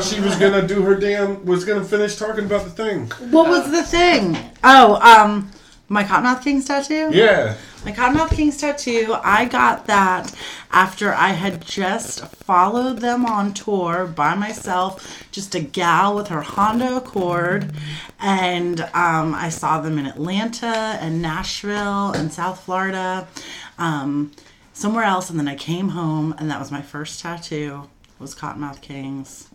Thought 0.00 0.14
she 0.14 0.20
was 0.22 0.36
gonna 0.36 0.66
do 0.66 0.80
her 0.80 0.94
damn. 0.94 1.44
Was 1.44 1.66
gonna 1.66 1.84
finish 1.84 2.16
talking 2.16 2.46
about 2.46 2.64
the 2.64 2.70
thing. 2.70 3.10
What 3.30 3.50
was 3.50 3.70
the 3.70 3.82
thing? 3.82 4.34
Oh, 4.64 4.94
um, 5.02 5.50
my 5.90 6.04
Kottonmouth 6.04 6.42
Kings 6.42 6.64
tattoo. 6.64 7.10
Yeah. 7.12 7.54
My 7.84 7.92
Kottonmouth 7.92 8.30
Kings 8.30 8.56
tattoo. 8.56 9.14
I 9.22 9.44
got 9.44 9.86
that 9.88 10.34
after 10.72 11.12
I 11.12 11.28
had 11.28 11.60
just 11.60 12.24
followed 12.28 13.00
them 13.00 13.26
on 13.26 13.52
tour 13.52 14.06
by 14.06 14.34
myself, 14.34 15.28
just 15.32 15.54
a 15.54 15.60
gal 15.60 16.16
with 16.16 16.28
her 16.28 16.40
Honda 16.40 16.96
Accord, 16.96 17.70
and 18.20 18.80
um, 18.94 19.34
I 19.34 19.50
saw 19.50 19.82
them 19.82 19.98
in 19.98 20.06
Atlanta 20.06 20.96
and 20.98 21.20
Nashville 21.20 22.12
and 22.12 22.32
South 22.32 22.64
Florida, 22.64 23.28
um, 23.76 24.32
somewhere 24.72 25.04
else, 25.04 25.28
and 25.28 25.38
then 25.38 25.48
I 25.48 25.56
came 25.56 25.90
home, 25.90 26.34
and 26.38 26.50
that 26.50 26.58
was 26.58 26.70
my 26.70 26.80
first 26.80 27.20
tattoo. 27.20 27.90
Was 28.18 28.34
Kottonmouth 28.34 28.80
Kings. 28.80 29.49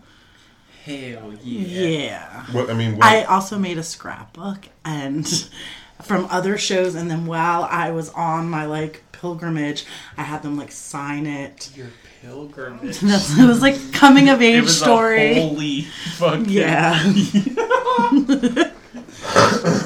Hell 0.85 1.33
yeah. 1.41 1.87
Yeah. 1.87 2.45
What 2.51 2.69
I 2.69 2.73
mean. 2.73 2.97
What, 2.97 3.05
I 3.05 3.23
also 3.23 3.57
made 3.57 3.79
a 3.79 3.83
scrapbook 3.83 4.67
and 4.83 5.27
from 6.03 6.27
other 6.29 6.57
shows 6.59 6.93
and 6.93 7.09
then 7.09 7.25
while 7.25 7.63
I 7.63 7.89
was 7.89 8.09
on 8.09 8.49
my 8.49 8.65
like 8.65 9.03
pilgrimage, 9.11 9.85
I 10.15 10.21
had 10.23 10.43
them 10.43 10.57
like 10.57 10.71
sign 10.71 11.25
it. 11.25 11.71
Your 11.75 11.87
pilgrimage. 12.21 12.99
It 13.03 13.47
was 13.47 13.61
like 13.63 13.93
coming 13.93 14.29
of 14.29 14.41
It 14.43 14.45
age 14.45 14.63
was 14.63 14.79
story. 14.79 15.31
a 15.31 15.47
holy 15.47 15.81
fucking. 16.17 16.49
yeah. 16.49 16.99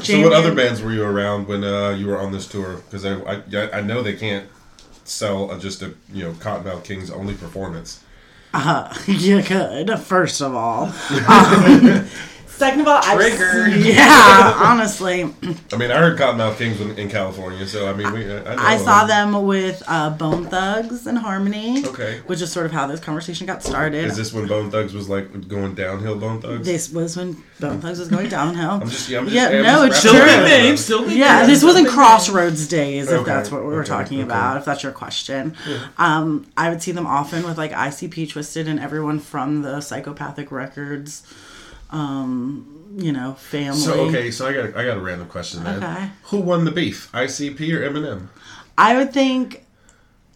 so 0.01 0.21
what 0.21 0.33
other 0.33 0.53
bands 0.53 0.81
were 0.81 0.91
you 0.91 1.03
around 1.03 1.47
when 1.47 1.63
uh, 1.63 1.91
you 1.91 2.07
were 2.07 2.19
on 2.19 2.33
this 2.33 2.45
tour? 2.45 2.75
Because 2.89 3.05
I, 3.05 3.15
I 3.15 3.77
I 3.77 3.81
know 3.81 4.01
they 4.01 4.15
can't 4.15 4.47
sell 5.05 5.49
a, 5.51 5.57
just 5.59 5.81
a 5.81 5.93
you 6.11 6.23
know 6.25 6.31
Kottonmouth 6.33 6.83
Kings 6.83 7.09
only 7.09 7.35
performance. 7.35 8.03
Uh, 8.53 8.91
you 9.05 9.43
could, 9.43 9.91
first 9.99 10.41
of 10.41 10.55
all. 10.55 10.91
Um, 11.29 12.07
second 12.59 12.81
of 12.81 12.87
all, 12.87 12.99
I 13.01 13.15
Trigger. 13.15 13.69
Yeah, 13.69 14.53
honestly. 14.57 15.23
I 15.23 15.77
mean, 15.77 15.91
I 15.91 15.97
heard 15.97 16.17
Kottonmouth 16.19 16.57
Kings 16.57 16.79
in, 16.81 16.97
in 16.99 17.09
California, 17.09 17.65
so 17.65 17.89
I 17.89 17.93
mean, 17.93 18.11
we, 18.11 18.31
I, 18.31 18.39
I, 18.39 18.55
know 18.55 18.61
I 18.61 18.77
saw 18.77 19.05
them 19.05 19.45
with 19.45 19.81
uh, 19.87 20.09
Bone 20.11 20.45
Thugs 20.45 21.07
and 21.07 21.17
Harmony. 21.17 21.85
Okay. 21.85 22.19
Which 22.27 22.41
is 22.41 22.51
sort 22.51 22.65
of 22.65 22.71
how 22.71 22.85
this 22.85 22.99
conversation 22.99 23.47
got 23.47 23.63
started. 23.63 24.05
Is 24.05 24.17
this 24.17 24.33
when 24.33 24.47
Bone 24.47 24.69
Thugs 24.69 24.93
was 24.93 25.09
like 25.09 25.47
going 25.47 25.73
downhill? 25.73 26.17
Bone 26.17 26.41
Thugs. 26.41 26.65
this 26.65 26.91
was 26.91 27.15
when 27.15 27.41
Bone 27.59 27.81
Thugs 27.81 27.99
was 27.99 28.09
going 28.09 28.29
downhill. 28.29 28.71
I'm 28.71 28.89
just, 28.89 29.09
yeah, 29.09 29.19
I'm 29.19 29.25
just, 29.25 29.35
Yeah, 29.35 29.47
I'm 29.47 29.63
no, 29.63 29.87
just 29.87 30.05
it's 30.05 30.13
wrapping 30.13 30.19
Still 30.19 30.25
head 30.25 30.43
big 30.43 30.51
around 30.51 30.63
names. 30.63 30.79
Still 30.85 31.05
big 31.05 31.17
Yeah, 31.17 31.45
this 31.45 31.63
wasn't 31.63 31.87
Crossroads 31.87 32.67
days, 32.67 33.07
if 33.07 33.21
Okay, 33.21 33.25
that's 33.25 33.51
what 33.51 33.61
we 33.61 33.69
were 33.69 33.81
okay, 33.81 33.89
talking 33.89 34.17
okay. 34.19 34.25
about, 34.25 34.57
if 34.57 34.65
that's 34.65 34.83
your 34.83 34.91
question. 34.91 35.55
Um, 35.97 36.45
I 36.57 36.69
would 36.69 36.81
see 36.81 36.91
them 36.91 37.07
often 37.07 37.43
with 37.43 37.57
like 37.57 37.71
ICP 37.71 38.31
Twiztid 38.31 38.67
and 38.67 38.79
everyone 38.79 39.19
from 39.19 39.61
the 39.61 39.81
Psychopathic 39.81 40.51
Records, 40.51 41.23
um, 41.91 42.95
you 42.97 43.11
know, 43.11 43.33
family. 43.33 43.79
So 43.79 44.07
okay, 44.07 44.31
so 44.31 44.47
I 44.47 44.53
got 44.53 44.75
I 44.75 44.85
got 44.85 44.97
a 44.97 45.01
random 45.01 45.27
question, 45.27 45.63
then. 45.63 45.83
Okay. 45.83 46.09
Who 46.23 46.37
won 46.39 46.65
the 46.65 46.71
beef, 46.71 47.11
ICP 47.13 47.59
or 47.73 47.89
Eminem? 47.89 48.27
I 48.77 48.95
would 48.95 49.11
think, 49.11 49.65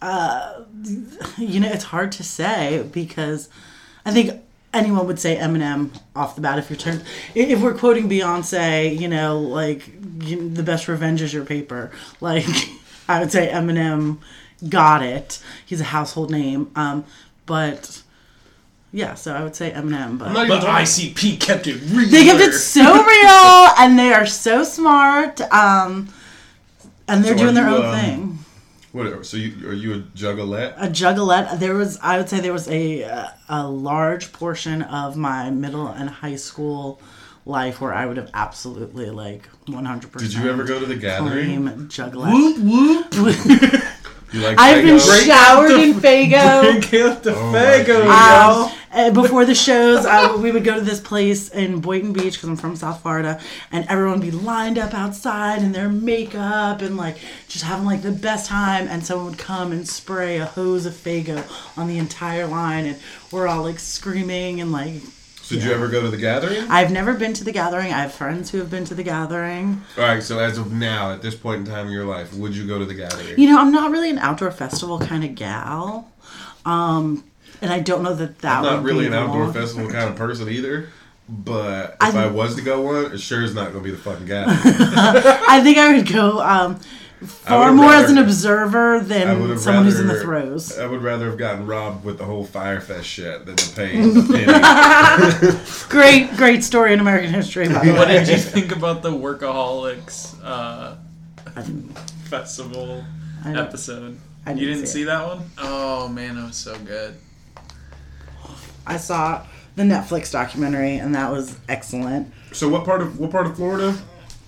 uh, 0.02 0.64
you 1.38 1.60
know, 1.60 1.68
it's 1.68 1.84
hard 1.84 2.12
to 2.12 2.22
say 2.22 2.86
because 2.92 3.48
I 4.04 4.12
think 4.12 4.42
anyone 4.74 5.06
would 5.06 5.18
say 5.18 5.36
Eminem 5.36 5.90
off 6.14 6.34
the 6.34 6.42
bat 6.42 6.58
if 6.58 6.68
you're 6.68 6.76
turned. 6.76 7.02
If 7.34 7.60
we're 7.60 7.74
quoting 7.74 8.08
Beyonce, 8.08 8.98
you 8.98 9.08
know, 9.08 9.38
like 9.38 9.90
the 10.18 10.62
best 10.62 10.88
revenge 10.88 11.22
is 11.22 11.32
your 11.32 11.44
paper. 11.44 11.90
Like 12.20 12.46
I 13.08 13.20
would 13.20 13.32
say 13.32 13.48
Eminem 13.48 14.18
got 14.68 15.02
it. 15.02 15.42
He's 15.64 15.80
a 15.80 15.84
household 15.84 16.30
name. 16.30 16.70
Um, 16.76 17.04
but 17.46 18.02
yeah, 18.94 19.14
so 19.14 19.34
I 19.34 19.42
would 19.42 19.56
say 19.56 19.72
Eminem. 19.72 20.18
But 20.18 20.28
I'm 20.36 20.46
But 20.48 20.62
ICP 20.62 21.40
kept 21.40 21.66
it 21.66 21.80
real. 21.90 22.08
they 22.08 22.24
kept 22.24 22.40
it 22.40 22.52
so 22.52 22.82
real, 23.14 23.68
and 23.78 23.98
they 23.98 24.12
are 24.12 24.24
so 24.24 24.62
smart. 24.62 25.40
Um, 25.52 26.08
and 27.08 27.24
they're 27.24 27.36
So 27.36 27.42
doing 27.44 27.54
their 27.54 27.68
you, 27.68 27.76
own 27.76 27.84
um, 27.86 28.00
thing. 28.00 28.38
What? 28.92 29.26
So 29.26 29.36
you 29.36 29.68
are 29.68 29.72
you 29.72 29.94
a 29.94 29.98
juggalette? 30.16 30.74
a 30.78 30.86
juggalette. 30.88 31.58
There 31.58 31.74
was, 31.74 31.98
I 32.00 32.18
would 32.18 32.28
say, 32.28 32.38
there 32.38 32.52
was 32.52 32.68
a 32.68 33.02
a, 33.02 33.34
a 33.48 33.68
large 33.68 34.32
portion 34.32 34.82
of 34.82 35.16
my 35.16 35.50
middle 35.50 35.88
and 35.88 36.08
high 36.08 36.36
school 36.36 37.00
life 37.46 37.80
where 37.80 37.92
I 37.92 38.06
would 38.06 38.16
have 38.16 38.30
absolutely 38.32 39.10
like 39.10 39.48
one 39.66 39.84
hundred 39.84 40.12
percent. 40.12 40.30
Did 40.32 40.40
you 40.40 40.48
ever 40.48 40.62
go 40.62 40.78
to 40.78 40.86
the 40.86 40.94
gathering? 40.94 41.66
claim 41.66 41.88
juggalette? 41.88 43.80
You 44.34 44.40
like 44.40 44.58
I've 44.58 44.82
been 44.82 44.96
Faygo? 44.96 45.26
showered 45.26 45.70
in 45.70 45.94
Faygo. 45.94 46.90
Get 46.90 47.22
the 47.22 47.36
Oh 47.36 47.52
Faygo, 47.54 48.04
God. 48.04 48.72
Um, 48.72 48.78
uh, 48.90 49.10
before 49.12 49.44
the 49.44 49.54
shows, 49.54 50.04
I, 50.04 50.34
we 50.34 50.50
would 50.50 50.64
go 50.64 50.74
to 50.74 50.80
this 50.80 50.98
place 50.98 51.50
in 51.50 51.80
Boynton 51.80 52.12
Beach 52.12 52.34
because 52.34 52.48
I'm 52.48 52.56
from 52.56 52.74
South 52.74 53.00
Florida, 53.00 53.40
and 53.70 53.86
everyone 53.88 54.18
would 54.18 54.28
be 54.28 54.32
lined 54.32 54.76
up 54.76 54.92
outside 54.92 55.62
in 55.62 55.70
their 55.70 55.88
makeup 55.88 56.82
and 56.82 56.96
like 56.96 57.18
just 57.46 57.64
having 57.64 57.86
like 57.86 58.02
the 58.02 58.10
best 58.10 58.48
time. 58.48 58.88
And 58.88 59.06
someone 59.06 59.26
would 59.26 59.38
come 59.38 59.70
and 59.70 59.88
spray 59.88 60.38
a 60.38 60.46
hose 60.46 60.84
of 60.84 60.94
Faygo 60.94 61.44
on 61.78 61.86
the 61.86 61.98
entire 61.98 62.48
line, 62.48 62.86
and 62.86 62.98
we're 63.30 63.46
all 63.46 63.62
like 63.62 63.78
screaming 63.78 64.60
and 64.60 64.72
like. 64.72 64.94
So 65.44 65.56
did 65.56 65.64
you 65.64 65.72
ever 65.72 65.88
go 65.88 66.00
to 66.00 66.08
the 66.08 66.16
gathering? 66.16 66.64
I've 66.70 66.90
never 66.90 67.12
been 67.12 67.34
to 67.34 67.44
the 67.44 67.52
gathering. 67.52 67.92
I 67.92 68.00
have 68.00 68.14
friends 68.14 68.50
who 68.50 68.56
have 68.58 68.70
been 68.70 68.86
to 68.86 68.94
the 68.94 69.02
gathering. 69.02 69.82
All 69.98 70.04
right. 70.04 70.22
So 70.22 70.38
as 70.38 70.56
of 70.56 70.72
now, 70.72 71.12
at 71.12 71.20
this 71.20 71.34
point 71.34 71.60
in 71.60 71.66
time 71.72 71.88
in 71.88 71.92
your 71.92 72.06
life, 72.06 72.32
would 72.32 72.56
you 72.56 72.66
go 72.66 72.78
to 72.78 72.86
the 72.86 72.94
gathering? 72.94 73.38
You 73.38 73.50
know, 73.50 73.60
I'm 73.60 73.70
not 73.70 73.90
really 73.90 74.08
an 74.08 74.16
outdoor 74.18 74.50
festival 74.50 74.98
kind 74.98 75.22
of 75.22 75.34
gal, 75.34 76.10
um, 76.64 77.24
and 77.60 77.70
I 77.70 77.80
don't 77.80 78.02
know 78.02 78.14
that 78.14 78.38
that 78.38 78.58
I'm 78.58 78.62
not 78.64 78.82
really 78.84 79.06
an 79.06 79.12
outdoor 79.12 79.44
one. 79.44 79.52
festival 79.52 79.90
kind 79.90 80.08
of 80.08 80.16
person 80.16 80.48
either. 80.48 80.88
But 81.28 81.96
I- 82.00 82.08
if 82.08 82.14
I, 82.14 82.26
was 82.26 82.54
to 82.56 82.62
go 82.62 82.80
one, 82.80 83.12
it 83.12 83.18
sure 83.18 83.42
is 83.42 83.54
not 83.54 83.72
going 83.72 83.84
to 83.84 83.90
be 83.90 83.90
the 83.90 83.96
fucking 84.02 84.26
gathering. 84.26 84.58
I 84.66 85.60
think 85.62 85.76
I 85.78 85.94
would 85.94 86.06
go 86.10 86.40
um, 86.40 86.80
far 87.26 87.60
would've 87.70 87.76
more 87.76 87.92
as 87.92 88.10
an 88.10 88.18
observer 88.18 89.00
than 89.00 89.40
would 89.40 89.50
have 89.50 89.60
someone 89.60 89.84
who's 89.84 90.00
in 90.00 90.06
the 90.06 90.14
rather- 90.14 90.24
throes. 90.24 90.78
I 90.78 90.86
would 90.86 91.02
rather 91.02 91.26
have 91.26 91.38
gotten 91.38 91.66
robbed 91.66 92.04
with 92.04 92.18
the 92.18 92.24
whole 92.24 92.44
Fyre 92.44 92.80
Fest 92.80 93.06
shit 93.06 93.46
than 93.46 93.56
the 93.56 93.72
pain. 93.74 94.14
a. 94.48 95.88
Great, 95.88 96.36
great 96.36 96.64
story 96.64 96.92
in 96.92 97.00
American 97.00 97.32
history, 97.32 97.68
by 97.68 97.86
What 97.92 98.08
did 98.08 98.26
you 98.28 98.36
think 98.36 98.74
about 98.74 99.02
the 99.02 99.10
Workaholics 99.10 100.34
uh, 100.42 100.96
festival 102.24 103.04
I 103.44 103.54
episode? 103.58 104.18
I 104.46 104.52
you 104.52 104.60
didn't 104.60 104.74
didn't 104.76 104.86
see 104.88 104.92
see 105.00 105.04
that 105.04 105.26
one? 105.26 105.50
Oh 105.58 106.08
man, 106.08 106.36
it 106.36 106.42
was 106.44 106.56
so 106.56 106.76
good. 106.80 107.14
I 108.86 108.96
saw 108.98 109.46
the 109.76 109.82
Netflix 109.82 110.30
documentary, 110.30 110.96
and 110.96 111.14
that 111.14 111.30
was 111.30 111.56
excellent. 111.68 112.32
so 112.52 112.68
what 112.68 112.84
part 112.84 113.00
of 113.02 113.18
what 113.18 113.30
part 113.30 113.46
of 113.46 113.56
Florida? 113.56 113.96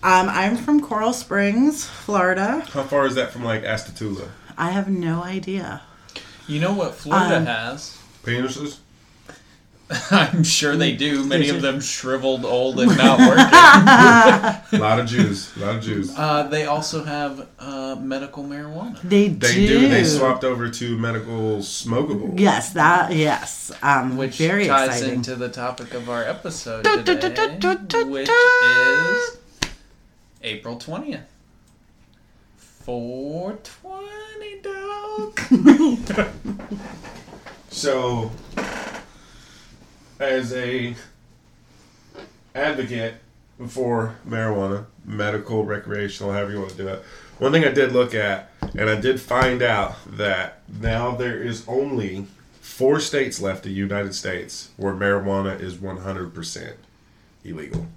Um, 0.07 0.29
I'm 0.29 0.57
from 0.57 0.81
Coral 0.81 1.13
Springs, 1.13 1.85
Florida. 1.85 2.65
How 2.73 2.85
far 2.85 3.07
is 3.07 3.17
that 3.17 3.33
from 3.33 3.43
like 3.43 3.65
Astatula? 3.65 4.29
I 4.57 4.71
have 4.71 4.89
no 4.89 5.23
idea. 5.25 5.83
You 6.47 6.61
know 6.61 6.73
what 6.73 6.95
Florida 6.95 7.39
Um, 7.39 7.47
has? 7.47 7.99
Penises? 8.23 8.79
I'm 10.13 10.45
sure 10.45 10.77
they 10.77 10.95
do. 10.95 11.25
Many 11.25 11.47
Did 11.47 11.57
of 11.57 11.63
them 11.63 11.81
shriveled, 11.81 12.45
old, 12.45 12.79
and 12.79 12.97
not 12.97 13.19
working. 14.73 14.79
A 14.79 14.79
lot 14.81 15.01
of 15.01 15.07
Jews. 15.07 15.57
A 15.57 15.61
lot 15.61 15.75
of 15.77 15.83
Jews. 15.83 16.13
uh, 16.17 16.45
they 16.45 16.67
also 16.67 17.03
have 17.03 17.49
uh, 17.59 17.97
medical 18.01 18.45
marijuana. 18.45 19.01
They, 19.03 19.27
They 19.29 19.55
do. 19.55 19.67
do. 19.81 19.89
They 19.89 20.05
swapped 20.05 20.45
over 20.45 20.69
to 20.71 20.97
medical 20.99 21.59
smokable. 21.59 22.39
Yes, 22.39 22.73
that 22.75 23.13
yes. 23.13 23.73
Um, 23.83 24.17
Which 24.17 24.39
very 24.39 24.67
ties 24.69 24.89
exciting. 24.99 25.17
into 25.17 25.35
the 25.35 25.49
topic 25.49 25.95
of 25.95 26.09
our 26.09 26.23
episode 26.23 26.85
Du- 26.85 27.03
du- 27.03 27.19
today, 27.19 28.05
which 28.05 28.29
is 28.29 29.39
April 30.47 30.77
20th. 30.77 31.25
420, 32.85 34.61
dog. 34.63 35.41
So, 37.69 38.31
as 40.19 40.55
a 40.55 40.95
advocate 42.55 43.17
for 43.69 44.17
marijuana, 44.27 44.87
medical, 45.05 45.67
recreational, 45.67 46.33
however 46.33 46.53
you 46.53 46.61
want 46.61 46.71
to 46.71 46.77
do 46.79 46.89
it, 46.89 47.03
one 47.39 47.53
thing 47.53 47.67
I 47.67 47.73
did 47.73 47.93
look 47.93 48.15
at, 48.15 48.51
and 48.63 48.89
I 48.89 48.99
did 48.99 49.21
find 49.21 49.61
out 49.63 49.97
that 50.07 50.63
now 50.81 51.15
there 51.15 51.43
is 51.43 51.69
only 51.69 52.29
four 52.63 52.99
states 52.99 53.43
left 53.43 53.67
in 53.67 53.73
the 53.73 53.79
United 53.79 54.15
States 54.15 54.71
where 54.79 54.95
marijuana 54.95 55.61
is 55.61 55.75
100% 55.75 56.77
illegal. 57.45 57.89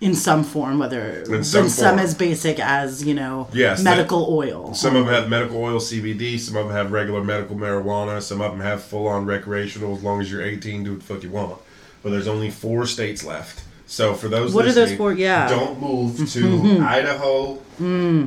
In 0.00 0.14
some 0.14 0.42
form, 0.44 0.78
whether 0.78 1.22
In 1.22 1.44
some 1.44 1.64
in 1.64 1.70
some 1.70 1.96
form. 1.96 1.98
as 2.00 2.14
basic 2.14 2.58
as 2.58 3.04
you 3.04 3.14
know 3.14 3.48
Yes, 3.52 3.82
medical 3.82 4.26
oil. 4.34 4.72
Some 4.74 4.96
of 4.96 5.04
them 5.06 5.14
have 5.14 5.28
medical 5.28 5.62
oil 5.62 5.78
CBD, 5.78 6.38
some 6.38 6.56
of 6.56 6.66
them 6.66 6.74
have 6.76 6.92
regular 6.92 7.22
medical 7.22 7.56
marijuana, 7.56 8.22
some 8.22 8.40
of 8.40 8.50
them 8.52 8.60
have 8.60 8.82
full 8.82 9.06
on 9.06 9.26
recreational 9.26 9.94
as 9.96 10.02
long 10.02 10.20
as 10.20 10.30
you're 10.30 10.42
18, 10.42 10.84
do 10.84 10.92
what 10.92 11.00
the 11.00 11.06
fuck 11.06 11.22
you 11.22 11.30
want. 11.30 11.58
But 12.02 12.10
there's 12.10 12.28
only 12.28 12.50
four 12.50 12.86
states 12.86 13.24
left. 13.24 13.62
So 13.86 14.14
for 14.14 14.28
those 14.28 14.54
What 14.54 14.66
are 14.66 14.72
those 14.72 14.94
four? 14.94 15.12
Yeah. 15.12 15.48
Don't 15.48 15.80
move 15.80 16.30
to 16.32 16.80
Idaho, 16.80 17.54
hmm. 17.76 18.26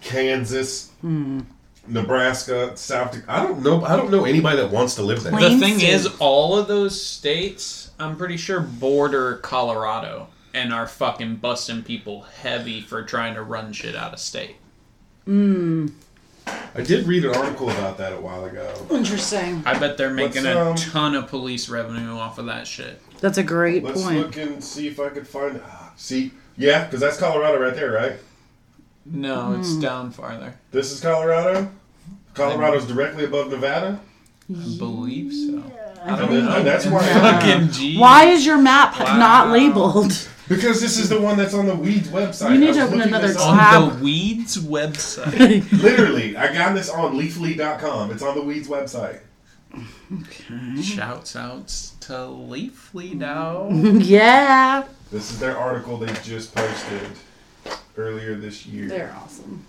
Kansas, 0.00 0.90
hmm. 1.02 1.40
Nebraska, 1.86 2.76
South. 2.76 3.12
Dak- 3.12 3.28
I 3.28 3.42
don't 3.42 3.62
know. 3.62 3.84
I 3.84 3.96
don't 3.96 4.10
know 4.10 4.24
anybody 4.24 4.56
that 4.56 4.70
wants 4.70 4.94
to 4.96 5.02
live 5.02 5.22
there. 5.22 5.32
Plain- 5.32 5.58
The 5.58 5.66
thing 5.66 5.80
is, 5.80 6.06
all 6.18 6.56
of 6.58 6.68
those 6.68 7.00
states, 7.00 7.90
I'm 7.98 8.16
pretty 8.16 8.36
sure, 8.36 8.60
border 8.60 9.36
Colorado 9.38 10.28
and 10.54 10.72
are 10.72 10.86
fucking 10.86 11.36
busting 11.36 11.82
people 11.82 12.22
heavy 12.22 12.80
for 12.80 13.02
trying 13.02 13.34
to 13.34 13.42
run 13.42 13.72
shit 13.72 13.94
out 13.96 14.12
of 14.12 14.18
state. 14.18 14.56
I 15.26 16.80
did 16.82 17.06
read 17.06 17.24
an 17.24 17.34
article 17.34 17.70
about 17.70 17.98
that 17.98 18.12
a 18.12 18.20
while 18.20 18.44
ago. 18.44 18.74
Interesting. 18.90 19.62
I 19.64 19.78
bet 19.78 19.96
they're 19.96 20.10
making 20.12 20.44
Let's, 20.44 20.56
a 20.56 20.60
um, 20.70 20.76
ton 20.76 21.14
of 21.14 21.28
police 21.28 21.68
revenue 21.68 22.12
off 22.16 22.38
of 22.38 22.46
that 22.46 22.66
shit. 22.66 23.00
That's 23.20 23.38
a 23.38 23.42
great 23.42 23.84
Let's 23.84 24.02
point. 24.02 24.18
look 24.18 24.36
and 24.36 24.62
see 24.62 24.88
if 24.88 24.98
I 24.98 25.08
could 25.10 25.26
find. 25.26 25.60
ah, 25.64 25.92
See, 25.96 26.32
yeah, 26.56 26.84
because 26.84 27.00
that's 27.00 27.16
Colorado 27.18 27.60
right 27.60 27.74
there, 27.74 27.92
right? 27.92 28.14
No, 29.06 29.54
it's 29.58 29.74
Hmm. 29.74 29.80
down 29.80 30.10
farther. 30.10 30.54
This 30.72 30.90
is 30.92 31.00
Colorado. 31.00 31.70
Colorado's 32.34 32.86
directly 32.86 33.24
above 33.24 33.50
Nevada. 33.50 34.00
I 34.50 34.76
believe 34.78 35.32
so. 35.32 35.62
I 36.04 36.18
And, 36.20 36.32
then- 36.32 36.48
and 36.48 36.66
that's 36.66 36.86
why. 36.86 37.00
Fucking 37.06 37.70
G. 37.70 37.96
Why 37.98 38.24
is 38.26 38.44
your 38.44 38.58
map 38.58 38.98
not 38.98 39.50
labeled? 39.50 40.28
Because 40.48 40.80
this 40.80 40.98
is 40.98 41.08
the 41.08 41.20
one 41.20 41.36
that's 41.38 41.54
on 41.54 41.66
the 41.66 41.74
Weeds 41.74 42.08
website. 42.08 42.52
You 42.52 42.58
need 42.58 42.66
I 42.66 42.68
was 42.68 42.76
to 42.76 42.82
open 42.84 42.98
looking 42.98 43.14
another 43.14 43.28
this 43.28 43.40
On 43.40 43.56
tab. 43.56 43.92
the 43.98 44.04
Weeds 44.04 44.56
website. 44.58 45.72
Literally, 45.82 46.36
I 46.36 46.52
got 46.52 46.74
this 46.74 46.90
on 46.90 47.14
leafly.com. 47.14 48.10
It's 48.10 48.22
on 48.22 48.34
the 48.34 48.42
Weeds 48.42 48.68
website. 48.68 49.20
Okay. 49.74 50.82
Shouts 50.82 51.36
outs 51.36 51.92
to 52.00 52.12
Leafly 52.12 53.14
now. 53.14 53.68
yeah. 53.70 54.84
This 55.10 55.30
is 55.30 55.38
their 55.38 55.56
article 55.56 55.96
they 55.96 56.12
just 56.22 56.54
posted 56.54 57.08
earlier 57.96 58.34
this 58.34 58.66
year. 58.66 58.88
They're 58.88 59.16
awesome. 59.22 59.64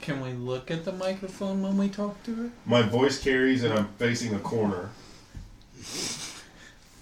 Can 0.00 0.20
we 0.20 0.32
look 0.32 0.70
at 0.70 0.84
the 0.84 0.92
microphone 0.92 1.62
when 1.62 1.78
we 1.78 1.88
talk 1.88 2.22
to 2.24 2.34
her? 2.34 2.50
My 2.66 2.82
voice 2.82 3.22
carries 3.22 3.64
and 3.64 3.72
I'm 3.72 3.88
facing 3.98 4.34
a 4.34 4.38
corner. 4.38 4.90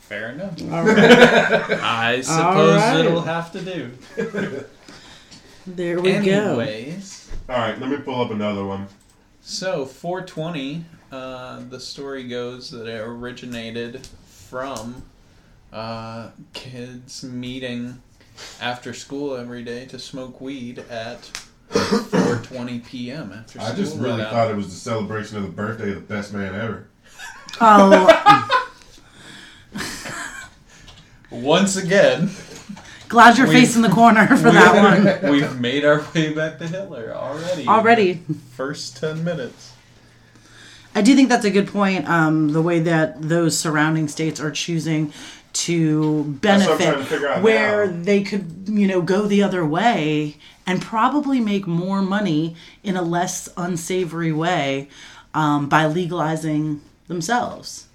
Fair 0.09 0.31
enough. 0.31 0.61
All 0.63 0.85
right. 0.85 0.99
I 1.83 2.21
suppose 2.21 2.81
right. 2.81 3.05
it'll 3.05 3.23
have 3.23 3.53
to 3.53 3.61
do. 3.61 3.91
There 5.67 5.99
we 5.99 6.13
go. 6.13 6.61
Anyways, 6.61 7.31
All 7.49 7.57
right, 7.57 7.81
let 7.81 7.89
me 7.89 7.97
pull 7.97 8.21
up 8.21 8.31
another 8.31 8.67
one. 8.67 8.87
so 9.41 9.87
420, 9.87 10.85
uh, 11.11 11.63
the 11.71 11.81
story 11.81 12.25
goes 12.29 12.71
that 12.71 12.87
it 12.87 13.01
originated 13.01 14.07
from 14.27 15.05
uh, 15.73 16.33
kids 16.53 17.25
meeting 17.25 18.03
after 18.61 18.93
school 18.93 19.37
every 19.37 19.63
day 19.65 19.87
to 19.87 19.99
smoke 19.99 20.39
weed 20.39 20.81
at 20.91 21.23
4:20 21.71 22.85
p.m. 22.85 23.33
after 23.33 23.59
school. 23.59 23.73
I 23.73 23.75
just 23.75 23.97
really 23.99 24.23
thought 24.23 24.51
it 24.51 24.57
was 24.57 24.69
the 24.69 24.75
celebration 24.75 25.39
of 25.39 25.45
the 25.45 25.49
birthday 25.49 25.93
of 25.93 25.95
the 26.07 26.15
best 26.15 26.35
man 26.35 26.55
ever. 26.55 26.89
Oh, 27.59 28.54
Once 31.43 31.77
again, 31.77 32.31
glad 33.09 33.37
you're 33.37 33.47
facing 33.47 33.83
the 33.83 33.89
corner 33.89 34.27
for 34.29 34.51
that 34.51 35.21
one. 35.23 35.31
we've 35.33 35.61
made 35.61 35.85
our 35.85 36.05
way 36.15 36.33
back 36.33 36.59
to 36.59 36.67
Hitler 36.69 37.13
already. 37.15 37.67
Already. 37.67 38.23
First 38.53 38.97
10 38.99 39.25
minutes. 39.25 39.73
I 40.95 41.03
do 41.03 41.17
think 41.17 41.29
that's 41.29 41.45
a 41.45 41.51
good 41.51 41.69
point. 41.69 42.09
Um, 42.09 42.51
the 42.51 42.63
way 42.63 42.79
that 42.81 43.21
those 43.21 43.59
surrounding 43.59 44.07
states 44.07 44.41
are 44.41 44.53
choosing 44.53 45.13
to 45.55 46.39
That's 46.41 46.67
what 46.67 46.73
I'm 46.73 46.79
benefit, 46.79 47.21
to 47.21 47.41
where 47.41 47.87
now. 47.87 48.03
they 48.05 48.23
could, 48.23 48.69
you 48.69 48.87
know, 48.87 49.03
go 49.03 49.27
the 49.27 49.43
other 49.43 49.67
way 49.67 50.37
and 50.67 50.81
probably 50.81 51.41
make 51.41 51.67
more 51.67 52.03
money 52.03 52.57
in 52.83 52.97
a 52.97 53.03
less 53.03 53.49
unsavory 53.57 54.33
way 54.33 54.89
um, 55.33 55.69
by 55.69 55.87
legalizing 55.87 56.81
themselves. 57.09 57.87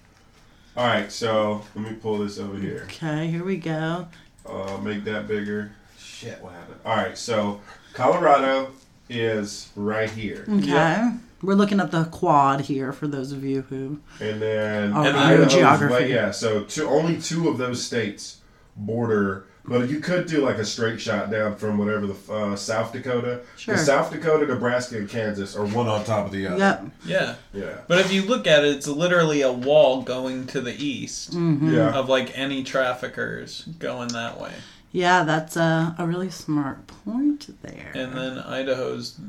All 0.80 0.86
right, 0.86 1.12
so 1.12 1.62
let 1.76 1.84
me 1.92 1.94
pull 1.98 2.20
this 2.20 2.40
over 2.40 2.58
here. 2.58 2.84
Okay, 2.86 3.28
here 3.28 3.44
we 3.44 3.58
go. 3.58 4.08
Uh, 4.46 4.78
make 4.82 5.04
that 5.04 5.28
bigger. 5.28 5.74
Shit, 5.98 6.42
what 6.42 6.54
happened? 6.54 6.80
All 6.86 6.96
right, 6.96 7.18
so 7.18 7.60
Colorado 7.94 8.72
is 9.10 9.72
right 9.76 10.10
here, 10.10 10.46
Okay. 10.48 10.68
Yeah. 10.68 11.18
We're 11.42 11.56
looking 11.56 11.82
at 11.82 11.92
the 11.92 12.06
quad 12.06 12.62
here 12.62 12.94
for 12.94 13.10
those 13.10 13.34
of 13.34 13.44
you 13.44 13.64
who. 13.64 14.00
and 14.22 14.42
then 14.42 14.94
Oh, 14.94 15.04
And 15.04 15.18
Idaho's 15.18 15.54
geography. 15.54 15.94
right- 15.94 16.10
yeah, 16.10 16.32
so 16.32 16.64
two, 16.64 16.88
only 16.88 17.20
two 17.22 17.50
of 17.50 17.58
those 17.58 17.84
states 17.86 18.38
border. 18.78 19.48
But 19.70 19.90
you 19.90 20.00
could 20.00 20.26
do 20.28 20.42
like 20.42 20.58
a 20.58 20.66
straight 20.66 21.00
shot 21.00 21.30
down 21.30 21.56
from 21.56 21.78
whatever 21.78 22.08
the 22.08 22.34
uh, 22.34 22.56
South 22.56 22.92
Dakota. 22.92 23.42
Sure. 23.56 23.78
South 23.78 24.12
Dakota, 24.12 24.48
Nebraska, 24.48 24.98
and 24.98 25.08
Kansas 25.10 25.56
are 25.56 25.66
one 25.68 25.88
on 25.88 26.04
top 26.04 26.26
of 26.26 26.32
the 26.32 26.48
other. 26.48 26.58
Yep. 26.58 26.86
Yeah. 27.06 27.36
Yeah. 27.54 27.78
But 27.88 28.00
if 28.00 28.12
you 28.12 28.24
look 28.24 28.48
at 28.48 28.66
it, 28.66 28.76
it's 28.76 28.88
literally 28.88 29.42
a 29.42 29.52
wall 29.52 30.02
going 30.02 30.48
to 30.48 30.60
the 30.62 30.74
east 30.74 31.32
Mm-hmm. 31.32 31.74
Yeah. 31.74 31.94
of 31.94 32.10
like 32.10 32.38
any 32.38 32.64
traffickers 32.64 33.64
going 33.80 34.10
that 34.10 34.40
way. 34.42 34.52
Yeah, 34.92 35.24
that's 35.24 35.56
a, 35.56 35.96
a 36.00 36.08
really 36.08 36.32
smart 36.32 36.88
point 36.88 37.48
there. 37.62 37.92
And 37.94 38.14
then 38.18 38.40
Idaho's 38.40 39.20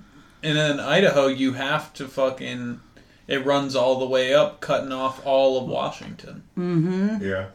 and 0.43 0.57
then 0.57 0.81
Idaho 0.81 1.27
you 1.27 1.53
have 1.53 1.93
to 1.95 2.09
fucking 2.09 2.81
it 3.29 3.45
runs 3.45 3.77
all 3.77 3.99
the 4.01 4.07
way 4.07 4.33
up 4.35 4.61
cutting 4.61 4.91
off 4.91 5.25
all 5.27 5.61
of 5.63 5.69
Washington. 5.69 6.43
Mm-hmm. 6.59 7.23
Yeah. 7.25 7.47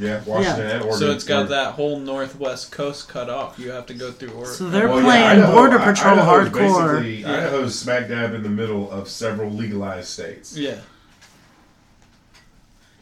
Yeah, 0.00 0.22
Washington 0.24 0.66
and 0.66 0.82
Oregon. 0.82 0.98
So 0.98 1.10
it's 1.12 1.24
got 1.24 1.48
that 1.50 1.74
whole 1.74 1.98
northwest 1.98 2.72
coast 2.72 3.08
cut 3.08 3.28
off. 3.30 3.58
You 3.58 3.70
have 3.70 3.86
to 3.86 3.94
go 3.94 4.10
through 4.10 4.30
Oregon. 4.32 4.54
So 4.54 4.68
they're 4.70 4.88
Well, 4.88 4.98
yeah, 4.98 5.04
playing 5.04 5.24
Idaho- 5.24 5.52
Border 5.52 5.78
Patrol 5.78 6.18
Idaho's 6.18 6.48
hardcore. 6.48 6.92
basically- 7.02 7.20
Yeah. 7.22 7.32
Idaho's 7.36 7.78
smack 7.78 8.08
dab 8.08 8.34
in 8.34 8.42
the 8.42 8.48
middle 8.48 8.90
of 8.90 9.08
several 9.08 9.50
legalized 9.50 10.08
states. 10.08 10.56
yeah. 10.56 10.76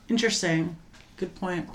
Interesting. 0.08 0.76
Good 1.16 1.34
point. 1.34 1.68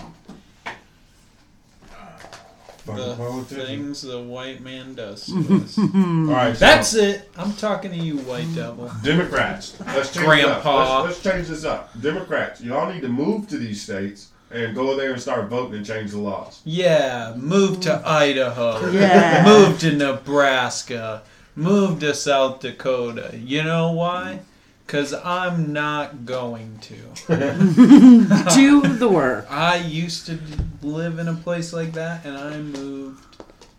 The 2.85 3.15
politicians. 3.15 3.67
things 3.67 4.01
the 4.01 4.19
white 4.21 4.59
man 4.61 4.93
does. 4.93 5.29
All 5.77 5.85
right, 6.25 6.53
so 6.53 6.59
That's 6.59 6.93
it. 6.95 7.29
I'm 7.37 7.53
talking 7.53 7.91
to 7.91 7.97
you, 7.97 8.17
white 8.17 8.53
devil. 8.55 8.91
Democrats. 9.03 9.79
Let's 9.79 10.13
change 10.13 10.25
Grandpa. 10.25 10.99
Up. 10.99 11.05
Let's, 11.05 11.23
let's 11.25 11.35
change 11.37 11.47
this 11.47 11.63
up. 11.63 11.91
Democrats, 12.01 12.59
y'all 12.59 12.91
need 12.91 13.01
to 13.01 13.07
move 13.07 13.47
to 13.49 13.57
these 13.57 13.81
states 13.81 14.27
and 14.53 14.75
go 14.75 14.95
there 14.95 15.11
and 15.13 15.21
start 15.21 15.49
voting 15.49 15.75
and 15.77 15.85
change 15.85 16.11
the 16.11 16.19
laws. 16.19 16.61
Yeah, 16.63 17.33
move 17.37 17.81
to 17.81 18.01
Idaho. 18.05 18.89
Yeah. 18.91 19.43
Move 19.45 19.79
to 19.79 19.91
Nebraska. 19.91 21.23
Move 21.55 21.99
to 22.01 22.13
South 22.13 22.59
Dakota. 22.61 23.31
You 23.37 23.63
know 23.63 23.91
why? 23.91 24.39
Because 24.85 25.13
I'm 25.13 25.71
not 25.73 26.25
going 26.25 26.77
to. 26.81 26.95
Do 28.55 28.81
the 28.81 29.09
work. 29.09 29.47
I 29.51 29.77
used 29.77 30.25
to 30.27 30.37
live 30.81 31.19
in 31.19 31.27
a 31.27 31.33
place 31.35 31.71
like 31.73 31.93
that, 31.93 32.25
and 32.25 32.37
I 32.37 32.57
moved 32.57 33.23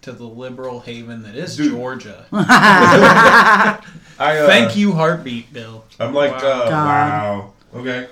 to 0.03 0.13
the 0.13 0.25
liberal 0.25 0.81
haven 0.81 1.23
that 1.23 1.35
is 1.35 1.57
Dude. 1.57 1.71
Georgia. 1.73 2.27
I 2.33 3.79
uh, 4.19 4.47
Thank 4.47 4.77
you, 4.77 4.93
Heartbeat 4.93 5.53
Bill. 5.53 5.85
I'm 5.99 6.15
like, 6.15 6.43
Wow. 6.43 6.63
uh, 6.63 6.71
wow. 6.71 7.53
Okay. 7.75 8.09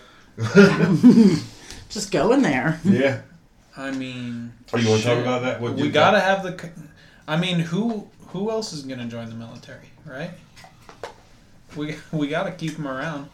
Just 1.93 2.11
go 2.11 2.33
in 2.33 2.43
there. 2.43 2.81
Yeah. 2.85 3.21
I 3.77 3.91
mean, 3.91 4.53
are 4.73 4.79
you 4.79 4.89
want 4.89 5.03
to 5.03 5.07
talk 5.09 5.19
about 5.19 5.43
that? 5.43 5.61
What 5.61 5.75
we 5.75 5.91
gotta 5.91 6.21
have 6.21 6.43
the. 6.43 6.71
I 7.29 7.37
mean, 7.37 7.59
who 7.61 8.09
who 8.29 8.51
else 8.51 8.73
is 8.73 8.83
gonna 8.83 9.07
join 9.07 9.29
the 9.29 9.35
military, 9.35 9.91
right? 10.05 10.31
We 11.77 11.97
we 12.13 12.29
gotta 12.29 12.53
keep 12.53 12.77
them 12.77 12.87
around. 12.89 13.29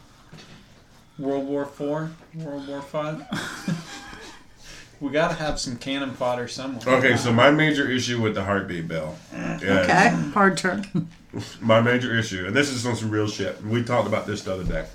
World 1.17 1.45
War 1.47 1.65
Four, 1.65 2.11
World 2.35 2.67
War 2.67 2.81
Five. 2.81 3.23
we 5.01 5.11
gotta 5.11 5.35
have 5.35 5.59
some 5.59 5.75
cannon 5.77 6.11
fodder 6.11 6.47
somewhere. 6.47 6.97
Okay, 6.97 7.17
so 7.17 7.33
my 7.33 7.51
major 7.51 7.89
issue 7.89 8.21
with 8.21 8.35
the 8.35 8.43
heartbeat 8.43 8.87
bill. 8.87 9.15
is- 9.33 9.39
mm-hmm. 9.39 9.65
Okay. 9.69 10.09
Hard 10.31 10.57
turn. 10.57 11.09
My 11.61 11.79
major 11.79 12.17
issue, 12.17 12.47
and 12.47 12.55
this 12.55 12.69
is 12.69 12.87
on 12.87 12.95
some 12.95 13.11
real 13.11 13.27
shit. 13.27 13.61
We 13.63 13.83
talked 13.83 14.07
about 14.07 14.25
this 14.25 14.41
the 14.41 14.53
other 14.53 14.63
day. 14.63 14.87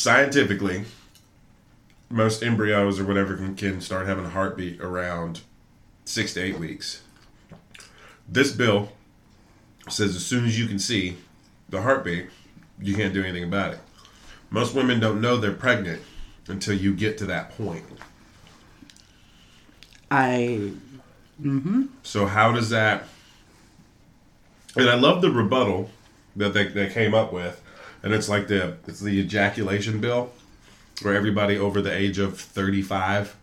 Scientifically, 0.00 0.86
most 2.08 2.42
embryos 2.42 2.98
or 2.98 3.04
whatever 3.04 3.36
can, 3.36 3.54
can 3.54 3.82
start 3.82 4.06
having 4.06 4.24
a 4.24 4.30
heartbeat 4.30 4.80
around 4.80 5.42
six 6.06 6.32
to 6.32 6.40
eight 6.40 6.58
weeks. 6.58 7.02
This 8.26 8.50
bill 8.50 8.92
says 9.90 10.16
as 10.16 10.24
soon 10.24 10.46
as 10.46 10.58
you 10.58 10.66
can 10.66 10.78
see 10.78 11.18
the 11.68 11.82
heartbeat, 11.82 12.30
you 12.80 12.96
can't 12.96 13.12
do 13.12 13.22
anything 13.22 13.44
about 13.44 13.74
it. 13.74 13.80
Most 14.48 14.74
women 14.74 15.00
don't 15.00 15.20
know 15.20 15.36
they're 15.36 15.52
pregnant 15.52 16.00
until 16.48 16.74
you 16.74 16.94
get 16.94 17.18
to 17.18 17.26
that 17.26 17.54
point. 17.58 17.84
I. 20.10 20.72
Mhm. 21.42 21.88
So 22.02 22.24
how 22.24 22.52
does 22.52 22.70
that? 22.70 23.06
And 24.76 24.88
I 24.88 24.94
love 24.94 25.20
the 25.20 25.30
rebuttal 25.30 25.90
that 26.36 26.54
they, 26.54 26.68
they 26.68 26.88
came 26.88 27.12
up 27.12 27.34
with, 27.34 27.60
and 28.02 28.12
it's 28.12 28.28
like 28.28 28.48
the 28.48 28.76
it's 28.86 29.00
the 29.00 29.20
ejaculation 29.20 30.00
bill, 30.00 30.30
where 31.02 31.14
everybody 31.14 31.58
over 31.58 31.80
the 31.82 31.92
age 31.92 32.18
of 32.18 32.38
thirty 32.40 32.82
five, 32.82 33.36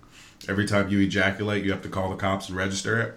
every 0.47 0.65
time 0.65 0.89
you 0.89 0.99
ejaculate, 0.99 1.63
you 1.63 1.71
have 1.71 1.81
to 1.83 1.89
call 1.89 2.09
the 2.09 2.15
cops 2.15 2.49
and 2.49 2.57
register 2.57 2.99
it. 3.01 3.13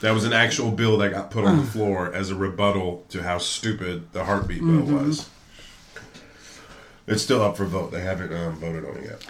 That 0.00 0.12
was 0.12 0.24
an 0.24 0.32
actual 0.32 0.70
bill 0.70 0.96
that 0.98 1.10
got 1.10 1.30
put 1.30 1.44
on 1.44 1.56
the 1.58 1.64
floor 1.72 2.12
as 2.14 2.30
a 2.30 2.34
rebuttal 2.36 3.04
to 3.08 3.22
how 3.22 3.38
stupid 3.38 4.12
the 4.12 4.24
heartbeat 4.24 4.60
bill 4.60 4.82
Mm-hmm. 4.82 5.06
was. 5.08 5.28
It's 7.06 7.22
still 7.22 7.42
up 7.42 7.56
for 7.56 7.64
vote. 7.64 7.90
They 7.90 8.00
haven't 8.02 8.32
um, 8.34 8.56
voted 8.56 8.84
on 8.84 8.96
it 8.98 9.04
yet. 9.04 9.26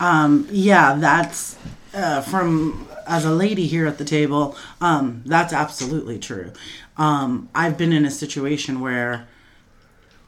Um, 0.00 0.48
Yeah, 0.50 0.94
that's 0.94 1.56
uh, 1.94 2.22
from 2.22 2.88
as 3.06 3.24
a 3.24 3.30
lady 3.32 3.66
here 3.66 3.86
at 3.86 3.98
the 3.98 4.04
table. 4.04 4.56
Um, 4.80 5.22
that's 5.26 5.52
absolutely 5.52 6.18
true. 6.18 6.52
Um, 6.96 7.48
I've 7.54 7.76
been 7.76 7.92
in 7.92 8.04
a 8.06 8.10
situation 8.10 8.80
where 8.80 9.26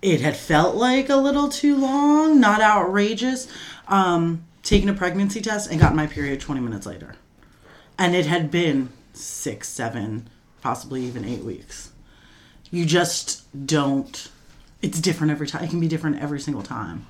it 0.05 0.21
had 0.21 0.37
felt 0.37 0.77
like 0.77 1.09
a 1.09 1.17
little 1.17 1.49
too 1.49 1.79
long, 1.79 2.39
not 2.39 2.61
outrageous. 2.61 3.49
Um, 3.89 4.45
taking 4.63 4.91
a 4.91 4.93
pregnancy 4.93 5.41
test 5.41 5.71
and 5.71 5.81
got 5.81 5.95
my 5.95 6.07
period 6.07 6.41
20 6.41 6.61
minutes 6.61 6.85
later, 6.85 7.17
and 7.99 8.15
it 8.15 8.27
had 8.27 8.51
been 8.51 8.91
six, 9.15 9.67
seven, 9.69 10.29
possibly 10.61 11.03
even 11.05 11.25
eight 11.25 11.43
weeks. 11.43 11.91
You 12.71 12.85
just 12.85 13.67
don't. 13.67 14.31
It's 14.83 15.01
different 15.01 15.31
every 15.31 15.47
time. 15.47 15.65
It 15.65 15.71
can 15.71 15.81
be 15.81 15.89
different 15.89 16.21
every 16.21 16.41
single 16.41 16.63
time. 16.63 17.07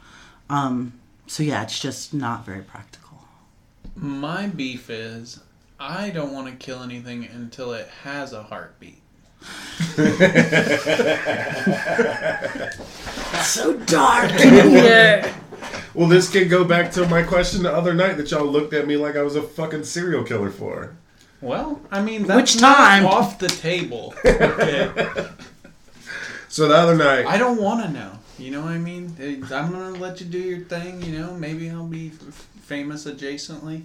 Um, 0.48 0.92
so 1.26 1.42
yeah, 1.42 1.64
it's 1.64 1.80
just 1.80 2.14
not 2.14 2.46
very 2.46 2.62
practical. 2.62 3.24
My 3.96 4.46
beef 4.46 4.88
is 4.88 5.40
I 5.80 6.10
don't 6.10 6.32
want 6.32 6.46
to 6.46 6.64
kill 6.64 6.84
anything 6.84 7.24
until 7.24 7.72
it 7.72 7.88
has 8.04 8.32
a 8.32 8.44
heartbeat. 8.44 9.02
So 13.42 13.74
dark. 13.86 14.30
yeah. 14.38 15.32
Well, 15.94 16.08
this 16.08 16.28
can 16.28 16.48
go 16.48 16.64
back 16.64 16.90
to 16.92 17.06
my 17.08 17.22
question 17.22 17.62
the 17.62 17.72
other 17.72 17.94
night 17.94 18.16
that 18.16 18.28
y'all 18.32 18.44
looked 18.44 18.72
at 18.74 18.84
me 18.84 18.96
like 18.96 19.14
I 19.14 19.22
was 19.22 19.36
a 19.36 19.42
fucking 19.42 19.84
serial 19.84 20.24
killer 20.24 20.50
for. 20.50 20.96
Well, 21.40 21.80
I 21.88 22.02
mean, 22.02 22.24
that's 22.24 22.54
Which 22.54 22.60
not 22.60 22.76
time? 22.76 23.06
off 23.06 23.38
the 23.38 23.46
table. 23.48 24.12
Okay. 24.24 24.90
So 26.48 26.68
the 26.68 26.76
other 26.76 26.96
night, 26.96 27.26
I 27.26 27.36
don't 27.36 27.60
want 27.60 27.84
to 27.84 27.90
know. 27.90 28.12
You 28.38 28.52
know 28.52 28.60
what 28.62 28.70
I 28.72 28.78
mean? 28.78 29.16
I'm 29.20 29.72
gonna 29.72 29.90
let 29.98 30.20
you 30.20 30.26
do 30.26 30.38
your 30.38 30.60
thing. 30.60 31.02
You 31.02 31.18
know, 31.18 31.34
maybe 31.34 31.68
I'll 31.68 31.84
be 31.86 32.12
f- 32.14 32.46
famous 32.62 33.06
adjacently. 33.06 33.82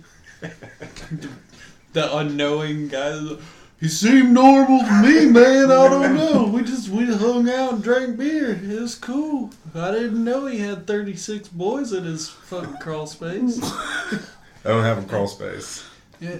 the 1.93 2.15
unknowing 2.17 2.89
guy. 2.89 3.37
He 3.79 3.87
seemed 3.87 4.33
normal 4.33 4.79
to 4.79 5.01
me, 5.01 5.25
man. 5.27 5.71
I 5.71 5.87
don't 5.87 6.15
know. 6.15 6.43
We 6.53 6.63
just 6.63 6.89
we 6.89 7.05
hung 7.05 7.49
out 7.49 7.73
and 7.73 7.83
drank 7.83 8.17
beer. 8.17 8.51
It 8.51 8.81
was 8.81 8.95
cool. 8.95 9.51
I 9.73 9.91
didn't 9.91 10.21
know 10.21 10.47
he 10.47 10.59
had 10.59 10.85
36 10.85 11.47
boys 11.49 11.93
in 11.93 12.03
his 12.03 12.29
fucking 12.29 12.77
crawl 12.77 13.07
space. 13.07 13.59
I 13.63 14.19
don't 14.65 14.83
have 14.83 15.03
a 15.03 15.07
crawl 15.07 15.27
space. 15.27 15.85
Yeah. 16.19 16.39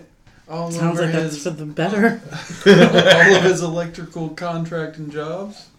All 0.50 0.70
Sounds 0.70 1.00
over 1.00 1.04
like 1.04 1.14
that's 1.14 1.44
for 1.44 1.52
the 1.52 1.66
better. 1.66 2.22
all 2.66 3.36
of 3.36 3.44
his 3.44 3.62
electrical 3.62 4.30
contracting 4.30 5.10
jobs. 5.10 5.70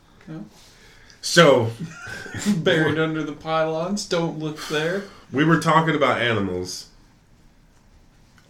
So 1.20 1.70
Buried 2.56 2.98
under 2.98 3.22
the 3.22 3.32
pylons. 3.32 4.06
Don't 4.06 4.38
look 4.38 4.66
there. 4.68 5.04
we 5.32 5.44
were 5.44 5.60
talking 5.60 5.94
about 5.94 6.20
animals, 6.22 6.88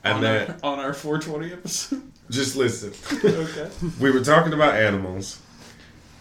and 0.04 0.16
on, 0.16 0.20
then 0.20 0.50
our, 0.62 0.72
on 0.74 0.78
our 0.78 0.92
420 0.92 1.52
episode. 1.52 2.02
Just 2.30 2.56
listen. 2.56 2.92
okay. 3.24 3.68
We 4.00 4.10
were 4.10 4.24
talking 4.24 4.52
about 4.52 4.74
animals, 4.74 5.40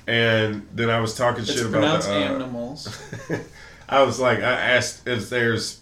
and 0.08 0.68
then 0.74 0.90
I 0.90 1.00
was 1.00 1.16
talking 1.16 1.44
It's 1.44 1.54
shit 1.54 1.66
about 1.66 2.02
the. 2.02 2.12
Uh, 2.12 2.34
animals. 2.34 3.02
I 3.90 4.04
was 4.04 4.20
like, 4.20 4.40
I 4.40 4.52
asked 4.52 5.08
if 5.08 5.30
there's, 5.30 5.82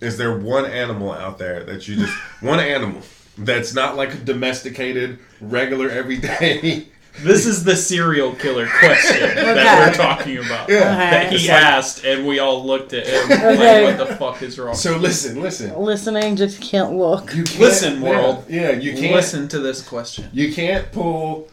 is 0.00 0.16
there 0.16 0.38
one 0.38 0.64
animal 0.64 1.12
out 1.12 1.38
there 1.38 1.64
that 1.64 1.86
you 1.88 1.96
just 1.96 2.16
one 2.40 2.60
animal 2.60 3.02
that's 3.36 3.74
not 3.74 3.96
like 3.96 4.14
a 4.14 4.18
domesticated, 4.18 5.18
regular, 5.40 5.90
everyday. 5.90 6.88
This 7.22 7.46
is 7.46 7.64
the 7.64 7.76
serial 7.76 8.34
killer 8.34 8.66
question 8.66 9.22
Okay. 9.30 9.54
that 9.54 9.88
we're 9.88 9.94
talking 9.94 10.38
about. 10.38 10.68
Yeah. 10.68 10.80
That 10.80 11.26
Okay. 11.26 11.38
he 11.38 11.50
asked, 11.50 12.04
and 12.04 12.26
we 12.26 12.38
all 12.38 12.64
looked 12.64 12.92
at 12.92 13.06
him 13.06 13.24
Okay. 13.32 13.84
like, 13.84 13.98
"What 13.98 14.08
the 14.08 14.14
fuck 14.16 14.42
is 14.42 14.58
wrong?" 14.58 14.74
So 14.74 14.96
listen, 14.96 15.40
listen. 15.40 15.76
Listening, 15.76 16.36
just 16.36 16.60
can't 16.60 16.94
look. 16.96 17.34
You 17.34 17.44
can't, 17.44 17.60
Listen, 17.60 18.00
world. 18.00 18.44
Yeah, 18.48 18.70
you 18.70 18.92
can't. 18.94 19.14
Listen 19.14 19.48
to 19.48 19.58
this 19.58 19.82
question. 19.82 20.28
You 20.32 20.52
can't 20.52 20.90
pull. 20.92 21.48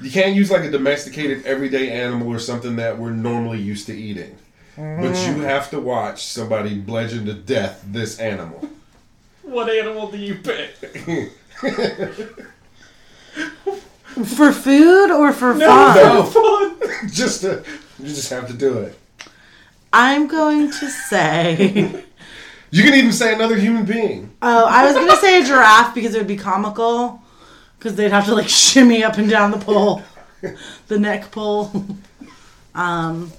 You 0.00 0.10
can't 0.10 0.34
use 0.34 0.50
like 0.50 0.62
a 0.62 0.70
domesticated 0.70 1.44
everyday 1.46 1.90
animal 1.90 2.28
or 2.28 2.38
something 2.38 2.76
that 2.76 2.98
we're 2.98 3.10
normally 3.10 3.60
used 3.60 3.86
to 3.86 3.96
eating. 3.96 4.36
But 4.76 5.14
you 5.26 5.34
mm. 5.34 5.44
have 5.44 5.70
to 5.70 5.80
watch 5.80 6.24
somebody 6.24 6.74
bludgeon 6.78 7.26
to 7.26 7.34
death 7.34 7.84
this 7.86 8.18
animal. 8.18 8.68
What 9.42 9.68
animal 9.68 10.10
do 10.10 10.16
you 10.16 10.36
pick? 10.36 10.76
For 14.12 14.52
food 14.52 15.10
or 15.10 15.32
for 15.32 15.52
fun? 15.54 15.96
no. 15.96 16.24
Fun. 16.24 17.08
just 17.10 17.40
to, 17.42 17.64
you 17.98 18.08
just 18.08 18.30
have 18.30 18.46
to 18.48 18.54
do 18.54 18.78
it. 18.78 18.98
I'm 19.92 20.26
going 20.26 20.70
to 20.70 20.90
say. 20.90 22.04
You 22.74 22.84
can 22.84 22.94
even 22.94 23.12
say 23.12 23.34
another 23.34 23.56
human 23.56 23.84
being. 23.84 24.34
Oh, 24.40 24.64
I 24.66 24.86
was 24.86 24.94
gonna 24.94 25.16
say 25.16 25.42
a 25.42 25.44
giraffe 25.44 25.94
because 25.94 26.14
it 26.14 26.18
would 26.18 26.26
be 26.26 26.38
comical. 26.38 27.20
Because 27.78 27.96
they'd 27.96 28.10
have 28.10 28.24
to 28.26 28.34
like 28.34 28.48
shimmy 28.48 29.04
up 29.04 29.18
and 29.18 29.28
down 29.28 29.50
the 29.50 29.58
pole, 29.58 30.02
the 30.88 30.98
neck 30.98 31.30
pole. 31.30 31.70
Um, 32.74 33.30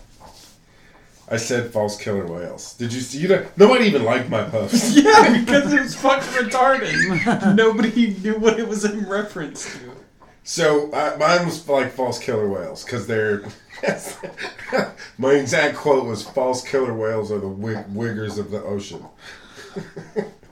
I 1.27 1.38
said 1.38 1.72
false 1.72 1.98
killer 1.98 2.27
whales. 2.27 2.75
Did 2.75 2.94
you 2.94 3.01
see? 3.01 3.18
You 3.18 3.27
know, 3.30 3.48
nobody 3.58 3.86
even 3.86 4.03
liked 4.03 4.30
my 4.30 4.44
post. 4.44 4.96
Yeah, 4.96 5.39
because 5.39 5.74
it 5.74 5.82
was 5.82 5.96
fucking 5.96 6.30
retarded. 6.30 7.56
Nobody 7.56 8.15
knew 8.22 8.38
what 8.38 8.60
it 8.60 8.68
was 8.68 8.86
in 8.86 9.10
reference 9.10 9.65
to. 9.80 9.96
So 10.43 10.91
uh, 10.91 11.15
mine 11.19 11.45
was 11.45 11.67
like 11.67 11.91
false 11.91 12.19
killer 12.19 12.47
whales 12.47 12.83
because 12.83 13.07
they're. 13.07 13.43
my 15.17 15.33
exact 15.33 15.75
quote 15.75 16.05
was 16.05 16.23
"False 16.23 16.67
killer 16.67 16.93
whales 16.93 17.31
are 17.31 17.39
the 17.39 17.47
wig- 17.47 17.88
wiggers 17.93 18.38
of 18.38 18.51
the 18.51 18.62
ocean." 18.63 19.05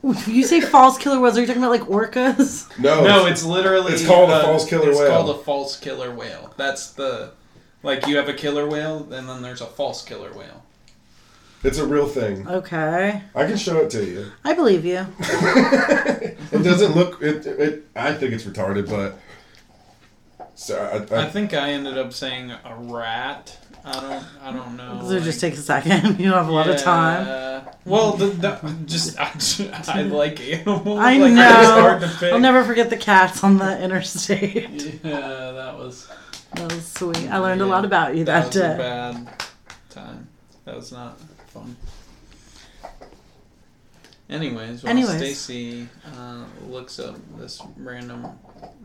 you 0.28 0.44
say 0.44 0.62
false 0.62 0.98
killer 0.98 1.20
whales? 1.20 1.38
Are 1.38 1.42
you 1.42 1.48
talking 1.48 1.62
about 1.62 1.72
like 1.72 1.88
orcas? 1.90 2.78
No, 2.80 3.04
No, 3.04 3.26
it's 3.26 3.44
literally. 3.44 3.94
It's 3.94 4.06
called 4.06 4.30
a 4.30 4.36
uh, 4.36 4.44
false 4.44 4.68
killer 4.68 4.90
it's 4.90 5.00
whale. 5.00 5.08
It's 5.08 5.16
called 5.16 5.30
a 5.30 5.44
false 5.44 5.80
killer 5.80 6.14
whale. 6.14 6.54
That's 6.58 6.92
the. 6.92 7.32
Like, 7.84 8.06
you 8.06 8.16
have 8.18 8.30
a 8.30 8.34
killer 8.34 8.68
whale, 8.68 9.12
and 9.12 9.28
then 9.28 9.42
there's 9.42 9.62
a 9.62 9.66
false 9.66 10.04
killer 10.04 10.32
whale. 10.34 10.64
it's 11.64 11.80
a 11.80 11.86
real 11.86 12.08
thing. 12.08 12.48
Okay, 12.48 13.24
I 13.34 13.46
can 13.46 13.58
show 13.58 13.78
it 13.80 13.90
to 13.92 14.06
you. 14.06 14.32
I 14.44 14.54
believe 14.54 14.86
you. 14.86 15.06
It 16.54 16.64
doesn't 16.64 16.96
look. 16.96 17.22
It. 17.22 17.46
it 17.46 17.88
I 17.96 18.14
think 18.14 18.34
it's 18.34 18.44
retarded, 18.44 18.90
but. 18.90 19.18
So 20.56 20.78
I, 21.12 21.16
I, 21.16 21.24
I 21.26 21.30
think 21.30 21.54
I 21.54 21.72
ended 21.72 21.98
up 21.98 22.14
saying 22.14 22.52
a 22.52 22.76
rat. 22.76 23.58
I 23.84 23.92
don't. 23.94 24.26
I 24.44 24.52
don't 24.52 24.78
know. 24.78 25.02
So 25.04 25.12
it 25.16 25.24
just 25.24 25.42
like- 25.42 25.52
takes 25.54 25.60
a 25.60 25.64
second. 25.64 26.20
You 26.20 26.30
don't 26.30 26.38
have 26.38 26.48
a 26.50 26.52
lot 26.52 26.70
of 26.70 26.78
time. 26.80 27.66
Well, 27.84 28.14
the, 28.14 28.28
the, 28.28 28.76
just 28.86 29.20
I, 29.20 29.32
I 29.88 30.02
like 30.04 30.40
animals. 30.40 31.00
I 31.00 31.18
like, 31.18 31.34
know. 31.34 31.82
Hard 31.82 32.02
to 32.02 32.08
pick. 32.20 32.32
I'll 32.32 32.40
never 32.40 32.64
forget 32.64 32.92
the 32.92 32.98
cats 32.98 33.44
on 33.44 33.58
the 33.58 33.82
interstate. 33.82 35.00
Yeah, 35.04 35.52
that 35.52 35.78
was 35.78 36.08
That 36.56 36.72
was 36.72 36.86
sweet. 36.86 37.28
I 37.30 37.38
learned 37.38 37.62
a 37.62 37.66
lot 37.66 37.84
about 37.84 38.16
you 38.16 38.24
that, 38.26 38.42
that 38.42 38.48
was 38.48 38.56
a 38.56 38.60
day. 38.60 38.78
bad 38.78 39.34
time. 39.90 40.28
That 40.66 40.76
was 40.76 40.92
not 40.92 41.20
fun. 41.48 41.76
Anyways, 44.30 44.84
while 44.84 44.92
Anyways. 44.92 45.18
Stacy 45.18 45.88
uh, 46.16 46.46
looks 46.68 47.00
up 47.00 47.16
this 47.38 47.62
random 47.78 48.28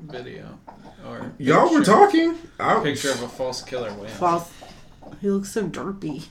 video 0.02 0.58
or 1.06 1.32
y'all 1.38 1.72
were 1.72 1.84
talking. 1.84 2.36
I, 2.58 2.82
picture 2.82 3.10
of 3.10 3.22
a 3.22 3.28
false 3.28 3.62
killer 3.62 3.92
whale. 3.94 4.08
False. 4.08 4.52
He 5.20 5.30
looks 5.30 5.52
so 5.52 5.68
derpy. 5.68 6.24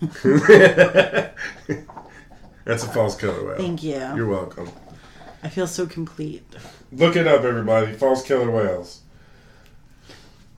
That's 2.65 2.83
a 2.83 2.87
false 2.87 3.15
killer 3.15 3.45
whale. 3.45 3.57
Thank 3.57 3.83
you. 3.83 3.95
You're 4.15 4.27
welcome. 4.27 4.69
I 5.43 5.49
feel 5.49 5.67
so 5.67 5.85
complete. 5.85 6.43
Look 6.91 7.15
it 7.15 7.27
up, 7.27 7.43
everybody. 7.43 7.93
False 7.93 8.23
killer 8.23 8.49
whales. 8.49 9.01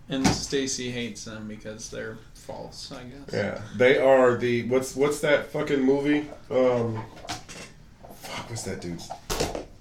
And 0.09 0.25
Stacy 0.25 0.91
hates 0.91 1.25
them 1.25 1.47
because 1.47 1.89
they're 1.89 2.17
false. 2.33 2.91
I 2.91 3.03
guess. 3.03 3.33
Yeah, 3.33 3.61
they 3.75 3.97
are 3.97 4.37
the 4.37 4.63
what's 4.69 4.95
what's 4.95 5.19
that 5.19 5.51
fucking 5.51 5.81
movie? 5.81 6.29
Um, 6.49 7.03
fuck, 8.21 8.49
what's 8.49 8.63
that 8.63 8.79
dude's? 8.79 9.09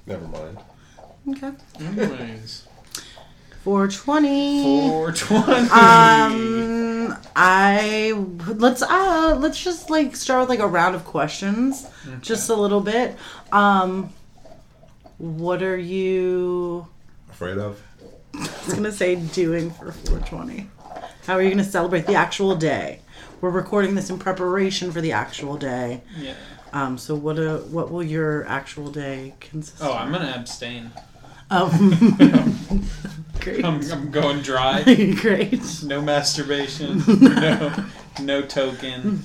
Never 0.06 0.26
mind. 0.26 0.58
Okay. 1.28 1.52
Anyways, 1.80 2.65
420. 3.66 4.88
four 4.88 5.10
twenty. 5.10 5.68
Um, 5.70 7.16
I 7.34 8.12
let's 8.46 8.80
uh 8.80 9.36
let's 9.40 9.60
just 9.60 9.90
like 9.90 10.14
start 10.14 10.42
with 10.42 10.50
like 10.50 10.60
a 10.60 10.68
round 10.68 10.94
of 10.94 11.04
questions, 11.04 11.84
just 12.20 12.48
a 12.48 12.54
little 12.54 12.80
bit. 12.80 13.16
Um, 13.50 14.10
what 15.18 15.64
are 15.64 15.76
you? 15.76 16.86
Afraid 17.28 17.58
of? 17.58 17.82
I 18.34 18.38
was 18.66 18.74
gonna 18.74 18.92
say 18.92 19.16
doing 19.16 19.72
for 19.72 19.90
420. 19.90 20.70
How 21.26 21.34
are 21.34 21.42
you 21.42 21.50
gonna 21.50 21.64
celebrate 21.64 22.06
the 22.06 22.14
actual 22.14 22.54
day? 22.54 23.00
We're 23.40 23.50
recording 23.50 23.96
this 23.96 24.10
in 24.10 24.18
preparation 24.20 24.92
for 24.92 25.00
the 25.00 25.10
actual 25.10 25.56
day. 25.56 26.02
yeah. 26.16 26.34
Um, 26.72 26.98
so 26.98 27.16
what 27.16 27.36
uh 27.40 27.58
what 27.58 27.90
will 27.90 28.04
your 28.04 28.46
actual 28.46 28.92
day 28.92 29.34
consist? 29.40 29.82
Oh, 29.82 29.90
of? 29.90 29.96
I'm 29.96 30.12
gonna 30.12 30.34
abstain. 30.36 30.92
Um, 31.50 31.70
great. 33.40 33.64
I'm, 33.64 33.80
I'm 33.90 34.10
going 34.10 34.42
dry. 34.42 34.82
great. 35.20 35.62
No 35.82 36.00
masturbation. 36.00 37.02
no, 37.20 37.84
no 38.20 38.42
token. 38.42 39.22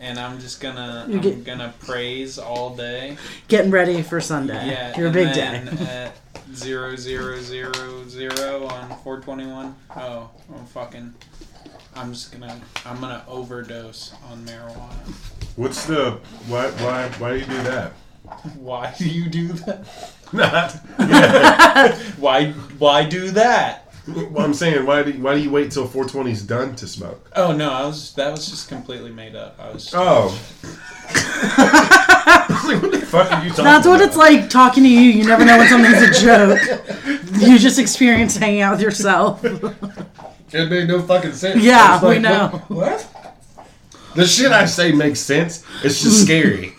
And 0.00 0.18
I'm 0.18 0.38
just 0.38 0.60
gonna 0.60 1.06
You 1.08 1.16
I'm 1.16 1.20
get- 1.22 1.44
gonna 1.44 1.72
praise 1.80 2.38
all 2.38 2.76
day. 2.76 3.16
Getting 3.48 3.70
ready 3.70 4.02
for 4.02 4.20
Sunday. 4.20 4.68
Yeah, 4.68 4.96
Your 4.98 5.06
and 5.06 5.14
big 5.14 5.34
then 5.34 5.64
day. 5.76 5.84
At 5.86 6.16
zero 6.54 6.94
zero 6.96 7.40
zero 7.40 7.72
zero 8.08 8.66
on 8.66 8.88
421. 9.02 9.74
Oh, 9.96 10.28
I'm 10.54 10.66
fucking. 10.66 11.14
I'm 11.96 12.12
just 12.12 12.32
gonna. 12.32 12.60
I'm 12.84 13.00
gonna 13.00 13.24
overdose 13.28 14.12
on 14.30 14.44
marijuana. 14.44 15.12
What's 15.56 15.86
the 15.86 16.18
why 16.48 16.68
why 16.72 17.08
why 17.18 17.32
do 17.34 17.38
you 17.38 17.46
do 17.46 17.62
that? 17.62 17.92
Why 18.58 18.94
do 18.98 19.08
you 19.08 19.28
do 19.28 19.48
that? 19.48 19.86
Not. 20.32 20.76
Yeah. 20.98 21.96
Why? 22.18 22.52
Why 22.78 23.04
do 23.04 23.30
that? 23.32 23.84
well, 24.06 24.44
I'm 24.44 24.52
saying 24.52 24.84
why 24.84 25.02
do 25.02 25.12
you, 25.12 25.22
why 25.22 25.34
do 25.34 25.40
you 25.40 25.50
wait 25.50 25.70
till 25.70 25.86
420 25.86 26.30
is 26.30 26.42
done 26.42 26.76
to 26.76 26.86
smoke? 26.86 27.30
Oh 27.36 27.52
no, 27.52 27.70
I 27.70 27.86
was. 27.86 28.12
That 28.14 28.30
was 28.30 28.48
just 28.50 28.68
completely 28.68 29.10
made 29.10 29.34
up. 29.34 29.58
I 29.58 29.70
was. 29.70 29.90
Oh. 29.94 30.38
I 31.56 32.46
was 32.50 32.64
like, 32.66 32.82
what 32.82 32.92
the 32.92 33.06
fuck 33.06 33.32
are 33.32 33.42
you 33.42 33.48
talking 33.48 33.64
That's 33.64 33.86
what 33.86 33.96
about? 33.96 34.08
it's 34.08 34.16
like 34.16 34.50
talking 34.50 34.82
to 34.82 34.88
you. 34.90 35.00
You 35.00 35.24
never 35.24 35.44
know 35.44 35.56
when 35.56 35.68
something's 35.68 36.02
a 36.02 36.22
joke. 36.22 36.60
You 37.40 37.58
just 37.58 37.78
experience 37.78 38.36
hanging 38.36 38.60
out 38.60 38.72
with 38.72 38.82
yourself. 38.82 39.42
It 39.42 40.70
made 40.70 40.88
no 40.88 41.00
fucking 41.00 41.32
sense. 41.32 41.62
Yeah, 41.62 41.80
I 41.82 41.92
was 41.94 42.02
like, 42.02 42.16
we 42.16 42.22
know. 42.22 42.48
What? 42.68 43.00
what? 43.00 43.10
The 44.14 44.26
shit 44.26 44.52
I 44.52 44.66
say 44.66 44.92
makes 44.92 45.18
sense. 45.18 45.64
It's 45.82 46.02
just 46.02 46.22
scary. 46.22 46.73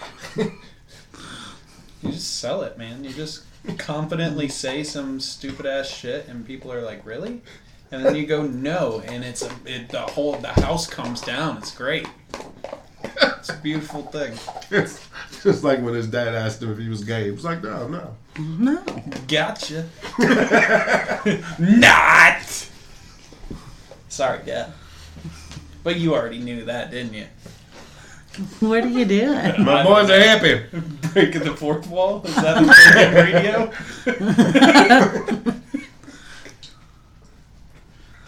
You 2.06 2.12
just 2.12 2.40
sell 2.40 2.62
it, 2.62 2.78
man. 2.78 3.04
You 3.04 3.12
just 3.12 3.44
confidently 3.78 4.48
say 4.48 4.84
some 4.84 5.20
stupid 5.20 5.66
ass 5.66 5.88
shit, 5.88 6.28
and 6.28 6.46
people 6.46 6.72
are 6.72 6.82
like, 6.82 7.06
"Really?" 7.06 7.42
And 7.92 8.06
then 8.06 8.16
you 8.16 8.26
go, 8.26 8.44
"No," 8.44 9.02
and 9.06 9.24
it's 9.24 9.42
a, 9.42 9.52
it, 9.66 9.90
the 9.90 10.02
whole 10.02 10.34
the 10.38 10.50
house 10.50 10.88
comes 10.88 11.22
down. 11.22 11.58
It's 11.58 11.76
great. 11.76 12.08
It's 13.04 13.50
a 13.50 13.58
beautiful 13.58 14.04
thing. 14.04 14.34
It's 14.72 15.08
just 15.44 15.64
like 15.64 15.82
when 15.82 15.94
his 15.94 16.08
dad 16.08 16.34
asked 16.34 16.62
him 16.62 16.72
if 16.72 16.78
he 16.78 16.90
was 16.90 17.04
gay. 17.04 17.26
He 17.26 17.32
was 17.32 17.44
like, 17.44 17.64
no, 17.64 17.88
no. 17.88 18.16
No. 18.40 18.84
Gotcha. 19.28 19.88
Not. 21.60 22.70
Sorry, 24.10 24.40
Dad. 24.46 24.74
But 25.84 25.98
you 25.98 26.16
already 26.16 26.40
knew 26.40 26.66
that, 26.66 26.92
didn't 26.92 27.14
you? 27.14 27.28
What 28.60 28.84
are 28.84 28.88
you 28.88 29.06
doing? 29.06 29.64
My 29.64 29.84
boys 29.84 30.10
are 30.10 30.20
happy. 30.20 30.62
Breaking 31.14 31.44
the 31.44 31.56
fourth 31.56 31.88
wall? 31.88 32.22
Is 32.26 32.36
that 32.36 32.62
the 32.62 32.74
fucking 32.74 33.14
radio? 33.14 33.72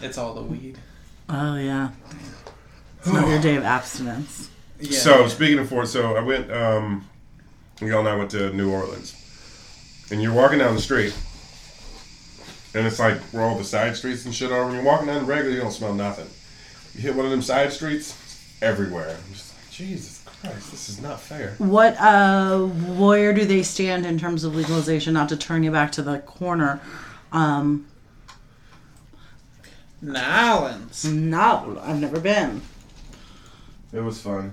it's 0.00 0.16
all 0.16 0.34
the 0.34 0.42
weed. 0.42 0.78
Oh 1.28 1.56
yeah. 1.56 1.90
It's 2.98 3.12
not 3.12 3.28
your 3.28 3.40
day 3.40 3.56
of 3.56 3.64
abstinence. 3.64 4.48
Yeah. 4.80 4.98
So 4.98 5.28
speaking 5.28 5.58
of 5.58 5.68
Fort, 5.68 5.88
so 5.88 6.16
I 6.16 6.20
went. 6.20 6.50
Um, 6.50 7.08
y'all 7.80 8.00
and 8.00 8.08
I 8.08 8.16
went 8.16 8.30
to 8.32 8.52
New 8.52 8.70
Orleans, 8.70 9.14
and 10.10 10.22
you're 10.22 10.32
walking 10.32 10.58
down 10.58 10.74
the 10.74 10.80
street, 10.80 11.14
and 12.74 12.86
it's 12.86 12.98
like 12.98 13.18
where 13.32 13.42
all 13.42 13.56
the 13.58 13.64
side 13.64 13.96
streets 13.96 14.24
and 14.24 14.34
shit 14.34 14.52
are. 14.52 14.64
When 14.64 14.74
you're 14.74 14.84
walking 14.84 15.06
down 15.06 15.20
the 15.20 15.24
regular, 15.24 15.54
you 15.54 15.60
don't 15.60 15.72
smell 15.72 15.94
nothing. 15.94 16.28
You 16.94 17.02
hit 17.02 17.14
one 17.14 17.24
of 17.24 17.30
them 17.30 17.42
side 17.42 17.72
streets, 17.72 18.16
everywhere. 18.62 19.16
Just 19.32 19.47
like, 19.47 19.47
Jesus 19.78 20.24
Christ, 20.40 20.72
this 20.72 20.88
is 20.88 21.00
not 21.00 21.20
fair. 21.20 21.54
What 21.58 21.96
uh 22.00 22.58
where 22.66 23.32
do 23.32 23.44
they 23.44 23.62
stand 23.62 24.04
in 24.04 24.18
terms 24.18 24.42
of 24.42 24.56
legalization? 24.56 25.14
Not 25.14 25.28
to 25.28 25.36
turn 25.36 25.62
you 25.62 25.70
back 25.70 25.92
to 25.92 26.02
the 26.02 26.18
corner. 26.18 26.80
Um 27.30 27.86
Nolans. 30.02 31.04
no, 31.04 31.80
I've 31.82 32.00
never 32.00 32.18
been. 32.18 32.60
It 33.92 34.00
was 34.00 34.20
fun. 34.20 34.52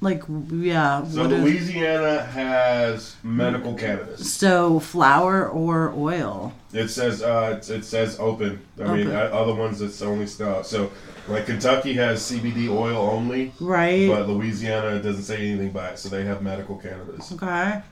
Like 0.00 0.22
yeah. 0.50 1.04
So 1.06 1.22
what 1.24 1.32
is- 1.32 1.44
Louisiana 1.44 2.22
has 2.24 3.16
medical 3.22 3.74
cannabis. 3.74 4.32
so 4.32 4.80
flour 4.80 5.46
or 5.46 5.92
oil? 5.94 6.54
It 6.72 6.88
says 6.88 7.22
uh, 7.22 7.58
it, 7.58 7.68
it 7.70 7.84
says 7.84 8.18
open. 8.18 8.60
I 8.80 8.94
mean, 8.94 9.08
Open. 9.08 9.16
uh, 9.16 9.18
other 9.32 9.54
ones 9.54 9.82
it's 9.82 10.00
only 10.00 10.26
stuff. 10.26 10.66
So 10.66 10.90
like 11.28 11.46
Kentucky 11.46 11.92
has 11.94 12.20
CBD 12.22 12.68
oil 12.68 12.96
only. 12.96 13.52
Right? 13.60 14.08
But 14.08 14.28
Louisiana 14.28 15.02
doesn't 15.02 15.24
say 15.24 15.46
anything 15.48 15.70
by 15.70 15.90
it, 15.90 15.98
so 15.98 16.08
they 16.08 16.24
have 16.24 16.42
medical 16.42 16.76
cannabis. 16.76 17.30
okay. 17.32 17.82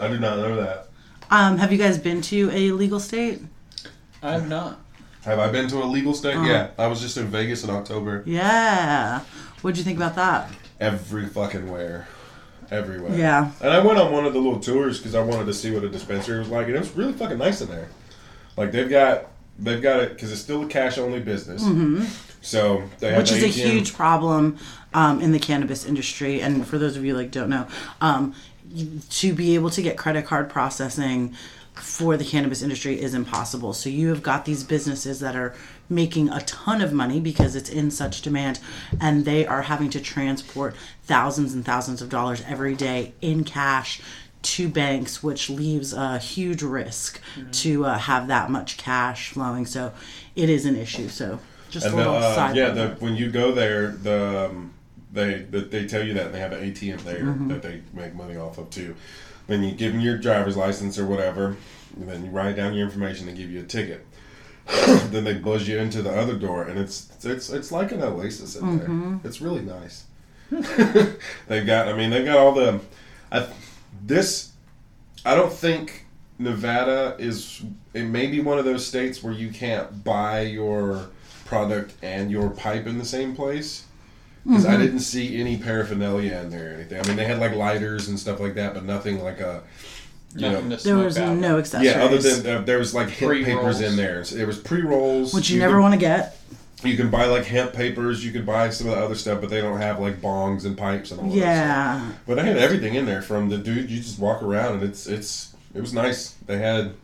I 0.00 0.08
did 0.08 0.20
not 0.20 0.38
know 0.38 0.56
that. 0.56 0.88
Um, 1.30 1.58
have 1.58 1.72
you 1.72 1.78
guys 1.78 1.98
been 1.98 2.22
to 2.22 2.50
a 2.52 2.70
legal 2.72 3.00
state? 3.00 3.40
I 4.22 4.32
have 4.32 4.48
not. 4.48 4.78
Have 5.24 5.38
I 5.38 5.50
been 5.50 5.68
to 5.68 5.82
a 5.82 5.84
legal 5.84 6.14
state? 6.14 6.36
Uh-huh. 6.36 6.46
Yeah, 6.46 6.70
I 6.78 6.86
was 6.86 7.00
just 7.00 7.16
in 7.16 7.26
Vegas 7.26 7.64
in 7.64 7.70
October. 7.70 8.22
Yeah. 8.26 9.20
What'd 9.60 9.76
you 9.76 9.84
think 9.84 9.98
about 9.98 10.14
that? 10.16 10.50
Every 10.80 11.26
fucking 11.26 11.70
where, 11.70 12.08
everywhere. 12.70 13.16
Yeah. 13.16 13.50
And 13.60 13.70
I 13.72 13.84
went 13.84 13.98
on 13.98 14.12
one 14.12 14.24
of 14.24 14.32
the 14.32 14.38
little 14.38 14.60
tours 14.60 14.98
because 14.98 15.14
I 15.14 15.20
wanted 15.22 15.46
to 15.46 15.54
see 15.54 15.70
what 15.72 15.84
a 15.84 15.88
dispensary 15.88 16.38
was 16.38 16.48
like, 16.48 16.66
and 16.68 16.76
it 16.76 16.80
was 16.80 16.96
really 16.96 17.12
fucking 17.12 17.38
nice 17.38 17.60
in 17.60 17.68
there. 17.68 17.88
Like 18.58 18.72
they've 18.72 18.90
got 18.90 19.26
they've 19.58 19.80
got 19.80 20.00
it 20.00 20.14
because 20.14 20.32
it's 20.32 20.40
still 20.40 20.64
a 20.64 20.66
cash 20.66 20.98
only 20.98 21.20
business. 21.20 21.62
So 22.42 22.82
they 22.98 23.12
have 23.12 23.14
Mm-hmm. 23.14 23.18
Which 23.18 23.32
is 23.32 23.44
a 23.44 23.46
huge 23.46 23.94
problem 23.94 24.58
um, 24.94 25.20
in 25.20 25.30
the 25.32 25.38
cannabis 25.38 25.84
industry. 25.84 26.42
And 26.42 26.66
for 26.66 26.76
those 26.76 26.96
of 26.96 27.04
you 27.04 27.16
like 27.16 27.30
don't 27.30 27.50
know, 27.50 27.68
um, 28.00 28.34
to 29.10 29.32
be 29.32 29.54
able 29.54 29.70
to 29.70 29.80
get 29.80 29.96
credit 29.96 30.26
card 30.26 30.50
processing 30.50 31.34
for 31.74 32.16
the 32.16 32.24
cannabis 32.24 32.60
industry 32.60 33.00
is 33.00 33.14
impossible. 33.14 33.72
So 33.72 33.88
you 33.88 34.08
have 34.08 34.22
got 34.24 34.44
these 34.44 34.64
businesses 34.64 35.20
that 35.20 35.36
are 35.36 35.54
making 35.88 36.28
a 36.28 36.40
ton 36.40 36.80
of 36.80 36.92
money 36.92 37.20
because 37.20 37.54
it's 37.54 37.70
in 37.70 37.92
such 37.92 38.22
demand 38.22 38.58
and 39.00 39.24
they 39.24 39.46
are 39.46 39.62
having 39.62 39.88
to 39.90 40.00
transport 40.00 40.74
thousands 41.04 41.54
and 41.54 41.64
thousands 41.64 42.02
of 42.02 42.08
dollars 42.08 42.42
every 42.48 42.74
day 42.74 43.12
in 43.20 43.44
cash 43.44 44.02
to 44.42 44.68
banks 44.68 45.22
which 45.22 45.50
leaves 45.50 45.92
a 45.92 46.18
huge 46.18 46.62
risk 46.62 47.20
to 47.52 47.84
uh, 47.84 47.98
have 47.98 48.28
that 48.28 48.50
much 48.50 48.76
cash 48.76 49.30
flowing 49.30 49.66
so 49.66 49.92
it 50.36 50.48
is 50.48 50.64
an 50.64 50.76
issue 50.76 51.08
so 51.08 51.38
just 51.70 51.84
And 51.86 51.94
a 51.94 51.96
the, 51.98 52.02
little 52.02 52.16
uh, 52.22 52.34
side 52.34 52.56
yeah, 52.56 52.72
note 52.72 52.98
the, 52.98 53.04
when 53.04 53.14
you 53.16 53.30
go 53.30 53.52
there, 53.52 53.88
the 53.92 54.46
um, 54.50 54.72
they 55.12 55.40
the, 55.42 55.60
they 55.60 55.86
tell 55.86 56.02
you 56.02 56.14
that 56.14 56.26
and 56.26 56.34
they 56.34 56.40
have 56.40 56.52
an 56.52 56.60
ATM 56.72 57.00
there 57.02 57.20
Mm-hmm. 57.24 57.48
that 57.48 57.60
they 57.62 57.82
make 57.92 58.14
money 58.14 58.36
off 58.36 58.56
of 58.58 58.70
too. 58.70 58.94
Then 59.48 59.62
you 59.62 59.72
give 59.72 59.92
them 59.92 60.00
your 60.00 60.16
driver's 60.16 60.56
license 60.56 60.98
or 60.98 61.06
whatever, 61.06 61.56
and 61.96 62.08
then 62.08 62.24
you 62.24 62.30
write 62.30 62.56
down 62.56 62.72
your 62.74 62.84
information. 62.86 63.26
They 63.26 63.32
give 63.34 63.50
you 63.50 63.60
a 63.60 63.64
ticket. 63.64 64.06
then 65.10 65.24
they 65.24 65.34
buzz 65.34 65.66
you 65.68 65.76
into 65.78 66.00
the 66.00 66.10
other 66.10 66.38
door, 66.38 66.62
and 66.64 66.78
it's 66.78 67.10
it's 67.22 67.50
it's 67.50 67.70
like 67.72 67.92
an 67.92 68.02
oasis 68.02 68.56
in 68.56 68.62
Mm-hmm. 68.64 69.10
there. 69.10 69.20
It's 69.24 69.40
really 69.42 69.62
nice. 69.62 70.04
they've 70.50 71.66
got, 71.66 71.88
I 71.88 71.92
mean, 71.94 72.10
they've 72.10 72.24
got 72.24 72.38
all 72.38 72.52
the. 72.52 72.80
I, 73.30 73.46
this, 74.08 74.52
I 75.24 75.34
don't 75.34 75.52
think 75.52 76.06
Nevada 76.38 77.14
is. 77.18 77.62
It 77.94 78.04
may 78.04 78.26
be 78.26 78.40
one 78.40 78.58
of 78.58 78.64
those 78.64 78.86
states 78.86 79.22
where 79.22 79.32
you 79.32 79.50
can't 79.50 80.02
buy 80.04 80.40
your 80.42 81.10
product 81.44 81.94
and 82.02 82.30
your 82.30 82.50
pipe 82.50 82.86
in 82.86 82.98
the 82.98 83.04
same 83.04 83.34
place. 83.36 83.84
Because 84.46 84.64
I 84.64 84.78
didn't 84.78 85.00
see 85.00 85.38
any 85.38 85.58
paraphernalia 85.58 86.38
in 86.38 86.48
there 86.48 86.70
or 86.70 86.74
anything. 86.74 86.98
I 86.98 87.06
mean, 87.06 87.16
they 87.16 87.26
had 87.26 87.38
like 87.38 87.54
lighters 87.54 88.08
and 88.08 88.18
stuff 88.18 88.40
like 88.40 88.54
that, 88.54 88.72
but 88.72 88.84
nothing 88.84 89.22
like 89.22 89.40
a. 89.40 89.62
You 90.34 90.42
know, 90.50 90.60
to 90.60 90.68
There 90.68 90.78
smoke 90.78 91.04
was 91.04 91.18
out. 91.18 91.36
no 91.36 91.58
accessories. 91.58 91.90
yeah, 91.92 92.02
other 92.04 92.18
than 92.18 92.56
uh, 92.56 92.60
there 92.62 92.78
was 92.78 92.94
like 92.94 93.08
hemp 93.08 93.30
Pre-rolls. 93.30 93.46
papers 93.46 93.80
in 93.80 93.96
there. 93.96 94.24
So 94.24 94.36
there 94.36 94.46
was 94.46 94.58
pre 94.58 94.82
rolls, 94.82 95.34
which 95.34 95.50
you, 95.50 95.58
never 95.58 95.80
want 95.80 95.94
to 95.94 96.00
get. 96.00 96.37
You 96.82 96.96
can 96.96 97.10
buy 97.10 97.26
like 97.26 97.44
hemp 97.44 97.72
papers. 97.72 98.24
You 98.24 98.30
could 98.30 98.46
buy 98.46 98.70
some 98.70 98.86
of 98.88 98.94
the 98.94 99.02
other 99.02 99.14
stuff, 99.14 99.40
but 99.40 99.50
they 99.50 99.60
don't 99.60 99.80
have 99.80 99.98
like 99.98 100.20
bongs 100.20 100.64
and 100.64 100.76
pipes 100.76 101.10
and 101.10 101.20
all 101.20 101.26
that 101.26 101.32
stuff. 101.32 101.44
Yeah, 101.44 102.12
But 102.26 102.36
they 102.36 102.44
had 102.44 102.56
everything 102.56 102.94
in 102.94 103.04
there 103.04 103.22
from 103.22 103.48
the 103.48 103.58
dude. 103.58 103.90
You 103.90 103.98
just 103.98 104.18
walk 104.18 104.42
around 104.42 104.74
and 104.74 104.82
it's 104.84 105.06
it's 105.06 105.54
it 105.74 105.80
was 105.80 105.92
nice. 105.92 106.30
They 106.46 106.58
had 106.58 106.94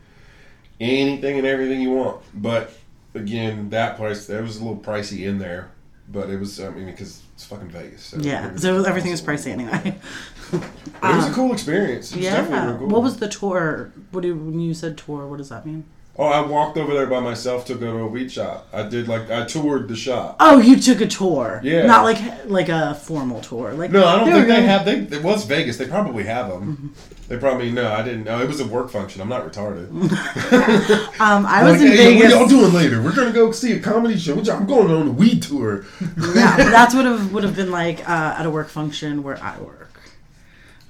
anything 0.79 1.37
and 1.37 1.45
everything 1.47 1.81
you 1.81 1.91
want. 1.91 2.21
But 2.33 2.71
again, 3.13 3.69
that 3.71 3.97
price 3.97 4.27
that 4.27 4.41
was 4.41 4.57
a 4.57 4.63
little 4.63 4.77
pricey 4.79 5.25
in 5.27 5.39
there. 5.39 5.71
But 6.07 6.29
it 6.29 6.39
was 6.39 6.59
I 6.59 6.69
mean 6.69 6.85
because 6.85 7.21
it's 7.33 7.45
fucking 7.45 7.69
Vegas. 7.69 8.03
So 8.03 8.17
yeah. 8.17 8.55
So 8.55 8.83
everything 8.85 9.11
is 9.11 9.21
pricey 9.21 9.51
anyway. 9.51 9.99
It 10.53 10.61
was 11.01 11.25
a 11.25 11.29
uh, 11.31 11.33
cool 11.33 11.51
experience. 11.51 12.15
Yeah. 12.15 12.77
cool. 12.77 12.87
What 12.87 13.03
was 13.03 13.17
the 13.17 13.27
tour? 13.27 13.91
What 14.11 14.21
do 14.21 14.29
you, 14.29 14.35
when 14.35 14.59
you 14.61 14.73
said 14.73 14.97
tour? 14.97 15.27
What 15.27 15.37
does 15.37 15.49
that 15.49 15.65
mean? 15.65 15.83
Oh, 16.17 16.27
I 16.27 16.39
walked 16.39 16.77
over 16.77 16.93
there 16.93 17.07
by 17.07 17.19
myself 17.19 17.65
to 17.65 17.75
go 17.75 17.91
to 17.91 18.03
a 18.03 18.07
weed 18.07 18.31
shop. 18.31 18.67
I 18.71 18.83
did 18.83 19.09
like 19.09 19.29
I 19.29 19.43
toured 19.45 19.89
the 19.89 19.97
shop. 19.97 20.37
Oh, 20.39 20.59
you 20.59 20.79
took 20.79 21.01
a 21.01 21.07
tour. 21.07 21.59
Yeah. 21.61 21.85
Not 21.85 22.03
like 22.05 22.19
like 22.45 22.69
a 22.69 22.95
formal 22.95 23.41
tour. 23.41 23.73
Like 23.73 23.91
No, 23.91 24.05
I 24.05 24.17
don't 24.19 24.31
think 24.31 24.47
they 24.47 24.61
have. 24.63 24.85
They 24.85 24.99
it 25.17 25.21
was 25.23 25.43
Vegas. 25.45 25.75
They 25.75 25.87
probably 25.87 26.23
have 26.23 26.47
them. 26.47 26.77
Mm-hmm. 26.95 27.11
They 27.27 27.37
probably 27.37 27.69
no. 27.71 27.91
I 27.91 28.01
didn't 28.01 28.23
know. 28.23 28.39
It 28.41 28.47
was 28.47 28.61
a 28.61 28.67
work 28.67 28.91
function. 28.91 29.19
I'm 29.21 29.27
not 29.27 29.45
retarded. 29.51 29.89
Um, 31.19 31.45
I 31.45 31.63
was 31.63 31.73
Like, 31.73 31.81
in 31.81 31.87
hey, 31.87 32.13
Vegas. 32.13 32.33
What 32.33 32.39
y'all 32.39 32.47
doing 32.47 32.73
later? 32.73 33.01
We're 33.01 33.15
gonna 33.15 33.31
go 33.33 33.51
see 33.51 33.73
a 33.73 33.79
comedy 33.79 34.17
show. 34.17 34.37
I'm 34.37 34.65
going 34.67 34.91
on 34.91 35.07
a 35.07 35.11
weed 35.11 35.41
tour. 35.43 35.85
yeah, 36.35 36.55
that's 36.57 36.93
what 36.93 37.05
have 37.05 37.31
would 37.33 37.43
have 37.43 37.55
been 37.55 37.71
like 37.71 38.07
uh, 38.07 38.35
at 38.37 38.45
a 38.45 38.49
work 38.49 38.69
function 38.69 39.23
where 39.23 39.41
I 39.43 39.59
work. 39.59 39.91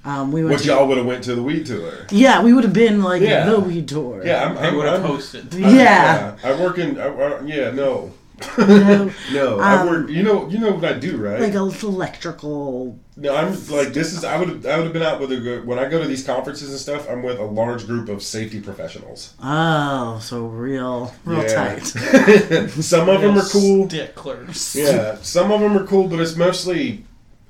Um, 0.06 0.30
we 0.30 0.44
went 0.44 0.54
Which 0.54 0.62
to, 0.62 0.68
y'all 0.68 0.86
would 0.86 0.98
have 0.98 1.06
went 1.06 1.24
to 1.24 1.34
the 1.34 1.42
weed 1.42 1.66
tour. 1.66 1.92
yeah, 2.10 2.40
we 2.42 2.52
would 2.52 2.62
have 2.64 2.72
been 2.72 3.02
like 3.02 3.22
Yeah. 3.22 3.44
the 3.50 3.58
weed 3.58 3.88
tour. 3.88 4.24
Yeah, 4.24 4.44
I'm. 4.44 4.56
I'm, 4.58 4.76
would 4.76 4.86
have 4.86 5.04
I'm- 5.04 5.10
hosted. 5.18 5.52
Yeah. 5.58 6.36
I 6.44 6.52
work 6.60 6.78
in. 6.78 6.98
I, 7.00 7.08
I- 7.08 7.40
yeah, 7.42 7.70
no, 7.72 8.12
No, 8.56 9.10
no. 9.32 9.58
I 9.58 9.74
Um, 9.80 9.86
work. 9.88 10.08
You 10.10 10.22
know. 10.22 10.48
You 10.48 10.58
know 10.60 10.70
what 10.72 10.84
I 10.84 10.92
do, 10.92 11.16
right? 11.16 11.40
like 11.40 11.54
a 11.54 11.60
little 11.62 11.88
electrical. 11.88 12.98
no, 13.16 13.34
I'm 13.34 13.48
like 13.68 13.92
this 13.94 14.12
is. 14.12 14.22
I 14.24 14.38
would. 14.38 14.64
I 14.64 14.76
would 14.76 14.84
have 14.84 14.92
been 14.92 15.02
out 15.02 15.18
with 15.20 15.32
a 15.32 15.38
good. 15.38 15.66
When 15.66 15.78
I 15.80 15.88
go 15.88 16.00
to 16.00 16.06
these 16.06 16.22
conferences 16.24 16.70
and 16.70 16.78
stuff, 16.78 17.08
I'm 17.10 17.22
with 17.24 17.38
a 17.40 17.44
large 17.44 17.86
group 17.86 18.08
of 18.08 18.22
safety 18.22 18.60
professionals. 18.60 19.34
Oh, 19.42 20.20
so 20.22 20.44
real, 20.46 21.12
real 21.24 21.42
Yeah. 21.42 21.54
tight. 21.78 21.82
Some 22.80 23.08
of 23.08 23.22
them 23.22 23.38
are 23.38 23.48
cool. 23.48 23.88
Sticklers. 23.88 24.76
Yeah, 24.76 25.16
some 25.22 25.50
of 25.50 25.60
them 25.60 25.76
are 25.76 25.84
cool, 25.86 26.06
but 26.08 26.20
it's 26.20 26.36
mostly. 26.36 27.04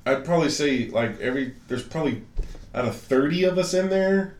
I'd 0.07 0.23
probably 0.23 0.49
say 0.49 0.87
like 0.89 1.19
every. 1.19 1.53
There's 1.67 1.83
probably 1.83 2.23
out 2.77 2.85
of 2.85 2.95
thirty 2.95 3.43
of 3.43 3.57
us 3.57 3.73
in 3.73 3.89
there. 3.89 4.35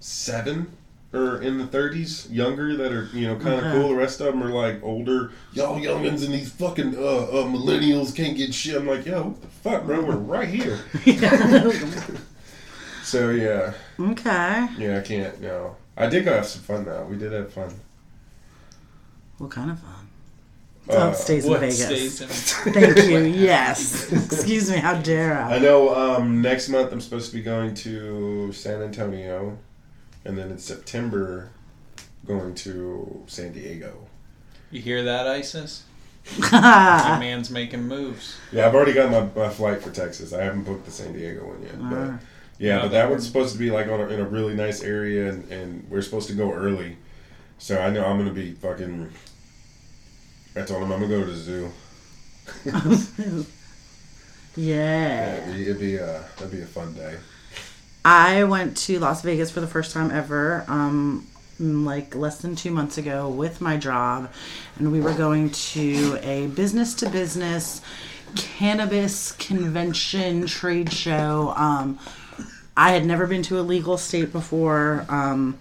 Seven 0.00 0.72
are 1.12 1.40
in 1.40 1.58
the 1.58 1.66
thirties, 1.66 2.28
younger 2.30 2.76
that 2.76 2.92
are 2.92 3.06
you 3.12 3.26
know 3.26 3.36
kind 3.36 3.64
of 3.64 3.72
cool. 3.72 3.90
The 3.90 3.94
rest 3.94 4.20
of 4.20 4.26
them 4.26 4.42
are 4.42 4.50
like 4.50 4.82
older. 4.82 5.32
Y'all 5.52 5.78
youngins 5.78 6.24
and 6.24 6.32
these 6.32 6.50
fucking 6.50 6.96
uh, 6.96 7.00
uh, 7.00 7.44
millennials 7.44 8.14
can't 8.14 8.36
get 8.36 8.54
shit. 8.54 8.76
I'm 8.76 8.86
like, 8.86 9.04
yo, 9.04 9.24
what 9.24 9.42
the 9.42 9.48
fuck, 9.48 9.84
bro? 9.84 10.02
We're 10.02 10.16
right 10.16 10.48
here. 10.48 10.80
So 13.08 13.30
yeah, 13.30 13.72
okay. 13.98 14.68
yeah, 14.76 14.98
I 14.98 15.00
can't. 15.00 15.40
No, 15.40 15.76
I 15.96 16.08
did 16.08 16.26
go 16.26 16.34
have 16.34 16.46
some 16.46 16.60
fun 16.60 16.84
though. 16.84 17.06
We 17.08 17.16
did 17.16 17.32
have 17.32 17.50
fun. 17.50 17.72
What 19.38 19.50
kind 19.50 19.70
of 19.70 19.78
fun? 19.78 19.97
Uh, 20.88 21.10
oh, 21.10 21.12
stays 21.12 21.44
in 21.44 21.52
Vegas. 21.60 21.84
stays 21.84 22.20
in 22.22 22.28
Thank 22.72 22.96
you. 23.08 23.18
Yes. 23.18 24.10
Excuse 24.12 24.70
me. 24.70 24.78
How 24.78 24.94
dare 24.94 25.38
I 25.38 25.56
I? 25.56 25.58
know 25.58 25.94
um, 25.94 26.40
next 26.40 26.68
month 26.70 26.92
I'm 26.92 27.00
supposed 27.00 27.30
to 27.30 27.36
be 27.36 27.42
going 27.42 27.74
to 27.74 28.50
San 28.52 28.80
Antonio, 28.82 29.58
and 30.24 30.36
then 30.38 30.50
in 30.50 30.58
September 30.58 31.50
going 32.26 32.54
to 32.56 33.22
San 33.26 33.52
Diego. 33.52 34.06
You 34.70 34.80
hear 34.80 35.02
that, 35.04 35.26
ISIS? 35.26 35.84
Your 36.36 36.48
Ah. 36.52 37.16
man's 37.20 37.50
making 37.50 37.82
moves. 37.84 38.36
Yeah, 38.52 38.66
I've 38.66 38.74
already 38.74 38.92
got 38.92 39.10
my, 39.10 39.42
my 39.42 39.48
flight 39.50 39.82
for 39.82 39.90
Texas. 39.90 40.32
I 40.32 40.42
haven't 40.42 40.64
booked 40.64 40.84
the 40.84 40.90
San 40.90 41.12
Diego 41.12 41.46
one 41.46 41.62
yet. 41.62 41.78
But 41.78 41.96
yeah, 41.96 42.18
Yeah, 42.58 42.78
but 42.82 42.88
that 42.92 43.08
one's 43.10 43.26
supposed 43.26 43.52
to 43.52 43.58
be 43.58 43.70
like 43.70 43.88
on 43.88 44.00
a, 44.00 44.06
in 44.08 44.20
a 44.20 44.24
really 44.28 44.54
nice 44.54 44.82
area, 44.82 45.28
and, 45.30 45.50
and 45.50 45.86
we're 45.90 46.02
supposed 46.02 46.28
to 46.28 46.34
go 46.34 46.52
early. 46.52 46.96
So 47.58 47.78
I 47.80 47.90
know 47.90 48.04
I'm 48.04 48.18
gonna 48.18 48.32
be 48.32 48.52
fucking. 48.52 49.10
I 50.58 50.64
told 50.64 50.82
him 50.82 50.92
I'm 50.92 51.00
gonna 51.00 51.08
go 51.08 51.24
to 51.24 51.30
the 51.30 51.36
zoo. 51.36 51.70
Yeah, 52.64 53.44
yeah. 54.56 55.36
it'd 55.36 55.54
be, 55.54 55.62
it'd 55.62 55.80
be 55.80 55.96
a 55.96 56.24
that'd 56.36 56.50
be 56.50 56.62
a 56.62 56.66
fun 56.66 56.94
day. 56.94 57.16
I 58.04 58.44
went 58.44 58.76
to 58.78 58.98
Las 58.98 59.22
Vegas 59.22 59.50
for 59.50 59.60
the 59.60 59.66
first 59.66 59.92
time 59.92 60.10
ever, 60.10 60.64
um, 60.66 61.26
like 61.58 62.14
less 62.14 62.38
than 62.38 62.56
two 62.56 62.70
months 62.70 62.96
ago 62.98 63.28
with 63.28 63.60
my 63.60 63.76
job, 63.76 64.32
and 64.78 64.90
we 64.90 65.00
were 65.00 65.14
going 65.14 65.50
to 65.50 66.18
a 66.22 66.46
business 66.48 66.94
to 66.94 67.10
business 67.10 67.80
cannabis 68.34 69.32
convention 69.32 70.46
trade 70.46 70.92
show. 70.92 71.52
Um, 71.56 71.98
I 72.76 72.92
had 72.92 73.04
never 73.04 73.26
been 73.26 73.42
to 73.44 73.58
a 73.58 73.62
legal 73.62 73.98
state 73.98 74.32
before. 74.32 75.04
Um, 75.08 75.58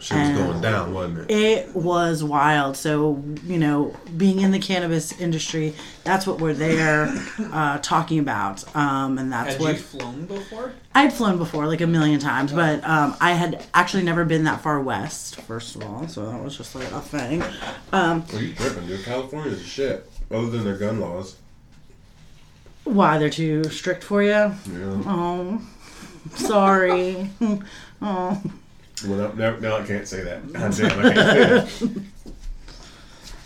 Shit 0.00 0.16
was 0.16 0.38
going 0.38 0.60
down, 0.60 0.94
wasn't 0.94 1.30
it? 1.30 1.34
it 1.34 1.76
was 1.76 2.22
wild. 2.22 2.76
So, 2.76 3.22
you 3.44 3.58
know, 3.58 3.94
being 4.16 4.40
in 4.40 4.50
the 4.50 4.58
cannabis 4.58 5.18
industry, 5.20 5.74
that's 6.04 6.26
what 6.26 6.40
we're 6.40 6.54
there 6.54 7.08
uh, 7.52 7.78
talking 7.78 8.18
about. 8.18 8.64
Um, 8.76 9.18
and 9.18 9.32
that's 9.32 9.54
Had 9.54 9.60
what 9.60 9.74
you 9.74 9.80
flown 9.80 10.26
before? 10.26 10.72
I'd 10.94 11.12
flown 11.12 11.38
before, 11.38 11.66
like 11.66 11.80
a 11.80 11.86
million 11.86 12.20
times, 12.20 12.52
but 12.52 12.82
um, 12.84 13.16
I 13.20 13.32
had 13.32 13.66
actually 13.74 14.02
never 14.04 14.24
been 14.24 14.44
that 14.44 14.60
far 14.60 14.80
west, 14.80 15.36
first 15.42 15.76
of 15.76 15.82
all. 15.84 16.06
So 16.08 16.26
that 16.30 16.42
was 16.42 16.56
just 16.56 16.74
like 16.74 16.90
a 16.92 17.00
thing. 17.00 17.42
Um, 17.92 18.24
Are 18.32 18.40
you 18.40 18.54
tripping, 18.54 18.86
dude? 18.86 19.04
California's 19.04 19.62
shit. 19.64 20.08
Other 20.30 20.50
than 20.50 20.64
their 20.64 20.76
gun 20.76 21.00
laws. 21.00 21.36
why 22.84 23.18
they're 23.18 23.30
too 23.30 23.64
strict 23.64 24.04
for 24.04 24.22
you? 24.22 24.30
Yeah. 24.30 24.54
Oh, 25.06 25.60
sorry. 26.34 27.30
oh, 28.02 28.42
Well, 29.06 29.16
no, 29.16 29.32
no, 29.52 29.56
no, 29.58 29.76
I 29.76 29.86
can't 29.86 30.06
say 30.08 30.22
that. 30.22 30.52
God 30.52 30.74
damn, 30.76 30.98
I 30.98 31.12
can't 31.14 31.68
say 31.68 31.86
that. 31.86 32.02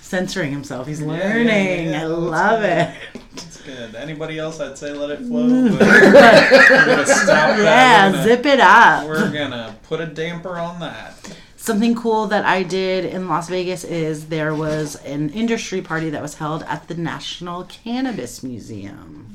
censoring 0.00 0.52
himself. 0.52 0.86
He's 0.86 1.00
yeah, 1.00 1.06
learning. 1.06 1.90
yeah, 1.90 2.02
I 2.02 2.04
love 2.04 2.62
it. 2.62 2.94
It's 3.32 3.60
good. 3.62 3.94
Anybody 3.94 4.38
else, 4.38 4.60
I'd 4.60 4.76
say 4.76 4.92
let 4.92 5.10
it 5.10 5.18
flow. 5.26 5.70
But 5.70 5.80
we're 5.80 6.86
gonna 6.86 7.06
stop 7.06 7.56
that. 7.56 7.58
Yeah, 7.62 8.06
We're 8.06 8.12
gonna- 8.12 8.24
zip 8.24 8.46
it 8.46 8.60
up. 8.60 9.06
We're 9.06 9.30
gonna 9.32 9.76
put 9.84 10.00
a 10.00 10.06
damper 10.06 10.58
on 10.58 10.80
that. 10.80 11.14
Something 11.56 11.94
cool 11.94 12.26
that 12.26 12.44
I 12.44 12.64
did 12.64 13.04
in 13.04 13.28
Las 13.28 13.48
Vegas 13.48 13.84
is 13.84 14.26
there 14.26 14.52
was 14.54 14.96
an 15.04 15.30
industry 15.30 15.80
party 15.80 16.10
that 16.10 16.20
was 16.20 16.34
held 16.34 16.64
at 16.64 16.88
the 16.88 16.94
National 16.96 17.62
Cannabis 17.64 18.42
Museum. 18.42 19.31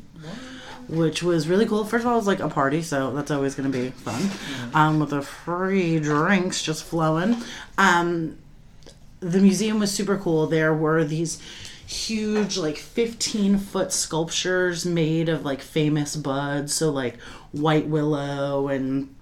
Which 0.90 1.22
was 1.22 1.48
really 1.48 1.66
cool. 1.66 1.84
First 1.84 2.04
of 2.04 2.08
all, 2.08 2.14
it 2.14 2.18
was 2.18 2.28
like 2.28 2.40
a 2.40 2.50
party, 2.50 2.82
so 2.82 3.12
that's 3.12 3.32
always 3.32 3.56
going 3.56 3.72
to 3.72 3.78
be 3.78 3.90
fun. 3.90 4.30
Um, 4.74 5.00
with 5.00 5.10
the 5.10 5.22
free 5.22 6.00
drinks 6.00 6.62
just 6.62 6.84
flowing. 6.84 7.38
Um, 7.78 8.38
the 9.20 9.40
museum 9.40 9.80
was 9.80 9.92
super 9.92 10.18
cool. 10.18 10.48
There 10.48 10.74
were 10.74 11.04
these 11.04 11.42
huge, 11.86 12.58
like 12.58 12.78
15 12.78 13.58
foot 13.58 13.92
sculptures 13.92 14.86
made 14.86 15.30
of 15.30 15.44
like 15.44 15.62
famous 15.62 16.16
buds. 16.16 16.74
So, 16.74 16.90
like 16.90 17.20
white 17.52 17.88
widow 17.88 18.68
and 18.68 19.14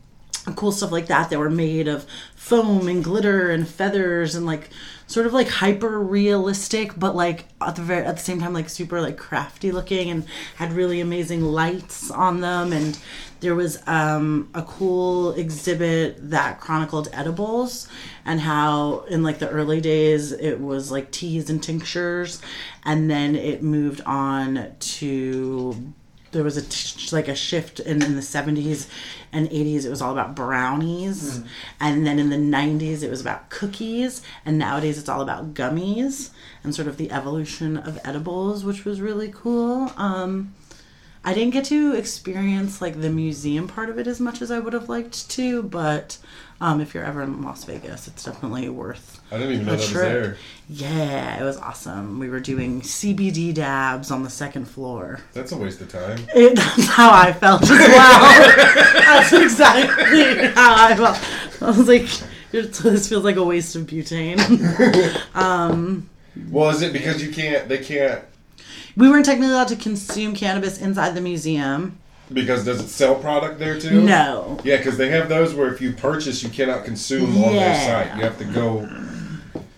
cool 0.55 0.71
stuff 0.71 0.91
like 0.91 1.07
that 1.07 1.29
that 1.29 1.39
were 1.39 1.49
made 1.49 1.87
of 1.87 2.05
foam 2.35 2.87
and 2.87 3.03
glitter 3.03 3.49
and 3.49 3.67
feathers 3.67 4.35
and 4.35 4.45
like 4.45 4.69
sort 5.07 5.25
of 5.25 5.33
like 5.33 5.47
hyper 5.47 5.99
realistic 5.99 6.97
but 6.97 7.15
like 7.15 7.45
at 7.61 7.75
the 7.75 7.81
very 7.81 8.05
at 8.05 8.17
the 8.17 8.23
same 8.23 8.39
time 8.39 8.53
like 8.53 8.69
super 8.69 9.01
like 9.01 9.17
crafty 9.17 9.71
looking 9.71 10.09
and 10.09 10.25
had 10.55 10.73
really 10.73 10.99
amazing 10.99 11.41
lights 11.41 12.11
on 12.11 12.41
them. 12.41 12.73
And 12.73 12.97
there 13.39 13.55
was 13.55 13.81
um, 13.87 14.49
a 14.53 14.63
cool 14.63 15.33
exhibit 15.33 16.29
that 16.31 16.59
chronicled 16.59 17.09
edibles 17.13 17.87
and 18.25 18.39
how 18.39 19.01
in 19.01 19.23
like 19.23 19.39
the 19.39 19.49
early 19.49 19.81
days 19.81 20.31
it 20.31 20.59
was 20.59 20.91
like 20.91 21.11
teas 21.11 21.49
and 21.49 21.61
tinctures. 21.61 22.41
And 22.83 23.09
then 23.09 23.35
it 23.35 23.61
moved 23.61 24.01
on 24.05 24.73
to 24.79 25.93
there 26.35 26.43
was 26.43 26.57
a 26.57 26.61
t- 26.61 27.15
like 27.15 27.27
a 27.27 27.35
shift 27.35 27.79
in, 27.79 28.01
in 28.03 28.15
the 28.15 28.21
70s 28.21 28.87
and 29.31 29.49
80s 29.49 29.85
it 29.85 29.89
was 29.89 30.01
all 30.01 30.11
about 30.11 30.35
brownies. 30.35 31.41
And 31.79 32.05
then 32.05 32.19
in 32.19 32.29
the 32.29 32.35
90s 32.35 33.01
it 33.03 33.09
was 33.09 33.21
about 33.21 33.49
cookies. 33.49 34.21
And 34.45 34.57
nowadays 34.57 34.97
it's 34.97 35.09
all 35.09 35.21
about 35.21 35.53
gummies 35.53 36.31
and 36.63 36.75
sort 36.75 36.87
of 36.87 36.97
the 36.97 37.11
evolution 37.11 37.77
of 37.77 37.99
edibles 38.03 38.63
which 38.63 38.85
was 38.85 39.01
really 39.01 39.31
cool. 39.33 39.91
Um, 39.97 40.53
i 41.25 41.33
didn't 41.33 41.51
get 41.51 41.65
to 41.65 41.93
experience 41.93 42.81
like 42.81 43.01
the 43.01 43.09
museum 43.09 43.67
part 43.67 43.89
of 43.89 43.99
it 43.99 44.07
as 44.07 44.19
much 44.21 44.41
as 44.41 44.49
i 44.51 44.59
would 44.59 44.71
have 44.73 44.87
liked 44.87 45.29
to 45.29 45.61
but 45.63 46.17
um, 46.61 46.79
if 46.79 46.93
you're 46.93 47.03
ever 47.03 47.21
in 47.21 47.41
las 47.41 47.65
vegas 47.65 48.07
it's 48.07 48.23
definitely 48.23 48.69
worth 48.69 49.19
I 49.29 49.37
didn't 49.39 49.53
even 49.55 49.65
know 49.65 49.71
that 49.73 49.81
was 49.81 49.91
there. 49.93 50.37
yeah 50.69 51.37
it 51.41 51.43
was 51.43 51.57
awesome 51.57 52.17
we 52.17 52.29
were 52.29 52.39
doing 52.39 52.79
cbd 52.81 53.53
dabs 53.53 54.09
on 54.09 54.23
the 54.23 54.29
second 54.29 54.63
floor 54.65 55.19
That's 55.33 55.51
a 55.51 55.57
waste 55.57 55.81
of 55.81 55.89
time. 55.89 56.19
it, 56.33 56.55
that's 56.55 56.85
how 56.87 57.11
I 57.11 57.33
felt 57.33 57.63
as 57.63 57.69
well. 57.69 58.55
that's 58.93 59.33
exactly 59.33 60.47
how 60.53 60.75
I 60.87 60.95
felt. 60.95 61.61
I 61.61 61.77
was 61.77 61.87
like, 61.87 62.07
this 62.51 63.09
feels 63.09 63.23
like 63.25 63.35
a 63.35 63.43
waste 63.43 63.75
of 63.75 63.83
butane. 63.83 64.39
Well, 66.49 66.69
is 66.69 66.81
it 66.81 66.93
because 66.93 67.23
you 67.23 67.31
can't? 67.31 67.67
They 67.69 67.77
can't 67.79 68.21
we 68.95 69.09
weren't 69.09 69.25
technically 69.25 69.51
allowed 69.53 69.67
to 69.69 69.75
consume 69.75 70.33
cannabis 70.35 70.79
inside 70.79 71.15
the 71.15 71.21
museum. 71.21 71.97
because 72.31 72.65
does 72.65 72.79
it 72.81 72.87
sell 72.87 73.15
product 73.15 73.59
there 73.59 73.79
too? 73.79 74.01
No. 74.01 74.59
Yeah, 74.63 74.77
because 74.77 74.97
they 74.97 75.09
have 75.09 75.29
those 75.29 75.53
where 75.53 75.71
if 75.73 75.79
you 75.81 75.91
purchase, 75.93 76.41
you 76.43 76.49
cannot 76.49 76.83
consume 76.85 77.35
on 77.43 77.53
their 77.53 77.69
Yeah. 77.69 77.85
site. 78.05 78.17
You 78.17 78.23
have 78.23 78.37
to 78.39 78.45
go, 78.45 78.79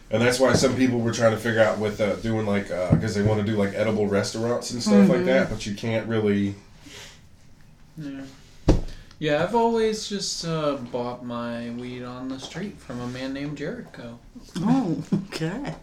and 0.09 0.21
that's 0.21 0.39
why 0.39 0.53
some 0.53 0.75
people 0.75 0.99
were 0.99 1.11
trying 1.11 1.31
to 1.31 1.37
figure 1.37 1.61
out 1.61 1.77
with 1.79 1.99
uh, 1.99 2.15
doing 2.17 2.45
like 2.45 2.67
because 2.91 3.15
they 3.15 3.21
want 3.23 3.39
to 3.39 3.45
do 3.45 3.57
like 3.57 3.73
edible 3.73 4.07
restaurants 4.07 4.71
and 4.71 4.81
stuff 4.81 5.09
like 5.09 5.25
that, 5.25 5.49
but 5.49 5.65
you 5.65 5.75
can't 5.75 6.07
really. 6.07 6.55
Yeah. 7.97 8.21
Yeah, 9.19 9.43
I've 9.43 9.55
always 9.55 10.07
just 10.07 10.45
uh, 10.45 10.75
bought 10.91 11.25
my 11.25 11.71
weed 11.71 12.03
on 12.03 12.27
the 12.29 12.39
street 12.39 12.79
from 12.79 13.01
a 13.01 13.07
man 13.07 13.33
named 13.33 13.57
Jericho. 13.57 14.19
Oh, 14.57 15.03
okay. 15.33 15.73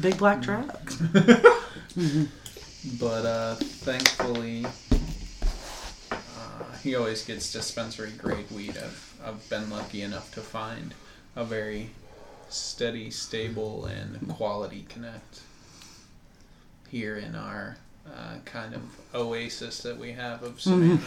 Big 0.00 0.16
black 0.16 0.40
truck. 0.42 0.92
But 2.84 3.26
uh, 3.26 3.54
thankfully, 3.56 4.64
uh, 6.12 6.76
he 6.82 6.94
always 6.94 7.24
gets 7.24 7.52
dispensary 7.52 8.12
grade 8.12 8.50
weed. 8.50 8.76
I've, 8.76 9.14
I've 9.24 9.48
been 9.50 9.68
lucky 9.70 10.02
enough 10.02 10.32
to 10.34 10.40
find 10.40 10.94
a 11.34 11.44
very 11.44 11.90
steady, 12.48 13.10
stable, 13.10 13.84
and 13.84 14.28
quality 14.28 14.86
connect 14.88 15.40
here 16.88 17.16
in 17.16 17.34
our 17.34 17.76
uh, 18.06 18.36
kind 18.44 18.74
of 18.74 18.82
oasis 19.14 19.82
that 19.82 19.98
we 19.98 20.12
have 20.12 20.42
of 20.42 20.56
Mm-hmm. 20.56 21.04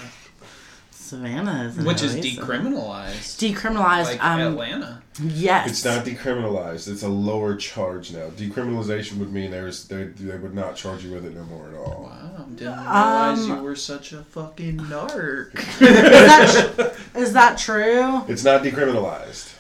Savannah, 1.12 1.36
Savannah 1.52 1.68
is 1.70 1.78
an 1.78 1.86
which 1.86 2.02
is 2.04 2.16
oasis. 2.16 2.36
decriminalized, 2.38 3.54
decriminalized. 3.54 4.04
like 4.06 4.24
um, 4.24 4.40
Atlanta. 4.40 5.02
yes, 5.22 5.70
It's 5.70 5.84
not 5.84 6.06
decriminalized. 6.06 6.88
It's 6.88 7.04
a 7.04 7.10
lower 7.10 7.56
charge 7.58 8.14
now. 8.14 8.30
Decriminalization 8.30 9.18
would 9.18 9.34
mean 9.34 9.52
there's 9.52 9.86
they, 9.90 10.06
they 10.06 10.38
would 10.38 10.56
not 10.56 10.78
charge 10.78 11.04
you 11.04 11.12
with 11.12 11.26
it 11.26 11.36
no 11.36 11.44
more 11.44 11.68
at 11.70 11.76
all. 11.76 12.04
Wow, 12.10 12.46
didn't 12.56 12.78
realize 12.80 13.40
Um, 13.42 13.58
you 13.58 13.64
were 13.64 13.76
such 13.76 14.14
a 14.14 14.24
fucking 14.24 14.78
narc. 14.78 15.54
is, 15.82 16.76
that, 16.78 16.96
is 17.16 17.34
that 17.34 17.58
true? 17.58 18.22
It's 18.30 18.46
not 18.46 18.64
decriminalized. 18.64 19.56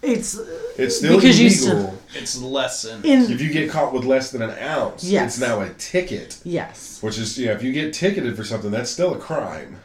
It's 0.00 0.36
It's 0.78 0.96
still 0.98 1.16
Because 1.16 1.38
you 1.40 1.48
illegal. 1.48 1.98
it's 2.14 2.36
lessened. 2.40 3.04
in 3.04 3.22
if 3.30 3.40
you 3.40 3.52
get 3.52 3.68
caught 3.70 3.92
with 3.92 4.04
less 4.04 4.30
than 4.32 4.42
an 4.42 4.50
ounce, 4.58 5.02
Yes. 5.04 5.36
it's 5.38 5.40
now 5.40 5.60
a 5.60 5.70
ticket. 5.74 6.38
yes. 6.44 7.02
Which 7.02 7.18
is 7.18 7.36
yeah, 7.38 7.50
if 7.52 7.62
you 7.64 7.72
get 7.72 7.92
ticketed 7.92 8.36
for 8.36 8.44
something, 8.44 8.70
that's 8.70 8.90
still 8.90 9.12
a 9.14 9.18
crime. 9.18 9.76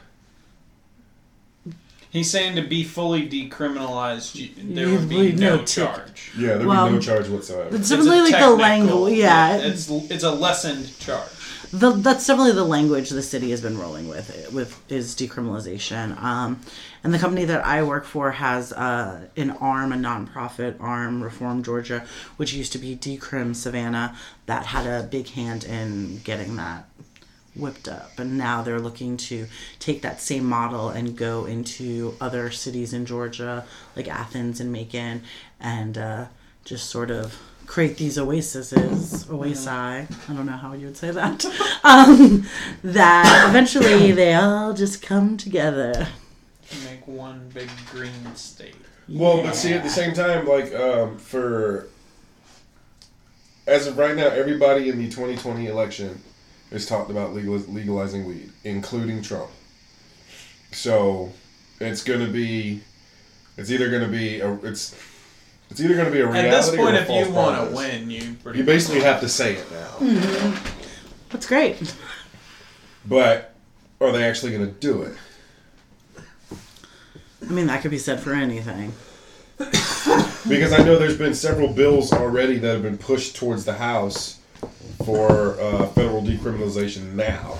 He's 2.18 2.30
saying 2.32 2.56
to 2.56 2.62
be 2.62 2.84
fully 2.84 3.28
decriminalized, 3.30 4.52
there 4.76 4.90
would 4.90 5.08
be 5.10 5.32
no 5.34 5.58
no 5.58 5.64
ticket. 5.64 5.68
charge. 5.68 6.32
Yeah, 6.38 6.48
there'd 6.56 6.66
Well, 6.66 6.88
be 6.88 6.94
no 6.96 7.00
charge 7.00 7.30
whatsoever. 7.30 7.68
It's 7.70 7.78
It's 7.80 7.90
definitely 7.90 8.32
like 8.32 8.40
the 8.42 8.50
language. 8.52 9.18
Yeah, 9.18 9.58
it's 9.58 9.90
it's 9.90 10.24
a 10.24 10.32
lessened 10.32 10.98
charge. 11.00 11.30
the, 11.72 11.92
that's 11.92 12.26
definitely 12.28 12.54
the 12.54 12.64
language 12.64 13.10
the 13.10 13.22
city 13.22 13.50
has 13.52 13.62
been 13.62 13.78
rolling 13.78 14.08
with 14.08 14.28
with 14.54 14.82
is 14.92 15.16
decriminalization. 15.16 16.22
Um, 16.22 16.60
and 17.04 17.14
the 17.14 17.20
company 17.20 17.46
that 17.46 17.66
I 17.66 17.84
work 17.84 18.06
for 18.06 18.32
has 18.32 18.74
uh, 18.74 19.28
an 19.38 19.52
arm, 19.52 19.94
a 19.94 19.96
nonprofit 19.96 20.76
arm, 20.82 21.24
Reform 21.24 21.64
Georgia, 21.64 22.06
which 22.38 22.54
used 22.54 22.72
to 22.74 22.80
be 22.80 22.96
Decrim 22.96 23.56
Savannah, 23.56 24.16
that 24.46 24.66
had 24.68 24.86
a 24.88 25.04
big 25.08 25.30
hand 25.30 25.64
in 25.64 26.20
getting 26.24 26.56
that 26.58 26.88
whipped 27.58 27.88
up. 27.88 28.20
And 28.20 28.38
now 28.38 28.62
they're 28.62 28.80
looking 28.80 29.18
to 29.18 29.48
take 29.80 30.02
that 30.02 30.22
same 30.22 30.46
model 30.46 30.90
and 30.90 31.16
go 31.16 31.46
into 31.46 32.16
other 32.22 32.52
cities 32.52 32.94
in 32.94 33.06
Georgia, 33.06 33.66
like 33.96 34.08
Athens 34.08 34.60
and 34.60 34.72
Macon, 34.72 35.24
and 35.60 35.98
uh, 35.98 36.26
just 36.64 36.90
sort 36.90 37.12
of 37.12 37.40
create 37.66 37.98
these 37.98 38.18
oases, 38.18 38.72
oasi, 39.28 39.68
I 39.68 40.08
don't 40.34 40.46
know 40.46 40.54
how 40.54 40.74
you 40.74 40.88
would 40.88 40.98
say 40.98 41.12
that, 41.12 41.46
um, 41.84 42.46
that 42.84 43.46
eventually 43.50 44.14
they 44.14 44.34
all 44.34 44.74
just 44.74 45.02
come 45.02 45.38
together. 45.38 46.08
To 46.70 46.90
make 46.90 47.06
one 47.08 47.50
big 47.54 47.70
green 47.92 48.36
state. 48.36 48.76
Well, 49.10 49.42
but 49.44 49.56
see, 49.56 49.74
at 49.74 49.84
the 49.84 49.90
same 49.90 50.14
time, 50.14 50.46
like 50.48 50.74
um, 50.74 51.18
for 51.18 51.88
as 53.66 53.88
of 53.88 53.98
right 53.98 54.16
now, 54.16 54.28
everybody 54.28 54.90
in 54.90 54.98
the 54.98 55.06
2020 55.06 55.68
election 55.68 56.22
has 56.72 56.86
talked 56.86 57.10
about 57.10 57.34
legal, 57.34 57.56
legalizing 57.56 58.26
weed, 58.26 58.52
including 58.64 59.22
Trump. 59.22 59.50
So 60.72 61.32
it's 61.80 62.04
going 62.04 62.26
to 62.26 62.32
be, 62.32 62.82
it's 63.58 63.72
either 63.72 63.90
going 63.90 64.04
to 64.04 64.10
be 64.10 64.40
a, 64.40 64.54
it's 64.64 64.96
it's 65.70 65.82
either 65.82 65.96
going 65.96 66.06
to 66.06 66.12
be 66.12 66.22
a 66.22 66.28
reality 66.28 66.48
At 66.48 66.52
this 66.52 66.70
point, 66.70 66.96
or 66.96 67.00
a 67.00 67.02
if 67.02 67.28
you 67.28 67.34
want 67.34 67.70
to 67.70 67.76
win, 67.76 68.10
you 68.10 68.36
pretty 68.42 68.60
you 68.60 68.66
basically 68.66 69.02
have 69.02 69.20
to 69.22 69.30
say 69.30 69.56
it 69.56 69.72
now. 69.72 69.90
Mm-hmm. 69.98 71.30
That's 71.30 71.46
great. 71.46 71.96
But 73.06 73.54
are 74.00 74.12
they 74.12 74.24
actually 74.24 74.52
going 74.52 74.66
to 74.66 74.72
do 74.72 75.04
it? 75.04 75.16
I 77.42 77.52
mean, 77.52 77.68
that 77.68 77.82
could 77.82 77.92
be 77.92 77.98
said 77.98 78.20
for 78.20 78.34
anything. 78.34 78.94
Because 79.58 80.72
I 80.72 80.84
know 80.84 80.98
there's 80.98 81.18
been 81.18 81.34
several 81.34 81.70
bills 81.70 82.14
already 82.14 82.58
that 82.60 82.74
have 82.74 82.84
been 82.84 82.98
pushed 82.98 83.36
towards 83.36 83.66
the 83.66 83.74
House 83.74 84.40
for 85.04 85.60
uh, 85.60 85.88
federal 85.88 86.22
decriminalization 86.22 87.14
now. 87.14 87.58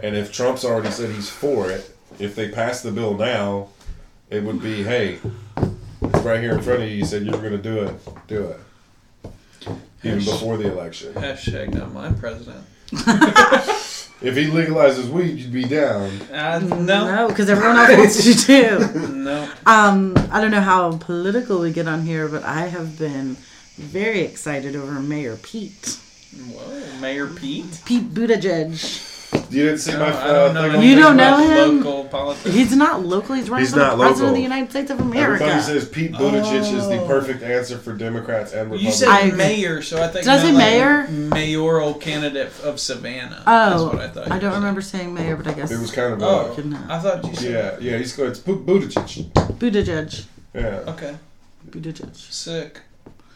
And 0.00 0.16
if 0.16 0.32
Trump's 0.32 0.64
already 0.64 0.90
said 0.90 1.10
he's 1.10 1.30
for 1.30 1.70
it, 1.70 1.94
if 2.18 2.34
they 2.34 2.50
pass 2.50 2.82
the 2.82 2.92
bill 2.92 3.16
now, 3.16 3.68
it 4.30 4.42
would 4.42 4.62
be, 4.62 4.82
hey, 4.82 5.18
it's 6.02 6.18
right 6.24 6.40
here 6.40 6.52
in 6.52 6.62
front 6.62 6.82
of 6.82 6.88
you. 6.88 6.96
You 6.96 7.04
said 7.04 7.24
you 7.24 7.30
were 7.32 7.38
going 7.38 7.52
to 7.52 7.58
do 7.58 7.82
it. 7.84 7.94
Do 8.26 8.48
it. 8.48 8.60
Even 10.04 10.18
before 10.20 10.56
the 10.56 10.70
election. 10.70 11.12
hashtag 11.14 11.74
not 11.74 11.92
my 11.92 12.12
president. 12.12 12.64
If 14.20 14.34
he 14.34 14.46
legalizes 14.46 15.08
weed, 15.08 15.38
you'd 15.38 15.52
be 15.52 15.62
down. 15.62 16.10
Uh, 16.32 16.58
no, 16.58 17.06
No, 17.06 17.28
because 17.28 17.48
everyone 17.48 17.76
else 17.76 17.96
wants 17.96 18.26
you 18.26 18.34
to 18.34 18.88
too. 18.98 19.08
no. 19.14 19.48
Um, 19.64 20.14
I 20.32 20.40
don't 20.40 20.50
know 20.50 20.60
how 20.60 20.96
political 20.96 21.60
we 21.60 21.70
get 21.72 21.86
on 21.86 22.02
here, 22.02 22.26
but 22.26 22.42
I 22.42 22.62
have 22.62 22.98
been 22.98 23.36
very 23.76 24.22
excited 24.22 24.74
over 24.74 24.98
Mayor 25.00 25.36
Pete. 25.36 26.00
Whoa, 26.36 27.00
Mayor 27.00 27.26
Pete. 27.26 27.80
Pete 27.84 28.12
Buttigieg. 28.12 29.04
You 29.50 29.64
didn't 29.64 29.78
see 29.78 29.92
No, 29.92 29.98
my 30.00 30.06
I 30.06 30.10
uh, 30.10 30.52
don't 30.52 30.54
know 30.72 30.80
You 30.80 30.94
don't 30.96 31.16
know 31.16 31.38
him? 31.38 31.82
Local 31.82 32.04
politics. 32.04 32.54
He's 32.54 32.74
not 32.74 33.04
local. 33.04 33.34
He's 33.34 33.48
running 33.50 33.64
He's 33.64 33.72
for 33.72 33.78
the 33.78 33.86
not 33.86 33.98
president 33.98 34.28
of 34.30 34.34
the 34.36 34.42
United 34.42 34.70
States 34.70 34.90
of 34.90 35.00
America. 35.00 35.44
Everybody 35.44 35.62
says 35.62 35.88
Pete 35.88 36.12
Buttigieg 36.12 36.60
is 36.74 36.88
the 36.88 37.00
Oh. 37.02 37.06
perfect 37.06 37.42
answer 37.42 37.78
for 37.78 37.94
Democrats 37.94 38.52
and 38.52 38.70
Republicans. 38.70 39.00
You 39.00 39.06
said 39.06 39.08
I 39.08 39.30
mayor, 39.36 39.80
so 39.82 40.02
I 40.02 40.08
think 40.08 40.24
Did 40.24 40.32
I 40.34 40.38
say 40.38 40.52
mayor? 40.52 41.08
mayoral 41.08 41.94
candidate 41.94 42.52
of 42.62 42.78
Savannah. 42.80 43.42
oh, 43.46 43.70
That's 43.70 43.82
what 43.94 44.02
I 44.02 44.08
thought. 44.08 44.30
I 44.32 44.38
don't 44.38 44.50
were 44.50 44.56
remember 44.56 44.80
saying 44.82 45.12
mayor, 45.14 45.36
but 45.36 45.46
I 45.46 45.52
guess 45.54 45.70
it 45.70 45.78
was 45.80 45.92
kind 45.92 46.12
of 46.14 46.22
Oh, 46.22 46.26
uh, 46.26 46.54
Good 46.54 46.64
enough. 46.66 46.90
I 46.90 46.98
thought 46.98 47.24
you 47.26 47.34
said. 47.34 47.80
yeah, 47.82 47.90
yeah. 47.92 47.98
He's 47.98 48.14
good. 48.14 48.30
It's 48.30 48.38
Bu- 48.40 48.64
Buttigieg. 48.64 49.30
Buttigieg. 49.32 50.24
Yeah. 50.54 50.84
Okay, 50.88 51.16
Buttigieg. 51.70 52.14
sick. 52.16 52.80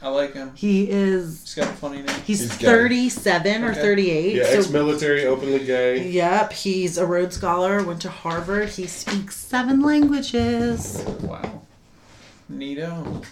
I 0.02 0.08
like 0.08 0.34
him. 0.34 0.50
He 0.56 0.90
is. 0.90 1.42
He's 1.42 1.54
got 1.54 1.68
a 1.68 1.72
funny 1.76 2.02
name. 2.02 2.08
He's, 2.26 2.40
He's 2.40 2.56
gay. 2.58 2.66
37 2.66 3.62
or 3.64 3.70
Okay. 3.70 3.80
38. 3.80 4.34
Yeah, 4.34 4.42
so 4.44 4.50
ex-military, 4.58 5.26
openly 5.26 5.64
gay. 5.64 6.08
Yep, 6.08 6.52
he's 6.52 6.98
a 6.98 7.06
Rhodes 7.06 7.36
Scholar, 7.36 7.82
went 7.84 8.02
to 8.02 8.10
Harvard. 8.10 8.70
He 8.70 8.86
speaks 8.88 9.36
seven 9.36 9.80
languages. 9.82 11.04
Wow. 11.20 11.62
Neato. 12.50 13.24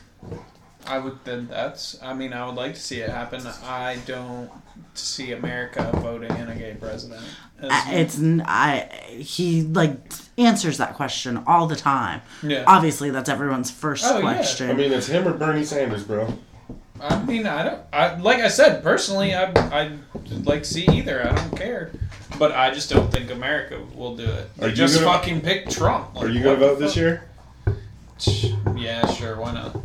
I 0.87 0.99
would 0.99 1.19
then 1.25 1.47
that's 1.49 2.03
I 2.03 2.15
mean 2.15 2.33
I 2.33 2.47
would 2.47 2.55
like 2.55 2.75
to 2.75 2.81
see 2.81 3.01
it 3.01 3.11
happen. 3.11 3.47
I 3.65 3.99
don't 4.07 4.51
see 4.95 5.33
America 5.33 5.91
voting 5.97 6.35
in 6.37 6.49
a 6.49 6.55
gay 6.55 6.75
president. 6.81 7.21
As- 7.61 7.71
I- 7.71 7.93
It's 7.95 8.19
n- 8.19 8.43
I 8.47 8.89
he 9.11 9.63
like 9.63 9.99
answers 10.39 10.79
that 10.79 10.95
question 10.95 11.43
all 11.47 11.67
the 11.67 11.77
time. 11.77 12.23
yeah. 12.43 12.65
Obviously, 12.67 13.11
that's 13.11 13.29
everyone's 13.29 13.71
first 13.71 14.05
Oh, 14.07 14.17
yeah. 14.17 14.21
question. 14.23 14.71
I 14.71 14.73
mean, 14.73 14.91
it's 14.93 15.07
him 15.09 15.29
or 15.29 15.35
Bernie 15.35 15.65
Sanders, 15.65 16.03
bro. 16.05 16.33
I 17.01 17.23
mean 17.25 17.47
I 17.47 17.63
don't 17.65 17.81
I 17.93 18.17
like 18.19 18.39
I 18.41 18.49
said 18.49 18.83
personally 18.83 19.35
I 19.35 19.51
I 19.57 19.93
like 20.45 20.63
to 20.65 20.69
see 20.69 20.87
either. 20.91 21.27
I 21.27 21.35
don't 21.35 21.57
care. 21.57 21.91
But 22.39 22.53
I 22.53 22.71
just 22.73 22.89
don't 22.91 23.11
think 23.13 23.31
America 23.31 23.81
will 23.95 24.17
do 24.17 24.25
it. 24.25 24.29
Are 24.29 24.49
They 24.59 24.69
you 24.69 24.75
just 24.75 24.95
gonna- 25.01 25.07
fucking 25.19 25.41
pick 25.43 25.69
Trump. 25.69 26.17
Are 26.17 26.29
you 26.29 26.43
gonna 26.43 26.57
vote 26.57 26.79
this 26.79 26.97
year? 26.97 27.25
Yeah, 28.77 29.07
sure. 29.13 29.37
Why 29.37 29.53
not? 29.53 29.77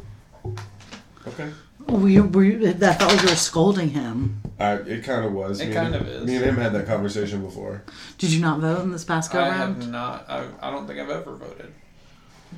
Okay. 1.27 1.51
we, 1.87 2.19
we 2.21 2.55
that 2.55 2.99
felt 2.99 3.11
like 3.13 3.21
we 3.23 3.29
were 3.29 3.35
scolding 3.35 3.89
him. 3.89 4.41
I, 4.59 4.73
it 4.73 5.03
kind 5.03 5.25
of 5.25 5.33
was. 5.33 5.59
It 5.59 5.69
Me 5.69 5.73
kind 5.73 5.95
and- 5.95 6.05
of 6.05 6.07
is. 6.07 6.25
Me 6.25 6.35
and 6.35 6.45
him 6.45 6.55
had 6.57 6.73
that 6.73 6.85
conversation 6.85 7.41
before. 7.41 7.83
Did 8.17 8.31
you 8.31 8.41
not 8.41 8.59
vote 8.59 8.81
in 8.83 8.91
this 8.91 9.03
past 9.03 9.31
go 9.31 9.39
I 9.39 9.49
round? 9.49 9.81
have 9.83 9.91
not. 9.91 10.25
I, 10.29 10.45
I 10.61 10.71
don't 10.71 10.85
think 10.87 10.99
I've 10.99 11.09
ever 11.09 11.35
voted. 11.35 11.73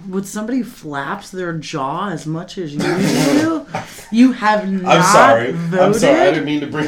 Would 0.08 0.26
somebody 0.26 0.64
flaps 0.64 1.32
their 1.32 1.54
jaw 1.54 2.10
as 2.10 2.26
much 2.26 2.58
as 2.58 2.74
you 2.74 2.80
do? 2.80 3.66
you 4.12 4.32
have 4.34 4.72
not 4.72 4.98
I'm 4.98 5.04
sorry. 5.04 5.52
voted. 5.52 5.80
I'm 5.80 5.94
sorry. 5.94 6.22
I 6.22 6.32
didn't 6.32 6.46
mean 6.46 6.62
to 6.62 6.68
bring. 6.68 6.88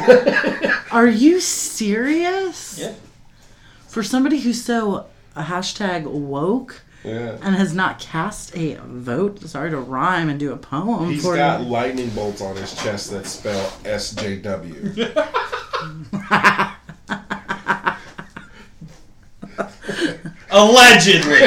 Are 0.91 1.07
you 1.07 1.39
serious? 1.39 2.79
Yeah. 2.79 2.93
For 3.87 4.03
somebody 4.03 4.39
who's 4.39 4.63
so 4.63 5.07
a 5.35 5.43
hashtag 5.43 6.03
woke 6.05 6.81
yeah. 7.03 7.37
and 7.41 7.55
has 7.55 7.73
not 7.73 7.99
cast 7.99 8.55
a 8.55 8.75
vote, 8.83 9.41
sorry 9.41 9.71
to 9.71 9.79
rhyme 9.79 10.29
and 10.29 10.39
do 10.39 10.51
a 10.51 10.57
poem 10.57 11.09
He's 11.09 11.23
got 11.23 11.61
lightning 11.61 12.09
bolts 12.09 12.41
on 12.41 12.55
his 12.55 12.75
chest 12.75 13.11
that 13.11 13.25
spell 13.25 13.69
SJW. 13.83 14.95
Allegedly. 20.51 21.41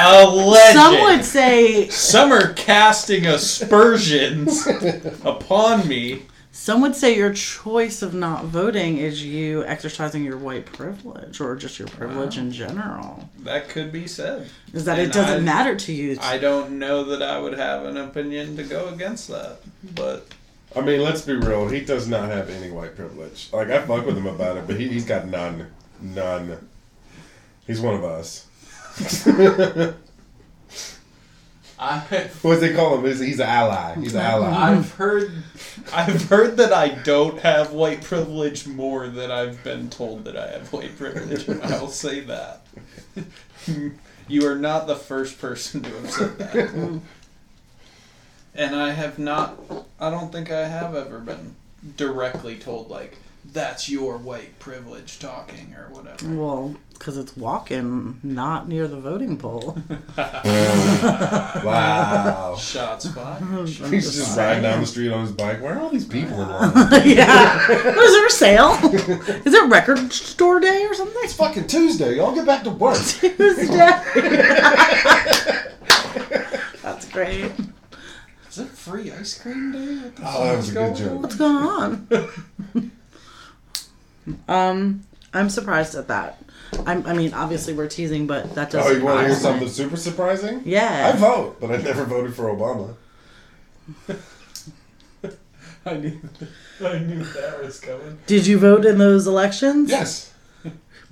Alleged. 0.00 0.74
Some 0.74 1.00
would 1.02 1.24
say 1.24 1.88
Some 1.88 2.32
are 2.32 2.52
casting 2.54 3.26
aspersions 3.26 4.66
upon 5.24 5.86
me. 5.88 6.22
some 6.52 6.80
would 6.82 6.94
say 6.96 7.14
your 7.16 7.32
choice 7.32 8.02
of 8.02 8.12
not 8.14 8.44
voting 8.46 8.98
is 8.98 9.24
you 9.24 9.64
exercising 9.64 10.24
your 10.24 10.36
white 10.38 10.66
privilege 10.66 11.40
or 11.40 11.54
just 11.56 11.78
your 11.78 11.88
privilege 11.88 12.38
in 12.38 12.50
general. 12.50 13.28
That 13.40 13.68
could 13.68 13.92
be 13.92 14.06
said. 14.06 14.48
Is 14.72 14.84
that 14.86 14.98
it 14.98 15.12
doesn't 15.12 15.40
I- 15.40 15.40
matter 15.40 15.76
to 15.76 15.92
you. 15.92 16.16
I 16.20 16.38
don't 16.38 16.78
know 16.78 17.04
that 17.04 17.22
I 17.22 17.38
would 17.38 17.56
have 17.58 17.84
an 17.84 17.96
opinion 17.96 18.56
to 18.56 18.62
go 18.64 18.88
against 18.88 19.28
that, 19.28 19.58
but 19.94 20.26
I 20.74 20.80
mean, 20.80 21.00
let's 21.02 21.22
be 21.22 21.34
real. 21.34 21.68
He 21.68 21.80
does 21.80 22.08
not 22.08 22.28
have 22.30 22.48
any 22.48 22.70
white 22.70 22.94
privilege. 22.96 23.48
Like 23.52 23.68
I 23.70 23.80
fuck 23.80 24.06
with 24.06 24.16
him 24.16 24.26
about 24.26 24.56
it, 24.56 24.66
but 24.66 24.78
he, 24.78 24.88
he's 24.88 25.04
got 25.04 25.26
none. 25.26 25.66
None. 26.00 26.68
He's 27.70 27.80
one 27.80 27.94
of 27.94 28.02
us. 28.02 28.48
I 31.78 31.94
What 32.42 32.60
they 32.60 32.74
call 32.74 32.98
him? 32.98 33.04
He's, 33.04 33.20
he's 33.20 33.38
an 33.38 33.46
ally. 33.46 33.94
He's 33.94 34.16
an 34.16 34.22
ally. 34.22 34.48
I've 34.48 34.90
heard 34.94 35.30
I've 35.92 36.28
heard 36.28 36.56
that 36.56 36.72
I 36.72 36.88
don't 36.88 37.38
have 37.38 37.70
white 37.70 38.02
privilege 38.02 38.66
more 38.66 39.06
than 39.06 39.30
I've 39.30 39.62
been 39.62 39.88
told 39.88 40.24
that 40.24 40.36
I 40.36 40.48
have 40.48 40.72
white 40.72 40.98
privilege. 40.98 41.46
and 41.46 41.62
I'll 41.62 41.86
say 41.86 42.20
that. 42.20 42.66
You 44.26 44.46
are 44.46 44.56
not 44.56 44.86
the 44.86 44.96
first 44.96 45.40
person 45.40 45.82
to 45.82 45.90
have 45.90 46.10
said 46.10 46.38
that. 46.38 47.00
And 48.54 48.76
I 48.76 48.90
have 48.90 49.18
not 49.20 49.60
I 50.00 50.10
don't 50.10 50.32
think 50.32 50.50
I 50.50 50.66
have 50.66 50.96
ever 50.96 51.20
been 51.20 51.54
directly 51.96 52.56
told 52.56 52.90
like 52.90 53.16
that's 53.52 53.88
your 53.88 54.18
white 54.18 54.58
privilege 54.58 55.20
talking 55.20 55.74
or 55.76 55.88
whatever. 55.94 56.34
Well, 56.34 56.76
because 57.00 57.16
it's 57.16 57.34
walking, 57.34 58.20
not 58.22 58.68
near 58.68 58.86
the 58.86 59.00
voting 59.00 59.38
poll. 59.38 59.76
Wow. 61.62 62.56
Shots 62.56 63.08
fired. 63.14 63.68
He's 63.68 64.14
just 64.14 64.36
riding 64.36 64.62
down 64.62 64.80
the 64.82 64.86
street 64.86 65.10
on 65.10 65.22
his 65.22 65.32
bike. 65.32 65.60
Where 65.62 65.76
are 65.76 65.80
all 65.80 65.88
these 65.90 66.04
people 66.04 66.40
in 66.42 66.48
line? 66.48 66.72
yeah. 67.06 67.66
What 67.68 67.96
is 68.04 68.12
there 68.12 68.26
a 68.26 68.30
sale? 68.30 68.78
Is 69.46 69.54
it 69.54 69.70
record 69.70 70.12
store 70.12 70.60
day 70.60 70.84
or 70.84 70.94
something? 70.94 71.16
It's 71.22 71.32
fucking 71.34 71.66
Tuesday. 71.68 72.16
Y'all 72.16 72.34
get 72.34 72.44
back 72.46 72.64
to 72.64 72.70
work. 72.70 72.96
Tuesday. 72.98 73.76
That's 76.82 77.08
great. 77.10 77.52
Is 78.50 78.58
it 78.58 78.68
free 78.68 79.10
ice 79.12 79.40
cream 79.40 79.72
day? 79.72 80.10
Oh, 80.24 80.44
that 80.44 80.56
was 80.56 80.70
a 80.70 80.72
good 80.74 80.96
joke. 80.96 81.22
What's 81.22 81.36
going 81.36 81.64
on? 81.64 82.90
um, 84.48 85.02
I'm 85.32 85.48
surprised 85.50 85.94
at 85.94 86.08
that. 86.08 86.42
I'm, 86.86 87.06
I 87.06 87.12
mean, 87.12 87.34
obviously 87.34 87.74
we're 87.74 87.88
teasing, 87.88 88.26
but 88.26 88.54
that 88.54 88.70
does. 88.70 88.86
Oh, 88.86 88.90
you 88.90 89.04
want 89.04 89.20
to 89.20 89.26
hear 89.26 89.34
something 89.34 89.68
super 89.68 89.96
surprising? 89.96 90.62
Yeah. 90.64 91.12
I 91.12 91.16
vote, 91.16 91.60
but 91.60 91.70
I 91.70 91.76
never 91.76 92.04
voted 92.04 92.34
for 92.34 92.44
Obama. 92.44 92.94
I 95.86 95.94
knew, 95.94 96.20
I 96.84 96.98
knew 96.98 97.24
that 97.24 97.62
was 97.62 97.80
coming. 97.80 98.18
Did 98.26 98.46
you 98.46 98.58
vote 98.58 98.84
in 98.84 98.98
those 98.98 99.26
elections? 99.26 99.90
Yes. 99.90 100.32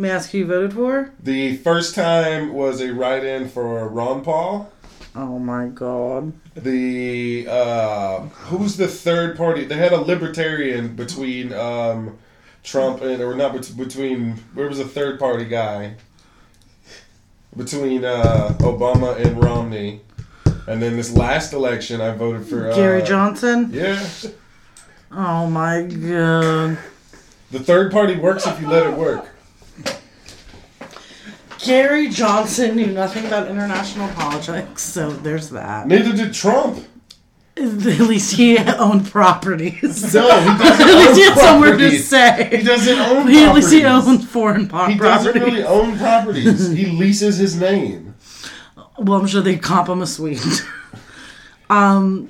May 0.01 0.11
I 0.11 0.15
ask 0.15 0.31
who 0.31 0.39
you 0.39 0.47
voted 0.47 0.75
for? 0.75 1.13
The 1.21 1.57
first 1.57 1.95
time 1.97 2.53
was 2.53 2.81
a 2.81 2.93
write-in 2.93 3.49
for 3.49 3.89
Ron 3.89 4.23
Paul. 4.23 4.71
Oh 5.17 5.41
my 5.41 5.67
god. 5.67 6.35
The 6.55 7.47
uh, 7.51 8.21
who's 8.21 8.77
the 8.77 8.87
third 8.87 9.37
party? 9.37 9.65
They 9.65 9.77
had 9.77 9.93
a 9.93 10.01
libertarian 10.01 10.95
between 10.95 11.53
um, 11.53 12.19
Trump 12.71 13.01
and 13.01 13.23
or 13.23 13.35
not 13.35 13.55
bet- 13.55 13.77
between. 13.77 14.33
Where 14.55 14.69
was 14.69 14.79
a 14.79 14.85
third 14.85 15.19
party 15.19 15.45
guy? 15.47 15.95
Between 17.57 18.05
uh, 18.05 18.55
Obama 18.61 19.17
and 19.25 19.43
Romney, 19.43 20.03
and 20.67 20.83
then 20.83 20.97
this 20.97 21.11
last 21.17 21.53
election, 21.55 22.01
I 22.01 22.11
voted 22.15 22.47
for 22.47 22.71
uh, 22.71 22.75
Gary 22.75 23.03
Johnson? 23.03 23.71
Yeah, 23.73 24.07
Oh 25.11 25.49
my 25.49 25.83
god. 25.83 26.79
the 27.51 27.59
third 27.59 27.91
party 27.91 28.17
works 28.17 28.47
if 28.47 28.61
you 28.61 28.69
let 28.69 28.87
it 28.87 28.93
work. 28.95 29.27
Gary 31.59 32.09
Johnson 32.09 32.77
knew 32.77 32.87
nothing 32.89 33.25
about 33.27 33.49
international 33.49 34.09
politics, 34.11 34.83
so 34.83 35.11
there's 35.11 35.49
that. 35.51 35.87
Neither 35.89 36.13
did 36.15 36.35
Trump. 36.35 36.87
At 37.61 38.07
least 38.07 38.35
he 38.37 38.57
owned 38.59 39.11
properties. 39.11 40.15
No, 40.15 40.41
he 40.41 40.59
doesn't 40.59 40.87
least 40.87 41.17
he 41.17 41.27
own 41.27 41.33
had 41.33 41.39
somewhere 41.39 41.71
to 41.73 41.77
properties. 41.79 41.93
He 41.93 41.99
say. 41.99 42.63
doesn't 42.65 42.99
own 43.01 43.27
He, 43.29 43.45
at 43.45 43.55
least 43.55 43.73
he 43.73 43.81
properties. 43.81 44.09
owned 44.09 44.29
foreign 44.29 44.69
po- 44.69 44.87
He 44.87 44.97
properties. 44.97 45.33
doesn't 45.35 45.43
really 45.43 45.65
own 45.65 45.99
properties. 45.99 46.71
he 46.71 46.87
leases 47.03 47.39
his 47.39 47.59
name. 47.61 48.15
Well, 48.99 49.21
I'm 49.21 49.27
sure 49.27 49.43
they'd 49.43 49.61
comp 49.63 49.89
him 49.89 50.03
a 50.03 50.07
suite. 50.07 50.65
um, 51.71 52.29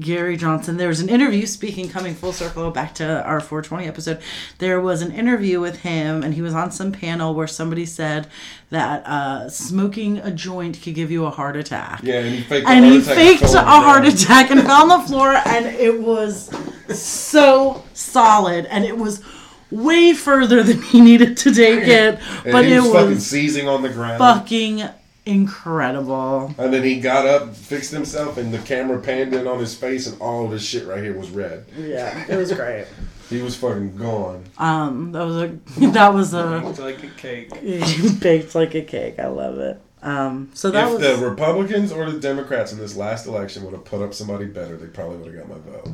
Gary 0.00 0.36
Johnson. 0.36 0.76
There 0.76 0.88
was 0.88 1.00
an 1.00 1.08
interview. 1.08 1.46
Speaking, 1.46 1.88
coming 1.88 2.14
full 2.14 2.32
circle 2.32 2.70
back 2.70 2.94
to 2.96 3.22
our 3.24 3.40
420 3.40 3.86
episode, 3.86 4.20
there 4.58 4.80
was 4.80 5.02
an 5.02 5.12
interview 5.12 5.60
with 5.60 5.80
him, 5.80 6.22
and 6.22 6.34
he 6.34 6.42
was 6.42 6.54
on 6.54 6.70
some 6.70 6.92
panel 6.92 7.34
where 7.34 7.46
somebody 7.46 7.86
said 7.86 8.26
that 8.70 9.06
uh, 9.06 9.48
smoking 9.48 10.18
a 10.18 10.30
joint 10.30 10.80
could 10.82 10.94
give 10.94 11.10
you 11.10 11.24
a 11.26 11.30
heart 11.30 11.56
attack. 11.56 12.00
Yeah, 12.02 12.20
and 12.20 12.34
he 12.34 12.42
faked. 12.42 12.68
and 12.68 12.84
a 12.84 12.88
he 12.88 13.00
heart 13.00 13.04
attack 13.04 13.16
faked 13.16 13.42
and 13.42 13.50
a 13.50 13.52
fell 13.52 13.66
on 13.66 13.80
the 13.80 13.86
heart 13.86 14.06
attack 14.06 14.50
and 14.50 14.60
fell 14.62 14.90
on 14.92 15.00
the 15.00 15.06
floor 15.06 15.32
and 15.46 15.66
it 15.66 16.00
was 16.00 16.50
so 16.88 17.84
solid 17.94 18.66
and 18.66 18.84
it 18.84 18.96
was 18.96 19.22
way 19.70 20.12
further 20.12 20.62
than 20.62 20.80
he 20.82 21.00
needed 21.00 21.36
to 21.36 21.52
take 21.52 21.80
it 21.88 22.18
but 22.44 22.64
he 22.64 22.72
it 22.72 22.80
was, 22.80 22.92
fucking 22.92 23.18
seizing 23.18 23.68
on 23.68 23.82
the 23.82 23.88
ground. 23.88 24.18
fucking 24.18 24.82
incredible 25.26 26.54
And 26.58 26.72
then 26.72 26.82
he 26.84 27.00
got 27.00 27.26
up, 27.26 27.54
fixed 27.54 27.90
himself, 27.92 28.38
and 28.38 28.54
the 28.54 28.58
camera 28.60 28.98
panned 29.00 29.34
in 29.34 29.46
on 29.46 29.58
his 29.58 29.74
face, 29.76 30.06
and 30.06 30.18
all 30.20 30.46
of 30.46 30.52
his 30.52 30.64
shit 30.64 30.86
right 30.86 31.02
here 31.02 31.14
was 31.18 31.28
red. 31.30 31.66
yeah 31.76 32.24
it 32.28 32.36
was 32.36 32.52
great 32.52 32.86
He 33.28 33.42
was 33.42 33.56
fucking 33.56 33.96
gone. 33.96 34.44
um 34.56 35.10
that 35.12 35.24
was 35.24 35.36
a 35.42 35.48
that 35.90 36.14
was 36.14 36.32
a 36.32 36.62
It's 36.68 36.78
like 36.78 37.02
a 37.02 37.08
cake. 37.08 37.50
baked 38.20 38.54
like 38.54 38.74
a 38.76 38.82
cake 38.82 39.18
i 39.18 39.26
love 39.26 39.58
it 39.58 39.80
um 40.02 40.50
so 40.54 40.70
that 40.70 40.86
if 40.86 40.92
was 40.92 41.00
the 41.02 41.16
Republicans 41.26 41.90
or 41.90 42.08
the 42.10 42.20
Democrats 42.20 42.72
in 42.72 42.78
this 42.78 42.94
last 42.96 43.26
election 43.26 43.64
would 43.64 43.72
have 43.74 43.84
put 43.84 44.00
up 44.02 44.14
somebody 44.14 44.44
better, 44.46 44.76
they 44.76 44.86
probably 44.86 45.16
would 45.16 45.34
have 45.34 45.48
got 45.48 45.48
my 45.48 45.58
vote. 45.72 45.88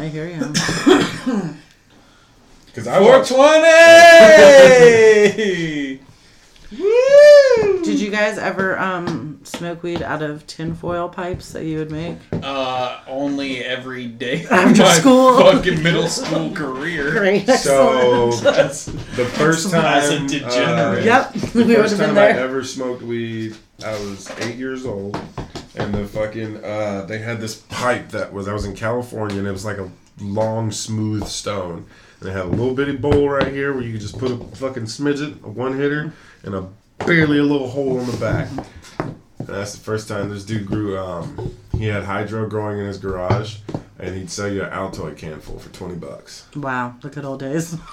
i 0.00 0.08
hear 0.08 0.26
you 0.26 0.40
Because 2.66 2.86
I 2.88 2.98
watched. 3.00 3.28
420! 3.30 6.00
Woo! 6.76 7.82
did 7.82 7.98
you 8.00 8.10
guys 8.10 8.36
ever 8.36 8.78
um 8.78 9.40
smoke 9.42 9.82
weed 9.82 10.02
out 10.02 10.22
of 10.22 10.46
tinfoil 10.46 11.08
pipes 11.08 11.52
that 11.52 11.64
you 11.64 11.78
would 11.78 11.90
make 11.90 12.18
Uh, 12.42 13.00
only 13.06 13.64
every 13.64 14.06
day 14.06 14.44
After 14.50 14.82
my 14.82 14.92
school. 14.98 15.38
fucking 15.40 15.82
middle 15.82 16.06
school 16.08 16.50
career. 16.52 17.10
great 17.12 17.46
So. 17.48 18.30
That's, 18.42 18.84
the 18.86 19.24
first 19.24 19.70
time, 19.70 19.84
As 19.84 20.10
a 20.10 20.18
degenerate. 20.26 21.00
uh, 21.00 21.04
Yep, 21.04 21.32
The 21.52 21.58
we 21.64 21.64
would 21.64 21.76
first 21.76 21.96
have 21.96 22.06
been 22.06 22.14
time 22.16 22.36
I 22.36 22.38
ever 22.38 22.62
smoked 22.62 23.02
weed, 23.02 23.56
I 23.84 23.92
was 23.92 24.30
eight 24.40 24.56
years 24.56 24.84
old, 24.84 25.18
and 25.76 25.94
the 25.94 26.04
fucking 26.06 26.62
uh, 26.62 27.06
they 27.06 27.18
had 27.18 27.40
this 27.40 27.56
pipe 27.56 28.10
that 28.10 28.32
was 28.32 28.46
I 28.46 28.52
was 28.52 28.66
in 28.66 28.74
California, 28.76 29.38
and 29.38 29.46
it 29.46 29.52
was 29.52 29.64
like 29.64 29.78
a 29.78 29.90
long, 30.20 30.70
smooth 30.70 31.26
stone, 31.28 31.86
and 32.20 32.28
it 32.28 32.32
had 32.32 32.42
a 32.44 32.48
little 32.48 32.74
bitty 32.74 32.96
bowl 32.96 33.28
right 33.30 33.48
here 33.52 33.72
where 33.72 33.82
you 33.82 33.92
could 33.92 34.00
just 34.02 34.18
put 34.18 34.30
a 34.32 34.36
fucking 34.56 34.84
smidget, 34.84 35.42
a 35.44 35.48
one 35.48 35.78
hitter, 35.78 36.12
and 36.44 36.54
a 36.54 36.66
barely 37.04 37.38
a 37.38 37.42
little 37.44 37.68
hole 37.68 37.98
in 38.00 38.06
the 38.06 38.16
back. 38.16 38.48
And 38.98 39.46
that's 39.46 39.72
the 39.72 39.80
first 39.80 40.08
time 40.08 40.28
this 40.28 40.44
dude 40.44 40.66
grew. 40.66 40.98
Um, 40.98 41.54
he 41.76 41.86
had 41.86 42.04
hydro 42.04 42.48
growing 42.48 42.78
in 42.80 42.86
his 42.86 42.98
garage, 42.98 43.58
and 43.98 44.14
he'd 44.16 44.30
sell 44.30 44.50
you 44.52 44.62
an 44.62 44.70
Altoid 44.70 45.16
can 45.16 45.40
full 45.40 45.58
for 45.58 45.70
twenty 45.72 45.94
bucks. 45.94 46.46
Wow, 46.56 46.96
the 47.00 47.08
good 47.08 47.24
old 47.24 47.40
days. 47.40 47.76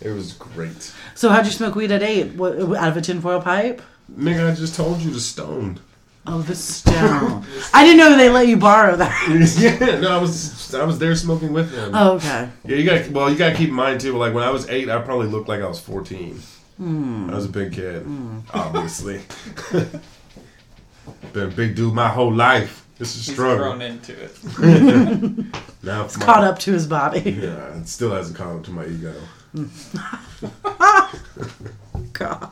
It 0.00 0.12
was 0.12 0.32
great. 0.32 0.92
So 1.14 1.28
how'd 1.28 1.44
you 1.46 1.52
smoke 1.52 1.74
weed 1.76 1.92
at 1.92 2.02
eight? 2.02 2.34
What, 2.34 2.58
out 2.76 2.88
of 2.88 2.96
a 2.96 3.00
tinfoil 3.00 3.40
pipe? 3.40 3.80
Nigga, 4.12 4.50
I 4.50 4.54
just 4.54 4.74
told 4.74 5.00
you 5.00 5.12
to 5.12 5.20
stone. 5.20 5.78
Oh, 6.24 6.40
the 6.40 6.54
stone. 6.54 7.44
I 7.74 7.84
didn't 7.84 7.98
know 7.98 8.16
they 8.16 8.28
let 8.28 8.46
you 8.46 8.56
borrow 8.56 8.94
that. 8.96 9.56
yeah, 9.58 9.98
no, 9.98 10.10
I 10.16 10.18
was 10.18 10.72
I 10.72 10.84
was 10.84 10.98
there 10.98 11.16
smoking 11.16 11.52
with 11.52 11.72
him. 11.74 11.90
Oh, 11.94 12.12
okay. 12.12 12.48
Yeah, 12.64 12.76
you 12.76 12.84
got 12.84 13.08
well, 13.10 13.30
you 13.30 13.36
got 13.36 13.50
to 13.50 13.56
keep 13.56 13.70
in 13.70 13.74
mind 13.74 14.00
too. 14.00 14.16
Like 14.16 14.32
when 14.32 14.44
I 14.44 14.50
was 14.50 14.68
eight, 14.68 14.88
I 14.88 15.00
probably 15.00 15.26
looked 15.26 15.48
like 15.48 15.60
I 15.60 15.66
was 15.66 15.80
fourteen. 15.80 16.40
Hmm. 16.76 17.28
I 17.28 17.34
was 17.34 17.46
a 17.46 17.48
big 17.48 17.72
kid, 17.72 18.02
hmm. 18.02 18.38
obviously. 18.54 19.20
Been 21.32 21.48
a 21.48 21.50
big 21.50 21.74
dude 21.74 21.92
my 21.94 22.08
whole 22.08 22.32
life. 22.32 22.86
This 22.98 23.16
is 23.16 23.26
he's 23.26 23.34
struggle. 23.34 23.64
grown 23.64 23.82
into 23.82 24.12
it. 24.12 24.38
Now 25.82 26.04
it's 26.04 26.16
Caught 26.16 26.44
up 26.44 26.58
to 26.60 26.72
his 26.72 26.86
body. 26.86 27.32
Yeah, 27.32 27.76
it 27.78 27.88
still 27.88 28.12
hasn't 28.12 28.36
caught 28.36 28.56
up 28.56 28.64
to 28.64 28.70
my 28.70 28.86
ego. 28.86 29.14
God. 32.12 32.50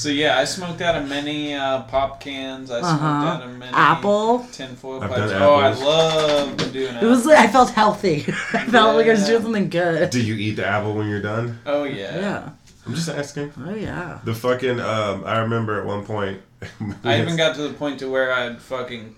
So 0.00 0.08
yeah, 0.08 0.38
I 0.38 0.44
smoked 0.44 0.80
out 0.80 0.94
of 0.96 1.06
many 1.06 1.52
uh, 1.52 1.82
pop 1.82 2.20
cans. 2.22 2.70
I 2.70 2.80
smoked 2.80 2.94
Uh-huh. 3.02 3.06
out 3.26 3.42
of 3.42 3.58
many 3.58 3.72
Apple. 3.74 4.46
tinfoil 4.50 5.02
I've 5.04 5.10
pipes. 5.10 5.30
done 5.30 5.42
Oh, 5.42 5.54
I 5.56 5.68
apples. 5.68 5.84
love 5.84 6.72
doing 6.72 6.94
It 6.96 7.02
It 7.02 7.06
was 7.06 7.26
like 7.26 7.36
I 7.38 7.48
felt 7.48 7.68
healthy. 7.70 8.24
I 8.54 8.64
felt 8.64 8.96
like 8.96 9.06
I 9.06 9.10
was 9.10 9.26
doing 9.26 9.42
something 9.42 9.68
good. 9.68 10.08
Do 10.08 10.22
you 10.22 10.36
eat 10.36 10.52
the 10.56 10.66
apple 10.66 10.94
when 10.94 11.06
you're 11.10 11.20
done? 11.20 11.58
Oh 11.66 11.84
yeah. 11.84 12.16
Yeah. 12.18 12.48
I'm 12.86 12.94
just 12.94 13.10
asking. 13.10 13.52
Oh 13.62 13.74
yeah. 13.74 14.20
The 14.24 14.34
fucking 14.34 14.80
um, 14.80 15.24
I 15.26 15.40
remember 15.40 15.78
at 15.78 15.84
one 15.86 16.06
point. 16.06 16.40
I 17.04 17.20
even 17.20 17.36
got 17.36 17.54
to 17.56 17.62
the 17.68 17.74
point 17.74 17.98
to 17.98 18.08
where 18.10 18.32
I'd 18.32 18.58
fucking 18.58 19.16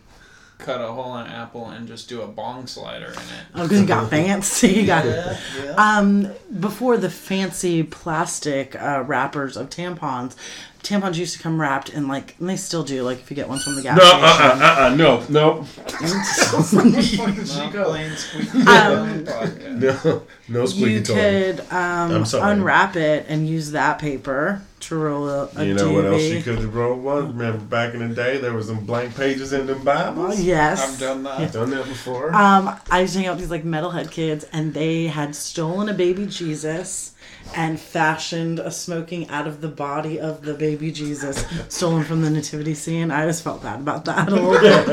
cut 0.59 0.81
a 0.81 0.87
hole 0.87 1.17
in 1.19 1.27
an 1.27 1.33
apple 1.33 1.69
and 1.71 1.89
just 1.89 2.09
do 2.09 2.23
a 2.23 2.27
bong 2.29 2.69
slider 2.69 3.07
in 3.07 3.13
it. 3.13 3.45
Oh, 3.55 3.63
because 3.65 3.81
you 3.81 3.87
got 3.87 4.09
fancy. 4.17 4.69
You 4.69 4.87
got 4.87 5.05
Yeah, 5.05 5.37
yeah. 5.65 5.71
Um, 5.73 6.33
before 6.61 6.97
the 6.97 7.11
fancy 7.11 7.83
plastic 7.83 8.81
uh, 8.81 9.03
wrappers 9.05 9.57
of 9.57 9.71
tampons, 9.71 10.37
tampons 10.83 11.17
used 11.17 11.37
to 11.37 11.43
come 11.43 11.61
wrapped 11.61 11.89
in 11.91 12.09
like, 12.09 12.35
and 12.41 12.49
they 12.49 12.57
still 12.57 12.83
do. 12.83 13.03
Like 13.03 13.19
if 13.21 13.31
you 13.31 13.37
get 13.37 13.49
one 13.49 13.59
from 13.61 13.75
the 13.77 13.83
gas 13.83 13.97
No, 13.99 14.05
station. 14.05 14.23
uh, 14.23 14.27
uh, 14.27 14.77
uh, 14.81 14.87
uh, 14.87 14.95
no, 14.95 15.25
no, 15.29 15.67
Not 16.03 17.87
playing 17.87 18.17
squeaky 18.17 18.61
Um, 18.67 18.99
on 18.99 19.25
the 19.25 19.31
podcast. 19.31 20.05
no, 20.05 20.23
no 20.49 20.67
squeaky 20.67 20.91
you 20.93 21.03
toy. 21.03 21.15
could 21.15 21.61
um, 21.71 22.11
I'm 22.13 22.25
sorry. 22.25 22.53
unwrap 22.53 22.97
it 22.97 23.27
and 23.29 23.49
use 23.49 23.73
that 23.73 23.99
paper 23.99 24.63
to 24.81 24.97
roll 24.97 25.29
a, 25.29 25.49
a 25.57 25.65
You 25.65 25.75
know 25.75 25.93
what 25.93 26.05
else 26.07 26.23
doobie. 26.23 26.37
you 26.39 26.43
could 26.43 26.59
have 26.59 26.75
rolled 26.75 27.03
one? 27.03 27.37
Remember 27.37 27.59
back 27.65 27.95
in 27.95 28.09
the 28.09 28.15
day, 28.15 28.39
there 28.39 28.53
was 28.53 28.67
some 28.67 28.85
blank 28.85 29.15
pages 29.17 29.53
in 29.53 29.67
them 29.67 29.81
Oh, 29.83 29.85
Bibles. 29.85 30.41
yes. 30.41 30.95
I've 30.95 30.99
done 30.99 31.23
that. 31.23 31.39
I've 31.41 31.53
done 31.53 31.71
that 31.71 31.85
before. 31.85 32.35
Um, 32.35 32.77
I 32.91 33.01
used 33.03 33.13
to 33.13 33.21
hang 33.21 33.29
out 33.29 33.33
with 33.37 33.41
these 33.41 33.51
like 33.51 33.65
metalhead 33.65 34.11
kids, 34.11 34.45
and 34.53 34.75
they 34.75 35.07
had 35.07 35.37
stolen 35.37 35.89
a 35.89 35.95
baby 35.95 36.27
Jesus 36.27 37.15
and 37.55 37.79
fashioned 37.79 38.59
a 38.59 38.71
smoking 38.71 39.29
out 39.29 39.47
of 39.47 39.61
the 39.61 39.69
body 39.69 40.19
of 40.19 40.43
the 40.43 40.55
baby 40.55 40.91
Jesus, 40.91 41.45
stolen 41.69 42.05
from 42.05 42.23
the 42.23 42.31
nativity 42.31 42.75
scene. 42.75 43.11
I 43.11 43.23
always 43.23 43.41
felt 43.41 43.63
bad 43.63 43.81
about 43.81 44.05
that 44.07 44.29
a 44.29 44.31
little 44.31 44.53
bit. 44.53 44.89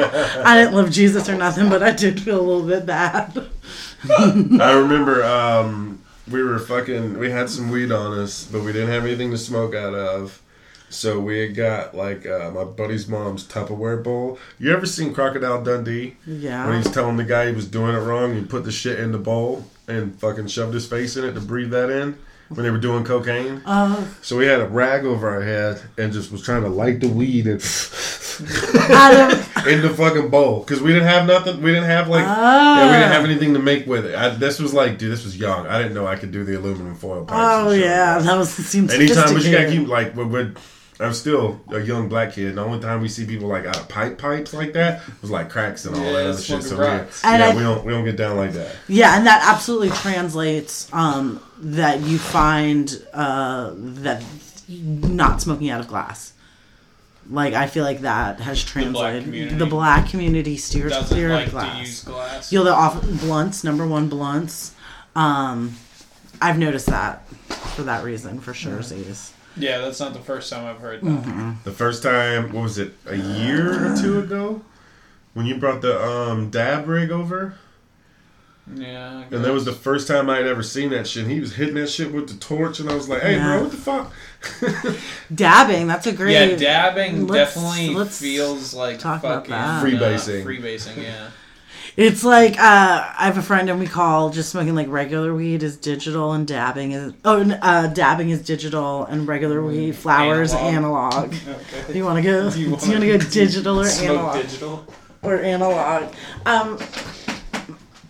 I 0.45 0.55
didn't 0.55 0.75
love 0.75 0.91
Jesus 0.91 1.29
or 1.29 1.35
nothing, 1.35 1.69
but 1.69 1.83
I 1.83 1.91
did 1.91 2.21
feel 2.21 2.39
a 2.39 2.41
little 2.41 2.67
bit 2.67 2.85
bad. 2.85 3.47
I 4.09 4.73
remember 4.73 5.23
um, 5.23 6.01
we 6.29 6.43
were 6.43 6.59
fucking. 6.59 7.17
We 7.17 7.31
had 7.31 7.49
some 7.49 7.69
weed 7.69 7.91
on 7.91 8.17
us, 8.19 8.45
but 8.45 8.63
we 8.63 8.73
didn't 8.73 8.89
have 8.89 9.05
anything 9.05 9.31
to 9.31 9.37
smoke 9.37 9.75
out 9.75 9.93
of. 9.93 10.41
So 10.91 11.19
we 11.19 11.39
had 11.39 11.55
got 11.55 11.95
like 11.95 12.25
uh, 12.25 12.49
my 12.51 12.63
buddy's 12.63 13.07
mom's 13.07 13.47
Tupperware 13.47 14.03
bowl. 14.03 14.39
You 14.57 14.73
ever 14.73 14.87
seen 14.87 15.13
Crocodile 15.13 15.63
Dundee? 15.63 16.17
Yeah. 16.25 16.65
When 16.65 16.81
he's 16.81 16.91
telling 16.91 17.17
the 17.17 17.23
guy 17.23 17.47
he 17.47 17.53
was 17.53 17.67
doing 17.67 17.95
it 17.95 17.99
wrong, 17.99 18.33
he 18.33 18.43
put 18.43 18.63
the 18.63 18.71
shit 18.71 18.99
in 18.99 19.11
the 19.11 19.19
bowl 19.19 19.65
and 19.87 20.19
fucking 20.19 20.47
shoved 20.47 20.73
his 20.73 20.87
face 20.87 21.15
in 21.15 21.25
it 21.25 21.33
to 21.33 21.41
breathe 21.41 21.69
that 21.71 21.91
in 21.91 22.17
when 22.49 22.63
they 22.63 22.71
were 22.71 22.77
doing 22.79 23.03
cocaine. 23.03 23.61
Uh, 23.65 24.03
So 24.21 24.37
we 24.37 24.45
had 24.45 24.59
a 24.59 24.65
rag 24.67 25.05
over 25.05 25.29
our 25.29 25.41
head 25.41 25.81
and 25.97 26.11
just 26.11 26.31
was 26.31 26.41
trying 26.41 26.63
to 26.63 26.69
light 26.69 26.99
the 26.99 27.07
weed 27.07 27.45
and 27.47 27.61
in 28.39 29.81
the 29.81 29.93
fucking 29.95 30.29
bowl 30.29 30.61
because 30.61 30.81
we 30.81 30.91
didn't 30.93 31.07
have 31.07 31.25
nothing. 31.27 31.61
We 31.61 31.71
didn't 31.71 31.89
have 31.89 32.07
like 32.07 32.25
Ah. 32.25 32.79
yeah, 32.79 32.85
we 32.87 32.93
didn't 32.93 33.11
have 33.11 33.25
anything 33.25 33.53
to 33.53 33.59
make 33.59 33.85
with 33.85 34.05
it. 34.05 34.15
I, 34.15 34.29
this 34.29 34.59
was 34.59 34.73
like, 34.73 34.97
dude, 34.97 35.11
this 35.11 35.25
was 35.25 35.37
young. 35.37 35.67
I 35.67 35.77
didn't 35.81 35.93
know 35.93 36.07
I 36.07 36.15
could 36.15 36.31
do 36.31 36.43
the 36.43 36.57
aluminum 36.57 36.95
foil 36.95 37.25
pipes. 37.25 37.39
oh 37.39 37.71
yeah, 37.71 38.15
like 38.15 38.23
that. 38.23 38.23
that 38.31 38.37
was 38.37 38.49
seems 38.51 38.93
Anytime, 38.93 39.33
but 39.33 39.43
you 39.43 39.51
gotta 39.51 39.69
keep 39.69 39.87
like 39.87 40.15
we're, 40.15 40.25
we're, 40.25 40.53
I'm 41.01 41.13
still 41.13 41.61
a 41.69 41.79
young 41.79 42.09
black 42.09 42.33
kid. 42.33 42.49
And 42.49 42.57
the 42.57 42.63
only 42.63 42.79
time 42.81 43.01
we 43.01 43.07
see 43.07 43.25
people 43.25 43.47
like 43.47 43.65
out 43.65 43.77
of 43.77 43.87
pipe 43.87 44.17
pipes 44.17 44.53
like 44.53 44.73
that 44.73 45.01
was 45.21 45.31
like 45.31 45.49
cracks 45.49 45.85
and 45.85 45.95
all 45.95 46.01
Yeah, 46.03 46.11
that 46.11 46.25
other 46.27 46.41
shit. 46.41 46.63
So 46.63 46.75
yeah, 46.81 46.97
rocks. 46.99 47.23
And 47.23 47.39
yeah 47.39 47.47
I- 47.49 47.55
we 47.55 47.61
don't 47.61 47.85
we 47.85 47.93
don't 47.93 48.03
get 48.05 48.17
down 48.17 48.35
like 48.37 48.51
that. 48.53 48.75
Yeah, 48.89 49.15
and 49.17 49.25
that 49.25 49.41
absolutely 49.47 49.91
translates 49.91 50.91
um, 50.93 51.39
that 51.59 52.01
you 52.01 52.17
find 52.17 53.01
uh, 53.13 53.71
that 53.77 54.23
not 54.67 55.41
smoking 55.41 55.69
out 55.69 55.79
of 55.79 55.87
glass. 55.87 56.33
Like 57.29 57.53
I 57.53 57.67
feel 57.67 57.83
like 57.85 58.01
that 58.01 58.39
has 58.41 58.61
translated. 58.63 59.23
community. 59.23 59.55
The 59.55 59.65
black 59.67 60.09
community 60.09 60.57
steers 60.57 60.91
Doesn't 60.91 61.07
clear 61.15 61.29
like 61.29 61.45
of 61.45 61.51
to 61.51 61.51
glass. 61.51 61.79
use 61.79 62.03
glass. 62.03 62.51
You'll 62.51 62.63
the 62.65 62.73
off 62.73 63.01
blunts. 63.21 63.63
Number 63.63 63.87
one, 63.87 64.09
blunts. 64.09 64.73
Um, 65.15 65.75
I've 66.41 66.57
noticed 66.57 66.87
that 66.87 67.27
for 67.75 67.83
that 67.83 68.03
reason 68.03 68.39
for 68.39 68.53
sure. 68.53 68.81
Z's. 68.81 69.33
Yeah, 69.59 69.79
that's 69.79 69.99
not 69.99 70.13
the 70.13 70.19
first 70.19 70.49
time 70.51 70.65
I've 70.65 70.79
heard 70.81 71.01
that. 71.01 71.05
Mm-hmm. 71.23 71.51
The 71.63 71.71
first 71.71 72.01
time, 72.03 72.51
what 72.53 72.63
was 72.63 72.77
it, 72.77 72.93
a 73.05 73.15
year 73.15 73.93
or 73.93 73.95
two 73.97 74.19
ago, 74.19 74.61
when 75.33 75.45
you 75.45 75.55
brought 75.57 75.81
the 75.81 76.01
um, 76.03 76.49
dab 76.49 76.87
rig 76.87 77.11
over, 77.11 77.55
Yeah. 78.73 79.23
And 79.31 79.43
that 79.43 79.51
was 79.53 79.65
the 79.65 79.73
first 79.73 80.07
time 80.07 80.29
I 80.29 80.37
had 80.37 80.45
ever 80.47 80.61
seen 80.63 80.89
that 80.91 81.07
shit. 81.07 81.27
He 81.27 81.39
was 81.39 81.55
hitting 81.55 81.75
that 81.75 81.89
shit 81.89 82.11
with 82.13 82.27
the 82.29 82.35
torch, 82.35 82.79
and 82.79 82.89
I 82.89 82.93
was 82.95 83.09
like, 83.09 83.21
"Hey, 83.23 83.35
Yeah. 83.35 83.57
bro, 83.57 83.63
what 83.63 83.71
the 83.71 83.77
fuck?" 83.77 84.13
Dabbing. 85.33 85.87
That's 85.87 86.05
a 86.07 86.11
great. 86.13 86.33
Yeah, 86.33 86.55
dabbing 86.55 87.27
Let's- 87.27 87.55
definitely 87.55 87.95
let's 87.95 88.19
feels 88.19 88.73
like 88.73 88.99
talk 88.99 89.19
about 89.21 89.47
fucking 89.47 89.51
that. 89.51 89.83
Freebasing. 89.83 90.41
Uh, 90.43 90.47
freebasing, 90.47 91.03
yeah. 91.03 91.29
It's 91.99 92.23
like 92.23 92.57
uh, 92.57 92.61
I 93.17 93.25
have 93.25 93.37
a 93.37 93.41
friend 93.41 93.69
and 93.69 93.77
we 93.77 93.85
call 93.85 94.29
just 94.29 94.51
smoking 94.51 94.73
like 94.73 94.87
regular 94.87 95.35
weed 95.35 95.63
is 95.63 95.75
digital 95.75 96.31
and 96.31 96.47
dabbing 96.47 96.93
is 96.93 97.13
oh 97.25 97.41
uh, 97.61 97.87
dabbing 97.87 98.29
is 98.29 98.41
digital 98.41 99.03
and 99.03 99.27
regular 99.27 99.61
weed 99.61 99.97
flowers 99.97 100.53
Analog. 100.53 101.25
analog. 101.25 101.33
Okay. 101.49 101.91
Do 101.91 101.97
you 101.97 102.05
want 102.05 102.15
to 102.15 102.21
go? 102.23 102.49
Do 102.51 102.61
you 102.61 102.71
want 102.71 102.81
to 102.83 103.05
go 103.05 103.17
digital 103.29 103.81
or 103.81 103.85
analog 103.85 104.41
digital. 104.41 104.87
or 105.23 105.41
analog? 105.41 106.13
Um, 106.45 106.79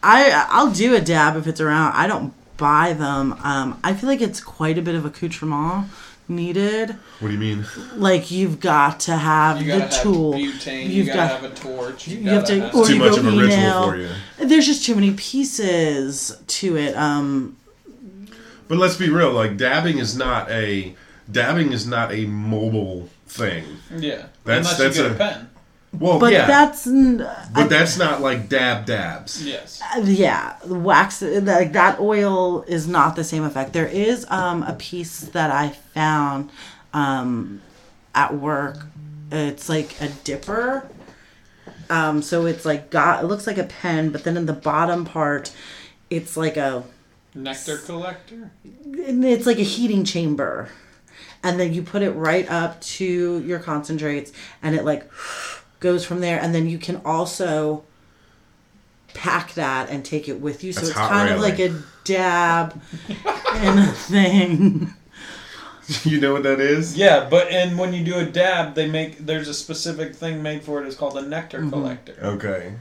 I 0.03 0.45
I'll 0.49 0.71
do 0.71 0.93
a 0.93 1.01
dab 1.01 1.35
if 1.35 1.47
it's 1.47 1.59
around. 1.59 1.93
I 1.93 2.05
don't 2.05 2.31
buy 2.57 2.93
them. 2.93 3.33
Um, 3.43 3.79
I 3.83 3.95
feel 3.95 4.07
like 4.07 4.21
it's 4.21 4.39
quite 4.39 4.77
a 4.77 4.83
bit 4.83 4.93
of 4.93 5.03
accoutrement 5.03 5.87
needed. 6.29 6.95
What 7.19 7.27
do 7.29 7.33
you 7.33 7.39
mean? 7.39 7.65
Like 7.95 8.31
you've 8.31 8.59
got 8.59 8.99
to 9.01 9.15
have 9.17 9.61
You 9.61 9.71
the 9.73 9.79
have 9.81 10.01
tool. 10.03 10.33
butane. 10.33 10.83
You 10.83 10.89
You've 10.89 11.07
gotta 11.07 11.27
have 11.35 11.43
a 11.43 11.49
torch. 11.55 12.07
You, 12.07 12.17
you 12.19 12.29
have 12.29 12.43
gotta 12.43 12.61
have 12.61 12.75
or 12.75 12.85
Too 12.85 12.93
you 12.93 12.99
much 12.99 13.11
go 13.13 13.17
of 13.19 13.25
a 13.25 13.29
ritual 13.31 13.43
email. 13.45 13.89
for 13.89 13.97
you. 13.97 14.09
There's 14.37 14.65
just 14.65 14.85
too 14.85 14.95
many 14.95 15.11
pieces 15.13 16.37
to 16.47 16.77
it. 16.77 16.95
Um, 16.95 17.57
But 18.67 18.77
let's 18.77 18.95
be 18.97 19.09
real. 19.09 19.31
Like 19.31 19.57
dabbing 19.57 19.97
is 19.97 20.15
not 20.15 20.49
a 20.51 20.95
dabbing 21.31 21.71
is 21.73 21.85
not 21.87 22.11
a 22.13 22.25
mobile 22.25 23.09
thing. 23.27 23.63
yeah. 23.95 24.25
That's- 24.45 24.71
Unless 24.71 24.77
that's 24.77 24.97
you 24.97 25.03
get 25.03 25.11
a- 25.11 25.15
a, 25.15 25.17
pen. 25.17 25.49
Well, 25.97 26.19
but 26.19 26.31
yeah, 26.31 26.45
that's 26.45 26.85
n- 26.85 27.17
but 27.53 27.69
that's 27.69 27.97
not 27.97 28.21
like 28.21 28.47
dab 28.47 28.85
dabs. 28.85 29.43
Yes. 29.45 29.81
Uh, 29.95 30.01
yeah 30.01 30.55
the 30.63 30.75
wax 30.75 31.21
like 31.21 31.73
that 31.73 31.99
oil 31.99 32.61
is 32.63 32.87
not 32.87 33.15
the 33.15 33.23
same 33.23 33.43
effect 33.43 33.73
there 33.73 33.87
is 33.87 34.25
um 34.29 34.61
a 34.63 34.73
piece 34.73 35.21
that 35.21 35.49
i 35.49 35.69
found 35.69 36.49
um 36.93 37.59
at 38.13 38.35
work 38.35 38.85
it's 39.31 39.67
like 39.67 39.99
a 40.01 40.09
dipper 40.23 40.87
um 41.89 42.21
so 42.21 42.45
it's 42.45 42.65
like 42.65 42.89
got 42.91 43.23
it 43.23 43.27
looks 43.27 43.47
like 43.47 43.57
a 43.57 43.63
pen 43.63 44.11
but 44.11 44.23
then 44.23 44.37
in 44.37 44.45
the 44.45 44.53
bottom 44.53 45.05
part 45.05 45.51
it's 46.09 46.37
like 46.37 46.57
a 46.57 46.83
Nectar 47.35 47.77
collector. 47.77 48.51
it's 48.85 49.45
like 49.45 49.59
a 49.59 49.63
heating 49.63 50.03
chamber 50.03 50.69
and 51.43 51.59
then 51.59 51.73
you 51.73 51.81
put 51.81 52.01
it 52.01 52.11
right 52.11 52.49
up 52.49 52.79
to 52.81 53.39
your 53.45 53.59
concentrates 53.59 54.31
and 54.61 54.75
it 54.75 54.83
like 54.83 55.09
goes 55.79 56.05
from 56.05 56.19
there 56.21 56.39
and 56.39 56.53
then 56.53 56.67
you 56.69 56.77
can 56.77 57.01
also 57.05 57.83
pack 59.13 59.53
that 59.55 59.89
and 59.89 60.05
take 60.05 60.29
it 60.29 60.39
with 60.39 60.63
you 60.63 60.71
so 60.71 60.81
That's 60.81 60.89
it's 60.91 60.97
hot 60.99 61.09
kind 61.09 61.33
of 61.33 61.39
like 61.41 61.59
a 61.59 61.75
dab 62.03 62.79
and 63.55 63.79
a 63.79 63.87
thing 63.91 64.93
you 66.03 66.21
know 66.21 66.33
what 66.33 66.43
that 66.43 66.59
is? 66.59 66.95
Yeah, 66.95 67.27
but 67.27 67.47
and 67.47 67.75
when 67.79 67.93
you 67.93 68.03
do 68.05 68.19
a 68.19 68.25
dab, 68.25 68.75
they 68.75 68.87
make 68.87 69.17
there's 69.25 69.47
a 69.47 69.55
specific 69.55 70.13
thing 70.15 70.43
made 70.43 70.61
for 70.63 70.79
it. 70.83 70.85
It's 70.85 70.95
called 70.95 71.17
a 71.17 71.21
nectar 71.23 71.57
Mm-hmm. 71.61 71.69
collector. 71.71 72.15
Okay. 72.21 72.75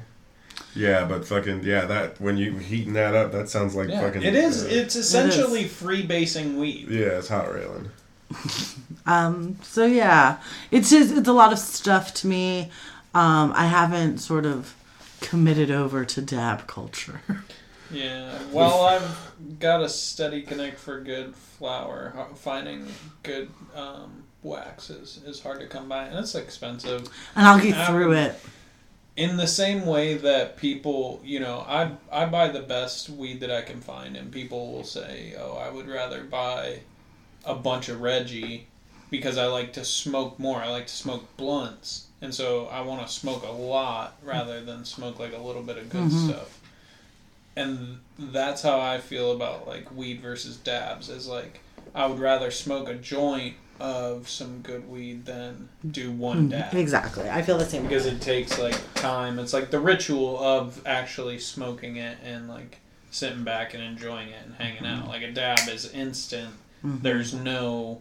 Yeah, 0.75 1.07
but 1.07 1.27
fucking 1.27 1.63
yeah, 1.65 1.87
that 1.87 2.21
when 2.21 2.37
you 2.37 2.59
heating 2.59 2.93
that 2.93 3.15
up, 3.15 3.33
that 3.33 3.49
sounds 3.49 3.75
like 3.75 3.89
Yeah, 3.89 4.03
fucking. 4.03 4.23
it 4.23 4.35
is. 4.35 4.63
uh, 4.63 4.69
It's 4.71 4.95
essentially 4.95 5.65
freebasing 5.65 6.59
weed. 6.59 6.89
yeah, 6.91 7.17
it's 7.17 7.29
hot 7.29 7.51
railing. 7.51 7.89
um 9.07 9.57
so 9.63 9.87
yeah 9.87 10.39
it's 10.71 10.91
just 10.91 11.17
it's 11.17 11.29
a 11.29 11.33
lot 11.33 11.53
of 11.53 11.59
stuff 11.59 12.13
to 12.15 12.27
me 12.27 12.71
um 13.15 13.53
i 13.57 13.67
haven't 13.67 14.19
sort 14.19 14.45
of 14.47 14.75
committed 15.21 15.71
over 15.71 16.05
to 16.05 16.21
dab 16.23 16.67
culture 16.67 17.21
Yeah. 17.91 18.39
Well, 18.53 18.83
I've 18.83 19.33
got 19.61 19.81
a 19.83 19.89
steady 19.89 20.43
connect 20.43 20.79
for 20.79 21.01
good 21.01 21.35
flour. 21.35 22.13
Finding 22.37 22.87
good 23.23 23.49
um, 23.75 24.25
waxes 24.43 25.23
is 25.25 25.41
hard 25.41 25.61
to 25.61 25.67
come 25.67 25.89
by, 25.89 26.05
and 26.05 26.19
it's 26.19 26.35
expensive. 26.35 27.09
and 27.35 27.47
i'll 27.47 27.59
get 27.59 27.75
I 27.79 27.87
through 27.87 28.09
would- 28.09 28.19
it 28.19 28.41
In 29.17 29.39
the 29.39 29.47
same 29.47 29.87
way 29.87 30.17
that 30.17 30.59
people, 30.59 31.23
you 31.25 31.41
know, 31.41 31.65
I 31.67 31.93
I 32.13 32.27
buy 32.27 32.49
the 32.49 32.61
best 32.61 33.09
weed 33.09 33.41
that 33.41 33.51
I 33.51 33.63
can 33.63 33.81
find, 33.81 34.19
and 34.19 34.31
people 34.31 34.71
will 34.71 34.85
say, 34.85 35.35
"Oh, 35.39 35.57
I 35.57 35.71
would 35.71 35.89
rather 35.89 36.23
buy 36.25 36.81
a 37.45 37.55
bunch 37.55 37.89
of 37.89 38.01
Reggie 38.01 38.67
because 39.11 39.39
I 39.39 39.47
like 39.47 39.73
to 39.75 39.85
smoke 39.85 40.39
more. 40.39 40.59
I 40.59 40.69
like 40.69 40.87
to 40.87 40.93
smoke 40.93 41.37
blunts, 41.37 42.07
and 42.21 42.35
so 42.35 42.67
I 42.67 42.83
want 42.83 43.07
to 43.07 43.13
smoke 43.13 43.43
a 43.43 43.53
lot 43.53 44.17
rather 44.23 44.65
than 44.65 44.85
smoke 44.85 45.19
like 45.19 45.33
a 45.33 45.39
little 45.39 45.63
bit 45.63 45.79
of 45.79 45.91
good 45.91 46.05
mm-hmm. 46.05 46.29
stuff." 46.29 46.61
And 47.57 47.99
that's 48.19 48.63
how 48.63 48.79
I 48.79 48.99
feel 48.99 49.33
about 49.33 49.67
like 49.67 49.91
weed 49.95 50.21
versus 50.21 50.57
dabs. 50.57 51.09
Is 51.09 51.27
like 51.27 51.61
I 51.95 52.07
would 52.07 52.19
rather 52.19 52.51
smoke 52.51 52.89
a 52.89 52.95
joint 52.95 53.57
of 53.81 54.29
some 54.29 54.61
good 54.63 54.89
weed 54.91 55.25
than 55.25 55.69
do 55.89 56.11
one 56.11 56.37
mm-hmm. 56.37 56.49
dab 56.49 56.75
exactly 56.75 57.31
i 57.31 57.41
feel 57.41 57.57
the 57.57 57.65
same 57.65 57.85
because 57.85 58.07
it 58.07 58.21
takes 58.21 58.59
like 58.59 58.75
time. 59.01 59.39
It's 59.39 59.53
like 59.53 59.71
the 59.71 59.81
ritual 59.81 60.39
of 60.39 60.83
actually 60.87 61.39
smoking 61.39 61.97
it 61.97 62.19
and 62.25 62.49
like 62.49 62.79
sitting 63.11 63.45
back 63.45 63.75
and 63.75 63.83
enjoying 63.83 64.29
it 64.29 64.45
and 64.45 64.55
hanging 64.55 64.87
out. 64.87 65.03
Mm-hmm. 65.03 65.09
Like 65.09 65.23
a 65.23 65.33
dab 65.33 65.69
is 65.69 65.91
instant. 65.93 66.55
There's 66.83 67.35
no 67.35 68.01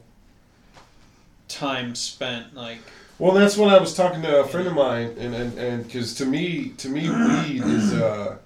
time 1.48 1.96
spent 1.96 2.56
like 2.56 2.80
Well, 3.20 3.34
that's 3.34 3.58
when 3.58 3.70
I 3.70 3.80
was 3.80 3.96
talking 3.96 4.22
to 4.22 4.42
a 4.42 4.48
friend 4.48 4.68
of 4.68 4.74
mine, 4.74 5.16
and 5.18 5.34
and 5.34 5.58
and 5.58 5.84
because 5.84 6.14
to 6.16 6.26
me, 6.26 6.70
to 6.78 6.90
me, 6.90 7.10
weed 7.10 7.64
is 7.64 7.94
uh, 7.94 8.38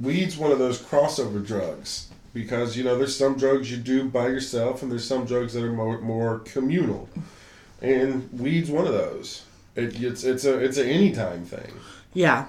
weed's 0.00 0.36
one 0.36 0.52
of 0.52 0.58
those 0.58 0.80
crossover 0.80 1.44
drugs 1.44 2.08
because 2.32 2.76
you 2.76 2.84
know 2.84 2.96
there's 2.96 3.16
some 3.16 3.36
drugs 3.36 3.70
you 3.70 3.76
do 3.76 4.08
by 4.08 4.28
yourself, 4.28 4.82
and 4.82 4.90
there's 4.90 5.06
some 5.06 5.24
drugs 5.24 5.52
that 5.54 5.64
are 5.64 5.72
more 5.72 6.00
more 6.00 6.38
communal. 6.40 7.08
and 7.80 8.28
weed's 8.32 8.70
one 8.70 8.86
of 8.86 8.92
those. 8.92 9.44
It, 9.74 10.00
it's 10.02 10.24
it's 10.24 10.44
a 10.44 10.58
it's 10.58 10.76
an 10.76 10.88
anytime 10.88 11.44
thing. 11.44 11.72
Yeah. 12.14 12.46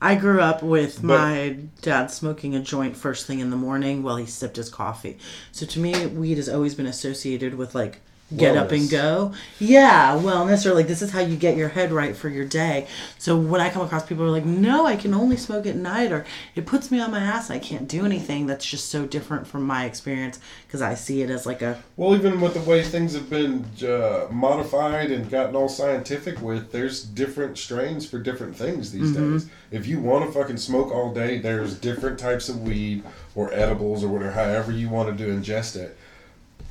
I 0.00 0.14
grew 0.14 0.40
up 0.40 0.62
with 0.62 0.96
But- 1.02 1.06
my 1.18 1.56
dad 1.82 2.10
smoking 2.10 2.54
a 2.54 2.60
joint 2.60 2.96
first 2.96 3.26
thing 3.26 3.40
in 3.40 3.50
the 3.50 3.56
morning 3.56 4.02
while 4.02 4.16
he 4.16 4.26
sipped 4.26 4.56
his 4.56 4.68
coffee. 4.68 5.18
So 5.52 5.64
to 5.66 5.78
me, 5.80 6.06
weed 6.06 6.36
has 6.36 6.48
always 6.48 6.74
been 6.74 6.86
associated 6.86 7.54
with 7.54 7.74
like 7.74 8.00
get 8.34 8.56
up 8.56 8.72
and 8.72 8.90
go. 8.90 9.32
Yeah, 9.60 10.16
wellness 10.16 10.66
or 10.66 10.74
like 10.74 10.88
this 10.88 11.02
is 11.02 11.10
how 11.10 11.20
you 11.20 11.36
get 11.36 11.56
your 11.56 11.68
head 11.68 11.92
right 11.92 12.16
for 12.16 12.28
your 12.28 12.44
day. 12.44 12.88
So 13.18 13.38
when 13.38 13.60
I 13.60 13.70
come 13.70 13.82
across 13.82 14.04
people 14.04 14.24
who 14.24 14.30
are 14.30 14.32
like, 14.32 14.44
no, 14.44 14.84
I 14.86 14.96
can 14.96 15.14
only 15.14 15.36
smoke 15.36 15.66
at 15.66 15.76
night 15.76 16.10
or 16.10 16.24
it 16.56 16.66
puts 16.66 16.90
me 16.90 16.98
on 17.00 17.12
my 17.12 17.20
ass. 17.20 17.50
I 17.50 17.58
can't 17.58 17.86
do 17.86 18.04
anything. 18.04 18.46
That's 18.46 18.66
just 18.66 18.90
so 18.90 19.06
different 19.06 19.46
from 19.46 19.62
my 19.62 19.84
experience 19.84 20.40
because 20.66 20.82
I 20.82 20.94
see 20.94 21.22
it 21.22 21.30
as 21.30 21.46
like 21.46 21.62
a 21.62 21.82
Well, 21.96 22.16
even 22.16 22.40
with 22.40 22.54
the 22.54 22.68
way 22.68 22.82
things 22.82 23.14
have 23.14 23.30
been 23.30 23.64
uh, 23.86 24.26
modified 24.30 25.10
and 25.12 25.30
gotten 25.30 25.54
all 25.54 25.68
scientific 25.68 26.40
with, 26.40 26.72
there's 26.72 27.04
different 27.04 27.58
strains 27.58 28.08
for 28.08 28.18
different 28.18 28.56
things 28.56 28.90
these 28.90 29.12
days. 29.12 29.48
If 29.70 29.86
you 29.86 30.00
want 30.00 30.26
to 30.26 30.32
fucking 30.32 30.56
smoke 30.56 30.90
all 30.90 31.12
day, 31.12 31.38
there's 31.38 31.74
different 31.78 32.18
types 32.18 32.48
of 32.48 32.62
weed 32.62 33.04
or 33.34 33.52
edibles 33.52 34.02
or 34.02 34.08
whatever, 34.08 34.32
however 34.32 34.72
you 34.72 34.88
want 34.88 35.16
to 35.16 35.24
do 35.24 35.32
ingest 35.32 35.76
it. 35.76 35.96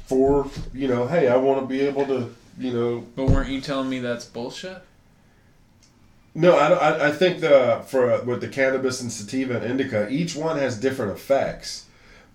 For 0.06 0.50
you 0.74 0.88
know, 0.88 1.08
hey, 1.08 1.28
I 1.28 1.38
want 1.38 1.62
to 1.62 1.66
be 1.66 1.82
able 1.82 2.06
to, 2.08 2.34
you 2.60 2.72
know, 2.72 3.06
But 3.16 3.26
weren't 3.26 3.50
you 3.50 3.60
telling 3.62 3.90
me 3.90 4.00
that's 4.00 4.26
bullshit? 4.26 4.82
No, 6.36 6.58
I, 6.58 6.68
I, 6.68 7.08
I 7.08 7.12
think 7.12 7.40
the 7.40 7.84
for 7.88 8.12
uh, 8.12 8.24
with 8.24 8.42
the 8.42 8.50
cannabis 8.50 9.02
and 9.02 9.12
sativa 9.12 9.56
and 9.56 9.66
indica, 9.66 10.10
each 10.10 10.36
one 10.36 10.58
has 10.58 10.78
different 10.78 11.14
effects 11.14 11.86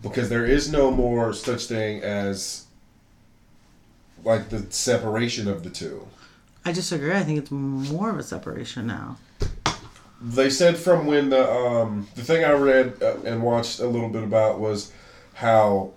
because 0.02 0.28
there 0.30 0.46
is 0.46 0.72
no 0.72 0.90
more 0.90 1.32
such 1.32 1.66
thing 1.66 2.02
as 2.02 2.64
like 4.24 4.48
the 4.48 4.70
separation 4.72 5.48
of 5.48 5.62
the 5.62 5.70
two. 5.70 6.06
I 6.64 6.72
disagree. 6.72 7.12
I 7.12 7.22
think 7.22 7.38
it's 7.38 7.50
more 7.50 8.10
of 8.10 8.18
a 8.18 8.22
separation 8.22 8.86
now. 8.86 9.18
They 10.22 10.50
said 10.50 10.76
from 10.76 11.06
when 11.06 11.30
the 11.30 11.50
um, 11.50 12.08
the 12.14 12.22
thing 12.22 12.44
I 12.44 12.52
read 12.52 13.02
uh, 13.02 13.16
and 13.24 13.42
watched 13.42 13.80
a 13.80 13.86
little 13.86 14.10
bit 14.10 14.22
about 14.22 14.60
was 14.60 14.92
how 15.34 15.92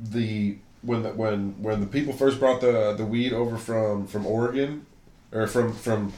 the 0.00 0.56
when 0.88 1.02
the 1.02 1.10
when 1.10 1.62
when 1.62 1.80
the 1.80 1.86
people 1.86 2.14
first 2.14 2.40
brought 2.40 2.62
the 2.62 2.94
the 2.94 3.04
weed 3.04 3.34
over 3.34 3.58
from 3.58 4.06
from 4.06 4.26
Oregon 4.26 4.86
or 5.32 5.46
from 5.46 5.72
from 5.72 6.12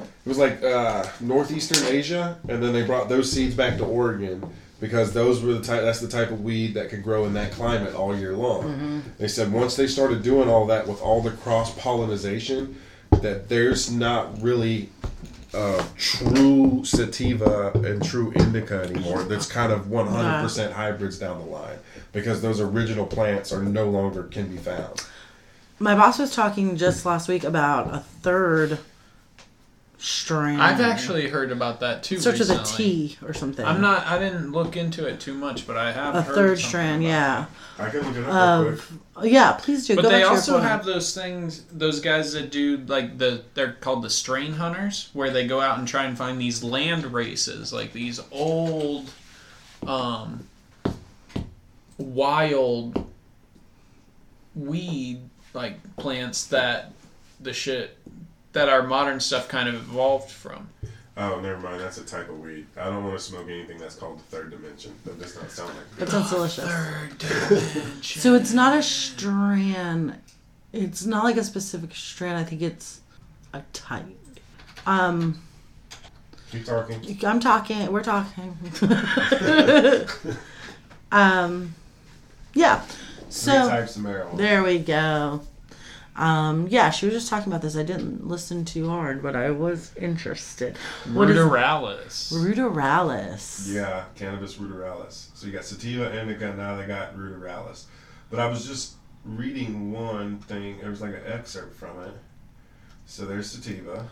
it 0.00 0.26
was 0.26 0.38
like 0.38 0.62
uh, 0.62 1.06
northeastern 1.20 1.86
Asia, 1.86 2.38
and 2.48 2.62
then 2.62 2.72
they 2.72 2.82
brought 2.82 3.08
those 3.08 3.30
seeds 3.30 3.54
back 3.54 3.76
to 3.78 3.84
Oregon 3.84 4.42
because 4.80 5.12
those 5.12 5.42
were 5.42 5.52
the 5.52 5.62
type. 5.62 5.82
That's 5.82 6.00
the 6.00 6.08
type 6.08 6.30
of 6.30 6.42
weed 6.42 6.74
that 6.74 6.88
can 6.88 7.02
grow 7.02 7.26
in 7.26 7.34
that 7.34 7.52
climate 7.52 7.94
all 7.94 8.16
year 8.16 8.34
long. 8.34 9.02
They 9.18 9.28
said 9.28 9.52
once 9.52 9.76
they 9.76 9.86
started 9.86 10.22
doing 10.22 10.48
all 10.48 10.66
that 10.66 10.86
with 10.86 11.00
all 11.02 11.20
the 11.20 11.30
cross 11.30 11.74
pollination, 11.78 12.76
that 13.22 13.48
there's 13.48 13.90
not 13.90 14.40
really 14.42 14.90
uh, 15.52 15.84
true 15.96 16.84
sativa 16.84 17.72
and 17.74 18.02
true 18.02 18.32
indica 18.32 18.82
anymore. 18.82 19.24
That's 19.24 19.46
kind 19.46 19.72
of 19.72 19.86
100% 19.86 20.72
hybrids 20.72 21.18
down 21.18 21.38
the 21.38 21.46
line 21.46 21.78
because 22.12 22.42
those 22.42 22.60
original 22.60 23.06
plants 23.06 23.52
are 23.52 23.62
no 23.62 23.88
longer 23.88 24.24
can 24.24 24.48
be 24.48 24.56
found. 24.56 25.06
My 25.78 25.94
boss 25.94 26.18
was 26.18 26.34
talking 26.34 26.76
just 26.76 27.06
last 27.06 27.28
week 27.28 27.44
about 27.44 27.94
a 27.94 28.00
third 28.00 28.78
strain. 30.00 30.58
I've 30.58 30.80
actually 30.80 31.28
heard 31.28 31.52
about 31.52 31.80
that 31.80 32.02
too. 32.02 32.18
starts 32.18 32.38
with 32.40 32.50
a 32.50 32.58
recently. 32.58 33.16
Or 33.22 33.34
something. 33.34 33.64
I'm 33.64 33.80
not. 33.80 34.06
I 34.06 34.18
didn't 34.18 34.52
look 34.52 34.76
into 34.76 35.06
it 35.06 35.20
too 35.20 35.34
much, 35.34 35.66
but 35.66 35.76
I 35.76 35.92
have 35.92 36.14
a 36.14 36.22
heard 36.22 36.34
third 36.34 36.58
something 36.58 36.68
strand. 36.68 37.04
about 37.04 37.10
Yeah. 37.10 37.46
I 37.78 37.90
can 37.90 38.00
look 38.00 38.16
it 38.16 38.24
up 38.24 38.64
real 38.66 38.76
quick. 38.76 39.32
Yeah, 39.32 39.52
please 39.52 39.86
do. 39.86 39.96
But 39.96 40.02
Go 40.02 40.08
they 40.08 40.14
back 40.16 40.22
to 40.22 40.26
your 40.26 40.36
also 40.36 40.58
have 40.58 40.84
those 40.84 41.14
things, 41.14 41.64
those 41.72 42.00
guys 42.00 42.32
that 42.32 42.50
do 42.50 42.78
like 42.78 43.18
the 43.18 43.42
they're 43.54 43.72
called 43.74 44.02
the 44.02 44.10
strain 44.10 44.52
hunters, 44.52 45.10
where 45.12 45.30
they 45.30 45.46
go 45.46 45.60
out 45.60 45.78
and 45.78 45.86
try 45.86 46.04
and 46.04 46.16
find 46.16 46.40
these 46.40 46.62
land 46.62 47.06
races, 47.06 47.72
like 47.72 47.92
these 47.92 48.20
old, 48.30 49.10
um, 49.86 50.46
wild 52.00 53.06
weed 54.54 55.20
like 55.54 55.96
plants 55.96 56.46
that 56.46 56.92
the 57.40 57.52
shit 57.52 57.96
that 58.52 58.68
our 58.68 58.82
modern 58.82 59.20
stuff 59.20 59.48
kind 59.48 59.68
of 59.68 59.74
evolved 59.74 60.30
from. 60.30 60.68
Oh, 61.16 61.40
never 61.40 61.58
mind. 61.58 61.80
That's 61.80 61.98
a 61.98 62.04
type 62.04 62.28
of 62.28 62.40
weed. 62.40 62.66
I 62.76 62.84
don't 62.84 63.04
want 63.04 63.16
to 63.18 63.22
smoke 63.22 63.48
anything 63.48 63.78
that's 63.78 63.94
called 63.94 64.18
the 64.18 64.22
third 64.24 64.50
dimension. 64.50 64.94
That 65.04 65.20
does 65.20 65.36
not 65.36 65.50
sound 65.50 65.70
like 65.70 65.96
That 65.98 66.08
sounds 66.08 66.30
delicious. 66.30 66.64
Third 66.64 67.18
dimension. 67.18 68.22
So 68.22 68.34
it's 68.34 68.52
not 68.52 68.76
a 68.76 68.82
strand. 68.82 70.18
It's 70.72 71.04
not 71.04 71.24
like 71.24 71.36
a 71.36 71.44
specific 71.44 71.94
strand. 71.94 72.38
I 72.38 72.44
think 72.44 72.62
it's 72.62 73.00
a 73.52 73.62
type. 73.72 74.06
Um, 74.86 75.42
Keep 76.52 76.64
talking. 76.64 77.18
I'm 77.24 77.40
talking. 77.40 77.92
We're 77.92 78.02
talking. 78.02 78.56
um, 81.12 81.74
yeah. 82.54 82.80
Three 82.80 83.26
So 83.30 83.68
types 83.68 83.96
of 83.96 84.02
marijuana. 84.02 84.36
there 84.36 84.62
we 84.62 84.78
go. 84.78 85.42
Um, 86.16 86.66
yeah, 86.68 86.90
she 86.90 87.06
was 87.06 87.14
just 87.14 87.28
talking 87.30 87.50
about 87.50 87.62
this. 87.62 87.76
I 87.76 87.82
didn't 87.82 88.26
listen 88.26 88.64
too 88.64 88.88
hard, 88.88 89.22
but 89.22 89.34
I 89.36 89.50
was 89.52 89.94
interested. 89.96 90.76
What 91.12 91.30
is 91.30 91.36
Ruderalis. 91.36 92.32
ruderalis? 92.32 93.72
Yeah, 93.72 94.04
cannabis 94.16 94.56
ruderalis. 94.56 95.28
So 95.34 95.46
you 95.46 95.52
got 95.52 95.64
sativa, 95.64 96.14
indica, 96.20 96.52
now 96.54 96.76
they 96.76 96.86
got 96.86 97.16
ruderalis. 97.16 97.84
But 98.30 98.40
I 98.40 98.46
was 98.48 98.66
just 98.66 98.94
reading 99.24 99.92
one 99.92 100.38
thing. 100.40 100.78
It 100.82 100.88
was 100.88 101.00
like 101.00 101.14
an 101.14 101.22
excerpt 101.26 101.74
from 101.76 102.00
it. 102.02 102.12
So 103.06 103.24
there's 103.24 103.50
sativa. 103.50 104.08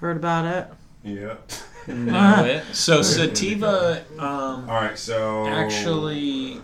Heard 0.00 0.16
about 0.16 0.46
it? 0.46 0.68
Yep. 1.02 1.52
know 1.88 2.44
it. 2.44 2.64
So 2.72 3.02
sativa 3.02 4.04
um, 4.18 4.68
All 4.68 4.76
right, 4.80 4.98
so 4.98 5.46
actually 5.48 6.60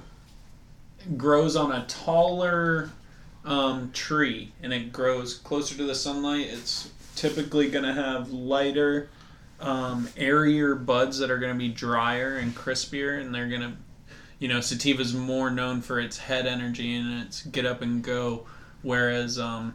grows 1.17 1.57
on 1.57 1.73
a 1.73 1.85
taller 1.87 2.91
um, 3.45 3.91
tree, 3.93 4.53
and 4.63 4.73
it 4.73 4.93
grows 4.93 5.35
closer 5.35 5.77
to 5.77 5.85
the 5.85 5.95
sunlight. 5.95 6.49
It's 6.51 6.91
typically 7.15 7.71
going 7.71 7.85
to 7.85 7.95
have 7.95 8.31
lighter, 8.31 9.09
um, 9.61 10.09
airier 10.17 10.75
buds 10.75 11.19
that 11.19 11.31
are 11.31 11.39
going 11.39 11.53
to 11.53 11.59
be 11.59 11.69
drier 11.69 12.37
and 12.37 12.55
crispier, 12.55 13.21
and 13.21 13.35
they're 13.35 13.49
going 13.49 13.63
to, 13.63 13.73
you 14.39 14.49
know, 14.49 14.59
sativa's 14.59 15.15
more 15.15 15.51
known 15.51 15.81
for 15.81 15.99
its 16.01 16.19
head 16.19 16.47
energy 16.47 16.95
and 16.95 17.23
its 17.23 17.43
get 17.43 17.65
up 17.65 17.83
and 17.83 18.03
go, 18.03 18.47
whereas 18.83 19.39
um, 19.39 19.75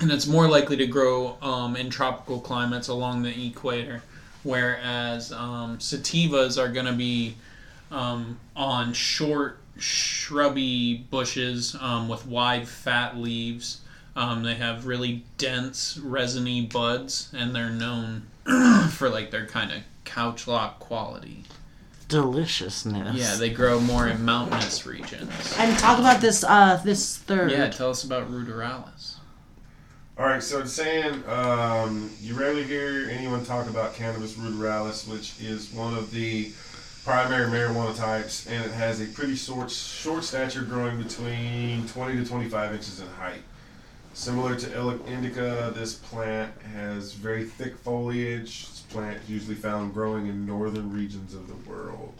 and 0.00 0.10
it's 0.10 0.26
more 0.26 0.48
likely 0.48 0.76
to 0.78 0.86
grow 0.86 1.36
um, 1.42 1.76
in 1.76 1.90
tropical 1.90 2.40
climates 2.40 2.88
along 2.88 3.22
the 3.22 3.46
equator, 3.46 4.02
whereas 4.42 5.30
um, 5.32 5.78
sativas 5.78 6.58
are 6.58 6.68
going 6.68 6.86
to 6.86 6.92
be 6.92 7.36
um, 7.90 8.38
on 8.56 8.92
short, 8.94 9.59
shrubby 9.80 10.94
bushes 11.10 11.76
um, 11.80 12.08
with 12.08 12.26
wide, 12.26 12.68
fat 12.68 13.16
leaves. 13.16 13.80
Um, 14.14 14.42
they 14.42 14.54
have 14.54 14.86
really 14.86 15.24
dense, 15.38 15.98
resiny 15.98 16.62
buds, 16.62 17.32
and 17.36 17.54
they're 17.54 17.70
known 17.70 18.26
for 18.90 19.08
like 19.08 19.30
their 19.30 19.46
kind 19.46 19.72
of 19.72 19.82
couch 20.04 20.46
lock 20.46 20.78
quality. 20.78 21.44
Deliciousness. 22.08 23.16
Yeah, 23.16 23.36
they 23.36 23.50
grow 23.50 23.78
more 23.78 24.08
in 24.08 24.24
mountainous 24.24 24.84
regions. 24.84 25.30
And 25.58 25.78
talk 25.78 25.98
about 26.00 26.20
this. 26.20 26.42
Uh, 26.42 26.80
this 26.84 27.16
third. 27.18 27.52
Yeah, 27.52 27.68
tell 27.70 27.90
us 27.90 28.02
about 28.02 28.30
ruderalis. 28.30 29.14
All 30.18 30.26
right, 30.26 30.42
so 30.42 30.60
it's 30.60 30.72
saying 30.72 31.22
um, 31.28 32.10
you 32.20 32.34
rarely 32.34 32.64
hear 32.64 33.08
anyone 33.10 33.42
talk 33.42 33.70
about 33.70 33.94
cannabis 33.94 34.34
ruderalis, 34.34 35.08
which 35.08 35.32
is 35.40 35.72
one 35.72 35.94
of 35.94 36.10
the 36.10 36.52
primary 37.10 37.50
marijuana 37.50 37.96
types, 37.96 38.46
and 38.46 38.64
it 38.64 38.70
has 38.70 39.00
a 39.00 39.06
pretty 39.06 39.34
short, 39.34 39.68
short 39.68 40.22
stature, 40.22 40.62
growing 40.62 41.02
between 41.02 41.84
20 41.88 42.18
to 42.18 42.24
25 42.24 42.72
inches 42.72 43.00
in 43.00 43.08
height. 43.08 43.42
Similar 44.14 44.54
to 44.54 45.00
indica, 45.08 45.72
this 45.74 45.94
plant 45.94 46.52
has 46.72 47.14
very 47.14 47.42
thick 47.42 47.76
foliage. 47.78 48.68
This 48.68 48.84
plant 48.90 49.20
is 49.24 49.28
usually 49.28 49.56
found 49.56 49.92
growing 49.92 50.28
in 50.28 50.46
northern 50.46 50.92
regions 50.92 51.34
of 51.34 51.48
the 51.48 51.68
world. 51.68 52.14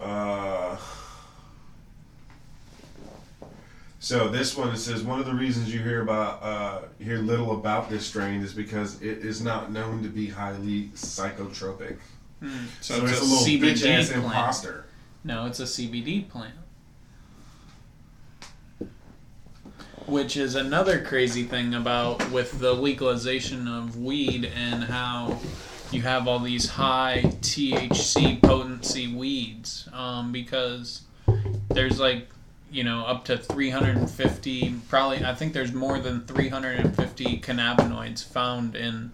Uh, 0.00 0.78
So 4.00 4.28
this 4.28 4.56
one 4.56 4.68
it 4.68 4.78
says 4.78 5.02
one 5.02 5.18
of 5.18 5.26
the 5.26 5.34
reasons 5.34 5.74
you 5.74 5.80
hear 5.80 6.02
about 6.02 6.40
uh, 6.40 6.82
hear 7.02 7.18
little 7.18 7.50
about 7.50 7.90
this 7.90 8.06
strain 8.06 8.42
is 8.42 8.54
because 8.54 9.02
it 9.02 9.18
is 9.18 9.42
not 9.42 9.72
known 9.72 10.04
to 10.04 10.08
be 10.08 10.28
highly 10.28 10.84
psychotropic. 10.94 11.96
So, 12.40 12.48
So, 12.80 13.04
it's, 13.04 13.12
it's, 13.12 13.20
a, 13.20 13.24
a 13.24 13.26
little 13.26 13.46
CBD 13.46 13.60
bitch 13.60 13.86
ass 13.86 14.08
plant. 14.08 14.24
imposter. 14.24 14.84
No, 15.24 15.46
it's 15.46 15.60
a 15.60 15.64
CBD 15.64 16.28
plant. 16.28 16.54
Which 20.06 20.36
is 20.36 20.54
another 20.54 21.02
crazy 21.04 21.42
thing 21.42 21.74
about 21.74 22.30
with 22.30 22.58
the 22.60 22.72
legalization 22.72 23.68
of 23.68 23.96
weed 23.98 24.50
and 24.56 24.84
how 24.84 25.38
you 25.90 26.02
have 26.02 26.26
all 26.26 26.38
these 26.38 26.68
high 26.68 27.22
THC 27.42 28.40
potency 28.40 29.14
weeds 29.14 29.88
um, 29.92 30.32
because 30.32 31.02
there's 31.68 32.00
like 32.00 32.28
you 32.70 32.84
know, 32.84 33.04
up 33.06 33.24
to 33.24 33.38
350, 33.38 34.74
probably, 34.88 35.24
I 35.24 35.34
think 35.34 35.52
there's 35.52 35.72
more 35.72 35.98
than 35.98 36.20
350 36.26 37.40
cannabinoids 37.40 38.24
found 38.24 38.76
in 38.76 39.12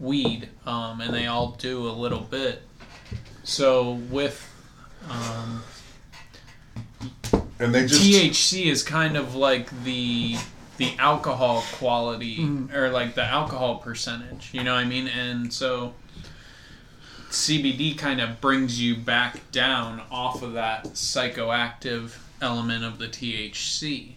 weed, 0.00 0.48
um, 0.66 1.00
and 1.00 1.14
they 1.14 1.26
all 1.26 1.52
do 1.52 1.86
a 1.86 1.92
little 1.92 2.20
bit. 2.20 2.62
So 3.44 3.92
with 4.10 4.46
um, 5.08 5.62
And 7.58 7.74
they 7.74 7.86
just 7.86 8.02
THC 8.02 8.66
is 8.66 8.82
kind 8.82 9.16
of 9.16 9.34
like 9.34 9.84
the 9.84 10.36
the 10.78 10.94
alcohol 10.98 11.62
quality 11.74 12.48
or 12.74 12.88
like 12.88 13.14
the 13.14 13.22
alcohol 13.22 13.76
percentage, 13.76 14.48
you 14.54 14.64
know 14.64 14.74
what 14.74 14.80
I 14.80 14.86
mean? 14.86 15.08
And 15.08 15.52
so 15.52 15.92
CBD 17.28 17.98
kind 17.98 18.18
of 18.18 18.40
brings 18.40 18.80
you 18.80 18.96
back 18.96 19.52
down 19.52 20.00
off 20.10 20.42
of 20.42 20.54
that 20.54 20.84
psychoactive 20.84 22.16
element 22.40 22.82
of 22.82 22.98
the 22.98 23.08
THC. 23.08 24.14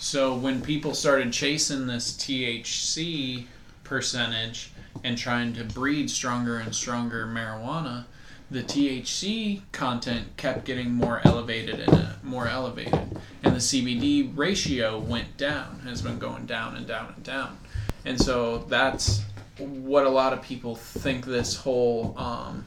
So 0.00 0.34
when 0.34 0.60
people 0.60 0.94
started 0.94 1.32
chasing 1.32 1.86
this 1.86 2.12
THC 2.16 3.46
percentage 3.84 4.72
and 5.02 5.18
trying 5.18 5.52
to 5.54 5.64
breed 5.64 6.10
stronger 6.10 6.58
and 6.58 6.74
stronger 6.74 7.26
marijuana, 7.26 8.04
the 8.50 8.62
THC 8.62 9.62
content 9.72 10.36
kept 10.36 10.64
getting 10.64 10.92
more 10.92 11.20
elevated 11.24 11.80
and 11.80 11.94
uh, 11.94 12.12
more 12.22 12.46
elevated, 12.46 12.94
and 13.42 13.54
the 13.54 13.60
CBD 13.60 14.30
ratio 14.36 14.98
went 14.98 15.36
down. 15.36 15.80
Has 15.84 16.02
been 16.02 16.18
going 16.18 16.46
down 16.46 16.76
and 16.76 16.86
down 16.86 17.12
and 17.14 17.24
down, 17.24 17.58
and 18.04 18.20
so 18.20 18.58
that's 18.68 19.22
what 19.58 20.04
a 20.04 20.10
lot 20.10 20.32
of 20.32 20.42
people 20.42 20.76
think. 20.76 21.24
This 21.24 21.56
whole 21.56 22.14
um, 22.18 22.64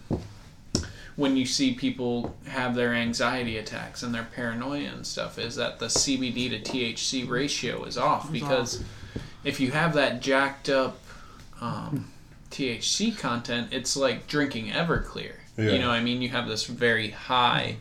when 1.15 1.35
you 1.35 1.45
see 1.45 1.73
people 1.73 2.35
have 2.47 2.75
their 2.75 2.93
anxiety 2.93 3.57
attacks 3.57 4.03
and 4.03 4.13
their 4.13 4.27
paranoia 4.35 4.87
and 4.87 5.05
stuff 5.05 5.37
is 5.39 5.55
that 5.55 5.79
the 5.79 5.87
CBD 5.87 6.49
to 6.49 6.59
THC 6.59 7.27
ratio 7.27 7.83
is 7.85 7.97
off 7.97 8.31
because 8.31 8.83
if 9.43 9.59
you 9.59 9.71
have 9.71 9.93
that 9.95 10.21
jacked 10.21 10.69
up 10.69 10.99
um, 11.59 12.11
THC 12.57 13.15
content, 13.15 13.67
it's 13.71 13.95
like 13.95 14.25
drinking 14.25 14.69
Everclear. 14.69 15.33
Yeah. 15.57 15.71
You 15.71 15.79
know, 15.79 15.89
what 15.89 15.95
I 15.95 16.01
mean, 16.01 16.23
you 16.23 16.29
have 16.29 16.47
this 16.47 16.65
very 16.65 17.11
high 17.11 17.77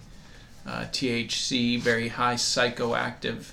uh, 0.66 0.84
THC, 0.92 1.80
very 1.80 2.08
high 2.08 2.34
psychoactive. 2.34 3.52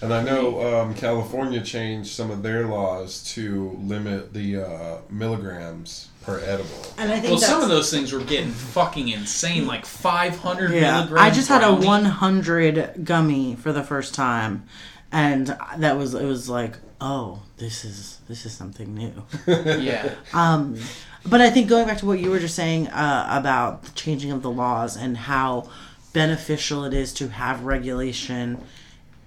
And 0.00 0.12
I 0.12 0.22
know 0.22 0.80
um, 0.80 0.94
California 0.94 1.60
changed 1.60 2.10
some 2.10 2.30
of 2.30 2.42
their 2.42 2.66
laws 2.66 3.22
to 3.34 3.78
limit 3.82 4.32
the 4.32 4.62
uh, 4.62 4.98
milligrams 5.10 6.08
per 6.22 6.40
edible. 6.40 6.94
And 6.96 7.12
I 7.12 7.20
think 7.20 7.32
Well, 7.32 7.40
some 7.40 7.62
of 7.62 7.68
those 7.68 7.90
things 7.90 8.12
were 8.12 8.20
getting 8.20 8.50
fucking 8.50 9.08
insane, 9.08 9.66
like 9.66 9.84
500 9.84 10.72
Yeah, 10.72 10.92
milligrams. 10.92 11.26
I 11.26 11.30
just 11.30 11.48
had 11.48 11.62
a 11.62 11.74
100 11.74 13.04
gummy 13.04 13.56
for 13.56 13.72
the 13.72 13.82
first 13.82 14.14
time, 14.14 14.64
and 15.12 15.56
that 15.76 15.98
was 15.98 16.14
it 16.14 16.24
was 16.24 16.48
like, 16.48 16.76
oh, 17.04 17.42
this 17.58 17.84
is 17.84 18.20
this 18.28 18.46
is 18.46 18.52
something 18.52 18.94
new. 18.94 19.12
Yeah. 19.46 20.14
Um, 20.32 20.78
but 21.26 21.40
I 21.40 21.50
think 21.50 21.68
going 21.68 21.86
back 21.86 21.98
to 21.98 22.06
what 22.06 22.18
you 22.18 22.30
were 22.30 22.38
just 22.38 22.54
saying 22.54 22.88
uh, 22.88 23.26
about 23.30 23.82
the 23.84 23.90
changing 23.92 24.32
of 24.32 24.42
the 24.42 24.50
laws 24.50 24.96
and 24.96 25.16
how 25.16 25.70
beneficial 26.12 26.84
it 26.84 26.94
is 26.94 27.12
to 27.14 27.28
have 27.28 27.64
regulation 27.64 28.58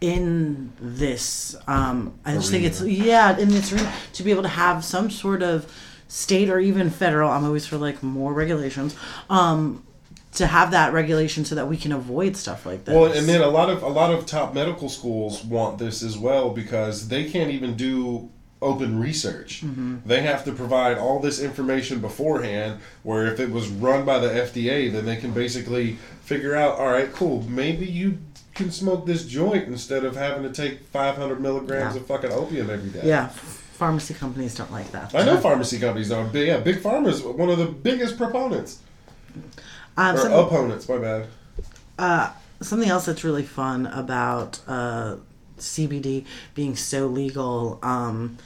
in 0.01 0.73
this. 0.79 1.55
Um, 1.67 2.19
I 2.25 2.33
just 2.33 2.49
think 2.49 2.65
it's 2.65 2.81
yeah 2.81 3.37
in 3.37 3.49
this 3.49 3.71
room 3.71 3.87
to 4.13 4.23
be 4.23 4.31
able 4.31 4.43
to 4.43 4.49
have 4.49 4.83
some 4.83 5.09
sort 5.11 5.43
of 5.43 5.71
state 6.07 6.49
or 6.49 6.59
even 6.59 6.89
federal. 6.89 7.29
I'm 7.29 7.45
always 7.45 7.67
for 7.67 7.77
like 7.77 8.01
more 8.01 8.33
regulations. 8.33 8.95
Um, 9.29 9.83
to 10.37 10.47
have 10.47 10.71
that 10.71 10.93
regulation 10.93 11.45
so 11.45 11.55
that 11.55 11.67
we 11.67 11.77
can 11.77 11.91
avoid 11.91 12.35
stuff 12.37 12.65
like 12.65 12.85
this. 12.85 12.95
Well, 12.95 13.11
and 13.11 13.27
then 13.27 13.41
a 13.41 13.47
lot 13.47 13.69
of 13.69 13.83
a 13.83 13.87
lot 13.87 14.13
of 14.13 14.25
top 14.25 14.53
medical 14.53 14.89
schools 14.89 15.43
want 15.43 15.77
this 15.77 16.01
as 16.03 16.17
well 16.17 16.49
because 16.49 17.07
they 17.09 17.29
can't 17.29 17.51
even 17.51 17.75
do 17.75 18.29
open 18.61 18.99
research. 18.99 19.61
Mm-hmm. 19.63 19.97
They 20.05 20.21
have 20.23 20.43
to 20.45 20.51
provide 20.51 20.97
all 20.97 21.19
this 21.19 21.39
information 21.39 21.99
beforehand. 21.99 22.79
Where 23.03 23.27
if 23.27 23.39
it 23.39 23.51
was 23.51 23.67
run 23.67 24.05
by 24.05 24.17
the 24.19 24.29
FDA, 24.29 24.91
then 24.91 25.05
they 25.05 25.17
can 25.17 25.31
basically 25.31 25.97
figure 26.23 26.55
out, 26.55 26.79
all 26.79 26.87
right, 26.91 27.11
cool, 27.13 27.43
maybe 27.43 27.85
you 27.85 28.17
can 28.55 28.71
smoke 28.71 29.05
this 29.05 29.25
joint 29.25 29.67
instead 29.67 30.03
of 30.03 30.15
having 30.15 30.41
to 30.41 30.51
take 30.51 30.83
500 30.87 31.39
milligrams 31.39 31.93
Yeah. 31.95 32.01
of 32.01 32.07
fucking 32.07 32.31
opium 32.31 32.69
every 32.71 32.89
day. 32.89 33.01
yeah, 33.07 33.27
pharmacy 33.27 34.15
companies 34.15 34.55
don't 34.55 34.71
like 34.71 34.91
that. 34.91 35.13
I 35.13 35.23
know 35.23 35.37
pharmacy 35.37 35.77
companies 35.79 36.09
don't. 36.09 36.31
But 36.33 36.39
yeah, 36.39 36.57
Big 36.57 36.77
Pharma 36.77 37.07
is 37.09 37.21
one 37.21 37.49
of 37.49 37.59
the 37.59 37.67
biggest 37.67 38.17
proponents 38.17 38.79
Um, 39.97 40.15
or 40.15 40.19
some- 40.19 40.33
opponents. 40.33 40.87
My 40.87 40.97
bad. 40.97 41.27
Uh, 41.99 42.31
something 42.61 42.89
else 42.89 43.05
that's 43.05 43.23
really 43.23 43.43
fun 43.43 43.87
about 43.87 44.59
uh, 44.67 45.15
CBD 45.57 46.25
being 46.53 46.75
so 46.75 47.07
legal 47.07 47.79
um, 47.83 48.37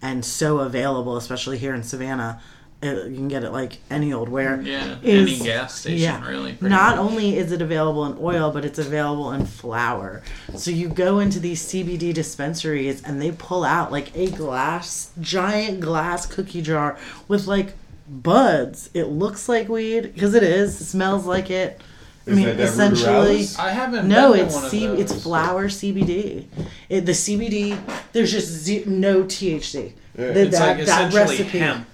and 0.00 0.24
so 0.24 0.58
available, 0.60 1.16
especially 1.16 1.58
here 1.58 1.74
in 1.74 1.82
Savannah. 1.82 2.40
It, 2.82 3.10
you 3.10 3.16
can 3.16 3.28
get 3.28 3.44
it 3.44 3.50
like 3.50 3.76
any 3.90 4.10
old 4.12 4.28
where. 4.30 4.62
Yeah. 4.62 4.96
is- 5.02 5.28
Any 5.38 5.44
gas 5.44 5.74
station, 5.80 5.98
yeah. 6.00 6.26
really. 6.26 6.56
Not 6.62 6.96
much. 6.96 6.98
only 6.98 7.36
is 7.36 7.52
it 7.52 7.60
available 7.60 8.06
in 8.06 8.16
oil, 8.18 8.50
but 8.52 8.64
it's 8.64 8.78
available 8.78 9.32
in 9.32 9.44
flour. 9.44 10.22
So 10.56 10.70
you 10.70 10.88
go 10.88 11.18
into 11.18 11.40
these 11.40 11.62
CBD 11.62 12.14
dispensaries 12.14 13.02
and 13.02 13.20
they 13.20 13.32
pull 13.32 13.64
out 13.64 13.92
like 13.92 14.16
a 14.16 14.30
glass, 14.30 15.10
giant 15.20 15.80
glass 15.80 16.24
cookie 16.24 16.62
jar 16.62 16.96
with 17.28 17.46
like 17.46 17.74
buds. 18.10 18.90
It 18.94 19.04
looks 19.04 19.48
like 19.48 19.68
weed 19.68 20.12
because 20.14 20.34
it 20.34 20.42
is. 20.42 20.80
It 20.80 20.84
smells 20.84 21.26
like 21.26 21.50
it. 21.50 21.80
I 22.26 22.30
Is 22.30 22.36
mean, 22.36 22.46
that 22.46 22.56
that 22.58 22.68
essentially. 22.68 23.46
I 23.58 23.70
haven't. 23.70 24.06
No, 24.08 24.34
it's 24.34 24.54
one 24.54 24.64
of 24.64 24.70
C- 24.70 24.84
it's 24.86 25.22
flower 25.22 25.68
CBD. 25.68 26.46
It, 26.88 27.06
the 27.06 27.12
CBD, 27.12 27.78
there's 28.12 28.30
just 28.30 28.48
ze- 28.48 28.84
no 28.86 29.24
THC. 29.24 29.92
Yeah. 30.18 30.32
The- 30.32 30.40
It's 30.42 30.58
that, 30.58 30.76
like 30.78 30.86
that 30.86 31.08
essentially 31.08 31.38
recipe, 31.38 31.58
hemp. 31.58 31.86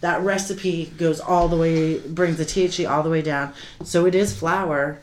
that 0.00 0.20
recipe 0.22 0.86
goes 0.98 1.20
all 1.20 1.48
the 1.48 1.56
way, 1.56 1.98
brings 2.00 2.38
the 2.38 2.44
THC 2.44 2.90
all 2.90 3.02
the 3.02 3.10
way 3.10 3.22
down. 3.22 3.52
So 3.84 4.04
it 4.06 4.14
is 4.14 4.36
flower. 4.36 4.98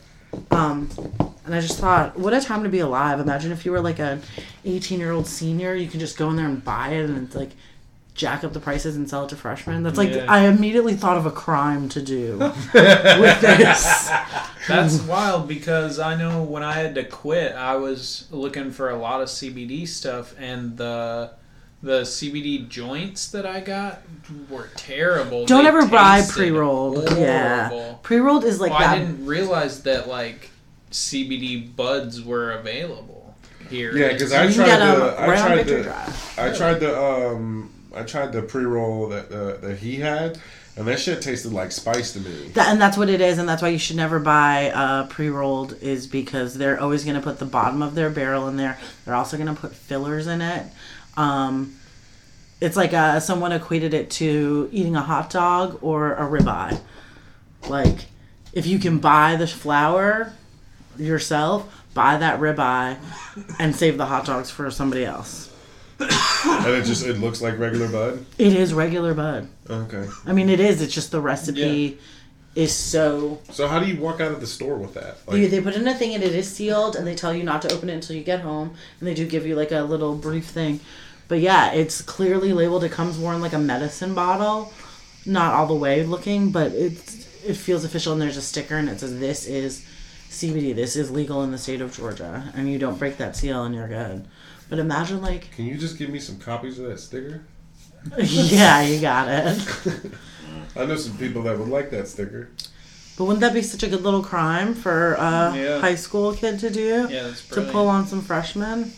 Um, 0.52 0.90
and 1.46 1.54
I 1.56 1.62
just 1.62 1.80
thought, 1.80 2.18
what 2.18 2.34
a 2.34 2.42
time 2.42 2.64
to 2.64 2.70
be 2.70 2.80
alive. 2.80 3.20
Imagine 3.20 3.52
if 3.52 3.66
you 3.66 3.72
were 3.72 3.82
like 3.82 4.00
an 4.00 4.22
18 4.66 5.00
year 5.00 5.12
old 5.12 5.28
senior, 5.28 5.74
you 5.76 5.88
can 5.88 6.00
just 6.00 6.18
go 6.18 6.30
in 6.30 6.36
there 6.36 6.48
and 6.48 6.64
buy 6.64 6.90
it 6.90 7.06
and 7.10 7.26
it's 7.28 7.36
like 7.36 7.52
jack 8.16 8.44
up 8.44 8.54
the 8.54 8.60
prices 8.60 8.96
and 8.96 9.10
sell 9.10 9.26
it 9.26 9.30
to 9.30 9.36
freshmen. 9.36 9.82
That's 9.84 9.98
like, 9.98 10.14
Yeah. 10.14 10.26
I 10.30 10.42
immediately 10.48 10.94
thought 10.94 11.18
of 11.18 11.26
a 11.26 11.32
crime 11.32 11.90
to 11.90 12.02
do 12.02 12.38
with 12.74 13.42
this. 13.42 14.10
That's 14.68 15.02
wild 15.02 15.48
because 15.48 16.00
I 16.00 16.16
know 16.16 16.44
when 16.44 16.64
I 16.64 16.74
had 16.74 16.96
to 16.96 17.04
quit, 17.04 17.54
I 17.54 17.76
was 17.76 18.28
looking 18.32 18.72
for 18.72 18.90
a 18.90 18.98
lot 18.98 19.22
of 19.22 19.30
CBD 19.30 19.88
stuff, 19.88 20.36
and 20.40 20.78
the 20.78 21.32
the 21.82 22.02
CBD 22.04 22.70
joints 22.70 23.30
that 23.32 23.46
I 23.46 23.60
got 23.60 24.04
were 24.50 24.70
terrible. 24.78 25.46
Don't 25.46 25.64
They 25.64 25.68
ever 25.70 25.86
buy 25.86 26.24
pre 26.26 26.50
rolled. 26.52 27.10
Yeah. 27.18 27.96
Pre 28.04 28.18
rolled 28.18 28.46
is 28.46 28.62
like 28.62 28.72
Well, 28.72 28.80
that. 28.80 28.90
I 28.92 29.00
didn't 29.00 29.26
realize 29.26 29.84
that 29.84 30.08
like 30.08 30.50
CBD 30.92 31.76
buds 31.76 32.22
were 32.24 32.52
available 32.52 33.36
here. 33.70 33.98
Yeah, 33.98 34.14
because 34.14 34.32
I 34.32 34.44
tried 34.50 34.54
can 34.54 34.66
get 34.66 34.78
to. 34.78 35.16
I 35.22 35.26
tried 35.36 35.56
Victory 35.66 35.84
to. 35.84 36.14
I 36.38 36.52
tried 36.56 36.76
the. 36.76 36.98
Um, 37.02 37.73
I 37.96 38.04
tried 38.04 38.34
the 38.34 38.42
pre 38.42 38.66
roll 38.66 39.10
that 39.10 39.32
uh, 39.32 39.58
that 39.58 39.78
he 39.78 39.98
had, 39.98 40.40
and 40.76 40.88
that 40.88 41.00
shit 41.00 41.22
tasted 41.22 41.54
like 41.54 41.72
spice 41.72 42.14
to 42.14 42.20
me. 42.20 42.50
That, 42.54 42.70
and 42.70 42.82
that's 42.82 42.98
what 42.98 43.10
it 43.10 43.22
is, 43.22 43.38
and 43.38 43.48
that's 43.48 43.62
why 43.62 43.70
you 43.70 43.78
should 43.78 43.96
never 43.96 44.20
buy 44.20 44.72
uh, 44.72 45.08
pre-rolled. 45.08 45.78
Is 45.82 46.08
because 46.08 46.56
they're 46.58 46.80
always 46.80 47.04
going 47.04 47.16
to 47.16 47.22
put 47.22 47.40
the 47.40 47.46
bottom 47.46 47.82
of 47.82 47.96
their 47.96 48.10
barrel 48.10 48.48
in 48.48 48.58
there. 48.58 48.80
They're 49.06 49.16
also 49.16 49.38
going 49.38 49.54
to 49.54 49.60
put 49.60 49.74
fillers 49.76 50.28
in 50.28 50.42
it. 50.42 50.66
Um, 51.16 51.76
it's 52.60 52.78
like 52.78 52.94
uh, 52.94 53.20
someone 53.20 53.52
equated 53.52 53.94
it 53.94 54.10
to 54.12 54.70
eating 54.72 54.96
a 54.96 55.02
hot 55.02 55.30
dog 55.30 55.80
or 55.82 56.14
a 56.14 56.22
ribeye. 56.22 56.80
Like, 57.68 58.06
if 58.54 58.66
you 58.66 58.80
can 58.80 59.00
buy 59.00 59.36
the 59.36 59.48
flour 59.48 60.34
yourself, 60.98 61.84
buy 61.94 62.18
that 62.18 62.40
ribeye, 62.40 62.98
and 63.60 63.76
save 63.76 63.98
the 63.98 64.06
hot 64.06 64.26
dogs 64.26 64.50
for 64.50 64.72
somebody 64.72 65.06
else. 65.06 65.53
and 66.00 66.74
it 66.74 66.86
just 66.86 67.06
it 67.06 67.20
looks 67.20 67.42
like 67.42 67.58
regular 67.58 67.88
bud. 67.88 68.26
It 68.38 68.54
is 68.54 68.74
regular 68.74 69.14
bud. 69.14 69.48
Okay. 69.70 70.08
I 70.26 70.34
mean, 70.34 70.50
it 70.50 70.60
is. 70.60 70.82
It's 70.82 70.94
just 70.94 71.12
the 71.12 71.22
recipe 71.22 72.00
is 72.56 72.74
so 72.74 73.42
So 73.52 73.68
how 73.68 73.80
do 73.80 73.88
you 73.88 74.00
walk 74.00 74.22
out 74.22 74.32
of 74.32 74.40
the 74.40 74.48
store 74.48 74.76
with 74.76 74.94
that? 74.94 75.26
They, 75.26 75.48
they 75.48 75.62
put 75.62 75.76
in 75.76 75.88
a 75.88 75.94
thing 75.96 76.14
and 76.14 76.24
it 76.24 76.34
is 76.34 76.52
sealed, 76.54 76.96
and 76.96 77.06
they 77.08 77.16
tell 77.16 77.34
you 77.34 77.44
not 77.44 77.62
to 77.64 77.74
open 77.74 77.90
it 77.90 77.96
until 77.96 78.16
you 78.16 78.24
get 78.24 78.42
home, 78.42 78.76
and 79.00 79.08
they 79.08 79.14
do 79.14 79.28
give 79.28 79.46
you 79.46 79.56
like 79.56 79.72
a 79.72 79.82
little 79.82 80.16
brief 80.16 80.46
thing. 80.46 80.80
But 81.28 81.40
yeah, 81.40 81.72
it's 81.72 82.02
clearly 82.02 82.54
labeled. 82.54 82.84
It 82.84 82.92
comes 82.92 83.18
more 83.18 83.34
in 83.34 83.42
like 83.42 83.54
a 83.54 83.60
medicine 83.60 84.14
bottle, 84.14 84.72
not 85.26 85.54
all 85.54 85.68
the 85.68 85.76
way 85.76 86.04
looking, 86.04 86.52
but 86.52 86.72
it's 86.74 87.28
it 87.44 87.56
feels 87.56 87.84
official. 87.84 88.14
And 88.14 88.22
there's 88.22 88.38
a 88.38 88.42
sticker, 88.42 88.78
and 88.78 88.90
it 88.90 89.00
says 89.00 89.20
this 89.20 89.48
is 89.48 89.86
CBD. 90.30 90.76
This 90.76 90.96
is 90.96 91.10
legal 91.10 91.44
in 91.44 91.52
the 91.52 91.58
state 91.58 91.82
of 91.82 91.96
Georgia, 91.96 92.52
and 92.56 92.70
you 92.72 92.78
don't 92.78 93.00
break 93.00 93.18
that 93.18 93.36
seal, 93.36 93.64
and 93.64 93.74
you're 93.74 93.88
good. 93.88 94.28
But 94.74 94.80
imagine 94.80 95.22
like, 95.22 95.52
can 95.52 95.66
you 95.66 95.78
just 95.78 96.00
give 96.00 96.10
me 96.10 96.18
some 96.18 96.40
copies 96.40 96.80
of 96.80 96.88
that 96.88 97.00
sticker? 97.00 97.44
yeah, 98.18 98.82
you 98.82 99.00
got 99.00 99.28
it. 99.30 100.12
I 100.76 100.86
know 100.86 100.96
some 100.96 101.16
people 101.16 101.44
that 101.44 101.60
would 101.60 101.68
like 101.68 101.92
that 101.92 102.08
sticker. 102.08 102.50
But 103.16 103.26
wouldn't 103.26 103.42
that 103.42 103.54
be 103.54 103.62
such 103.62 103.84
a 103.84 103.88
good 103.88 104.02
little 104.02 104.24
crime 104.24 104.74
for 104.74 105.14
a 105.14 105.54
Yeah. 105.56 105.80
high 105.80 105.94
school 105.94 106.34
kid 106.34 106.58
to 106.62 106.72
do? 106.72 107.08
Yeah, 107.08 107.22
that's 107.26 107.48
to 107.50 107.62
pull 107.62 107.88
on 107.88 108.08
some 108.08 108.24
freshmen. 108.24 108.92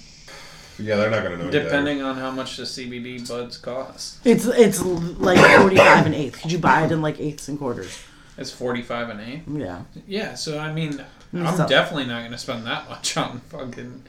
Yeah, 0.80 0.96
they're 0.96 1.10
not 1.10 1.24
gonna 1.24 1.36
know. 1.36 1.42
any 1.42 1.52
better. 1.52 1.64
Depending 1.66 2.02
on 2.02 2.16
how 2.16 2.32
much 2.32 2.56
the 2.56 2.64
CBD 2.64 3.28
buds 3.28 3.58
cost. 3.58 4.20
It's 4.24 4.46
it's 4.46 4.82
like 4.82 5.40
forty 5.60 5.76
five 5.76 6.06
and 6.06 6.16
eighth. 6.16 6.42
Could 6.42 6.54
you 6.54 6.60
buy 6.60 6.86
it 6.86 6.92
in 6.94 7.02
like 7.02 7.20
eighths 7.20 7.50
and 7.50 7.60
quarters? 7.60 8.00
It's 8.38 8.52
45 8.52 9.10
and 9.10 9.22
8. 9.22 9.42
Yeah. 9.60 9.82
Yeah, 10.08 10.36
so 10.36 10.58
I 10.58 10.72
mean, 10.72 11.04
I'm 11.34 11.56
so- 11.58 11.68
definitely 11.68 12.06
not 12.06 12.20
going 12.20 12.32
to 12.32 12.38
spend 12.38 12.66
that 12.66 12.90
much 12.90 13.16
on 13.18 13.40
fucking 13.50 14.04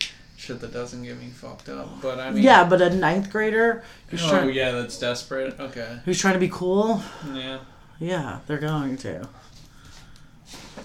shit 0.46 0.60
that 0.60 0.72
doesn't 0.72 1.02
get 1.02 1.18
me 1.18 1.26
fucked 1.28 1.68
up. 1.68 2.00
But 2.00 2.18
I 2.18 2.30
mean, 2.30 2.42
yeah, 2.42 2.64
but 2.64 2.80
a 2.80 2.90
ninth 2.90 3.30
grader 3.30 3.82
who's 4.08 4.22
Oh, 4.24 4.30
trying 4.30 4.50
yeah, 4.54 4.72
that's 4.72 4.98
desperate. 4.98 5.58
Okay. 5.58 5.98
who's 6.04 6.18
trying 6.20 6.34
to 6.34 6.40
be 6.40 6.48
cool, 6.48 7.02
Yeah, 7.34 7.58
yeah, 7.98 8.38
they're 8.46 8.58
going 8.58 8.96
to. 8.98 9.28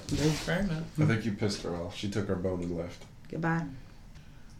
They, 0.07 0.29
fair 0.29 0.59
enough. 0.61 0.83
I 0.99 1.05
think 1.05 1.25
you 1.25 1.31
pissed 1.33 1.63
her 1.63 1.75
off. 1.75 1.95
She 1.95 2.09
took 2.09 2.27
her 2.27 2.35
bone 2.35 2.61
and 2.63 2.77
left. 2.77 3.03
goodbye. 3.29 3.63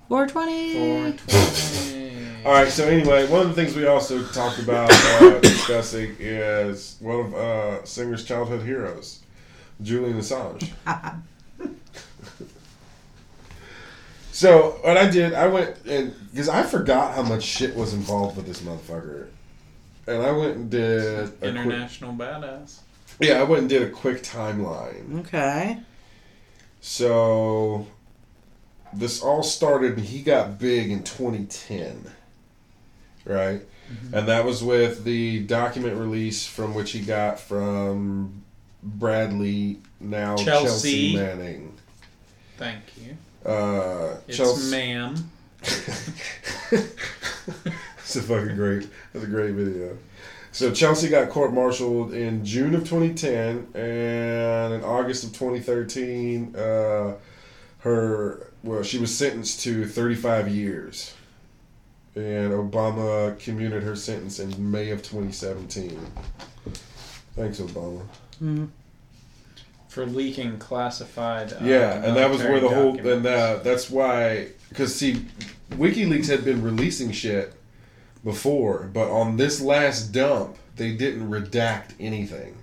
Four 0.08 0.28
twenty. 0.28 0.74
420. 0.74 2.46
All 2.46 2.52
right. 2.52 2.68
So 2.70 2.86
anyway, 2.88 3.28
one 3.30 3.42
of 3.42 3.48
the 3.48 3.54
things 3.54 3.76
we 3.76 3.86
also 3.88 4.22
talked 4.28 4.60
about 4.60 4.90
uh, 4.92 5.40
discussing 5.40 6.16
is 6.20 6.98
one 7.00 7.20
of 7.28 7.34
uh, 7.34 7.86
singer's 7.86 8.26
childhood 8.26 8.64
heroes, 8.66 9.20
Julian 9.82 10.20
Assange. 10.20 10.70
so 14.42 14.80
what 14.82 14.98
I 14.98 15.08
did, 15.08 15.36
I 15.36 15.46
went 15.46 15.86
and 15.86 16.16
because 16.32 16.50
I 16.50 16.64
forgot 16.64 17.14
how 17.14 17.22
much 17.22 17.44
shit 17.44 17.76
was 17.76 17.94
involved 17.94 18.38
with 18.38 18.48
this 18.48 18.62
motherfucker, 18.62 19.28
and 20.08 20.24
I 20.24 20.32
went 20.32 20.56
and 20.56 20.72
did 20.72 21.20
a 21.20 21.28
quick, 21.28 21.44
International 21.44 22.12
badass. 22.14 22.80
yeah, 23.20 23.40
I 23.40 23.44
went 23.44 23.62
and 23.62 23.70
did 23.70 23.84
a 23.84 23.90
quick 23.92 24.24
timeline. 24.24 25.20
Okay. 25.20 25.78
So 26.80 27.86
this 28.92 29.22
all 29.22 29.44
started 29.44 30.00
he 30.00 30.24
got 30.24 30.58
big 30.58 30.90
in 30.90 31.04
2010. 31.04 32.12
Right? 33.24 33.62
Mm-hmm. 33.62 34.16
And 34.16 34.28
that 34.28 34.44
was 34.44 34.64
with 34.64 35.04
the 35.04 35.44
document 35.44 35.98
release 35.98 36.48
from 36.48 36.74
which 36.74 36.94
he 36.94 37.02
got 37.02 37.40
from 37.40 38.42
Bradley 38.82 39.82
now 40.00 40.36
Chelsea. 40.36 41.14
Chelsea, 41.14 41.16
Manning. 41.16 41.78
Thank 42.58 42.82
you. 42.98 43.18
Uh 43.46 44.16
It's 44.28 44.38
Chelsea 44.38 44.72
ma'am. 44.72 45.16
It's 48.14 48.16
a 48.18 48.22
fucking 48.24 48.56
great. 48.58 48.90
That's 49.14 49.24
a 49.24 49.30
great 49.30 49.54
video. 49.54 49.98
So 50.52 50.70
Chelsea 50.74 51.08
got 51.08 51.30
court-martialed 51.30 52.14
in 52.14 52.44
June 52.44 52.76
of 52.76 52.82
2010, 52.82 53.70
and 53.74 54.74
in 54.74 54.84
August 54.84 55.24
of 55.24 55.30
2013, 55.32 56.54
uh, 56.54 57.14
her 57.80 58.52
well, 58.64 58.84
she 58.84 58.98
was 58.98 59.18
sentenced 59.18 59.62
to 59.62 59.86
35 59.86 60.50
years, 60.50 61.16
and 62.16 62.52
Obama 62.52 63.40
commuted 63.40 63.82
her 63.84 63.96
sentence 63.96 64.40
in 64.40 64.70
May 64.70 64.90
of 64.92 65.02
2017. 65.04 65.98
Thanks, 67.38 67.60
Obama. 67.62 68.02
Mm. 68.44 68.68
For 69.92 70.06
leaking 70.06 70.58
classified. 70.58 71.52
Uh, 71.52 71.58
Yeah, 71.64 72.02
and 72.02 72.16
that 72.16 72.30
was 72.30 72.42
where 72.42 72.62
the 72.62 72.70
whole 72.70 72.98
and 72.98 73.26
uh, 73.26 73.60
that's 73.62 73.90
why 73.90 74.48
because 74.70 74.96
see, 74.96 75.26
WikiLeaks 75.72 76.28
had 76.28 76.46
been 76.46 76.64
releasing 76.64 77.12
shit 77.12 77.54
before, 78.24 78.90
but 78.94 79.10
on 79.10 79.36
this 79.36 79.60
last 79.60 80.14
dump, 80.14 80.56
they 80.78 80.94
didn't 80.96 81.30
redact 81.30 81.92
anything, 82.00 82.56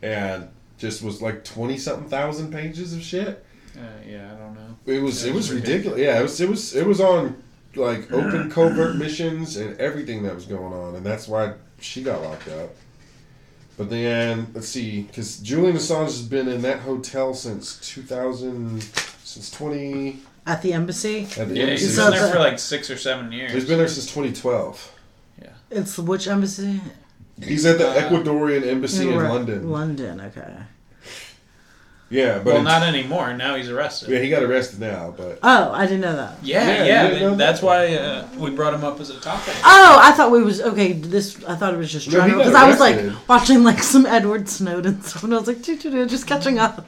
and 0.00 0.48
just 0.78 1.02
was 1.02 1.20
like 1.20 1.44
twenty 1.44 1.76
something 1.76 2.08
thousand 2.08 2.50
pages 2.52 2.94
of 2.94 3.02
shit. 3.02 3.44
Uh, 3.76 3.82
yeah, 4.08 4.32
I 4.32 4.36
don't 4.38 4.54
know. 4.54 4.76
It 4.86 5.02
was 5.02 5.24
It 5.24 5.28
it 5.28 5.34
was 5.34 5.50
was 5.50 5.60
ridiculous. 5.60 6.00
Yeah, 6.00 6.20
it 6.20 6.22
was 6.22 6.40
it 6.40 6.48
was 6.48 6.74
it 6.74 6.86
was 6.86 7.02
on 7.02 7.42
like 7.74 8.10
open 8.10 8.50
covert 8.56 8.96
missions 8.96 9.58
and 9.58 9.78
everything 9.78 10.22
that 10.22 10.34
was 10.34 10.46
going 10.46 10.72
on, 10.72 10.94
and 10.94 11.04
that's 11.04 11.28
why 11.28 11.52
she 11.80 12.02
got 12.02 12.22
locked 12.22 12.48
up. 12.48 12.70
But 13.76 13.90
then 13.90 14.46
let's 14.54 14.68
see, 14.68 15.02
because 15.02 15.36
Julian 15.38 15.76
Assange 15.76 16.04
has 16.06 16.22
been 16.22 16.48
in 16.48 16.62
that 16.62 16.80
hotel 16.80 17.34
since 17.34 17.78
two 17.80 18.02
thousand, 18.02 18.82
since 19.22 19.50
twenty. 19.50 20.20
At 20.46 20.62
the 20.62 20.72
embassy. 20.72 21.24
At 21.38 21.48
the 21.48 21.56
Yeah, 21.56 21.62
embassy. 21.64 21.84
he's 21.86 21.96
So 21.96 22.10
been 22.10 22.20
there 22.20 22.32
for 22.32 22.38
like 22.38 22.58
six 22.58 22.88
or 22.90 22.96
seven 22.96 23.32
years. 23.32 23.52
He's 23.52 23.64
been 23.66 23.78
there 23.78 23.88
since 23.88 24.06
2012. 24.06 24.92
Yeah. 25.42 25.48
It's 25.72 25.98
which 25.98 26.28
embassy? 26.28 26.80
He's 27.42 27.66
at 27.66 27.78
the 27.78 27.88
Uh, 27.88 27.94
Ecuadorian 28.08 28.64
embassy 28.64 29.08
in 29.10 29.16
London. 29.16 29.68
London. 29.70 30.20
Okay. 30.20 30.54
Yeah, 32.08 32.38
but 32.38 32.54
well, 32.54 32.62
not 32.62 32.84
anymore. 32.84 33.34
Now 33.34 33.56
he's 33.56 33.68
arrested. 33.68 34.10
yeah, 34.10 34.20
he 34.20 34.28
got 34.30 34.42
arrested 34.44 34.78
now. 34.78 35.12
But 35.16 35.40
Oh, 35.42 35.72
I 35.72 35.86
didn't 35.86 36.02
know 36.02 36.14
that. 36.14 36.36
Yeah, 36.42 36.64
Yeah, 36.66 36.84
yeah. 36.84 37.02
you 37.04 37.08
didn't 37.14 37.30
know 37.32 37.34
that's 37.36 37.60
that? 37.60 37.66
why 37.66 37.94
uh, 37.96 38.28
we 38.38 38.50
brought 38.50 38.74
him 38.74 38.84
up 38.84 39.00
as 39.00 39.10
a 39.10 39.18
topic. 39.20 39.54
Oh, 39.64 39.98
I 40.00 40.12
thought 40.12 40.30
we 40.30 40.42
was 40.42 40.60
okay. 40.62 40.92
This 40.92 41.42
I 41.44 41.56
thought 41.56 41.74
it 41.74 41.78
was 41.78 41.90
just 41.90 42.06
No, 42.06 42.20
he 42.20 42.28
general 42.30 42.38
because 42.44 42.54
I 42.54 42.68
was 42.68 42.78
like 42.78 43.28
watching 43.28 43.64
like 43.64 43.82
some 43.82 44.06
Edward 44.06 44.48
Snowden 44.48 45.02
stuff, 45.08 45.24
and 45.24 45.34
I 45.34 45.38
was 45.38 45.48
like, 45.48 45.62
doo, 45.62 45.76
doo, 45.76 45.90
doo, 45.90 46.06
just 46.06 46.26
catching 46.28 46.58
up. 46.60 46.86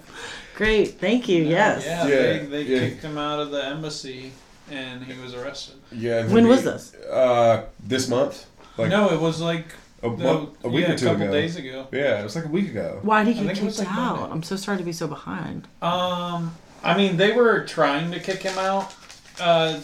Great, 0.55 1.01
thank 1.01 1.29
you. 1.29 1.43
Yes. 1.45 1.85
Yeah, 1.85 2.07
Yeah, 2.07 2.09
they, 2.17 2.47
they 2.47 2.63
yeah. 2.63 2.79
kicked 2.81 3.03
him 3.03 3.19
out 3.19 3.41
of 3.41 3.51
the 3.51 3.65
embassy, 3.65 4.31
and 4.71 5.03
he 5.05 5.21
was 5.21 5.35
arrested. 5.35 5.75
yeah, 5.91 6.27
When 6.27 6.47
was 6.47 6.63
this? 6.63 6.95
Uh, 6.95 7.65
this 7.85 8.09
month, 8.09 8.47
like 8.77 8.91
no, 8.91 9.11
it 9.13 9.21
was 9.21 9.41
like 9.41 9.67
a, 10.03 10.09
no, 10.09 10.17
month, 10.17 10.65
a 10.65 10.69
week 10.69 10.87
yeah, 10.87 10.93
or 10.93 10.99
two 10.99 11.07
a 11.07 11.11
couple 11.11 11.23
ago. 11.25 11.33
days 11.33 11.57
ago. 11.57 11.87
Yeah, 11.93 12.21
it 12.21 12.25
was 12.25 12.37
like 12.37 12.45
a 12.45 12.49
week 12.49 12.69
ago. 12.69 13.01
Why 13.03 13.25
did 13.25 13.31
I 13.31 13.41
he 13.41 13.47
get 13.47 13.57
think 13.57 13.63
it 13.63 13.67
was 13.67 13.79
kicked 13.79 13.89
like 13.89 13.99
out? 13.99 14.21
Monday. 14.21 14.33
I'm 14.35 14.43
so 14.43 14.57
sorry 14.57 14.79
to 14.79 14.85
be 14.85 14.93
so 14.93 15.09
behind. 15.09 15.69
Um, 15.83 16.55
I 16.83 16.97
mean, 16.97 17.17
they 17.17 17.33
were 17.33 17.65
trying 17.65 18.11
to 18.13 18.21
kick 18.21 18.43
him 18.43 18.57
out. 18.59 18.95
Uh, 19.41 19.81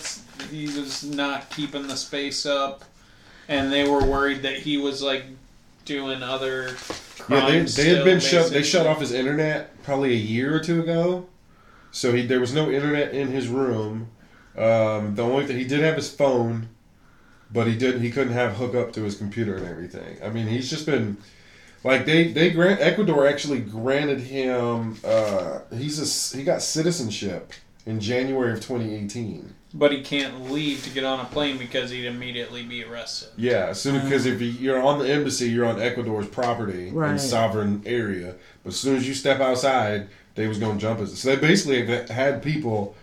he 0.50 0.66
was 0.66 1.04
not 1.04 1.50
keeping 1.50 1.86
the 1.86 1.96
space 1.96 2.46
up, 2.46 2.84
and 3.48 3.72
they 3.72 3.88
were 3.88 4.04
worried 4.04 4.42
that 4.42 4.58
he 4.58 4.76
was 4.76 5.02
like 5.02 5.24
doing 5.84 6.22
other 6.22 6.68
crimes. 7.18 7.28
Yeah, 7.28 7.50
they, 7.50 7.58
they 7.60 7.66
still, 7.66 7.96
had 7.96 8.04
been 8.04 8.20
shut. 8.20 8.50
They 8.50 8.62
shut 8.62 8.86
off 8.86 9.00
his 9.00 9.12
internet 9.12 9.82
probably 9.82 10.12
a 10.12 10.18
year 10.18 10.54
or 10.54 10.60
two 10.60 10.80
ago. 10.80 11.26
So 11.90 12.12
he 12.12 12.26
there 12.26 12.40
was 12.40 12.52
no 12.52 12.70
internet 12.70 13.14
in 13.14 13.28
his 13.28 13.48
room. 13.48 14.08
Um, 14.56 15.14
the 15.16 15.22
only 15.22 15.46
thing 15.46 15.58
he 15.58 15.64
did 15.64 15.80
have 15.80 15.96
his 15.96 16.12
phone, 16.12 16.68
but 17.53 17.66
he 17.66 17.76
didn't. 17.76 18.03
he 18.03 18.11
couldn't 18.11 18.32
have 18.32 18.55
hook 18.57 18.74
up 18.74 18.92
to 18.95 19.03
his 19.03 19.16
computer 19.16 19.57
and 19.57 19.66
everything. 19.66 20.16
I 20.24 20.28
mean, 20.30 20.47
he's 20.47 20.68
just 20.70 20.86
been 20.86 21.16
like 21.84 22.07
they 22.07 22.32
they 22.32 22.51
grant 22.51 22.80
Ecuador 22.80 23.26
actually 23.26 23.61
granted 23.61 24.20
him. 24.20 24.97
Uh, 25.05 25.61
he's 25.76 25.99
a 25.99 26.03
s- 26.03 26.32
he 26.32 26.42
got 26.45 26.62
citizenship 26.62 27.53
in 27.86 28.01
January 28.01 28.53
of 28.53 28.61
2018. 28.61 29.55
But 29.76 29.90
he 29.90 30.03
can't 30.03 30.51
leave 30.53 30.84
to 30.84 30.90
get 30.90 31.03
on 31.05 31.18
a 31.18 31.24
plane 31.24 31.59
because 31.59 31.90
he'd 31.90 32.07
immediately 32.07 32.62
be 32.62 32.84
arrested. 32.84 33.30
Yeah, 33.36 33.66
as 33.70 33.80
soon 33.80 34.01
because 34.03 34.24
if 34.24 34.40
you- 34.40 34.47
you're 34.49 34.80
on 34.80 35.01
the 35.01 35.09
embassy, 35.12 35.49
you're 35.51 35.66
on 35.66 35.80
Ecuador's 35.82 36.28
property 36.28 36.90
Right. 36.92 37.11
and 37.11 37.20
sovereign 37.20 37.82
area. 37.84 38.34
But 38.62 38.72
as 38.72 38.78
soon 38.78 38.97
as 38.97 39.07
you 39.09 39.14
step 39.14 39.40
outside, 39.40 40.07
they 40.36 40.47
was 40.47 40.59
gonna 40.59 40.78
jump 40.78 41.01
us. 41.01 41.18
So 41.18 41.28
they 41.28 41.36
basically 41.36 41.84
have 41.84 42.09
had 42.09 42.42
people, 42.42 42.95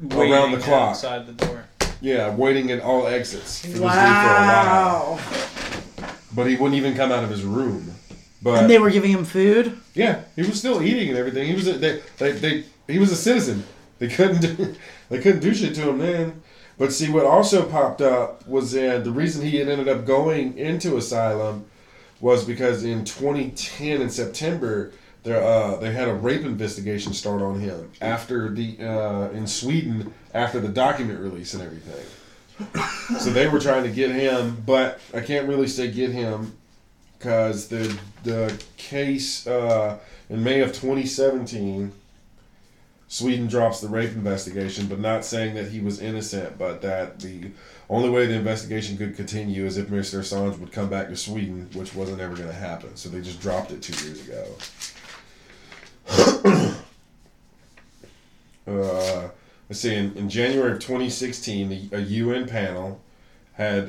Waiting 0.00 0.32
Around 0.32 0.52
the 0.52 0.58
clock. 0.58 0.90
outside 0.90 1.26
the 1.26 1.32
door. 1.46 1.64
Yeah, 2.00 2.34
waiting 2.34 2.70
at 2.70 2.80
all 2.80 3.06
exits 3.06 3.60
for 3.60 3.66
this 3.68 3.76
dude 3.76 3.82
for 3.82 3.88
a 3.88 3.90
while. 3.90 5.16
Wow. 5.16 5.20
But 6.34 6.46
he 6.46 6.56
wouldn't 6.56 6.76
even 6.76 6.94
come 6.94 7.10
out 7.10 7.24
of 7.24 7.30
his 7.30 7.42
room. 7.42 7.92
But 8.42 8.60
And 8.62 8.70
they 8.70 8.78
were 8.78 8.90
giving 8.90 9.10
him 9.10 9.24
food. 9.24 9.78
yeah, 9.94 10.22
he 10.36 10.42
was 10.42 10.58
still 10.58 10.82
eating 10.82 11.08
and 11.08 11.18
everything. 11.18 11.48
He 11.48 11.54
was 11.54 11.66
a, 11.66 11.72
they, 11.72 12.00
they, 12.18 12.32
they 12.32 12.64
he 12.86 12.98
was 12.98 13.10
a 13.10 13.16
citizen. 13.16 13.64
They 13.98 14.08
couldn't 14.08 14.40
do, 14.40 14.76
they 15.08 15.18
couldn't 15.20 15.40
do 15.40 15.52
shit 15.54 15.74
to 15.76 15.88
him 15.88 15.98
then. 15.98 16.42
But 16.78 16.92
see, 16.92 17.10
what 17.10 17.24
also 17.26 17.68
popped 17.68 18.00
up 18.00 18.46
was 18.46 18.70
that 18.72 19.02
the 19.02 19.10
reason 19.10 19.44
he 19.44 19.56
had 19.56 19.68
ended 19.68 19.88
up 19.88 20.04
going 20.06 20.56
into 20.56 20.96
asylum 20.96 21.64
was 22.20 22.44
because 22.44 22.84
in 22.84 23.04
2010 23.04 24.00
in 24.00 24.08
September 24.10 24.92
uh, 25.26 25.76
they 25.76 25.92
had 25.92 26.08
a 26.08 26.14
rape 26.14 26.42
investigation 26.42 27.12
start 27.12 27.42
on 27.42 27.60
him 27.60 27.90
after 28.00 28.50
the 28.50 28.78
uh, 28.80 29.30
in 29.30 29.46
Sweden 29.46 30.12
after 30.34 30.60
the 30.60 30.68
document 30.68 31.20
release 31.20 31.54
and 31.54 31.62
everything. 31.62 32.04
so 33.18 33.30
they 33.30 33.48
were 33.48 33.60
trying 33.60 33.84
to 33.84 33.90
get 33.90 34.10
him, 34.10 34.62
but 34.66 35.00
I 35.14 35.20
can't 35.20 35.48
really 35.48 35.68
say 35.68 35.90
get 35.90 36.10
him 36.10 36.56
because 37.18 37.68
the 37.68 37.98
the 38.24 38.62
case 38.76 39.46
uh, 39.46 39.98
in 40.28 40.42
May 40.42 40.60
of 40.60 40.68
2017, 40.68 41.92
Sweden 43.08 43.46
drops 43.46 43.80
the 43.80 43.88
rape 43.88 44.10
investigation, 44.10 44.86
but 44.86 45.00
not 45.00 45.24
saying 45.24 45.54
that 45.54 45.68
he 45.68 45.80
was 45.80 46.00
innocent, 46.00 46.58
but 46.58 46.82
that 46.82 47.20
the 47.20 47.50
only 47.88 48.10
way 48.10 48.26
the 48.26 48.34
investigation 48.34 48.98
could 48.98 49.16
continue 49.16 49.64
is 49.64 49.78
if 49.78 49.88
Mr. 49.88 50.18
Assange 50.18 50.58
would 50.58 50.72
come 50.72 50.90
back 50.90 51.08
to 51.08 51.16
Sweden, 51.16 51.70
which 51.72 51.94
wasn't 51.94 52.20
ever 52.20 52.34
going 52.34 52.48
to 52.48 52.54
happen. 52.54 52.94
So 52.96 53.08
they 53.08 53.22
just 53.22 53.40
dropped 53.40 53.70
it 53.70 53.82
two 53.82 54.04
years 54.04 54.28
ago. 54.28 54.44
uh, 58.66 59.28
let's 59.68 59.80
see. 59.80 59.94
In, 59.94 60.16
in 60.16 60.28
January 60.28 60.72
of 60.72 60.78
2016, 60.80 61.90
a, 61.92 61.96
a 61.96 62.00
UN 62.00 62.46
panel 62.46 63.00
had 63.54 63.86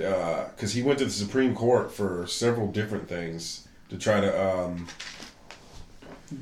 because 0.56 0.74
he 0.74 0.82
went 0.82 1.00
to 1.00 1.06
the 1.06 1.12
Supreme 1.12 1.54
Court 1.56 1.92
for 1.92 2.26
several 2.28 2.72
different 2.72 3.08
things 3.08 3.68
to 3.90 3.98
try 3.98 4.20
to 4.20 4.50
um, 4.50 4.88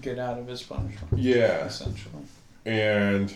Get 0.01 0.19
out 0.19 0.37
of 0.37 0.47
his 0.47 0.63
punishment. 0.63 1.13
Yeah, 1.15 1.65
Essentially. 1.65 2.23
and 2.65 3.35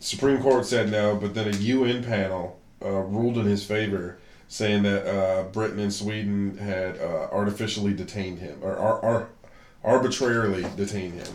Supreme 0.00 0.40
Court 0.42 0.66
said 0.66 0.90
no, 0.90 1.14
but 1.16 1.34
then 1.34 1.48
a 1.48 1.56
UN 1.56 2.02
panel 2.02 2.58
uh, 2.84 2.88
ruled 2.90 3.38
in 3.38 3.46
his 3.46 3.64
favor, 3.64 4.18
saying 4.48 4.82
that 4.82 5.06
uh, 5.06 5.44
Britain 5.44 5.78
and 5.78 5.92
Sweden 5.92 6.58
had 6.58 6.98
uh, 6.98 7.28
artificially 7.32 7.92
detained 7.94 8.38
him 8.40 8.58
or 8.62 8.76
ar- 8.76 9.00
ar- 9.04 9.28
arbitrarily 9.86 10.66
detain 10.76 11.12
him. 11.12 11.32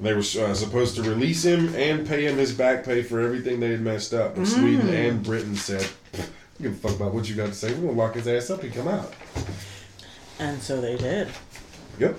They 0.00 0.12
were 0.12 0.20
uh, 0.20 0.54
supposed 0.54 0.96
to 0.96 1.02
release 1.02 1.44
him 1.44 1.72
and 1.76 2.06
pay 2.06 2.26
him 2.26 2.36
his 2.36 2.52
back 2.52 2.84
pay 2.84 3.02
for 3.02 3.20
everything 3.20 3.60
they 3.60 3.70
had 3.70 3.80
messed 3.80 4.12
up. 4.12 4.34
But 4.34 4.46
Sweden 4.46 4.88
and 4.88 5.22
Britain 5.22 5.54
said, 5.54 5.88
"You 6.58 6.70
give 6.70 6.72
a 6.72 6.88
fuck 6.88 6.96
about 6.96 7.14
what 7.14 7.28
you 7.28 7.36
got 7.36 7.46
to 7.46 7.54
say. 7.54 7.72
We're 7.72 7.86
gonna 7.86 7.92
lock 7.92 8.14
his 8.14 8.26
ass 8.26 8.50
up 8.50 8.62
and 8.64 8.74
come 8.74 8.88
out." 8.88 9.14
And 10.40 10.60
so 10.60 10.80
they 10.80 10.96
did. 10.96 11.28
Yep. 12.00 12.18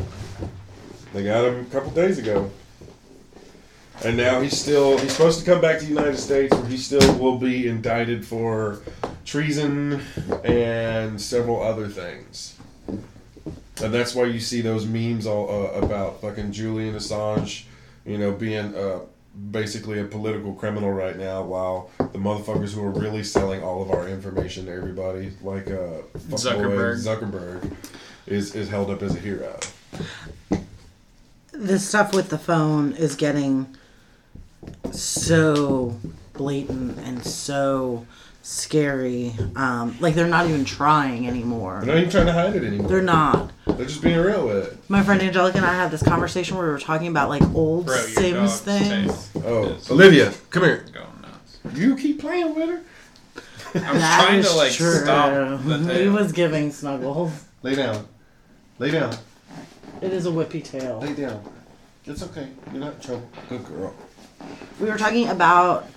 They 1.13 1.23
got 1.25 1.45
him 1.45 1.61
a 1.61 1.65
couple 1.65 1.91
days 1.91 2.17
ago. 2.17 2.49
And 4.03 4.17
now 4.17 4.41
he's 4.41 4.57
still 4.57 4.97
he's 4.97 5.11
supposed 5.11 5.39
to 5.39 5.45
come 5.45 5.61
back 5.61 5.79
to 5.79 5.85
the 5.85 5.89
United 5.89 6.17
States 6.17 6.55
where 6.55 6.67
he 6.67 6.77
still 6.77 7.17
will 7.17 7.37
be 7.37 7.67
indicted 7.67 8.25
for 8.25 8.81
treason 9.25 10.01
and 10.43 11.19
several 11.19 11.61
other 11.61 11.87
things. 11.87 12.54
And 13.83 13.93
that's 13.93 14.15
why 14.15 14.25
you 14.25 14.39
see 14.39 14.61
those 14.61 14.85
memes 14.85 15.27
all 15.27 15.49
uh, 15.49 15.79
about 15.79 16.21
fucking 16.21 16.51
Julian 16.51 16.95
Assange, 16.95 17.65
you 18.05 18.17
know, 18.17 18.31
being 18.31 18.73
uh, 18.75 18.99
basically 19.51 19.99
a 19.99 20.05
political 20.05 20.53
criminal 20.53 20.91
right 20.91 21.17
now, 21.17 21.43
while 21.43 21.89
the 21.97 22.17
motherfuckers 22.17 22.73
who 22.73 22.83
are 22.83 22.91
really 22.91 23.23
selling 23.23 23.63
all 23.63 23.81
of 23.81 23.91
our 23.91 24.07
information 24.07 24.65
to 24.65 24.71
everybody, 24.71 25.31
like 25.41 25.67
uh, 25.67 26.01
Zuckerberg. 26.29 26.97
Zuckerberg, 27.03 27.75
is 28.27 28.55
is 28.55 28.69
held 28.69 28.89
up 28.89 29.01
as 29.01 29.15
a 29.15 29.19
hero. 29.19 29.59
The 31.51 31.79
stuff 31.79 32.13
with 32.13 32.29
the 32.29 32.37
phone 32.37 32.93
is 32.93 33.15
getting 33.15 33.75
so 34.91 35.99
blatant 36.33 36.97
and 36.99 37.25
so 37.25 38.05
scary. 38.45 39.33
Um, 39.55 39.97
like 39.99 40.13
they're 40.13 40.27
not 40.27 40.47
even 40.47 40.65
trying 40.65 41.27
anymore. 41.27 41.81
They're 41.83 41.95
not 41.95 41.97
even 42.01 42.09
trying 42.11 42.25
to 42.27 42.33
hide 42.33 42.55
it 42.55 42.63
anymore. 42.63 42.87
They're 42.87 43.01
not. 43.01 43.51
They're 43.65 43.85
just 43.87 44.01
being 44.03 44.19
real 44.19 44.47
with 44.47 44.67
it. 44.73 44.89
My 44.89 45.03
friend 45.03 45.21
Angelica 45.21 45.57
and 45.57 45.65
I 45.65 45.73
had 45.73 45.89
this 45.91 46.03
conversation 46.03 46.55
where 46.55 46.67
we 46.67 46.71
were 46.71 46.79
talking 46.79 47.07
about 47.07 47.29
like 47.29 47.41
old 47.55 47.87
Bro, 47.87 47.97
Sims 47.97 48.61
things. 48.61 49.29
tail 49.33 49.43
Oh, 49.45 49.63
is 49.73 49.89
Olivia, 49.89 50.31
come 50.51 50.63
here. 50.63 50.85
Going 50.93 51.07
nuts. 51.21 51.59
You 51.73 51.95
keep 51.97 52.19
playing 52.19 52.53
with 52.55 52.69
her. 52.69 52.81
I 53.83 53.91
was 53.91 54.01
That 54.01 54.23
trying 54.25 54.39
is 54.39 54.49
to 54.51 54.55
like 54.55 54.71
true. 54.71 54.93
stop 54.93 55.31
the 55.65 55.93
He 56.03 56.07
was 56.07 56.31
giving 56.31 56.71
snuggles. 56.71 57.45
Lay 57.63 57.75
down. 57.75 58.07
Lay 58.79 58.91
down. 58.91 59.15
It 60.01 60.13
is 60.13 60.27
a 60.27 60.29
whippy 60.29 60.63
tail. 60.63 60.99
Lay 60.99 61.13
down. 61.13 61.43
It's 62.05 62.21
okay. 62.21 62.47
You're 62.71 62.81
not 62.81 62.93
in 62.95 62.99
trouble. 62.99 63.29
Good 63.49 63.65
girl. 63.65 63.93
We 64.79 64.87
were 64.89 64.97
talking 64.97 65.29
about 65.29 65.87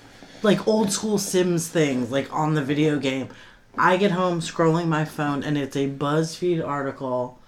like 0.43 0.67
old 0.69 0.93
school 0.93 1.19
Sims 1.19 1.69
things, 1.69 2.11
like 2.11 2.33
on 2.33 2.55
the 2.55 2.63
video 2.63 2.99
game. 2.99 3.29
I 3.77 3.97
get 3.97 4.11
home 4.11 4.41
scrolling 4.41 4.89
my 4.89 5.05
phone 5.05 5.43
and 5.45 5.57
it's 5.57 5.77
a 5.77 5.89
BuzzFeed 5.89 6.67
article 6.67 7.39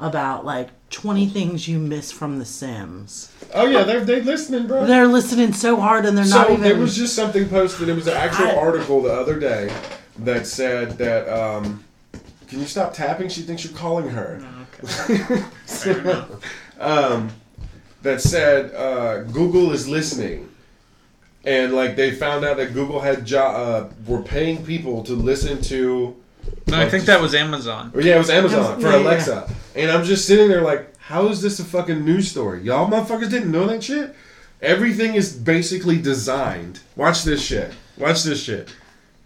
about 0.00 0.44
like 0.44 0.68
20 0.90 1.28
things 1.28 1.68
you 1.68 1.78
miss 1.78 2.10
from 2.12 2.38
The 2.38 2.44
Sims. 2.44 3.32
Oh 3.54 3.66
yeah, 3.66 3.82
they're 3.84 4.04
they 4.04 4.20
listening, 4.20 4.66
bro. 4.66 4.84
They're 4.86 5.06
listening 5.06 5.52
so 5.52 5.76
hard 5.76 6.04
and 6.04 6.16
they're 6.18 6.24
so 6.24 6.38
not 6.38 6.50
even. 6.50 6.62
there 6.62 6.76
was 6.76 6.96
just 6.96 7.14
something 7.14 7.48
posted. 7.48 7.88
It 7.88 7.94
was 7.94 8.06
an 8.08 8.14
actual 8.16 8.46
I- 8.48 8.56
article 8.56 9.02
the 9.02 9.12
other 9.12 9.38
day 9.38 9.72
that 10.20 10.46
said 10.46 10.98
that. 10.98 11.28
um 11.28 11.84
Can 12.48 12.60
you 12.60 12.66
stop 12.66 12.92
tapping? 12.92 13.28
She 13.28 13.42
thinks 13.42 13.64
you're 13.64 13.72
calling 13.76 14.08
her. 14.08 14.44
Okay. 14.80 15.18
Fair 15.66 15.98
enough. 16.00 16.30
um, 16.80 17.30
that 18.02 18.20
said 18.20 18.74
uh, 18.74 19.22
Google 19.22 19.72
is 19.72 19.88
listening, 19.88 20.48
and 21.46 21.72
like 21.72 21.96
they 21.96 22.10
found 22.10 22.44
out 22.44 22.58
that 22.58 22.74
Google 22.74 23.00
had 23.00 23.24
jo- 23.24 23.38
uh, 23.40 23.88
were 24.06 24.20
paying 24.22 24.64
people 24.64 25.02
to 25.04 25.12
listen 25.14 25.62
to. 25.62 26.14
No, 26.66 26.78
I 26.80 26.88
think 26.88 27.04
that 27.04 27.20
was 27.20 27.34
Amazon. 27.34 27.92
Or 27.94 28.00
yeah, 28.02 28.16
it 28.16 28.18
was 28.18 28.30
Amazon 28.30 28.80
for 28.80 28.88
Yeah, 28.88 28.96
yeah, 28.96 29.02
Alexa, 29.02 29.54
and 29.74 29.90
I'm 29.90 30.04
just 30.04 30.26
sitting 30.26 30.48
there 30.48 30.62
like, 30.62 30.94
how 30.98 31.28
is 31.28 31.40
this 31.40 31.58
a 31.60 31.64
fucking 31.64 32.04
news 32.04 32.30
story? 32.30 32.62
Y'all 32.62 32.90
motherfuckers 32.90 33.30
didn't 33.30 33.50
know 33.50 33.66
that 33.68 33.82
shit. 33.82 34.14
Everything 34.60 35.14
is 35.14 35.32
basically 35.34 35.98
designed. 36.00 36.80
Watch 36.96 37.22
this 37.24 37.42
shit. 37.44 37.72
Watch 37.96 38.22
this 38.24 38.42
shit. 38.42 38.74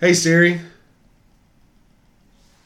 Hey 0.01 0.13
Siri. 0.15 0.61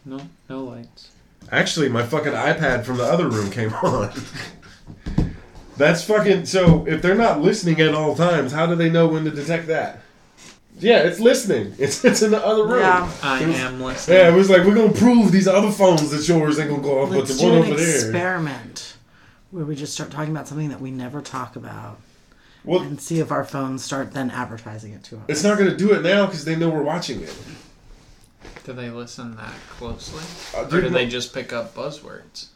No, 0.04 0.20
no 0.48 0.64
lights. 0.64 1.10
Actually, 1.50 1.88
my 1.88 2.02
fucking 2.04 2.32
iPad 2.32 2.84
from 2.84 2.96
the 2.96 3.04
other 3.04 3.28
room 3.28 3.50
came 3.50 3.72
on. 3.82 4.12
That's 5.76 6.04
fucking. 6.04 6.46
So 6.46 6.86
if 6.86 7.02
they're 7.02 7.14
not 7.14 7.40
listening 7.42 7.80
at 7.80 7.94
all 7.94 8.14
times, 8.14 8.52
how 8.52 8.66
do 8.66 8.74
they 8.76 8.90
know 8.90 9.08
when 9.08 9.24
to 9.24 9.30
detect 9.30 9.66
that? 9.68 10.00
Yeah, 10.78 10.98
it's 11.02 11.20
listening. 11.20 11.74
It's 11.78 12.04
it's 12.04 12.22
in 12.22 12.30
the 12.32 12.44
other 12.44 12.64
room. 12.66 12.80
Yeah. 12.80 13.10
I 13.22 13.40
am 13.42 13.80
listening. 13.80 14.18
Yeah, 14.18 14.28
it 14.28 14.34
was 14.36 14.50
like 14.50 14.64
we're 14.64 14.74
gonna 14.74 14.92
prove 14.92 15.30
these 15.32 15.46
other 15.48 15.70
phones 15.70 16.10
that 16.10 16.26
yours 16.28 16.58
ain't 16.58 16.70
gonna 16.70 16.82
go 16.82 17.02
off, 17.02 17.10
but 17.10 17.18
Let's 17.18 17.34
the 17.36 17.40
do 17.40 17.46
one 17.48 17.58
an 17.58 17.64
over 17.72 17.76
there. 17.76 17.94
experiment 17.94 18.96
where 19.50 19.64
we 19.64 19.76
just 19.76 19.92
start 19.94 20.10
talking 20.10 20.32
about 20.32 20.48
something 20.48 20.68
that 20.70 20.80
we 20.80 20.90
never 20.90 21.20
talk 21.22 21.54
about 21.54 21.98
Well, 22.64 22.80
and 22.80 23.00
see 23.00 23.20
if 23.20 23.30
our 23.30 23.44
phones 23.44 23.84
start 23.84 24.12
then 24.12 24.30
advertising 24.32 24.92
it 24.94 25.04
to 25.04 25.16
us. 25.16 25.22
it's 25.28 25.44
not 25.44 25.58
gonna 25.58 25.76
do 25.76 25.92
it 25.92 26.02
now 26.02 26.26
because 26.26 26.44
they 26.44 26.56
know 26.56 26.68
we're 26.70 26.82
watching 26.82 27.20
it. 27.20 27.32
Do 28.64 28.72
they 28.72 28.90
listen 28.90 29.36
that 29.36 29.54
closely? 29.70 30.22
Uh, 30.56 30.64
Or 30.64 30.70
do 30.70 30.80
dude, 30.80 30.92
they 30.92 31.06
just 31.06 31.32
pick 31.32 31.52
up 31.52 31.74
buzzwords? 31.74 32.46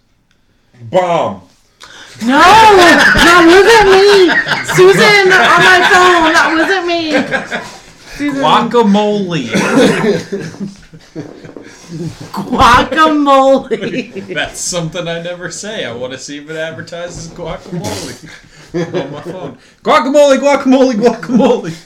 Bomb. 0.83 1.43
No, 2.21 2.39
that 2.39 3.45
wasn't 3.47 3.89
me. 3.95 4.29
Susan 4.75 5.33
on 5.33 5.61
my 5.63 5.81
phone. 5.93 6.33
That 6.35 6.49
wasn't 6.59 6.87
me. 6.87 7.03
Susan, 8.17 8.43
Guacamole! 8.43 9.47
guacamole. 12.59 14.35
That's 14.35 14.59
something 14.61 15.07
I 15.07 15.23
never 15.23 15.51
say. 15.51 15.85
I 15.85 15.93
want 15.95 16.13
to 16.13 16.19
see 16.19 16.39
if 16.39 16.51
it 16.51 16.57
advertises 16.57 17.29
guacamole 17.29 18.95
on 18.97 19.13
my 19.13 19.23
phone. 19.23 19.59
Guacamole, 19.83 20.39
guacamole, 20.39 20.95
guacamole. 20.95 21.85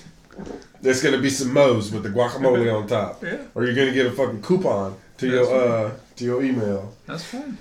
There's 0.80 1.02
gonna 1.02 1.18
be 1.18 1.30
some 1.30 1.52
Moe's 1.52 1.92
with 1.92 2.02
the 2.02 2.08
guacamole 2.08 2.74
on 2.74 2.86
top, 2.88 3.22
Yeah. 3.22 3.38
or 3.54 3.64
you're 3.64 3.74
gonna 3.74 3.92
get 3.92 4.06
a 4.06 4.10
fucking 4.12 4.42
coupon 4.42 4.96
to 5.18 5.30
That's 5.30 5.48
your 5.48 5.68
uh 5.86 5.90
to 6.16 6.24
your 6.24 6.42
email. 6.42 6.94
That's 7.06 7.24
fine. 7.24 7.56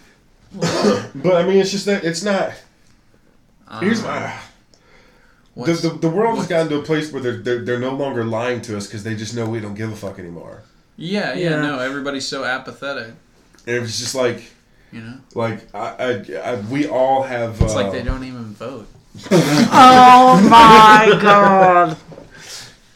But 1.15 1.35
I 1.35 1.43
mean, 1.43 1.57
it's 1.57 1.71
just 1.71 1.85
that 1.85 2.03
it's 2.03 2.23
not. 2.23 2.53
Here's 3.79 3.99
Um, 3.99 4.05
my. 4.07 4.37
The, 5.55 5.73
the, 5.73 5.89
the 5.89 6.09
world 6.09 6.37
has 6.37 6.47
gotten 6.47 6.69
to 6.69 6.79
a 6.79 6.81
place 6.81 7.11
where 7.11 7.21
they're, 7.21 7.37
they're, 7.37 7.59
they're 7.65 7.79
no 7.79 7.93
longer 7.93 8.23
lying 8.23 8.61
to 8.61 8.77
us 8.77 8.87
because 8.87 9.03
they 9.03 9.15
just 9.15 9.35
know 9.35 9.45
we 9.49 9.59
don't 9.59 9.75
give 9.75 9.91
a 9.91 9.95
fuck 9.95 10.17
anymore. 10.17 10.63
yeah, 10.95 11.33
yeah, 11.33 11.49
Yeah. 11.51 11.61
no, 11.61 11.79
everybody's 11.79 12.25
so 12.27 12.45
apathetic. 12.45 13.07
And 13.67 13.75
it's 13.83 13.99
just 13.99 14.15
like, 14.15 14.43
You 14.93 15.01
know? 15.01 15.17
like 15.35 15.73
I, 15.75 15.87
I, 15.99 16.35
I 16.51 16.55
we 16.61 16.87
all 16.87 17.23
have. 17.23 17.61
It's 17.61 17.73
uh, 17.73 17.83
like 17.83 17.91
they 17.91 18.01
don't 18.03 18.23
even 18.23 18.53
vote. 18.53 18.87
Oh 19.31 20.47
my 20.49 21.17
god. 21.21 21.97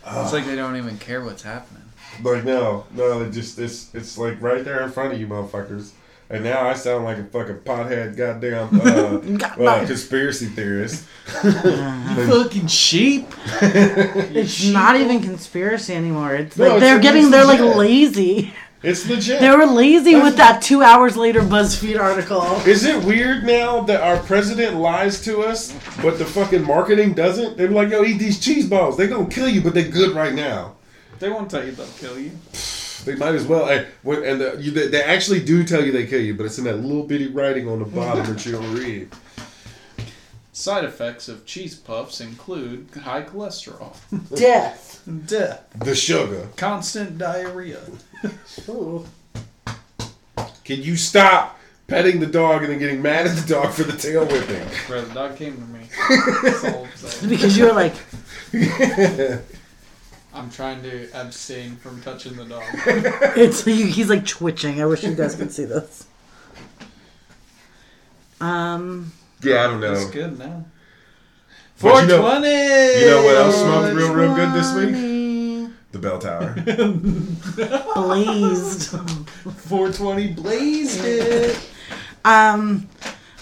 It's 0.08 0.34
like 0.34 0.46
they 0.46 0.56
don't 0.56 0.78
even 0.78 0.98
care 0.98 1.24
what's 1.24 1.44
happening. 1.44 1.84
Like 2.24 2.46
no, 2.46 2.86
no, 2.92 3.22
it 3.24 3.32
just 3.32 3.60
it's 3.60 3.94
it's 3.94 4.18
like 4.18 4.42
right 4.42 4.64
there 4.64 4.82
in 4.82 4.92
front 4.92 5.14
of 5.14 5.20
you, 5.20 5.28
motherfuckers. 5.28 5.92
And 6.30 6.44
now 6.44 6.68
I 6.68 6.74
sound 6.74 7.04
like 7.06 7.18
a 7.20 7.24
fucking 7.24 7.58
pothead, 7.58 8.18
goddamn 8.18 8.82
uh, 8.82 9.18
God, 9.38 9.62
uh, 9.62 9.86
conspiracy 9.86 10.48
theorist. 10.48 11.06
Fucking 11.28 12.68
sheep. 12.68 13.28
It's 13.62 14.66
not 14.68 14.96
even 14.96 15.22
conspiracy 15.22 15.94
anymore. 15.94 16.34
It's 16.36 16.58
No, 16.58 16.64
like 16.66 16.78
it's- 16.78 16.82
they're 16.82 17.00
getting 17.00 17.30
they're 17.32 17.46
like 17.46 17.60
lazy. 17.60 18.54
It's 18.84 19.08
legit. 19.10 19.40
They 19.40 19.50
were 19.50 19.66
lazy 19.66 20.16
with 20.16 20.38
that 20.38 20.62
two 20.62 20.84
hours 20.84 21.18
later 21.18 21.42
BuzzFeed 21.42 22.00
article. 22.00 22.44
Is 22.68 22.86
it 22.86 23.04
weird 23.04 23.44
now 23.44 23.82
that 23.82 24.02
our 24.02 24.18
president 24.18 24.76
lies 24.78 25.22
to 25.24 25.42
us, 25.42 25.74
but 26.04 26.20
the 26.20 26.26
fucking 26.26 26.64
marketing 26.64 27.14
doesn't? 27.14 27.58
They're 27.58 27.70
like, 27.70 27.90
yo, 27.90 28.04
eat 28.04 28.20
these 28.20 28.40
cheese 28.40 28.68
balls. 28.70 28.96
They're 28.98 29.08
gonna 29.08 29.28
kill 29.28 29.50
you, 29.50 29.62
but 29.62 29.74
they're 29.74 29.90
good 29.90 30.16
right 30.16 30.34
now. 30.36 30.76
They 31.20 31.30
won't 31.30 31.50
tell 31.50 31.66
you 31.66 31.72
they'll 31.72 31.88
kill 32.00 32.20
you. 32.20 32.32
They 33.04 33.16
might 33.16 33.36
as 33.36 33.46
well. 33.46 33.68
And, 33.70 33.86
when, 34.04 34.24
and 34.24 34.40
the, 34.42 34.58
you, 34.60 34.72
they, 34.72 34.88
they 34.88 35.04
actually 35.04 35.44
do 35.44 35.64
tell 35.64 35.84
you 35.84 35.92
they 35.92 36.06
kill 36.08 36.22
you, 36.22 36.34
but 36.36 36.46
it's 36.46 36.58
in 36.58 36.64
that 36.66 36.78
little 36.78 37.04
bitty 37.04 37.28
writing 37.28 37.68
on 37.68 37.80
the 37.80 37.86
bottom 37.86 38.26
that 38.34 38.46
you 38.46 38.54
don't 38.54 38.74
read. 38.74 39.10
Side 40.54 40.86
effects 40.86 41.28
of 41.28 41.46
cheese 41.46 41.76
puffs 41.76 42.22
include 42.22 42.88
high 43.04 43.24
cholesterol, 43.24 43.94
Death. 44.38 45.04
death, 45.28 45.66
The 45.80 45.94
sugar. 45.94 46.48
constant 46.56 47.18
diarrhea. 47.18 47.82
Ooh. 48.70 49.06
Can 50.64 50.82
you 50.82 50.96
stop 50.96 51.60
petting 51.88 52.20
the 52.22 52.26
dog 52.26 52.64
and 52.64 52.72
then 52.72 52.80
getting 52.80 53.02
mad 53.02 53.28
at 53.28 53.36
the 53.36 53.46
dog 53.54 53.74
for 53.74 53.84
the 53.84 53.98
tail 53.98 54.26
whipping? 54.26 54.66
Bro, 54.88 55.02
the 55.06 55.14
dog 55.14 55.36
came 55.36 55.56
to 55.58 55.62
me. 55.62 55.82
That's 56.44 56.64
all 56.64 56.86
I'm 56.86 56.96
saying. 56.96 57.30
Because 57.30 57.58
you 57.58 57.66
were 57.66 57.74
like, 57.74 57.94
I'm 60.36 60.50
trying 60.50 60.84
to 60.84 61.10
abstain 61.14 61.78
from 61.78 62.02
touching 62.02 62.36
the 62.36 62.44
dog. 62.46 62.64
it's 63.38 63.64
he's 63.64 64.10
like 64.10 64.26
twitching. 64.28 64.82
I 64.82 64.86
wish 64.86 65.04
you 65.04 65.16
guys 65.16 65.36
could 65.36 65.52
see 65.52 65.64
this. 65.66 66.06
Um, 68.42 69.12
Yeah, 69.42 69.64
I 69.64 69.68
don't 69.68 69.80
know. 69.80 69.94
That's 69.96 70.10
good 70.12 70.38
now. 70.38 70.66
But 71.82 72.02
you 72.02 72.08
know- 72.08 72.22
420! 72.22 73.00
You 73.00 73.10
know 73.12 73.24
what 73.24 73.36
else 73.36 73.56
smoked 73.58 73.96
real, 73.96 74.14
real 74.14 74.36
good 74.36 74.54
this 74.54 74.74
week? 74.76 75.72
The 75.92 76.00
bell 76.00 76.20
tower. 76.20 76.54
Blazed. 77.96 78.90
420 78.90 80.34
blazed 80.34 81.02
it. 81.06 81.58
Um, 82.26 82.90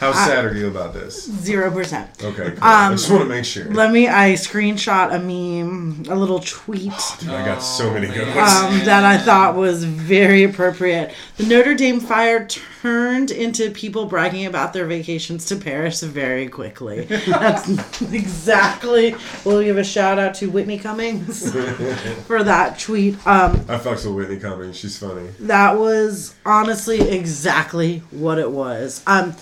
How 0.04 0.26
sad 0.26 0.46
are 0.46 0.54
you 0.56 0.68
about 0.68 0.94
this? 0.94 1.26
zero 1.26 1.72
percent. 1.72 2.10
Okay, 2.24 2.52
cool. 2.52 2.60
I 2.62 2.88
Um, 2.88 2.94
just 2.94 3.10
want 3.10 3.24
to 3.24 3.30
make 3.30 3.46
sure. 3.46 3.66
Let 3.72 3.92
me. 3.92 4.08
I 4.08 4.34
screenshot 4.34 5.14
a 5.14 5.20
meme, 5.20 6.06
a 6.10 6.16
little 6.16 6.40
tweet. 6.40 6.92
Dude, 7.20 7.30
I 7.30 7.46
got 7.46 7.60
so 7.60 7.92
many 7.94 8.08
good 8.08 8.28
ones. 8.36 8.52
um, 8.52 8.80
that 8.86 9.04
I 9.04 9.18
thought 9.18 9.56
was 9.56 9.84
very 9.84 10.44
appropriate. 10.44 11.14
The 11.38 11.46
Notre 11.46 11.74
Dame 11.76 12.00
fire 12.00 12.46
turned 12.48 13.32
into 13.32 13.72
people 13.72 14.06
bragging 14.06 14.46
about 14.46 14.74
their 14.74 14.86
vacations 14.86 15.46
to 15.46 15.56
Paris 15.56 16.04
very 16.04 16.48
quickly. 16.50 17.06
That's 17.28 18.02
exactly. 18.12 19.16
We'll 19.46 19.64
give 19.64 19.78
a 19.78 19.84
shout 19.84 20.20
out 20.20 20.34
to 20.36 20.50
Whitney 20.50 20.78
Cummings 20.80 21.52
for 22.28 22.44
that 22.44 22.80
tweet. 22.80 23.16
Um, 23.26 23.56
I 23.70 23.78
fucks 23.78 24.06
with 24.06 24.16
Whitney 24.16 24.40
Cummings. 24.40 24.78
She's 24.78 24.98
funny. 24.98 25.30
that 25.42 25.78
was 25.78 26.36
honestly 26.46 27.02
exactly 27.02 28.00
what 28.12 28.38
it 28.40 28.52
was. 28.52 29.02
Um, 29.08 29.36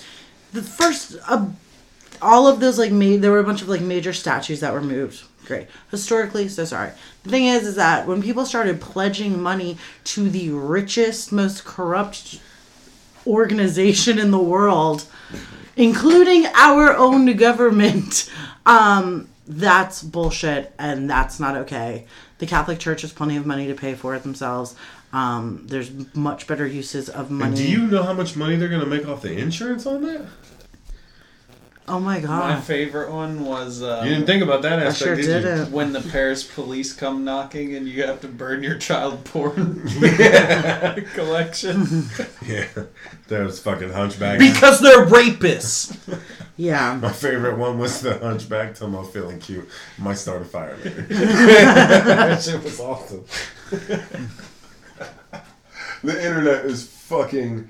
the 0.52 0.62
first, 0.62 1.16
uh, 1.28 1.46
all 2.20 2.46
of 2.46 2.60
those 2.60 2.78
like 2.78 2.92
made 2.92 3.22
there 3.22 3.32
were 3.32 3.40
a 3.40 3.44
bunch 3.44 3.62
of 3.62 3.68
like 3.68 3.80
major 3.80 4.12
statues 4.12 4.60
that 4.60 4.72
were 4.72 4.82
moved. 4.82 5.24
Great, 5.44 5.66
historically, 5.90 6.48
so 6.48 6.64
sorry. 6.64 6.92
The 7.24 7.30
thing 7.30 7.46
is, 7.46 7.66
is 7.66 7.74
that 7.76 8.06
when 8.06 8.22
people 8.22 8.46
started 8.46 8.80
pledging 8.80 9.42
money 9.42 9.76
to 10.04 10.30
the 10.30 10.50
richest, 10.50 11.32
most 11.32 11.64
corrupt 11.64 12.40
organization 13.26 14.18
in 14.18 14.30
the 14.30 14.38
world, 14.38 15.04
including 15.76 16.46
our 16.54 16.96
own 16.96 17.34
government, 17.36 18.30
um, 18.66 19.28
that's 19.46 20.02
bullshit 20.02 20.72
and 20.78 21.10
that's 21.10 21.40
not 21.40 21.56
okay. 21.56 22.06
The 22.38 22.46
Catholic 22.46 22.78
Church 22.78 23.02
has 23.02 23.12
plenty 23.12 23.36
of 23.36 23.46
money 23.46 23.66
to 23.66 23.74
pay 23.74 23.94
for 23.94 24.14
it 24.14 24.22
themselves. 24.22 24.76
Um, 25.12 25.66
there's 25.66 25.90
much 26.14 26.46
better 26.46 26.66
uses 26.66 27.08
of 27.10 27.30
money. 27.30 27.48
And 27.48 27.56
do 27.56 27.70
you 27.70 27.86
know 27.86 28.02
how 28.02 28.14
much 28.14 28.34
money 28.36 28.56
they're 28.56 28.68
gonna 28.70 28.86
make 28.86 29.06
off 29.06 29.22
the 29.22 29.36
insurance 29.36 29.84
on 29.86 30.02
that? 30.04 30.26
oh 31.88 31.98
my 31.98 32.20
god! 32.20 32.48
My 32.54 32.60
favorite 32.60 33.12
one 33.12 33.44
was 33.44 33.82
uh, 33.82 34.02
You 34.04 34.10
didn't 34.14 34.26
think 34.26 34.42
about 34.42 34.62
that 34.62 34.78
I 34.78 34.84
aspect, 34.84 34.98
sure 35.04 35.16
did 35.16 35.24
you? 35.26 35.32
didn't. 35.32 35.72
when 35.72 35.92
the 35.92 36.00
Paris 36.00 36.44
police 36.44 36.92
come 36.94 37.24
knocking 37.24 37.74
and 37.74 37.86
you 37.88 38.04
have 38.04 38.20
to 38.22 38.28
burn 38.28 38.62
your 38.62 38.76
child 38.78 39.24
porn 39.24 39.82
collection. 41.14 42.06
Yeah, 42.46 42.66
that 43.28 43.44
was 43.44 43.60
fucking 43.60 43.90
Hunchback. 43.92 44.38
because 44.38 44.80
they're 44.80 45.06
rapists. 45.06 45.96
Yeah. 46.56 46.94
My 47.00 47.12
favorite 47.12 47.56
one 47.58 47.78
was 47.78 48.00
the 48.00 48.18
Hunchback. 48.18 48.74
Tell 48.74 48.88
'em 48.88 48.94
I'm 48.96 49.06
feeling 49.06 49.38
cute. 49.40 49.68
Might 49.98 50.18
start 50.18 50.42
a 50.42 50.44
fire 50.44 50.76
later. 50.84 51.02
that 51.02 52.42
shit 52.42 52.62
was 52.62 52.80
awesome. 52.80 53.24
The 56.02 56.24
internet 56.24 56.64
is 56.64 56.86
fucking 56.86 57.68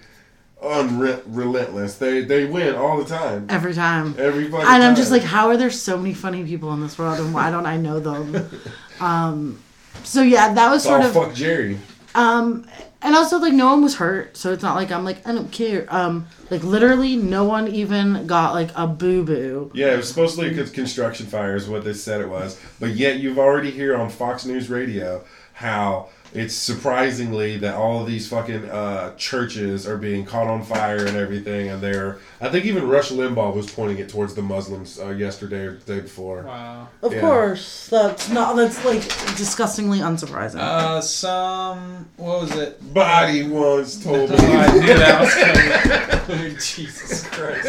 unrelentless. 0.62 1.96
They 1.96 2.22
they 2.22 2.44
win 2.44 2.74
all 2.74 2.98
the 2.98 3.04
time. 3.04 3.46
Every 3.48 3.74
time. 3.74 4.14
Every 4.18 4.50
fucking 4.50 4.66
And 4.66 4.82
I'm 4.82 4.94
just 4.94 5.10
like, 5.10 5.22
how 5.22 5.48
are 5.48 5.56
there 5.56 5.70
so 5.70 5.96
many 5.96 6.14
funny 6.14 6.44
people 6.44 6.72
in 6.72 6.80
this 6.80 6.98
world 6.98 7.18
and 7.18 7.34
why 7.34 7.50
don't 7.50 7.66
I 7.66 7.76
know 7.76 8.00
them? 8.00 8.50
um, 9.00 9.62
so 10.04 10.22
yeah, 10.22 10.54
that 10.54 10.70
was 10.70 10.86
oh 10.86 10.90
sort 10.90 11.04
of 11.04 11.12
fuck 11.12 11.34
Jerry. 11.34 11.78
Um, 12.14 12.66
and 13.00 13.16
also 13.16 13.38
like 13.38 13.52
no 13.52 13.66
one 13.66 13.82
was 13.82 13.96
hurt, 13.96 14.36
so 14.36 14.52
it's 14.52 14.62
not 14.62 14.76
like 14.76 14.92
I'm 14.92 15.04
like 15.04 15.26
I 15.26 15.32
don't 15.32 15.50
care. 15.50 15.86
Um, 15.88 16.26
like 16.50 16.62
literally 16.62 17.16
no 17.16 17.44
one 17.44 17.68
even 17.68 18.26
got 18.26 18.54
like 18.54 18.70
a 18.76 18.86
boo 18.86 19.24
boo. 19.24 19.70
Yeah, 19.74 19.94
it 19.94 19.96
was 19.96 20.08
supposedly 20.08 20.56
a 20.58 20.64
construction 20.66 21.26
fire, 21.26 21.56
is 21.56 21.68
what 21.68 21.84
they 21.84 21.94
said 21.94 22.20
it 22.20 22.28
was. 22.28 22.60
But 22.78 22.90
yet, 22.90 23.18
you've 23.18 23.38
already 23.38 23.70
hear 23.70 23.96
on 23.96 24.08
Fox 24.08 24.44
News 24.44 24.70
Radio 24.70 25.24
how 25.54 26.08
it's 26.34 26.54
surprisingly 26.54 27.58
that 27.58 27.74
all 27.74 28.00
of 28.00 28.06
these 28.06 28.28
fucking 28.28 28.68
uh, 28.70 29.14
churches 29.16 29.86
are 29.86 29.96
being 29.96 30.24
caught 30.24 30.46
on 30.46 30.62
fire 30.62 31.04
and 31.06 31.16
everything, 31.16 31.68
and 31.68 31.82
they're. 31.82 32.18
I 32.40 32.48
think 32.48 32.64
even 32.64 32.88
Rush 32.88 33.10
Limbaugh 33.10 33.54
was 33.54 33.70
pointing 33.70 33.98
it 33.98 34.08
towards 34.08 34.34
the 34.34 34.42
Muslims 34.42 34.98
uh, 34.98 35.10
yesterday 35.10 35.60
or 35.66 35.76
the 35.76 35.94
day 35.96 36.00
before. 36.00 36.42
Wow. 36.42 36.88
Of 37.02 37.12
Yeah. 37.12 37.20
course, 37.20 37.88
that's 37.88 38.28
not 38.30 38.56
that's 38.56 38.84
like 38.84 39.02
disgustingly 39.36 39.98
unsurprising. 40.00 40.58
Uh, 40.58 41.00
some 41.00 42.08
what 42.16 42.40
was 42.42 42.56
it? 42.56 42.92
Body 42.94 43.42
once 43.48 44.02
told 44.02 44.30
me. 44.30 44.36
I 44.36 44.72
knew 44.72 44.86
that 44.86 45.20
was 45.20 46.26
coming. 46.26 46.56
Jesus 46.60 47.26
Christ! 47.28 47.68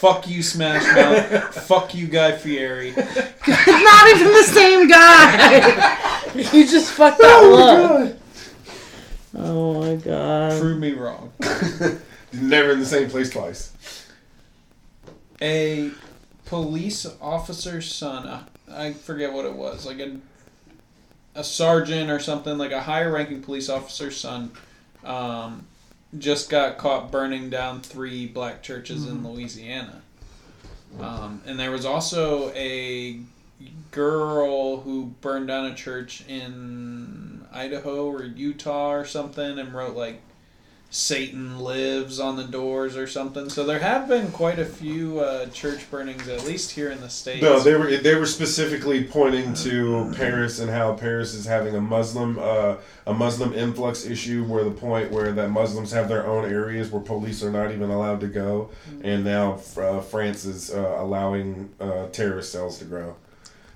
Fuck 0.00 0.28
you, 0.28 0.42
Smash 0.42 0.82
Mouth. 0.96 1.54
Fuck 1.66 1.94
you, 1.94 2.06
Guy 2.06 2.32
Fieri. 2.32 2.90
not 2.96 4.08
even 4.08 4.28
the 4.32 4.48
same 4.50 4.88
guy. 4.88 6.22
you 6.34 6.66
just 6.66 6.90
fucked 6.92 7.18
that 7.18 7.40
Oh, 7.42 8.06
up. 8.06 8.16
Oh 9.36 9.80
my 9.80 9.96
god. 9.96 10.58
Prove 10.58 10.78
me 10.78 10.92
wrong. 10.92 11.30
Never 12.32 12.72
in 12.72 12.78
the 12.80 12.86
same 12.86 13.10
place 13.10 13.28
twice. 13.28 13.72
A 15.42 15.90
police 16.46 17.06
officer's 17.20 17.92
son. 17.94 18.26
uh, 18.26 18.44
I 18.72 18.94
forget 18.94 19.32
what 19.34 19.44
it 19.44 19.54
was. 19.54 19.84
Like 19.84 19.98
a 19.98 20.16
a 21.34 21.44
sergeant 21.44 22.10
or 22.10 22.18
something. 22.20 22.56
Like 22.56 22.72
a 22.72 22.80
higher 22.80 23.12
ranking 23.12 23.42
police 23.42 23.68
officer's 23.68 24.16
son. 24.16 24.52
Um, 25.04 25.66
just 26.18 26.50
got 26.50 26.78
caught 26.78 27.10
burning 27.10 27.50
down 27.50 27.82
three 27.82 28.26
black 28.26 28.62
churches 28.62 29.06
in 29.06 29.26
Louisiana. 29.26 30.02
Um, 30.98 31.40
and 31.46 31.58
there 31.58 31.70
was 31.70 31.84
also 31.84 32.50
a 32.54 33.20
girl 33.90 34.80
who 34.80 35.06
burned 35.20 35.48
down 35.48 35.66
a 35.66 35.74
church 35.74 36.24
in 36.28 37.46
Idaho 37.52 38.06
or 38.06 38.24
Utah 38.24 38.92
or 38.92 39.04
something 39.04 39.58
and 39.58 39.72
wrote 39.72 39.96
like 39.96 40.20
Satan 40.92 41.60
lives 41.60 42.18
on 42.18 42.36
the 42.36 42.42
doors 42.42 42.96
or 42.96 43.06
something. 43.06 43.48
So 43.48 43.64
there 43.64 43.78
have 43.78 44.08
been 44.08 44.32
quite 44.32 44.58
a 44.58 44.64
few 44.64 45.20
uh, 45.20 45.46
church 45.46 45.88
burnings, 45.88 46.26
at 46.26 46.44
least 46.44 46.72
here 46.72 46.90
in 46.90 47.00
the 47.00 47.08
states. 47.08 47.42
No, 47.42 47.60
they 47.60 47.74
were 47.74 47.96
they 47.96 48.16
were 48.16 48.26
specifically 48.26 49.04
pointing 49.04 49.54
to 49.54 50.12
Paris 50.16 50.58
and 50.58 50.68
how 50.68 50.94
Paris 50.94 51.32
is 51.32 51.46
having 51.46 51.76
a 51.76 51.80
Muslim 51.80 52.38
uh, 52.40 52.76
a 53.06 53.14
Muslim 53.14 53.52
influx 53.52 54.04
issue, 54.04 54.42
where 54.44 54.64
the 54.64 54.72
point 54.72 55.12
where 55.12 55.30
that 55.30 55.50
Muslims 55.50 55.92
have 55.92 56.08
their 56.08 56.26
own 56.26 56.44
areas 56.44 56.90
where 56.90 57.00
police 57.00 57.44
are 57.44 57.52
not 57.52 57.70
even 57.70 57.88
allowed 57.90 58.18
to 58.20 58.28
go, 58.28 58.70
and 59.04 59.24
now 59.24 59.60
uh, 59.76 60.00
France 60.00 60.44
is 60.44 60.72
uh, 60.72 60.96
allowing 60.98 61.70
uh, 61.80 62.08
terrorist 62.08 62.50
cells 62.50 62.80
to 62.80 62.84
grow. 62.84 63.14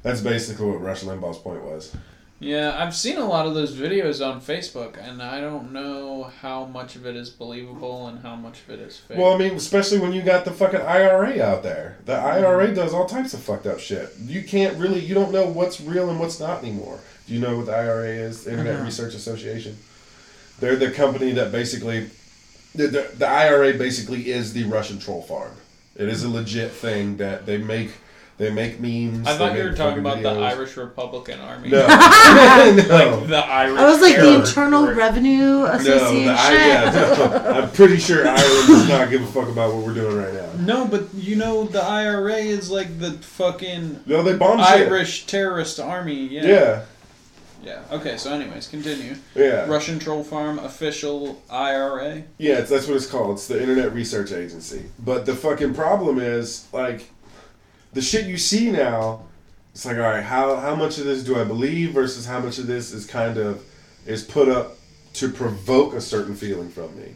That's 0.02 0.20
basically 0.20 0.66
what 0.66 0.82
Rush 0.82 1.04
Limbaugh's 1.04 1.38
point 1.38 1.62
was. 1.62 1.94
Yeah, 2.44 2.76
I've 2.78 2.94
seen 2.94 3.16
a 3.16 3.26
lot 3.26 3.46
of 3.46 3.54
those 3.54 3.74
videos 3.74 4.24
on 4.24 4.40
Facebook, 4.42 4.98
and 4.98 5.22
I 5.22 5.40
don't 5.40 5.72
know 5.72 6.24
how 6.42 6.66
much 6.66 6.94
of 6.94 7.06
it 7.06 7.16
is 7.16 7.30
believable 7.30 8.06
and 8.06 8.20
how 8.20 8.36
much 8.36 8.60
of 8.60 8.70
it 8.70 8.80
is 8.80 8.98
fake. 8.98 9.16
Well, 9.16 9.32
I 9.32 9.38
mean, 9.38 9.54
especially 9.54 9.98
when 9.98 10.12
you 10.12 10.20
got 10.20 10.44
the 10.44 10.50
fucking 10.50 10.82
IRA 10.82 11.42
out 11.42 11.62
there. 11.62 11.96
The 12.04 12.12
mm-hmm. 12.12 12.44
IRA 12.44 12.74
does 12.74 12.92
all 12.92 13.06
types 13.06 13.32
of 13.32 13.40
fucked 13.40 13.66
up 13.66 13.80
shit. 13.80 14.10
You 14.20 14.42
can't 14.42 14.76
really, 14.76 15.00
you 15.00 15.14
don't 15.14 15.32
know 15.32 15.46
what's 15.46 15.80
real 15.80 16.10
and 16.10 16.20
what's 16.20 16.38
not 16.38 16.62
anymore. 16.62 17.00
Do 17.26 17.32
you 17.32 17.40
know 17.40 17.56
what 17.56 17.66
the 17.66 17.76
IRA 17.76 18.08
is? 18.08 18.46
Internet 18.46 18.76
don't. 18.76 18.84
Research 18.84 19.14
Association. 19.14 19.78
They're 20.60 20.76
the 20.76 20.90
company 20.90 21.32
that 21.32 21.50
basically, 21.50 22.10
the, 22.74 22.88
the, 22.88 23.10
the 23.16 23.26
IRA 23.26 23.72
basically 23.72 24.30
is 24.30 24.52
the 24.52 24.64
Russian 24.64 24.98
troll 24.98 25.22
farm. 25.22 25.52
It 25.96 26.08
is 26.08 26.24
a 26.24 26.28
legit 26.28 26.72
thing 26.72 27.16
that 27.16 27.46
they 27.46 27.56
make. 27.56 27.92
They 28.36 28.50
make 28.50 28.80
memes. 28.80 29.26
I 29.28 29.36
thought 29.38 29.56
you 29.56 29.62
were 29.62 29.74
talking 29.74 30.02
fucking 30.02 30.24
about 30.24 30.34
the. 30.38 30.44
Irish 30.44 30.76
Republican 30.76 31.38
Army. 31.40 31.68
No, 31.68 31.86
no. 31.86 33.26
The 33.26 33.36
Irish. 33.38 33.78
I 33.80 33.84
was 33.88 34.00
like 34.00 34.16
the 34.16 34.34
Internal 34.34 34.86
Group. 34.86 34.96
Revenue 34.96 35.38
No, 35.60 35.66
Association. 35.66 36.24
the, 36.26 36.32
I, 36.32 36.52
yeah, 36.52 37.14
no. 37.16 37.60
I'm 37.62 37.70
pretty 37.70 37.98
sure 37.98 38.26
Ireland 38.26 38.66
does 38.66 38.88
not 38.88 39.08
give 39.10 39.22
a 39.22 39.26
fuck 39.26 39.48
about 39.48 39.72
what 39.74 39.86
we're 39.86 39.94
doing 39.94 40.16
right 40.16 40.34
now. 40.34 40.50
No, 40.58 40.86
but 40.88 41.04
you 41.14 41.36
know 41.36 41.64
the 41.64 41.80
IRA 41.82 42.34
is 42.34 42.70
like 42.70 42.98
the 42.98 43.12
fucking 43.12 44.00
No, 44.06 44.22
they 44.24 44.36
bombed 44.36 44.64
shit. 44.66 44.88
Irish 44.88 45.26
terrorist 45.26 45.78
army. 45.78 46.26
Yeah. 46.26 46.46
Yeah, 46.46 46.82
Yeah. 47.64 47.82
Okay. 47.92 48.16
So, 48.16 48.32
anyways, 48.32 48.66
continue. 48.66 49.14
yeah. 49.36 49.66
Russian 49.66 50.00
troll 50.00 50.24
farm 50.24 50.58
official 50.58 51.40
IRA. 51.48 52.24
Yeah, 52.38 52.58
it's, 52.58 52.70
that's 52.70 52.88
what 52.88 52.96
it's 52.96 53.06
called. 53.06 53.36
It's 53.36 53.46
the 53.46 53.60
Internet 53.60 53.92
Research 53.94 54.32
Agency. 54.32 54.86
But 54.98 55.24
the 55.24 55.36
fucking 55.36 55.74
problem 55.74 56.18
is, 56.18 56.66
like, 56.72 57.10
the 57.94 58.02
shit 58.02 58.26
you 58.26 58.36
see 58.36 58.70
now, 58.70 59.22
it's 59.72 59.86
like, 59.86 59.96
all 59.96 60.02
right, 60.02 60.22
how, 60.22 60.56
how 60.56 60.74
much 60.74 60.98
of 60.98 61.04
this 61.04 61.24
do 61.24 61.40
I 61.40 61.44
believe 61.44 61.92
versus 61.92 62.26
how 62.26 62.40
much 62.40 62.58
of 62.58 62.66
this 62.66 62.92
is 62.92 63.06
kind 63.06 63.38
of, 63.38 63.64
is 64.06 64.22
put 64.22 64.48
up 64.48 64.76
to 65.14 65.30
provoke 65.30 65.94
a 65.94 66.00
certain 66.00 66.34
feeling 66.34 66.68
from 66.68 66.96
me. 67.00 67.14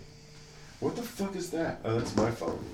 What 0.81 0.95
the 0.95 1.03
fuck 1.03 1.35
is 1.35 1.51
that? 1.51 1.81
Oh, 1.85 1.99
that's 1.99 2.15
my 2.17 2.31
phone. 2.31 2.65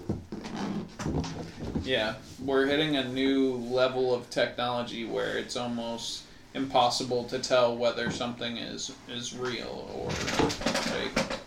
Yeah, 1.83 2.17
we're 2.43 2.67
hitting 2.67 2.97
a 2.97 3.09
new 3.09 3.55
level 3.55 4.15
of 4.15 4.29
technology 4.29 5.07
where 5.07 5.39
it's 5.39 5.57
almost 5.57 6.25
impossible 6.53 7.25
to 7.25 7.39
tell 7.39 7.77
whether 7.77 8.11
something 8.11 8.59
is 8.59 8.93
is 9.09 9.35
real 9.35 9.89
or 9.95 10.11
fake. 10.11 11.39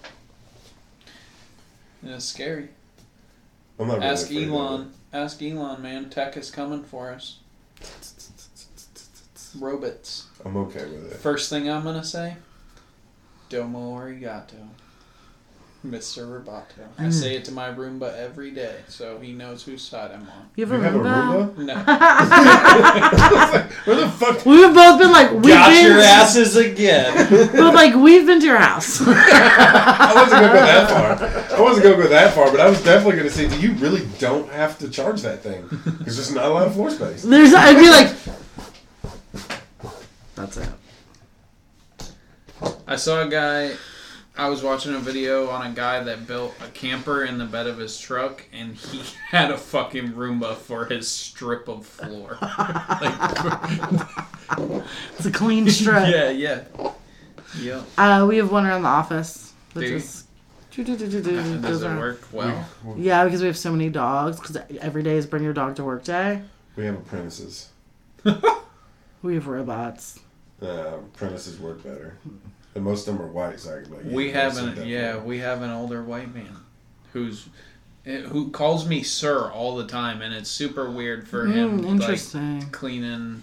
And 2.01 2.11
it's 2.11 2.25
scary. 2.25 2.69
I'm 3.79 3.87
not 3.87 3.99
really 3.99 4.07
Ask 4.07 4.31
Elon. 4.31 4.91
Ask 5.13 5.41
Elon, 5.41 5.81
man. 5.81 6.09
Tech 6.09 6.35
is 6.37 6.51
coming 6.51 6.83
for 6.83 7.11
us. 7.11 7.39
Robots. 9.57 10.27
I'm 10.43 10.57
okay 10.57 10.85
with 10.85 11.11
it. 11.11 11.17
First 11.17 11.49
thing 11.49 11.69
I'm 11.69 11.83
gonna 11.83 12.03
say. 12.03 12.35
Domo 13.49 13.97
arigato. 13.97 14.67
Mr. 15.85 16.25
Roboto. 16.27 16.87
I 16.97 17.03
Mm. 17.03 17.13
say 17.13 17.35
it 17.35 17.45
to 17.45 17.51
my 17.51 17.69
Roomba 17.69 18.11
every 18.17 18.49
day, 18.51 18.77
so 18.87 19.19
he 19.19 19.31
knows 19.31 19.63
whose 19.63 19.83
side 19.83 20.09
I'm 20.11 20.23
on. 20.23 20.49
You 20.55 20.65
have 20.65 20.73
You 20.73 20.79
a 20.81 20.83
have 20.83 20.95
a 20.95 20.99
Roomba? 20.99 21.53
Roomba? 21.55 21.65
No. 21.65 21.75
Where 23.85 23.95
the 23.95 24.09
fuck? 24.09 24.43
We've 24.45 24.73
both 24.73 24.99
been 24.99 25.11
like, 25.11 25.31
we've 25.31 25.43
Got 25.53 25.69
been, 25.69 25.85
your 25.85 25.99
asses 25.99 26.55
again. 26.57 27.13
but 27.53 27.73
like 27.75 27.93
we've 27.95 28.25
been 28.25 28.39
to 28.39 28.45
your 28.45 28.57
house. 28.57 29.01
I 29.05 30.11
wasn't 30.15 30.41
gonna 30.41 30.47
go 30.47 30.53
that 30.65 30.89
far. 30.89 31.57
I 31.57 31.61
wasn't 31.61 31.83
gonna 31.83 31.97
go 32.03 32.07
that 32.09 32.33
far, 32.33 32.49
but 32.51 32.59
I 32.59 32.67
was 32.69 32.81
definitely 32.83 33.17
gonna 33.17 33.29
say, 33.29 33.47
do 33.47 33.59
you 33.61 33.73
really 33.73 34.05
don't 34.19 34.49
have 34.51 34.77
to 34.79 34.89
charge 34.89 35.21
that 35.21 35.43
thing? 35.43 35.67
Because 35.99 36.15
there's 36.17 36.31
not 36.33 36.45
a 36.45 36.49
lot 36.49 36.65
of 36.67 36.73
floor 36.73 36.89
space. 36.89 37.21
There's, 37.23 37.53
I'd 37.53 37.77
be 37.77 37.89
like, 37.89 38.13
that's 40.35 40.57
it. 40.57 40.69
I 42.87 42.95
saw 42.95 43.21
a 43.21 43.27
guy. 43.29 43.73
I 44.37 44.49
was 44.49 44.61
watching 44.61 44.93
a 44.93 44.99
video 44.99 45.49
on 45.49 45.65
a 45.65 45.73
guy 45.73 45.99
that 46.03 46.27
built 46.27 46.53
a 46.63 46.67
camper 46.69 47.23
in 47.25 47.39
the 47.39 47.45
bed 47.45 47.65
of 47.65 47.79
his 47.79 47.97
truck, 47.99 48.45
and 48.53 48.75
he 48.75 49.01
had 49.29 49.49
a 49.51 49.57
fucking 49.57 50.13
Roomba 50.13 50.55
for 50.55 50.85
his 50.85 51.07
strip 51.07 51.67
of 51.67 51.85
floor. 51.85 52.37
like, 52.41 54.07
It's 55.17 55.25
a 55.25 55.31
clean 55.31 55.69
strip. 55.69 56.07
yeah, 56.09 56.29
yeah, 56.29 56.63
yeah. 57.59 57.83
Uh, 57.97 58.25
we 58.27 58.37
have 58.37 58.51
one 58.51 58.65
around 58.65 58.83
the 58.83 58.87
office, 58.87 59.53
which 59.73 59.87
Do 59.87 59.95
is. 59.95 60.23
Does 60.75 61.11
Does 61.61 61.81
it 61.81 61.97
work 61.97 62.21
well? 62.31 62.63
Yeah, 62.95 63.23
because 63.23 63.41
we 63.41 63.47
have 63.47 63.57
so 63.57 63.71
many 63.71 63.89
dogs. 63.89 64.39
Because 64.39 64.57
every 64.79 65.01
day 65.01 65.17
is 65.17 65.25
bring 65.25 65.43
your 65.43 65.53
dog 65.53 65.75
to 65.77 65.83
work 65.83 66.03
day. 66.03 66.43
We 66.75 66.85
have 66.85 66.95
apprentices. 66.95 67.69
We 69.23 69.33
have 69.33 69.47
robots. 69.47 70.19
Uh, 70.61 70.97
apprentices 70.99 71.59
work 71.59 71.83
better. 71.83 72.19
And 72.77 72.85
most 72.85 73.07
of 73.07 73.17
them 73.17 73.25
are 73.25 73.31
white, 73.31 73.59
so 73.59 73.75
I 73.75 73.81
can 73.81 73.91
like, 73.91 74.03
yeah, 74.05 74.11
We 74.15 74.27
you 74.27 74.33
have 74.33 74.57
an 74.57 74.87
yeah, 74.87 75.17
we 75.17 75.39
have 75.39 75.63
an 75.63 75.71
older 75.71 76.03
white 76.03 76.31
man 76.31 76.57
who's 77.11 77.49
eh, 78.05 78.21
who 78.21 78.51
calls 78.51 78.85
me 78.87 79.01
sir 79.01 79.49
all 79.49 79.75
the 79.77 79.87
time, 79.87 80.21
and 80.21 80.31
it's 80.31 80.47
super 80.47 80.87
weird 80.87 81.27
for 81.27 81.47
him. 81.47 81.79
Mm, 81.79 81.81
like, 81.81 81.89
interesting. 81.89 82.69
cleaning 82.69 83.41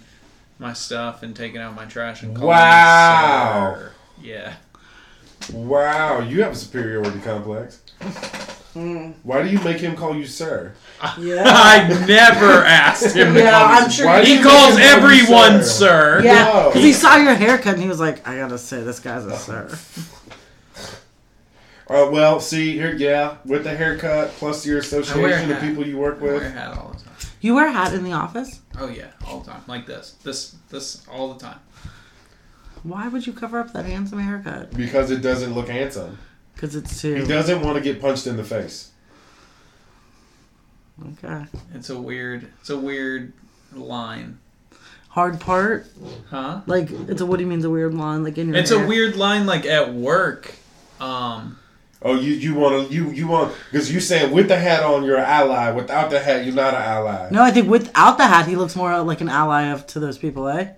my 0.57 0.71
stuff 0.71 1.21
and 1.21 1.35
taking 1.35 1.59
out 1.59 1.75
my 1.75 1.83
trash 1.83 2.23
and 2.23 2.33
calling 2.33 2.47
Wow. 2.47 3.71
me 3.73 3.77
sir. 3.81 3.91
Yeah. 4.21 4.53
Wow, 5.51 6.19
you 6.21 6.41
have 6.41 6.53
a 6.53 6.55
superiority 6.55 7.19
complex. 7.19 7.81
Why 9.23 9.41
do 9.41 9.49
you 9.49 9.59
make 9.63 9.77
him 9.77 9.95
call 9.95 10.15
you 10.15 10.25
sir? 10.25 10.73
yeah. 11.17 11.43
I 11.45 11.87
never 12.05 12.63
asked 12.65 13.15
him 13.15 13.33
to 13.33 13.39
Yeah, 13.39 13.51
call 13.51 13.67
me 13.69 13.73
I'm 13.75 13.83
sir. 13.89 13.89
sure 13.91 14.05
Why 14.07 14.25
He 14.25 14.41
calls 14.41 14.75
make 14.75 14.83
call 14.89 15.03
everyone 15.03 15.63
sir? 15.63 16.21
sir. 16.21 16.21
Yeah, 16.25 16.43
No. 16.43 16.69
because 16.69 16.83
he 16.83 16.91
saw 16.93 17.15
your 17.15 17.33
haircut 17.35 17.75
and 17.75 17.81
he 17.81 17.87
was 17.87 17.99
like, 18.01 18.27
I 18.27 18.35
gotta 18.37 18.57
say, 18.57 18.83
this 18.83 18.99
guy's 18.99 19.25
a 19.25 19.37
sir. 19.37 19.77
Uh, 21.89 22.09
well, 22.11 22.39
see 22.41 22.73
here, 22.73 22.93
yeah, 22.95 23.37
with 23.45 23.63
the 23.63 23.75
haircut 23.75 24.29
plus 24.31 24.65
your 24.65 24.75
wear 24.75 24.81
a 24.81 24.83
association, 24.83 25.49
the 25.49 25.55
people 25.55 25.87
you 25.87 25.97
work 25.97 26.19
with. 26.19 26.31
I 26.31 26.33
wear 26.33 26.41
a 26.41 26.43
with. 26.45 26.53
hat 26.53 26.77
all 26.77 26.89
the 26.89 26.97
time. 27.03 27.13
You 27.39 27.55
wear 27.55 27.67
a 27.67 27.71
hat 27.71 27.93
in 27.93 28.03
the 28.03 28.11
office? 28.13 28.59
Oh 28.77 28.87
yeah, 28.89 29.11
all 29.25 29.39
the 29.39 29.51
time. 29.51 29.61
Like 29.67 29.85
this. 29.85 30.15
This 30.23 30.55
this 30.69 31.05
all 31.07 31.33
the 31.33 31.39
time. 31.39 31.59
Why 32.83 33.07
would 33.07 33.25
you 33.25 33.33
cover 33.33 33.59
up 33.59 33.71
that 33.73 33.85
handsome 33.85 34.19
haircut? 34.19 34.71
Because 34.75 35.11
it 35.11 35.21
doesn't 35.21 35.53
look 35.53 35.69
handsome. 35.69 36.17
Because 36.55 36.75
it's 36.75 37.01
too. 37.01 37.15
He 37.15 37.25
doesn't 37.25 37.61
want 37.61 37.75
to 37.75 37.81
get 37.81 38.01
punched 38.01 38.25
in 38.27 38.37
the 38.37 38.43
face. 38.43 38.91
Okay. 41.23 41.45
It's 41.73 41.89
a 41.89 41.99
weird 41.99 42.47
it's 42.61 42.69
a 42.69 42.77
weird 42.77 43.33
line. 43.73 44.39
Hard 45.09 45.39
part? 45.39 45.87
Huh? 46.29 46.61
Like, 46.65 46.89
it's 46.91 47.21
a, 47.21 47.25
what 47.25 47.37
do 47.37 47.43
you 47.43 47.47
mean, 47.49 47.59
it's 47.59 47.65
a 47.65 47.69
weird 47.69 47.93
line? 47.93 48.23
Like 48.23 48.37
in 48.37 48.47
your 48.49 48.57
It's 48.57 48.69
hair? 48.69 48.83
a 48.83 48.87
weird 48.87 49.15
line 49.15 49.45
like 49.45 49.65
at 49.65 49.93
work. 49.93 50.53
Um 50.99 51.57
Oh, 52.01 52.13
you 52.13 52.33
you 52.33 52.53
want 52.53 52.87
to 52.87 52.93
you 52.93 53.09
you 53.11 53.27
want 53.27 53.53
because 53.71 53.91
you 53.91 53.99
saying 53.99 54.31
with 54.31 54.47
the 54.47 54.57
hat 54.57 54.83
on 54.83 55.03
you're 55.03 55.17
an 55.17 55.23
ally. 55.25 55.71
Without 55.71 56.11
the 56.11 56.19
hat, 56.19 56.45
you're 56.45 56.53
not 56.53 56.73
an 56.75 56.81
ally. 56.81 57.29
No, 57.31 57.41
I 57.41 57.51
think 57.51 57.67
without 57.69 58.17
the 58.17 58.27
hat, 58.27 58.47
he 58.47 58.55
looks 58.55 58.75
more 58.75 59.01
like 59.01 59.21
an 59.21 59.29
ally 59.29 59.63
of 59.63 59.87
to 59.87 59.99
those 59.99 60.17
people, 60.17 60.47
eh? 60.47 60.69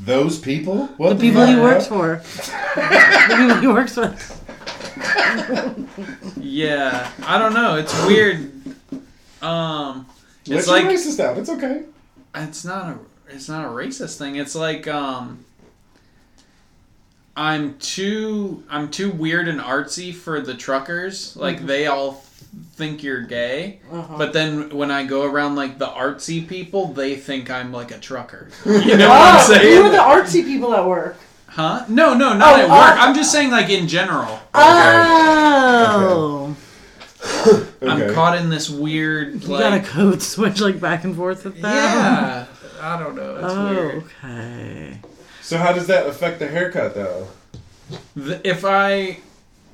Those 0.00 0.38
people, 0.38 0.88
what 0.98 1.14
The 1.14 1.20
people 1.20 1.46
he 1.46 1.54
fuck? 1.54 1.62
works 1.62 1.86
for. 1.86 2.16
the 2.74 3.36
people 3.38 3.60
he 3.60 3.66
works 3.68 3.96
with. 3.96 4.35
Yeah, 6.36 7.10
I 7.24 7.38
don't 7.38 7.54
know. 7.54 7.76
It's 7.76 8.06
weird. 8.06 8.52
Um 9.42 10.06
Let 10.46 10.58
it's 10.58 10.66
your 10.68 10.76
like 10.76 10.86
racist 10.86 11.20
out. 11.20 11.36
It's 11.38 11.50
okay. 11.50 11.82
it's 12.34 12.64
not 12.64 12.96
a 12.96 12.98
it's 13.28 13.48
not 13.48 13.64
a 13.64 13.68
racist 13.68 14.18
thing. 14.18 14.36
It's 14.36 14.54
like 14.54 14.88
um 14.88 15.44
I'm 17.36 17.76
too 17.78 18.64
I'm 18.70 18.90
too 18.90 19.10
weird 19.10 19.48
and 19.48 19.60
artsy 19.60 20.14
for 20.14 20.40
the 20.40 20.54
truckers. 20.54 21.36
Like 21.36 21.66
they 21.66 21.86
all 21.86 22.22
think 22.72 23.02
you're 23.02 23.22
gay. 23.22 23.80
But 23.90 24.32
then 24.32 24.70
when 24.70 24.90
I 24.90 25.04
go 25.04 25.24
around 25.24 25.56
like 25.56 25.78
the 25.78 25.86
artsy 25.88 26.46
people, 26.48 26.88
they 26.88 27.16
think 27.16 27.50
I'm 27.50 27.72
like 27.72 27.90
a 27.90 27.98
trucker. 27.98 28.48
You 28.66 28.96
know 28.96 29.08
what 29.08 29.34
I'm 29.34 29.40
saying? 29.46 29.78
Oh, 29.78 29.90
the 29.90 29.98
artsy 29.98 30.44
people 30.44 30.74
at 30.74 30.86
work. 30.86 31.16
Huh? 31.56 31.84
No, 31.88 32.12
no, 32.14 32.34
not 32.34 32.54
Oh, 32.54 32.62
at 32.62 32.66
uh, 32.66 32.68
work. 32.68 33.02
I'm 33.02 33.14
just 33.14 33.32
saying 33.32 33.50
like 33.50 33.70
in 33.70 33.88
general. 33.88 34.38
Oh. 34.54 36.56
I'm 37.82 38.14
caught 38.14 38.36
in 38.36 38.50
this 38.50 38.68
weird 38.70 39.44
like. 39.44 39.44
You 39.44 39.58
got 39.58 39.72
a 39.72 39.76
like 39.76 39.84
code 39.86 40.22
switch 40.32 40.60
like 40.60 40.80
back 40.80 41.04
and 41.04 41.14
forth 41.16 41.44
with 41.44 41.60
them? 41.60 41.72
Yeah. 41.72 42.46
I 42.80 43.02
don't 43.02 43.16
know. 43.16 43.36
It's 43.36 43.54
Oh, 43.54 43.74
weird. 43.74 44.04
okay. 44.22 44.98
So 45.40 45.56
how 45.58 45.72
does 45.72 45.86
that 45.86 46.06
affect 46.06 46.38
the 46.40 46.48
haircut 46.48 46.94
though? 46.94 47.28
Th- 48.16 48.40
If 48.44 48.64
I 48.64 49.18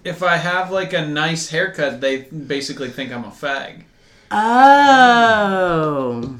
if 0.04 0.22
I 0.22 0.36
have 0.36 0.70
like 0.70 0.92
a 0.92 1.06
nice 1.06 1.48
haircut, 1.50 2.00
they 2.00 2.22
basically 2.22 2.90
think 2.90 3.12
I'm 3.12 3.24
a 3.24 3.30
fag. 3.30 3.82
Oh. 4.30 6.38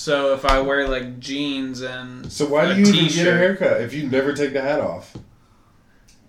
So 0.00 0.32
if 0.32 0.46
I 0.46 0.60
wear 0.62 0.88
like 0.88 1.20
jeans 1.20 1.82
and 1.82 2.32
So 2.32 2.46
why 2.46 2.64
do 2.64 2.72
a 2.72 2.74
you 2.76 2.80
even 2.86 2.94
get 2.94 3.02
a 3.02 3.08
t-shirt, 3.08 3.36
haircut 3.36 3.82
if 3.82 3.92
you 3.92 4.08
never 4.08 4.32
take 4.32 4.54
the 4.54 4.62
hat 4.62 4.80
off? 4.80 5.14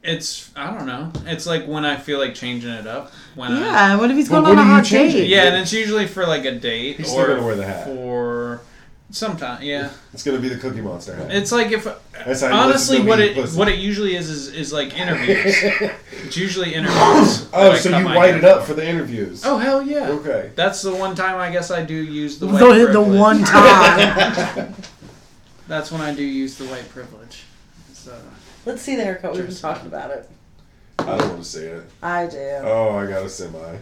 It's 0.03 0.51
I 0.57 0.75
don't 0.77 0.85
know. 0.85 1.09
It's 1.25 1.45
like 1.45 1.65
when 1.67 1.85
I 1.85 1.95
feel 1.95 2.19
like 2.19 2.35
changing 2.35 2.69
it 2.71 2.85
up. 2.85 3.13
When 3.33 3.53
I, 3.53 3.59
Yeah, 3.61 3.95
what 3.95 4.11
if 4.11 4.17
he's 4.17 4.27
going 4.27 4.43
what 4.43 4.51
on 4.51 4.57
a 4.57 4.63
hot 4.63 4.83
date? 4.83 5.15
it? 5.15 5.27
yeah, 5.29 5.43
and 5.43 5.55
it's 5.55 5.71
usually 5.71 6.05
for 6.05 6.25
like 6.27 6.43
a 6.43 6.51
date 6.51 6.97
He's 6.97 7.07
or 7.07 7.23
still 7.23 7.27
gonna 7.27 7.45
wear 7.45 7.55
the 7.55 7.65
hat. 7.65 7.85
for 7.85 8.59
sometime. 9.11 9.61
Yeah, 9.61 9.89
It's 10.13 10.23
gonna 10.23 10.39
be 10.39 10.49
the 10.49 10.57
Cookie 10.57 10.81
Monster 10.81 11.15
hat. 11.15 11.31
it's 11.31 11.51
like 11.51 11.71
if 11.71 11.87
That's 12.25 12.41
how 12.41 12.53
honestly 12.53 13.01
what 13.01 13.19
it 13.19 13.35
pussy. 13.35 13.57
what 13.57 13.67
it 13.67 13.77
usually 13.79 14.15
is 14.15 14.29
is, 14.29 14.47
is 14.49 14.73
like 14.73 14.97
interviews. 14.97 15.55
it's 16.23 16.37
usually 16.37 16.73
interviews. 16.73 17.47
oh, 17.53 17.75
so 17.75 17.97
you 17.97 18.03
my 18.05 18.15
white 18.15 18.35
it 18.35 18.43
up 18.43 18.63
for 18.65 18.73
the 18.73 18.87
interviews? 18.87 19.43
Oh 19.45 19.57
hell 19.57 19.81
yeah! 19.81 20.09
Okay. 20.09 20.51
That's 20.55 20.81
the 20.81 20.93
one 20.95 21.15
time 21.15 21.37
I 21.37 21.51
guess 21.51 21.71
I 21.71 21.83
do 21.83 21.93
use 21.95 22.39
the 22.39 22.47
white 22.47 22.59
The, 22.59 22.87
the 22.93 23.01
one 23.01 23.43
time. 23.43 24.73
That's 25.67 25.91
when 25.91 26.01
I 26.01 26.13
do 26.13 26.23
use 26.23 26.57
the 26.57 26.65
white 26.65 26.89
privilege. 26.89 27.43
So 27.93 28.17
Let's 28.65 28.81
see 28.81 28.95
the 28.95 29.03
haircut. 29.03 29.33
We've 29.33 29.45
been 29.47 29.55
talking 29.55 29.87
about 29.87 30.11
it. 30.11 30.29
I 30.99 31.17
don't 31.17 31.29
want 31.29 31.43
to 31.43 31.49
see 31.49 31.63
it. 31.65 31.83
I 32.03 32.27
do. 32.27 32.37
Oh, 32.63 32.95
I 32.95 33.07
got 33.07 33.25
a 33.25 33.29
semi. 33.29 33.77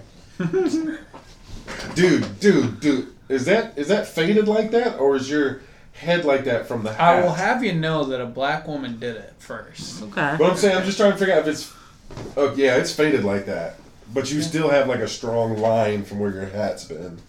dude, 1.96 2.40
dude, 2.40 2.80
dude. 2.80 3.14
Is 3.30 3.46
that 3.46 3.78
is 3.78 3.88
that 3.88 4.08
faded 4.08 4.48
like 4.48 4.72
that, 4.72 5.00
or 5.00 5.16
is 5.16 5.30
your 5.30 5.62
head 5.94 6.26
like 6.26 6.46
that 6.46 6.68
from 6.68 6.84
the 6.84 6.92
hat? 6.94 7.18
I 7.18 7.22
will 7.22 7.34
have 7.34 7.64
you 7.64 7.74
know 7.74 8.04
that 8.06 8.20
a 8.20 8.26
black 8.26 8.68
woman 8.68 9.00
did 9.00 9.16
it 9.16 9.34
first. 9.40 10.02
Okay. 10.04 10.36
But 10.38 10.52
I'm 10.52 10.58
saying, 10.58 10.76
I'm 10.78 10.84
just 10.86 10.98
trying 10.98 11.12
to 11.12 11.18
figure 11.18 11.34
out 11.36 11.42
if 11.42 11.48
it's. 11.48 11.74
Oh 12.36 12.54
yeah, 12.56 12.76
it's 12.78 12.92
faded 12.94 13.24
like 13.24 13.46
that, 13.46 13.76
but 14.14 14.32
you 14.32 14.42
still 14.42 14.70
have 14.70 14.88
like 14.88 15.00
a 15.00 15.08
strong 15.08 15.58
line 15.58 16.04
from 16.04 16.18
where 16.20 16.32
your 16.32 16.48
hat's 16.48 16.86
been. 16.86 17.20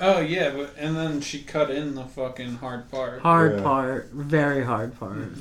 Oh 0.00 0.20
yeah, 0.20 0.50
but 0.50 0.74
and 0.78 0.96
then 0.96 1.20
she 1.20 1.42
cut 1.42 1.70
in 1.70 1.94
the 1.94 2.04
fucking 2.04 2.56
hard 2.56 2.90
part. 2.90 3.20
Hard 3.20 3.56
Yeah. 3.58 3.62
part. 3.62 4.08
Very 4.12 4.64
hard 4.64 4.98
part. 4.98 5.16
Mm-hmm. 5.18 5.40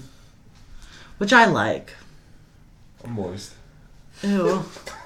Which 1.17 1.31
I 1.31 1.45
like. 1.45 1.93
I'm 3.03 3.13
moist. 3.13 3.53
Ew. 4.23 4.65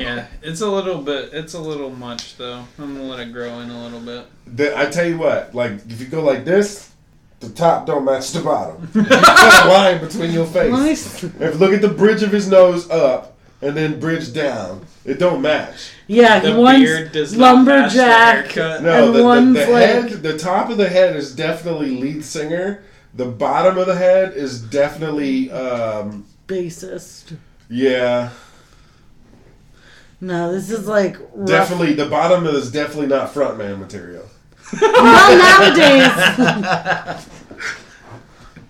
Yeah, 0.00 0.26
it's 0.42 0.60
a 0.60 0.68
little 0.68 1.00
bit. 1.02 1.30
It's 1.32 1.54
a 1.54 1.60
little 1.60 1.90
much 1.90 2.36
though. 2.36 2.64
I'm 2.78 2.94
gonna 2.96 3.02
let 3.08 3.20
it 3.20 3.32
grow 3.32 3.60
in 3.60 3.70
a 3.70 3.82
little 3.84 4.00
bit. 4.00 4.26
The, 4.46 4.76
I 4.78 4.86
tell 4.86 5.06
you 5.06 5.18
what, 5.18 5.54
like 5.54 5.72
if 5.88 6.00
you 6.00 6.06
go 6.06 6.22
like 6.22 6.44
this, 6.44 6.92
the 7.40 7.48
top 7.50 7.86
don't 7.86 8.04
match 8.04 8.32
the 8.32 8.40
bottom. 8.42 8.88
you 8.94 9.02
got 9.04 9.66
a 9.66 9.68
line 9.68 10.00
between 10.00 10.30
your 10.32 10.46
face. 10.46 10.70
Nice. 10.72 11.24
If 11.24 11.58
look 11.60 11.72
at 11.72 11.82
the 11.82 11.88
bridge 11.88 12.22
of 12.22 12.30
his 12.32 12.48
nose 12.48 12.88
up 12.90 13.36
and 13.62 13.76
then 13.76 13.98
bridge 14.00 14.32
down, 14.32 14.84
it 15.04 15.18
don't 15.18 15.40
match. 15.42 15.90
The 16.06 16.14
Yeah, 16.14 16.40
he 16.40 16.46
beard 16.52 16.58
one's 16.58 17.12
does 17.12 17.36
not 17.36 17.64
match 17.64 17.92
the 17.94 17.98
lumberjack. 18.00 18.56
No, 18.82 19.06
And 19.06 19.14
the, 19.14 19.18
the, 19.18 19.24
one's 19.24 19.54
the 19.54 19.66
like- 19.70 19.82
head, 19.86 20.10
the 20.22 20.38
top 20.38 20.70
of 20.70 20.76
the 20.76 20.88
head 20.88 21.16
is 21.16 21.34
definitely 21.34 21.90
lead 21.90 22.24
singer. 22.24 22.82
The 23.14 23.24
bottom 23.26 23.78
of 23.78 23.86
the 23.86 23.96
head 23.96 24.34
is 24.34 24.60
definitely, 24.60 25.50
um, 25.50 26.26
Bassist. 26.48 27.36
yeah. 27.70 28.30
No, 30.20 30.52
this 30.52 30.70
is 30.70 30.86
like 30.88 31.16
rough. 31.34 31.46
Definitely, 31.48 31.94
the 31.94 32.06
bottom 32.06 32.46
is 32.46 32.70
definitely 32.70 33.08
not 33.08 33.32
frontman 33.34 33.78
material. 33.78 34.24
Not 34.80 35.76
nowadays. 35.76 37.26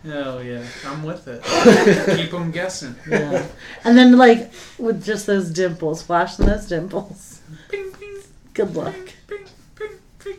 Oh 0.08 0.38
yeah, 0.38 0.64
I'm 0.86 1.02
with 1.02 1.26
it. 1.26 1.42
Keep 2.16 2.30
them 2.30 2.52
guessing. 2.52 2.94
Yeah. 3.10 3.44
And 3.82 3.98
then 3.98 4.16
like 4.16 4.52
with 4.78 5.04
just 5.04 5.26
those 5.26 5.50
dimples, 5.50 6.00
flashing 6.00 6.46
those 6.46 6.66
dimples. 6.68 7.40
Ping, 7.68 7.90
ping, 7.90 8.18
Good 8.54 8.76
luck. 8.76 8.94
ping, 9.26 9.44
ping, 9.74 9.98
ping. 10.20 10.36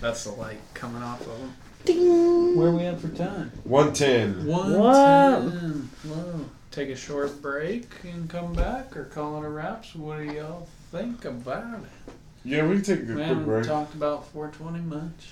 That's 0.00 0.24
the 0.24 0.30
light 0.32 0.60
coming 0.72 1.02
off 1.02 1.20
of 1.20 1.38
them. 1.38 1.54
Ding. 1.84 2.56
Where 2.56 2.68
are 2.68 2.72
we 2.74 2.84
at 2.84 3.00
for 3.00 3.08
time? 3.08 3.52
110. 3.64 4.46
One 4.46 4.72
Whoa. 4.78 5.50
ten. 5.50 5.90
Whoa. 6.04 6.44
Take 6.76 6.90
a 6.90 6.94
short 6.94 7.40
break 7.40 7.88
and 8.04 8.28
come 8.28 8.52
back, 8.52 8.94
or 8.94 9.04
call 9.04 9.42
it 9.42 9.46
a 9.46 9.48
wraps. 9.48 9.94
What 9.94 10.18
do 10.18 10.24
y'all 10.24 10.68
think 10.92 11.24
about 11.24 11.80
it? 11.80 12.12
Yeah, 12.44 12.66
we 12.66 12.74
can 12.74 12.84
take 12.84 12.98
a 12.98 13.02
good 13.04 13.14
quick 13.14 13.26
haven't 13.28 13.44
break. 13.46 13.66
talked 13.66 13.94
about 13.94 14.28
420 14.28 14.84
much. 14.84 15.30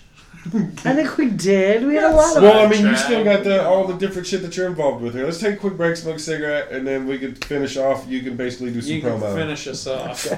I 0.86 0.94
think 0.94 1.18
we 1.18 1.28
did. 1.28 1.86
We 1.86 1.96
had 1.96 2.04
a 2.04 2.16
lot 2.16 2.38
of 2.38 2.42
Well, 2.42 2.66
I 2.66 2.70
mean, 2.70 2.86
you 2.86 2.96
still 2.96 3.22
got 3.22 3.44
the 3.44 3.62
all 3.62 3.86
the 3.86 3.92
different 3.92 4.26
shit 4.26 4.40
that 4.40 4.56
you're 4.56 4.68
involved 4.68 5.02
with 5.02 5.12
here. 5.12 5.26
Let's 5.26 5.38
take 5.38 5.56
a 5.56 5.58
quick 5.58 5.76
break, 5.76 5.96
smoke 5.96 6.16
a 6.16 6.18
cigarette, 6.18 6.72
and 6.72 6.86
then 6.86 7.06
we 7.06 7.18
could 7.18 7.44
finish 7.44 7.76
off. 7.76 8.08
You 8.08 8.22
can 8.22 8.38
basically 8.38 8.72
do 8.72 8.80
some 8.80 8.94
You 8.94 9.02
can 9.02 9.20
promo 9.20 9.34
finish 9.34 9.66
us 9.66 9.86
off. 9.86 10.26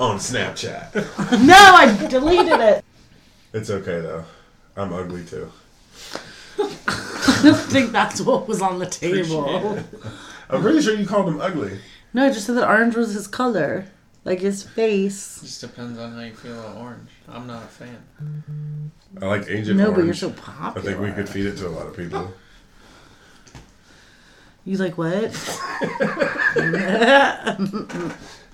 on 0.00 0.18
Snapchat. 0.18 0.94
No, 1.44 1.56
I 1.56 2.06
deleted 2.06 2.60
it. 2.60 2.84
It's 3.52 3.68
okay 3.68 4.00
though. 4.00 4.24
I'm 4.76 4.92
ugly 4.92 5.24
too. 5.24 5.50
I 6.58 7.40
don't 7.42 7.54
think 7.56 7.92
that's 7.92 8.20
what 8.20 8.48
was 8.48 8.62
on 8.62 8.78
the 8.78 8.86
table. 8.86 9.78
I'm 10.48 10.62
pretty 10.62 10.80
sure 10.80 10.94
you 10.94 11.06
called 11.06 11.28
him 11.28 11.40
ugly. 11.40 11.78
No, 12.14 12.26
I 12.26 12.30
just 12.32 12.46
said 12.46 12.56
that 12.56 12.68
orange 12.68 12.94
was 12.96 13.12
his 13.14 13.26
color. 13.26 13.86
Like 14.24 14.40
his 14.40 14.62
face. 14.64 15.40
Just 15.40 15.60
depends 15.60 15.98
on 16.00 16.14
how 16.14 16.20
you 16.20 16.34
feel 16.34 16.58
about 16.58 16.76
orange. 16.78 17.10
I'm 17.28 17.46
not 17.46 17.62
a 17.62 17.66
fan. 17.66 18.90
I 19.22 19.26
like 19.26 19.42
Agent 19.48 19.52
orange. 19.52 19.76
no, 19.78 19.84
Orange. 19.84 19.96
but 19.96 20.04
you're 20.04 20.14
so 20.14 20.30
popular. 20.30 20.56
I 20.58 20.72
popular. 20.72 20.90
think 20.96 21.00
we 21.06 21.12
could 21.12 21.28
feed 21.28 21.46
it 21.46 21.56
to 21.58 21.68
a 21.68 21.70
lot 21.70 21.86
of 21.86 21.96
people. 21.96 22.32
You 24.64 24.78
like 24.78 24.98
what? 24.98 25.14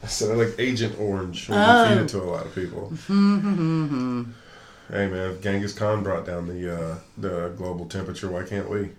I 0.03 0.07
said 0.07 0.31
I 0.31 0.35
like 0.35 0.55
Agent 0.59 0.99
Orange. 1.01 1.49
We 1.49 1.55
Oh. 1.55 1.59
can 1.59 1.89
feed 1.89 2.03
it 2.03 2.05
oh. 2.17 2.19
to 2.21 2.25
a 2.25 2.31
lot 2.31 2.45
of 2.47 2.55
people. 2.55 2.93
Mm-hmm, 3.09 3.39
mm-hmm, 3.49 3.85
mm-hmm. 3.85 4.31
Hey 4.93 5.09
man, 5.09 5.31
if 5.33 5.41
Genghis 5.41 5.73
Khan 5.73 6.03
brought 6.05 6.25
down 6.27 6.47
the 6.47 6.73
uh, 6.93 6.95
the 7.19 7.49
global 7.57 7.87
temperature, 7.87 8.31
why 8.31 8.45
can't 8.45 8.71
we? 8.71 8.91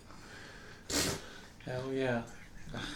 Hell 1.66 1.94
yeah. 1.94 2.22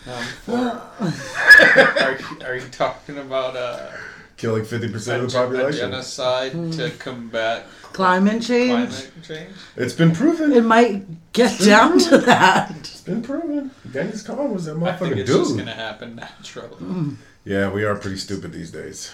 Um, 0.08 0.26
are, 0.58 2.18
you- 2.20 2.46
are 2.46 2.56
you 2.56 2.68
talking 2.72 3.20
about 3.20 3.56
uh, 3.56 3.92
Killing 4.36 4.66
fifty 4.66 4.90
percent 4.92 5.24
of 5.24 5.32
the 5.32 5.38
a 5.38 5.42
population. 5.46 5.92
genocide 5.92 6.52
to 6.74 6.90
combat 6.98 7.66
Climate 7.94 8.42
change. 8.42 8.90
climate 8.90 9.12
change? 9.24 9.52
It's 9.76 9.94
been 9.94 10.14
proven. 10.14 10.52
It 10.52 10.64
might 10.64 11.32
get 11.34 11.60
down 11.60 12.00
to 12.00 12.18
that. 12.20 12.76
It's 12.80 13.02
been 13.02 13.22
proven. 13.22 13.70
Genghis 13.94 14.24
Khan 14.24 14.52
was 14.52 14.66
that 14.66 14.78
I 14.78 14.96
think 14.98 15.14
motherfucking 15.14 15.18
it's 15.20 15.30
just 15.32 15.58
gonna 15.58 15.74
happen 15.76 16.16
naturally. 16.16 17.16
Yeah, 17.46 17.70
we 17.72 17.84
are 17.86 17.96
pretty 17.96 18.18
stupid 18.18 18.52
these 18.54 18.72
days. 18.72 19.12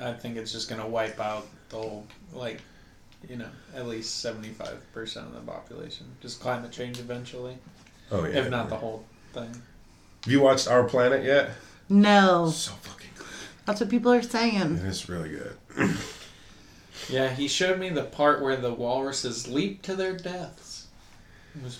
I 0.00 0.12
think 0.12 0.36
it's 0.36 0.52
just 0.52 0.68
gonna 0.68 0.86
wipe 0.86 1.18
out 1.18 1.48
the 1.70 1.76
whole, 1.76 2.06
like, 2.32 2.60
you 3.28 3.36
know, 3.36 3.48
at 3.74 3.86
least 3.86 4.20
seventy-five 4.20 4.78
percent 4.92 5.26
of 5.26 5.34
the 5.34 5.40
population. 5.40 6.06
Just 6.20 6.40
climate 6.40 6.72
change 6.72 6.98
eventually, 6.98 7.56
Oh 8.10 8.24
yeah. 8.24 8.38
if 8.40 8.50
not 8.50 8.68
the 8.68 8.76
whole 8.76 9.04
thing. 9.32 9.48
Have 10.24 10.32
you 10.32 10.40
watched 10.40 10.68
Our 10.68 10.84
Planet 10.84 11.24
yet? 11.24 11.50
No, 11.88 12.50
So 12.50 12.72
fucking 12.72 13.10
good. 13.16 13.26
that's 13.64 13.80
what 13.80 13.90
people 13.90 14.12
are 14.12 14.22
saying. 14.22 14.76
It 14.78 14.84
is 14.84 15.08
really 15.08 15.30
good. 15.30 15.56
Yeah, 17.08 17.28
he 17.28 17.46
showed 17.46 17.78
me 17.78 17.88
the 17.90 18.02
part 18.02 18.42
where 18.42 18.56
the 18.56 18.72
walruses 18.72 19.46
leap 19.46 19.82
to 19.82 19.94
their 19.94 20.16
deaths. 20.16 20.86
It 21.54 21.62
was 21.62 21.78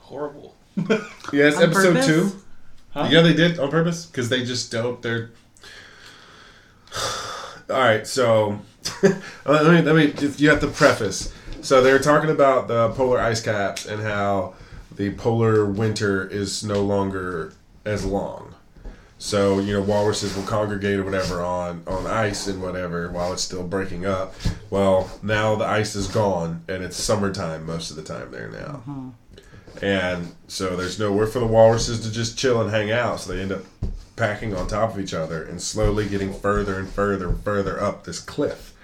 horrible. 0.00 0.54
Yeah, 0.78 1.48
it's 1.48 1.56
On 1.58 1.64
episode 1.64 1.92
purpose? 1.96 2.06
two. 2.06 2.32
Huh? 2.92 3.08
Yeah, 3.10 3.20
they 3.20 3.34
did 3.34 3.58
on 3.58 3.70
purpose 3.70 4.06
because 4.06 4.30
they 4.30 4.44
just 4.46 4.72
don't. 4.72 5.02
They're 5.02 5.32
all 7.68 7.76
right. 7.78 8.06
So 8.06 8.60
let 9.02 9.66
me 9.66 9.82
let 9.82 9.94
me. 9.96 10.12
just- 10.12 10.40
You 10.40 10.50
have 10.50 10.60
to 10.60 10.68
preface. 10.68 11.32
So 11.60 11.82
they're 11.82 11.98
talking 11.98 12.30
about 12.30 12.68
the 12.68 12.90
polar 12.90 13.20
ice 13.20 13.40
caps 13.40 13.84
and 13.86 14.02
how 14.02 14.54
the 14.94 15.10
polar 15.14 15.64
winter 15.66 16.26
is 16.26 16.62
no 16.64 16.82
longer 16.82 17.52
as 17.84 18.04
long. 18.04 18.54
So 19.18 19.58
you 19.58 19.72
know, 19.72 19.82
walruses 19.82 20.36
will 20.36 20.44
congregate 20.44 20.98
or 21.00 21.04
whatever 21.04 21.42
on 21.42 21.82
on 21.86 22.06
ice 22.06 22.46
and 22.46 22.62
whatever 22.62 23.10
while 23.10 23.32
it's 23.32 23.42
still 23.42 23.66
breaking 23.66 24.06
up. 24.06 24.34
Well, 24.70 25.10
now 25.22 25.56
the 25.56 25.64
ice 25.64 25.96
is 25.96 26.06
gone 26.06 26.62
and 26.68 26.84
it's 26.84 26.96
summertime 26.96 27.66
most 27.66 27.90
of 27.90 27.96
the 27.96 28.02
time 28.04 28.30
there 28.30 28.48
now. 28.48 28.82
Mm-hmm. 28.86 29.08
And 29.82 30.34
so 30.46 30.76
there's 30.76 30.98
nowhere 30.98 31.26
for 31.26 31.40
the 31.40 31.46
walruses 31.46 32.00
to 32.00 32.12
just 32.12 32.38
chill 32.38 32.60
and 32.60 32.70
hang 32.70 32.90
out. 32.90 33.20
So 33.20 33.32
they 33.32 33.42
end 33.42 33.52
up 33.52 33.62
packing 34.18 34.54
on 34.54 34.66
top 34.66 34.94
of 34.94 35.00
each 35.00 35.14
other 35.14 35.42
and 35.42 35.62
slowly 35.62 36.08
getting 36.08 36.32
further 36.32 36.78
and 36.78 36.88
further 36.88 37.28
and 37.28 37.42
further 37.42 37.80
up 37.80 38.04
this 38.04 38.20
cliff 38.20 38.74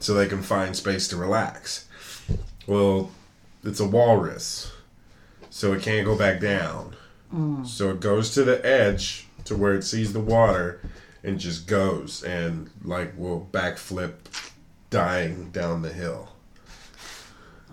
so 0.00 0.14
they 0.14 0.26
can 0.26 0.42
find 0.42 0.74
space 0.74 1.06
to 1.08 1.16
relax. 1.16 1.86
Well, 2.66 3.10
it's 3.62 3.80
a 3.80 3.86
walrus, 3.86 4.72
so 5.50 5.72
it 5.72 5.82
can't 5.82 6.06
go 6.06 6.16
back 6.16 6.40
down. 6.40 6.96
Mm. 7.32 7.66
So 7.66 7.90
it 7.90 8.00
goes 8.00 8.32
to 8.34 8.44
the 8.44 8.64
edge 8.64 9.26
to 9.44 9.56
where 9.56 9.74
it 9.74 9.82
sees 9.82 10.12
the 10.12 10.20
water 10.20 10.80
and 11.22 11.38
just 11.38 11.66
goes 11.66 12.22
and 12.22 12.70
like 12.82 13.16
will 13.18 13.48
backflip 13.52 14.14
dying 14.90 15.50
down 15.50 15.82
the 15.82 15.92
hill. 15.92 16.30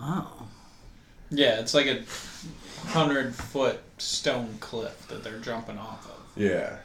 Oh, 0.00 0.46
Yeah, 1.30 1.60
it's 1.60 1.72
like 1.72 1.86
a 1.86 2.02
hundred 2.88 3.34
foot 3.34 3.80
stone 3.98 4.56
cliff 4.60 5.08
that 5.08 5.24
they're 5.24 5.38
jumping 5.38 5.78
off 5.78 6.06
of. 6.06 6.40
Yeah. 6.40 6.76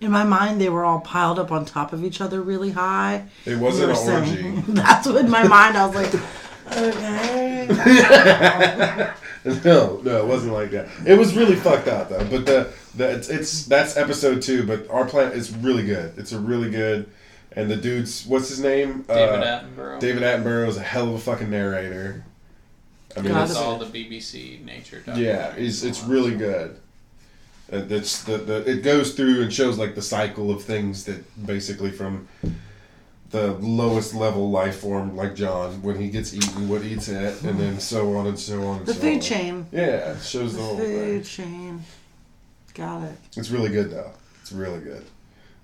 In 0.00 0.10
my 0.10 0.24
mind, 0.24 0.60
they 0.60 0.68
were 0.68 0.84
all 0.84 1.00
piled 1.00 1.38
up 1.38 1.50
on 1.50 1.64
top 1.64 1.92
of 1.92 2.04
each 2.04 2.20
other 2.20 2.40
really 2.40 2.70
high. 2.70 3.24
It 3.44 3.58
wasn't 3.58 3.88
We 3.88 3.98
an 3.98 4.06
were 4.06 4.20
orgy. 4.20 4.50
That's 4.80 5.06
what 5.06 5.16
in 5.24 5.30
my 5.30 5.46
mind 5.46 5.76
I 5.76 5.86
was 5.86 5.96
like, 5.96 6.14
okay. 6.76 7.66
No, 9.64 10.00
no, 10.04 10.18
it 10.18 10.26
wasn't 10.26 10.52
like 10.52 10.70
that. 10.72 10.88
It 11.06 11.16
was 11.16 11.34
really 11.34 11.54
fucked 11.56 11.88
up 11.88 12.10
though. 12.10 12.26
But 12.28 12.44
the, 12.44 12.70
the 12.96 13.12
it's, 13.14 13.28
it's 13.30 13.64
that's 13.66 13.96
episode 13.96 14.42
two. 14.42 14.66
But 14.66 14.90
our 14.90 15.06
planet 15.06 15.34
is 15.34 15.54
really 15.56 15.86
good. 15.86 16.18
It's 16.18 16.32
a 16.32 16.38
really 16.38 16.70
good. 16.70 17.08
And 17.52 17.70
the 17.70 17.76
dude's 17.76 18.26
what's 18.26 18.48
his 18.48 18.60
name? 18.60 19.04
David 19.08 19.42
uh, 19.42 19.62
Attenborough. 19.62 20.00
David 20.00 20.22
Attenborough 20.22 20.68
is 20.68 20.76
a 20.76 20.82
hell 20.82 21.08
of 21.08 21.14
a 21.14 21.18
fucking 21.18 21.48
narrator. 21.48 22.24
I 23.16 23.20
mean, 23.20 23.32
God, 23.32 23.44
it's, 23.44 23.54
That's 23.54 23.64
all 23.64 23.78
the 23.78 23.86
BBC 23.86 24.62
nature 24.64 25.02
documentaries. 25.06 25.18
yeah, 25.18 25.54
it's 25.56 25.82
it's 25.82 26.02
really 26.02 26.36
good. 26.36 26.78
Uh, 27.72 27.76
It's 27.90 28.22
the, 28.24 28.38
the 28.38 28.70
it 28.70 28.82
goes 28.82 29.14
through 29.14 29.42
and 29.42 29.52
shows 29.52 29.78
like 29.78 29.94
the 29.94 30.02
cycle 30.02 30.50
of 30.50 30.62
things 30.64 31.04
that 31.04 31.22
basically 31.46 31.90
from 31.90 32.26
the 33.30 33.52
lowest 33.60 34.14
level 34.14 34.50
life 34.50 34.78
form 34.80 35.14
like 35.14 35.34
John 35.34 35.82
when 35.82 36.00
he 36.00 36.08
gets 36.08 36.32
eaten, 36.32 36.68
what 36.68 36.82
eats 36.82 37.08
it, 37.08 37.42
and 37.42 37.60
then 37.60 37.78
so 37.78 38.16
on 38.16 38.26
and 38.26 38.38
so 38.38 38.62
on. 38.66 38.78
And 38.78 38.86
The 38.86 38.94
so 38.94 39.00
food 39.00 39.14
on. 39.16 39.20
chain. 39.20 39.66
Yeah, 39.70 40.12
it 40.14 40.22
shows 40.22 40.52
the 40.52 40.58
The 40.58 40.64
whole 40.64 40.76
thing. 40.78 40.86
food 41.20 41.24
chain. 41.24 41.82
Got 42.74 43.02
it. 43.04 43.16
It's 43.36 43.50
really 43.50 43.68
good 43.70 43.90
though. 43.90 44.12
It's 44.40 44.52
really 44.52 44.80
good. 44.80 45.04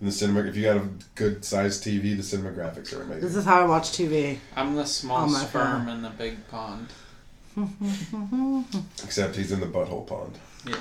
And 0.01 0.09
the 0.09 0.13
cinema, 0.13 0.41
if 0.41 0.57
you 0.57 0.65
got 0.65 0.77
a 0.77 0.89
good 1.15 1.43
sized 1.45 1.83
TV, 1.85 2.15
the 2.15 2.23
cinematographics 2.23 2.93
are 2.93 3.03
amazing. 3.03 3.23
This 3.23 3.37
is 3.37 3.45
how 3.47 3.63
I 3.63 3.65
watch 3.67 3.93
TV. 3.93 4.39
I'm 4.57 4.75
the 4.75 4.85
small 4.85 5.23
On 5.23 5.31
sperm 5.31 5.87
phone. 5.87 5.89
in 5.97 6.03
the 6.03 6.11
big 6.11 6.37
pond. 6.49 6.89
Except 9.05 9.37
he's 9.37 9.53
in 9.53 9.61
the 9.61 9.67
butthole 9.67 10.07
pond. 10.07 10.37
Yeah. 10.67 10.75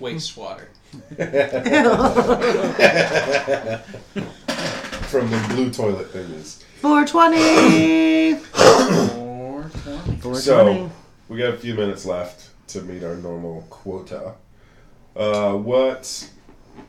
Wastewater. 0.00 0.66
From 5.08 5.30
the 5.30 5.44
blue 5.48 5.70
toilet 5.70 6.12
thingies. 6.12 6.62
420. 6.80 8.34
420. 8.34 10.20
420. 10.20 10.40
So 10.40 10.90
we 11.28 11.38
got 11.38 11.54
a 11.54 11.56
few 11.56 11.74
minutes 11.74 12.04
left 12.04 12.50
to 12.68 12.82
meet 12.82 13.02
our 13.02 13.16
normal 13.16 13.62
quota. 13.70 14.34
Uh, 15.16 15.54
what? 15.54 16.28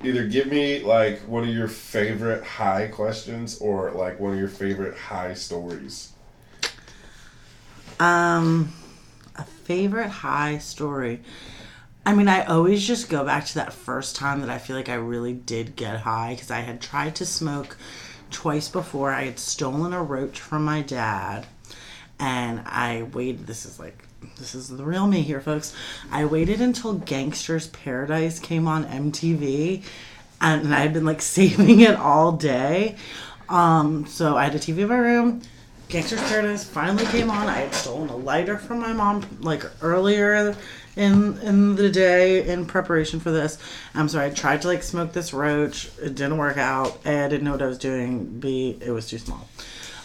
Either 0.04 0.28
give 0.28 0.48
me 0.48 0.84
like 0.84 1.20
one 1.22 1.44
of 1.44 1.50
your 1.50 1.68
favorite 1.68 2.44
high 2.44 2.88
questions 2.88 3.60
or 3.60 3.92
like 3.92 4.20
one 4.20 4.34
of 4.34 4.40
your 4.40 4.48
favorite 4.48 4.96
high 4.96 5.34
stories. 5.34 6.14
Um, 8.00 8.72
a 9.36 9.44
favorite 9.44 10.10
high 10.10 10.60
story. 10.60 11.22
I 12.06 12.14
mean, 12.14 12.28
I 12.28 12.44
always 12.46 12.88
just 12.88 13.10
go 13.10 13.24
back 13.24 13.46
to 13.48 13.56
that 13.56 13.74
first 13.74 14.16
time 14.16 14.42
that 14.42 14.50
I 14.50 14.58
feel 14.58 14.76
like 14.76 14.90
I 14.90 14.96
really 14.96 15.34
did 15.34 15.76
get 15.76 16.00
high 16.00 16.34
because 16.34 16.50
I 16.50 16.62
had 16.62 16.82
tried 16.82 17.16
to 17.18 17.26
smoke 17.26 17.78
twice 18.32 18.68
before. 18.68 19.12
I 19.12 19.26
had 19.26 19.40
stolen 19.40 19.94
a 19.94 20.02
roach 20.02 20.40
from 20.40 20.66
my 20.66 20.82
dad, 20.82 21.46
and 22.20 22.62
I 22.66 23.04
waited. 23.14 23.48
This 23.48 23.66
is 23.66 23.80
like 23.80 24.04
this 24.38 24.56
is 24.56 24.70
the 24.70 24.84
real 24.84 25.08
me 25.08 25.22
here, 25.22 25.42
folks. 25.42 25.76
I 26.12 26.26
waited 26.26 26.62
until 26.62 26.94
Gangster's 26.94 27.68
Paradise 27.68 28.40
came 28.40 28.68
on 28.68 28.86
MTV, 28.86 29.84
and 30.42 30.74
I 30.74 30.80
had 30.80 30.94
been 30.94 31.06
like 31.06 31.22
saving 31.38 31.82
it 31.82 31.96
all 31.96 32.32
day. 32.32 32.96
Um, 33.50 34.06
so 34.06 34.38
I 34.38 34.46
had 34.46 34.56
a 34.56 34.60
TV 34.60 34.80
in 34.80 34.90
my 34.90 34.98
room. 34.98 35.42
Gangster's 35.90 36.22
Paradise 36.30 36.64
finally 36.64 37.06
came 37.08 37.32
on. 37.32 37.48
I 37.48 37.62
had 37.62 37.74
stolen 37.74 38.10
a 38.10 38.16
lighter 38.16 38.58
from 38.58 38.80
my 38.80 38.94
mom 38.94 39.26
like 39.42 39.64
earlier 39.82 40.56
in 41.00 41.38
in 41.40 41.76
the 41.76 41.90
day 41.90 42.46
in 42.46 42.66
preparation 42.66 43.20
for 43.22 43.32
this. 43.32 43.58
I'm 43.96 44.10
sorry, 44.10 44.28
I 44.28 44.30
tried 44.32 44.62
to 44.64 44.68
like 44.68 44.84
smoke 44.84 45.14
this 45.14 45.34
roach. 45.34 45.90
It 46.02 46.16
didn't 46.16 46.38
work 46.38 46.58
out. 46.58 47.00
A, 47.06 47.24
I 47.24 47.30
didn't 47.30 47.46
know 47.46 47.54
what 47.54 47.62
I 47.62 47.68
was 47.68 47.78
doing. 47.78 48.40
B, 48.40 48.78
it 48.82 48.92
was 48.92 49.08
too 49.08 49.18
small. 49.18 49.48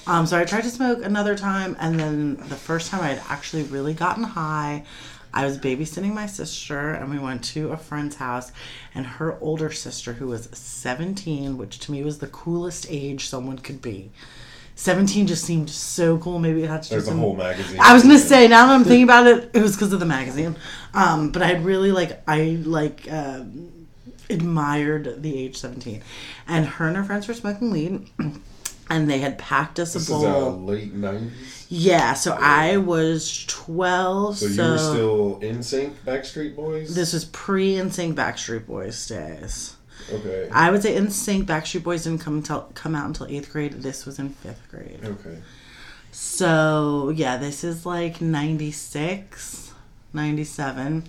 Um, 0.06 0.26
so 0.26 0.38
I 0.38 0.44
tried 0.44 0.62
to 0.62 0.70
smoke 0.70 1.02
another 1.02 1.36
time, 1.36 1.76
and 1.80 1.98
then 1.98 2.36
the 2.36 2.56
first 2.56 2.90
time 2.90 3.00
I 3.00 3.08
had 3.08 3.22
actually 3.28 3.64
really 3.64 3.94
gotten 3.94 4.22
high, 4.22 4.84
I 5.32 5.46
was 5.46 5.58
babysitting 5.58 6.12
my 6.14 6.26
sister, 6.26 6.90
and 6.90 7.10
we 7.10 7.18
went 7.18 7.42
to 7.44 7.72
a 7.72 7.76
friend's 7.76 8.16
house, 8.16 8.52
and 8.94 9.04
her 9.06 9.36
older 9.40 9.72
sister, 9.72 10.12
who 10.12 10.28
was 10.28 10.48
17, 10.52 11.56
which 11.56 11.80
to 11.80 11.92
me 11.92 12.04
was 12.04 12.18
the 12.18 12.28
coolest 12.28 12.86
age 12.88 13.26
someone 13.28 13.58
could 13.58 13.82
be. 13.82 14.12
17 14.76 15.26
just 15.26 15.44
seemed 15.44 15.70
so 15.70 16.18
cool. 16.18 16.38
Maybe 16.38 16.62
it 16.64 16.68
had 16.68 16.82
to 16.82 16.88
do 16.88 16.94
There's 16.96 17.04
a 17.04 17.10
some- 17.10 17.18
whole 17.18 17.36
magazine. 17.36 17.78
I 17.80 17.92
was 17.94 18.02
gonna 18.02 18.18
say 18.18 18.48
now 18.48 18.66
that 18.66 18.74
I'm 18.74 18.84
thinking 18.84 19.04
about 19.04 19.26
it, 19.26 19.50
it 19.54 19.62
was 19.62 19.76
because 19.76 19.92
of 19.92 20.00
the 20.00 20.06
magazine. 20.06 20.56
Um, 20.92 21.30
but 21.30 21.42
I 21.42 21.52
really 21.54 21.92
like 21.92 22.22
I 22.28 22.58
like 22.64 23.10
um, 23.10 23.86
admired 24.30 25.22
the 25.22 25.38
age 25.38 25.56
17, 25.56 26.02
and 26.48 26.66
her 26.66 26.86
and 26.88 26.96
her 26.96 27.04
friends 27.04 27.28
were 27.28 27.34
smoking 27.34 27.70
weed, 27.70 28.08
and 28.90 29.08
they 29.10 29.18
had 29.18 29.38
packed 29.38 29.78
us 29.78 29.94
This 29.94 30.08
a 30.10 30.12
is 30.14 30.22
bowl. 30.22 30.26
uh, 30.26 30.50
late 30.56 30.94
'90s. 30.94 31.30
yeah, 31.68 32.14
so 32.14 32.36
I 32.40 32.76
was 32.78 33.44
12. 33.46 34.38
So, 34.38 34.46
So, 34.48 34.64
you 34.64 34.70
were 34.72 34.78
still 34.78 35.40
NSYNC, 35.40 35.92
Backstreet 36.06 36.56
Boys. 36.56 36.94
this 36.94 37.12
was 37.12 37.24
pre 37.26 37.74
NSYNC 37.74 38.14
Backstreet 38.14 38.66
Boys 38.66 39.06
days. 39.06 39.76
Okay. 40.12 40.48
I 40.52 40.70
would 40.70 40.82
say 40.82 40.96
NSYNC. 40.96 41.44
Backstreet 41.44 41.82
Boys 41.82 42.04
didn't 42.04 42.20
come 42.20 42.36
until, 42.36 42.70
come 42.74 42.94
out 42.94 43.06
until 43.06 43.26
eighth 43.26 43.50
grade. 43.52 43.72
This 43.72 44.06
was 44.06 44.18
in 44.18 44.30
fifth 44.30 44.68
grade. 44.70 45.00
okay. 45.02 45.38
So, 46.10 47.12
yeah, 47.14 47.38
this 47.38 47.64
is 47.64 47.84
like 47.84 48.20
96, 48.20 49.72
97. 50.12 51.04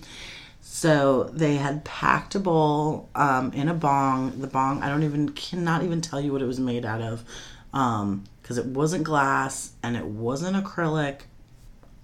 So 0.60 1.24
they 1.32 1.56
had 1.56 1.84
packed 1.84 2.34
a 2.34 2.40
bowl 2.40 3.08
um, 3.14 3.52
in 3.52 3.68
a 3.68 3.74
bong. 3.74 4.40
The 4.40 4.46
bong, 4.48 4.82
I 4.82 4.88
don't 4.88 5.04
even, 5.04 5.30
cannot 5.30 5.84
even 5.84 6.00
tell 6.00 6.20
you 6.20 6.32
what 6.32 6.42
it 6.42 6.46
was 6.46 6.58
made 6.58 6.84
out 6.84 7.00
of 7.00 7.24
because 7.70 8.58
it 8.58 8.66
wasn't 8.66 9.04
glass 9.04 9.72
and 9.82 9.96
it 9.96 10.04
wasn't 10.04 10.56
acrylic. 10.62 11.20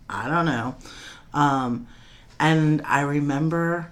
I 0.09 0.28
don't 0.28 0.44
know. 0.44 0.77
Um, 1.32 1.89
and 2.39 2.82
I 2.82 3.02
remember 3.02 3.91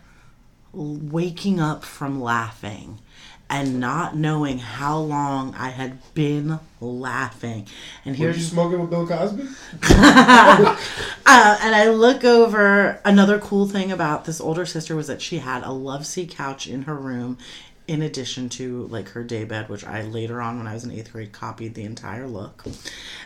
waking 0.73 1.61
up 1.61 1.85
from 1.85 2.21
laughing 2.21 2.99
and 3.51 3.81
not 3.81 4.17
knowing 4.17 4.59
how 4.59 4.97
long 4.97 5.53
I 5.57 5.71
had 5.71 5.99
been 6.15 6.61
laughing. 6.81 7.67
And 8.05 8.17
Were 8.17 8.27
here's 8.27 8.39
you 8.39 8.45
smoking 8.45 8.81
with 8.81 8.91
Bill 8.91 9.07
Cosby? 9.07 9.43
uh, 9.83 10.77
and 11.27 11.75
I 11.75 11.89
look 11.89 12.23
over. 12.25 13.01
Another 13.05 13.41
cool 13.41 13.67
thing 13.67 13.91
about 13.91 14.25
this 14.25 14.41
older 14.41 14.65
sister 14.65 14.95
was 14.95 15.09
that 15.09 15.21
she 15.21 15.39
had 15.39 15.65
a 15.65 15.73
love 15.73 16.07
seat 16.07 16.31
couch 16.31 16.69
in 16.69 16.83
her 16.83 16.95
room, 16.95 17.39
in 17.89 18.03
addition 18.03 18.49
to 18.51 18.85
like 18.85 19.09
her 19.11 19.25
day 19.25 19.43
bed, 19.43 19.69
which 19.69 19.85
I 19.85 20.03
later 20.03 20.41
on, 20.41 20.59
when 20.59 20.69
I 20.69 20.75
was 20.75 20.85
in 20.85 20.93
eighth 20.93 21.13
grade, 21.13 21.33
copied 21.33 21.75
the 21.75 21.83
entire 21.83 22.29
look. 22.29 22.65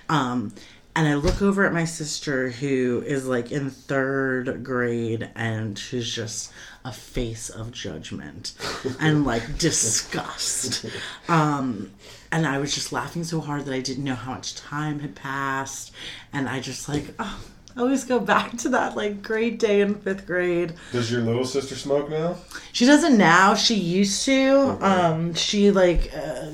Um, 0.08 0.54
and 0.96 1.06
I 1.06 1.14
look 1.14 1.42
over 1.42 1.66
at 1.66 1.72
my 1.72 1.84
sister, 1.84 2.50
who 2.50 3.02
is 3.04 3.26
like 3.26 3.52
in 3.52 3.68
third 3.68 4.64
grade, 4.64 5.28
and 5.34 5.78
she's 5.78 6.08
just 6.08 6.52
a 6.84 6.92
face 6.92 7.48
of 7.48 7.72
judgment 7.72 8.52
and 9.00 9.24
like 9.24 9.58
disgust. 9.58 10.84
Um, 11.28 11.92
and 12.30 12.46
I 12.46 12.58
was 12.58 12.74
just 12.74 12.92
laughing 12.92 13.24
so 13.24 13.40
hard 13.40 13.64
that 13.64 13.74
I 13.74 13.80
didn't 13.80 14.04
know 14.04 14.14
how 14.14 14.32
much 14.34 14.54
time 14.54 15.00
had 15.00 15.14
passed. 15.14 15.92
And 16.32 16.48
I 16.48 16.60
just 16.60 16.88
like, 16.88 17.04
oh, 17.18 17.40
I 17.76 17.80
always 17.80 18.04
go 18.04 18.20
back 18.20 18.56
to 18.58 18.68
that 18.70 18.96
like 18.96 19.22
great 19.22 19.58
day 19.58 19.80
in 19.80 19.94
fifth 19.94 20.26
grade. 20.26 20.74
Does 20.92 21.10
your 21.10 21.22
little 21.22 21.44
sister 21.44 21.74
smoke 21.74 22.10
now? 22.10 22.36
She 22.72 22.84
doesn't 22.86 23.16
now. 23.16 23.54
She 23.54 23.74
used 23.76 24.24
to. 24.26 24.78
Um, 24.80 25.34
she 25.34 25.70
like 25.70 26.10
uh, 26.14 26.50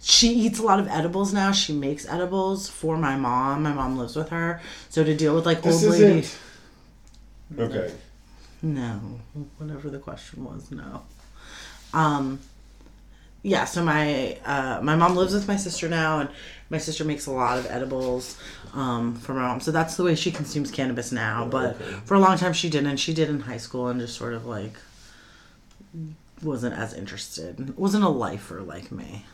she 0.00 0.28
eats 0.28 0.58
a 0.58 0.62
lot 0.62 0.80
of 0.80 0.88
edibles 0.88 1.32
now. 1.32 1.52
She 1.52 1.72
makes 1.72 2.08
edibles 2.08 2.68
for 2.68 2.96
my 2.96 3.16
mom. 3.16 3.64
My 3.64 3.72
mom 3.72 3.98
lives 3.98 4.16
with 4.16 4.30
her, 4.30 4.60
so 4.88 5.04
to 5.04 5.14
deal 5.16 5.34
with 5.34 5.46
like 5.46 5.62
This 5.62 5.82
old 5.84 5.92
lady. 5.92 6.26
Okay. 7.58 7.92
No, 8.62 9.20
whatever 9.58 9.90
the 9.90 9.98
question 9.98 10.44
was, 10.44 10.70
no. 10.70 11.02
Um, 11.92 12.38
yeah. 13.42 13.64
So 13.64 13.84
my 13.84 14.38
uh, 14.44 14.80
my 14.82 14.94
mom 14.94 15.16
lives 15.16 15.34
with 15.34 15.48
my 15.48 15.56
sister 15.56 15.88
now, 15.88 16.20
and 16.20 16.30
my 16.70 16.78
sister 16.78 17.04
makes 17.04 17.26
a 17.26 17.32
lot 17.32 17.58
of 17.58 17.66
edibles 17.66 18.38
um, 18.72 19.16
for 19.16 19.34
my 19.34 19.42
mom. 19.42 19.60
So 19.60 19.72
that's 19.72 19.96
the 19.96 20.04
way 20.04 20.14
she 20.14 20.30
consumes 20.30 20.70
cannabis 20.70 21.10
now. 21.10 21.44
But 21.44 21.80
okay. 21.80 21.96
for 22.04 22.14
a 22.14 22.20
long 22.20 22.38
time, 22.38 22.52
she 22.52 22.70
didn't. 22.70 22.98
She 22.98 23.12
did 23.12 23.28
in 23.28 23.40
high 23.40 23.56
school, 23.56 23.88
and 23.88 23.98
just 24.00 24.16
sort 24.16 24.34
of 24.34 24.46
like 24.46 24.74
wasn't 26.42 26.76
as 26.76 26.94
interested. 26.94 27.76
Wasn't 27.76 28.04
a 28.04 28.08
lifer 28.08 28.62
like 28.62 28.92
me. 28.92 29.26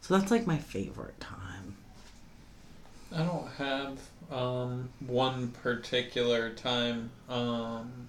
So 0.00 0.18
that's 0.18 0.30
like 0.30 0.46
my 0.46 0.58
favorite 0.58 1.20
time. 1.20 1.76
I 3.14 3.22
don't 3.22 3.48
have 3.58 3.98
um, 4.30 4.88
one 5.06 5.48
particular 5.48 6.50
time. 6.50 7.10
Um, 7.28 8.08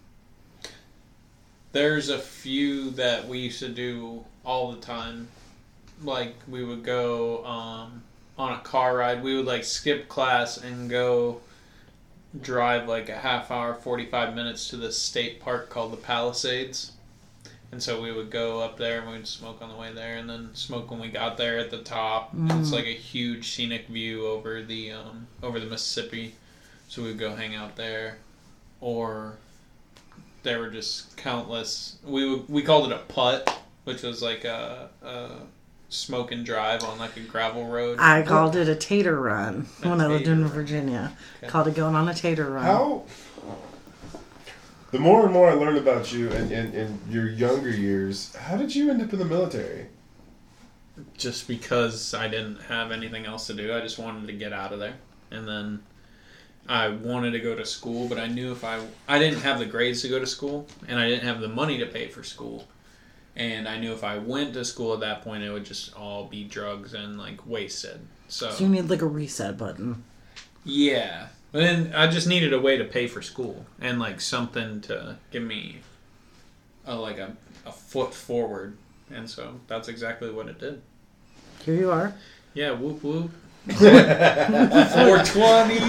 there's 1.73 2.09
a 2.09 2.19
few 2.19 2.91
that 2.91 3.27
we 3.27 3.39
used 3.39 3.59
to 3.59 3.69
do 3.69 4.23
all 4.45 4.71
the 4.71 4.79
time. 4.79 5.27
Like 6.01 6.35
we 6.47 6.63
would 6.63 6.83
go 6.83 7.43
um, 7.45 8.03
on 8.37 8.53
a 8.53 8.59
car 8.59 8.97
ride. 8.97 9.21
We 9.23 9.35
would 9.35 9.45
like 9.45 9.65
skip 9.65 10.07
class 10.07 10.57
and 10.57 10.89
go 10.89 11.41
drive 12.41 12.87
like 12.87 13.09
a 13.09 13.17
half 13.17 13.51
hour, 13.51 13.73
forty 13.73 14.05
five 14.05 14.33
minutes 14.33 14.69
to 14.69 14.77
this 14.77 14.97
state 14.97 15.39
park 15.39 15.69
called 15.69 15.91
the 15.91 15.97
Palisades. 15.97 16.91
And 17.71 17.81
so 17.81 17.99
we 17.99 18.11
would 18.11 18.29
go 18.29 18.61
up 18.61 18.77
there 18.77 19.01
and 19.01 19.11
we'd 19.11 19.27
smoke 19.27 19.59
on 19.59 19.69
the 19.69 19.75
way 19.75 19.91
there, 19.91 20.15
and 20.17 20.29
then 20.29 20.49
smoke 20.53 20.91
when 20.91 20.99
we 20.99 21.07
got 21.07 21.37
there 21.37 21.57
at 21.57 21.71
the 21.71 21.79
top. 21.79 22.29
It's 22.59 22.71
like 22.71 22.85
a 22.85 22.93
huge 22.93 23.51
scenic 23.51 23.87
view 23.87 24.27
over 24.27 24.61
the 24.61 24.91
um, 24.91 25.25
over 25.41 25.59
the 25.59 25.65
Mississippi, 25.65 26.35
so 26.87 27.01
we'd 27.01 27.17
go 27.17 27.35
hang 27.35 27.55
out 27.55 27.75
there, 27.75 28.17
or 28.79 29.37
there 30.43 30.59
were 30.59 30.69
just 30.69 31.15
countless. 31.17 31.97
We 32.03 32.35
we 32.47 32.61
called 32.61 32.91
it 32.91 32.95
a 32.95 32.99
putt, 32.99 33.59
which 33.83 34.03
was 34.03 34.21
like 34.21 34.43
a, 34.43 34.89
a 35.01 35.29
smoke 35.89 36.31
and 36.31 36.45
drive 36.45 36.83
on 36.83 36.99
like 36.99 37.17
a 37.17 37.21
gravel 37.21 37.65
road. 37.65 37.97
I 37.99 38.21
called 38.21 38.55
it 38.55 38.67
a 38.67 38.75
tater 38.75 39.19
run 39.19 39.67
A 39.83 39.89
when 39.89 40.01
I 40.01 40.07
lived 40.07 40.27
in 40.27 40.43
run. 40.43 40.51
Virginia. 40.51 41.17
Okay. 41.37 41.47
Called 41.49 41.67
it 41.67 41.75
going 41.75 41.95
on 41.95 42.07
a 42.07 42.13
tater 42.13 42.49
run. 42.49 42.65
How? 42.65 43.03
The 44.91 44.99
more 44.99 45.23
and 45.23 45.33
more 45.33 45.49
I 45.49 45.53
learn 45.53 45.77
about 45.77 46.13
you 46.13 46.31
and 46.31 46.51
in, 46.51 46.71
in 46.73 46.99
your 47.09 47.27
younger 47.27 47.71
years, 47.71 48.35
how 48.35 48.57
did 48.57 48.75
you 48.75 48.91
end 48.91 49.01
up 49.01 49.11
in 49.11 49.17
the 49.17 49.25
military? 49.25 49.87
just 51.17 51.47
because 51.47 52.13
I 52.13 52.27
didn't 52.27 52.61
have 52.63 52.91
anything 52.91 53.25
else 53.25 53.47
to 53.47 53.53
do. 53.53 53.73
I 53.73 53.81
just 53.81 53.97
wanted 53.97 54.27
to 54.27 54.33
get 54.33 54.53
out 54.53 54.73
of 54.73 54.79
there. 54.79 54.95
And 55.31 55.47
then 55.47 55.83
I 56.67 56.87
wanted 56.89 57.31
to 57.31 57.39
go 57.39 57.55
to 57.55 57.65
school, 57.65 58.07
but 58.07 58.17
I 58.19 58.27
knew 58.27 58.51
if 58.51 58.63
I 58.63 58.79
I 59.07 59.19
didn't 59.19 59.41
have 59.41 59.59
the 59.59 59.65
grades 59.65 60.01
to 60.03 60.09
go 60.09 60.19
to 60.19 60.27
school 60.27 60.67
and 60.87 60.99
I 60.99 61.07
didn't 61.09 61.25
have 61.25 61.41
the 61.41 61.49
money 61.49 61.77
to 61.79 61.85
pay 61.85 62.07
for 62.07 62.23
school. 62.23 62.67
And 63.35 63.67
I 63.67 63.77
knew 63.79 63.93
if 63.93 64.03
I 64.03 64.17
went 64.19 64.53
to 64.53 64.63
school 64.65 64.93
at 64.93 64.99
that 65.01 65.23
point 65.23 65.43
it 65.43 65.51
would 65.51 65.65
just 65.65 65.93
all 65.95 66.25
be 66.25 66.43
drugs 66.43 66.93
and 66.93 67.17
like 67.17 67.45
wasted. 67.47 68.07
So 68.27 68.49
So 68.51 68.63
you 68.63 68.69
need 68.69 68.89
like 68.89 69.01
a 69.01 69.07
reset 69.07 69.57
button. 69.57 70.03
yeah. 70.63 71.27
But 71.51 71.59
then 71.59 71.93
I 71.95 72.07
just 72.07 72.27
needed 72.27 72.51
a 72.53 72.59
way 72.59 72.77
to 72.77 72.85
pay 72.85 73.07
for 73.07 73.21
school 73.21 73.67
and 73.79 73.99
like 73.99 74.19
something 74.21 74.81
to 74.81 75.19
give 75.31 75.43
me 75.43 75.81
a, 76.85 76.95
like 76.95 77.19
a, 77.19 77.37
a 77.65 77.71
foot 77.71 78.13
forward. 78.13 78.77
And 79.11 79.29
so 79.29 79.59
that's 79.67 79.87
exactly 79.87 80.31
what 80.31 80.47
it 80.47 80.59
did. 80.59 80.81
Here 81.63 81.75
you 81.75 81.91
are. 81.91 82.15
Yeah, 82.55 82.71
whoop 82.71 83.03
whoop. 83.03 83.31
420 83.67 85.79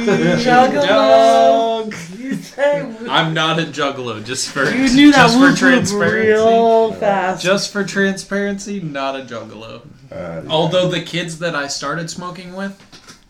Juggalo. 0.42 0.86
dog. 0.86 1.94
You 2.18 2.34
say 2.36 2.80
I'm 3.08 3.34
not 3.34 3.58
a 3.58 3.62
juggalo. 3.64 4.24
Just 4.24 4.48
for 4.50 4.64
you 4.64 4.88
knew 4.94 5.10
that 5.12 5.24
just 5.24 5.34
for 5.34 5.40
whoop 5.40 5.50
whoop 5.50 5.58
transparency. 5.58 6.28
real 6.30 6.92
fast. 6.92 7.42
Just 7.44 7.72
for 7.72 7.82
transparency, 7.84 8.80
not 8.80 9.16
a 9.18 9.24
juggalo. 9.24 9.82
Uh, 10.12 10.42
Although 10.48 10.88
the 10.88 11.00
kids 11.02 11.38
that 11.40 11.56
I 11.56 11.66
started 11.66 12.08
smoking 12.10 12.54
with, 12.54 12.78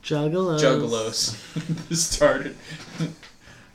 Juggalos. 0.02 0.60
juggalos, 0.60 1.34
started. 1.96 2.54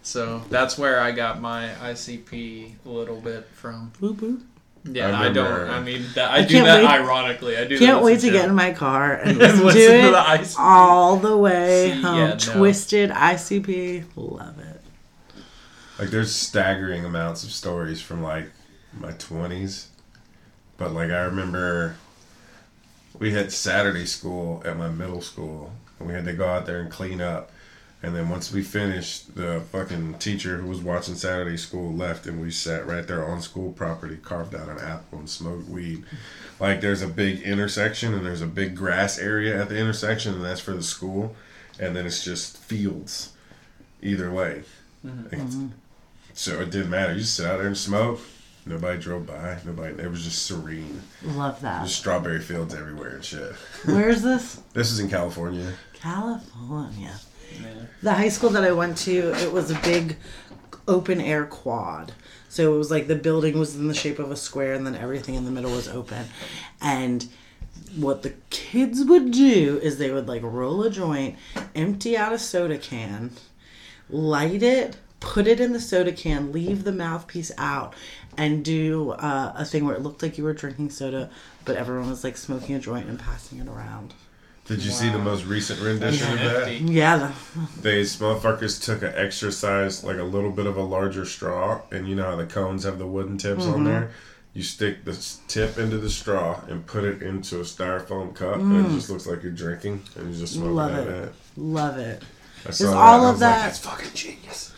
so 0.03 0.43
that's 0.51 0.77
where 0.77 0.99
I 1.01 1.09
got 1.11 1.41
my 1.41 1.69
ICP 1.81 2.73
a 2.85 2.89
little 2.89 3.19
bit 3.19 3.47
from. 3.53 3.91
Boop 3.99 4.17
boop. 4.17 4.41
Yeah, 4.85 5.17
I 5.19 5.25
I, 5.25 5.29
don't. 5.33 5.69
I 5.69 5.81
mean, 5.81 6.05
that, 6.15 6.31
I, 6.31 6.37
I 6.37 6.41
do 6.43 6.53
can't 6.55 6.65
that 6.65 6.81
wait- 6.83 6.89
ironically. 6.89 7.57
I 7.57 7.65
do. 7.65 7.77
Can't 7.77 7.97
that 7.99 8.03
wait 8.03 8.15
as 8.17 8.21
to 8.23 8.31
get 8.31 8.47
in 8.47 8.55
my 8.55 8.71
car 8.71 9.13
and 9.13 9.29
And 9.31 9.37
listen, 9.39 9.65
listen 9.65 9.81
to 9.81 9.87
to 9.87 10.07
it 10.07 10.11
the 10.11 10.17
ICP. 10.17 10.55
all 10.59 11.17
the 11.17 11.37
way 11.37 11.91
See, 11.93 12.01
home. 12.01 12.15
yeah, 12.17 12.27
no. 12.29 12.35
Twiztid 12.35 13.11
ICP, 13.13 14.05
love 14.15 14.59
it. 14.59 14.81
Like 15.99 16.09
there's 16.09 16.33
staggering 16.33 17.03
amounts 17.03 17.43
of 17.43 17.51
stories 17.51 18.01
from 18.01 18.23
like 18.23 18.49
my 18.97 19.11
twenties, 19.13 19.89
but 20.77 20.93
like 20.93 21.09
I 21.11 21.21
remember 21.23 21.95
we 23.19 23.31
had 23.33 23.51
Saturday 23.51 24.05
school 24.05 24.61
at 24.65 24.77
my 24.77 24.87
middle 24.87 25.21
school, 25.21 25.73
and 25.99 26.07
we 26.07 26.13
had 26.13 26.23
to 26.25 26.33
go 26.33 26.47
out 26.47 26.65
there 26.65 26.79
and 26.79 26.89
clean 26.89 27.19
up. 27.19 27.51
And 28.01 28.15
then 28.15 28.29
once 28.29 28.53
we 28.53 28.63
finished, 28.63 29.35
the 29.35 29.61
fucking 29.73 30.19
teacher 30.19 30.57
who 30.57 30.69
was 30.69 30.79
watching 30.79 31.15
Saturday 31.15 31.57
school 31.57 31.93
left, 31.93 32.27
and 32.27 32.41
we 32.41 32.49
sat 32.49 32.87
right 32.87 33.05
there 33.05 33.25
on 33.25 33.41
school 33.41 33.73
property, 33.73 34.15
carved 34.15 34.55
out 34.55 34.69
an 34.69 34.79
apple, 34.79 35.19
and 35.19 35.29
smoked 35.29 35.67
weed. 35.67 36.05
Like 36.61 36.79
there's 36.79 37.01
a 37.01 37.07
big 37.07 37.41
intersection, 37.41 38.13
and 38.13 38.25
there's 38.25 38.41
a 38.41 38.47
big 38.47 38.73
grass 38.75 39.19
area 39.19 39.61
at 39.61 39.67
the 39.67 39.77
intersection, 39.77 40.33
and 40.33 40.45
that's 40.45 40.61
for 40.61 40.71
the 40.71 40.83
school. 40.83 41.35
And 41.77 41.95
then 41.95 42.05
it's 42.05 42.23
just 42.23 42.57
fields, 42.57 43.33
either 44.01 44.31
way. 44.31 44.63
Mm-hmm. 45.05 45.61
Like, 45.61 45.71
so 46.33 46.61
it 46.61 46.71
didn't 46.71 46.89
matter. 46.89 47.13
You 47.13 47.19
just 47.19 47.35
sit 47.35 47.45
out 47.45 47.57
there 47.57 47.67
and 47.67 47.77
smoke. 47.77 48.21
Nobody 48.65 48.99
drove 48.99 49.25
by. 49.25 49.57
Nobody. 49.65 50.01
It 50.01 50.09
was 50.09 50.23
just 50.23 50.45
serene. 50.45 51.01
Love 51.23 51.59
that. 51.61 51.83
Just 51.83 51.97
strawberry 51.99 52.39
fields 52.39 52.75
everywhere 52.75 53.15
and 53.15 53.25
shit. 53.25 53.53
Where 53.85 54.09
is 54.09 54.21
this? 54.21 54.61
This 54.73 54.91
is 54.91 54.99
in 54.99 55.09
California. 55.09 55.73
California. 55.93 57.13
The 58.01 58.13
high 58.13 58.29
school 58.29 58.49
that 58.51 58.63
I 58.63 58.71
went 58.71 58.97
to, 58.99 59.33
it 59.41 59.51
was 59.51 59.71
a 59.71 59.79
big 59.81 60.17
open 60.87 61.21
air 61.21 61.45
quad. 61.45 62.13
So 62.47 62.73
it 62.73 62.77
was 62.77 62.89
like 62.89 63.07
the 63.07 63.15
building 63.15 63.59
was 63.59 63.75
in 63.75 63.87
the 63.87 63.93
shape 63.93 64.19
of 64.19 64.31
a 64.31 64.35
square 64.35 64.73
and 64.73 64.85
then 64.85 64.95
everything 64.95 65.35
in 65.35 65.45
the 65.45 65.51
middle 65.51 65.71
was 65.71 65.87
open. 65.87 66.25
And 66.81 67.27
what 67.95 68.23
the 68.23 68.33
kids 68.49 69.03
would 69.05 69.31
do 69.31 69.79
is 69.81 69.97
they 69.97 70.11
would 70.11 70.27
like 70.27 70.41
roll 70.43 70.83
a 70.83 70.89
joint, 70.89 71.37
empty 71.75 72.17
out 72.17 72.33
a 72.33 72.39
soda 72.39 72.77
can, 72.77 73.31
light 74.09 74.63
it, 74.63 74.97
put 75.19 75.47
it 75.47 75.59
in 75.59 75.73
the 75.73 75.79
soda 75.79 76.11
can, 76.11 76.51
leave 76.51 76.83
the 76.83 76.91
mouthpiece 76.91 77.51
out, 77.57 77.93
and 78.37 78.63
do 78.63 79.11
uh, 79.11 79.53
a 79.55 79.65
thing 79.65 79.85
where 79.85 79.95
it 79.95 80.01
looked 80.01 80.23
like 80.23 80.37
you 80.37 80.43
were 80.43 80.53
drinking 80.53 80.89
soda, 80.89 81.29
but 81.65 81.75
everyone 81.75 82.09
was 82.09 82.23
like 82.23 82.37
smoking 82.37 82.75
a 82.75 82.79
joint 82.79 83.07
and 83.07 83.19
passing 83.19 83.59
it 83.59 83.67
around. 83.67 84.13
Did 84.69 84.83
you 84.83 84.91
see 84.91 85.09
the 85.09 85.17
most 85.17 85.45
recent 85.45 85.81
rendition 85.81 86.31
of 86.31 86.39
that? 86.39 86.71
Yeah, 86.81 87.17
the, 87.17 87.81
These 87.81 88.17
motherfuckers 88.17 88.81
took 88.81 89.01
an 89.01 89.13
extra 89.15 89.51
size, 89.51 90.03
like 90.03 90.17
a 90.17 90.23
little 90.23 90.51
bit 90.51 90.67
of 90.67 90.77
a 90.77 90.83
larger 90.83 91.25
straw, 91.25 91.81
and 91.91 92.07
you 92.07 92.15
know 92.15 92.23
how 92.23 92.35
the 92.35 92.45
cones 92.45 92.83
have 92.83 92.99
the 92.99 93.07
wooden 93.07 93.37
tips 93.39 93.63
Mm-hmm. 93.63 93.73
on 93.73 93.83
there. 93.83 94.11
You 94.53 94.61
stick 94.61 95.05
the 95.05 95.13
tip 95.47 95.77
into 95.79 95.97
the 95.97 96.09
straw 96.09 96.61
and 96.67 96.85
put 96.85 97.03
it 97.03 97.21
into 97.23 97.57
a 97.57 97.63
styrofoam 97.63 98.35
cup, 98.35 98.57
and 98.57 98.85
it 98.85 98.89
just 98.91 99.09
looks 99.09 99.25
like 99.25 99.41
you're 99.41 99.51
drinking, 99.51 100.03
and 100.15 100.31
you 100.33 100.39
just 100.39 100.53
smoke 100.53 100.69
Mm. 100.69 100.75
Love 100.75 101.07
it. 101.07 101.33
love 101.57 101.97
it. 101.97 102.23
Is 102.67 102.77
that, 102.79 102.93
all 102.95 103.25
of 103.25 103.33
was 103.33 103.41
like, 103.41 103.49
that- 103.51 103.63
That's 103.65 103.79
fucking 103.79 104.11
genius. 104.13 104.71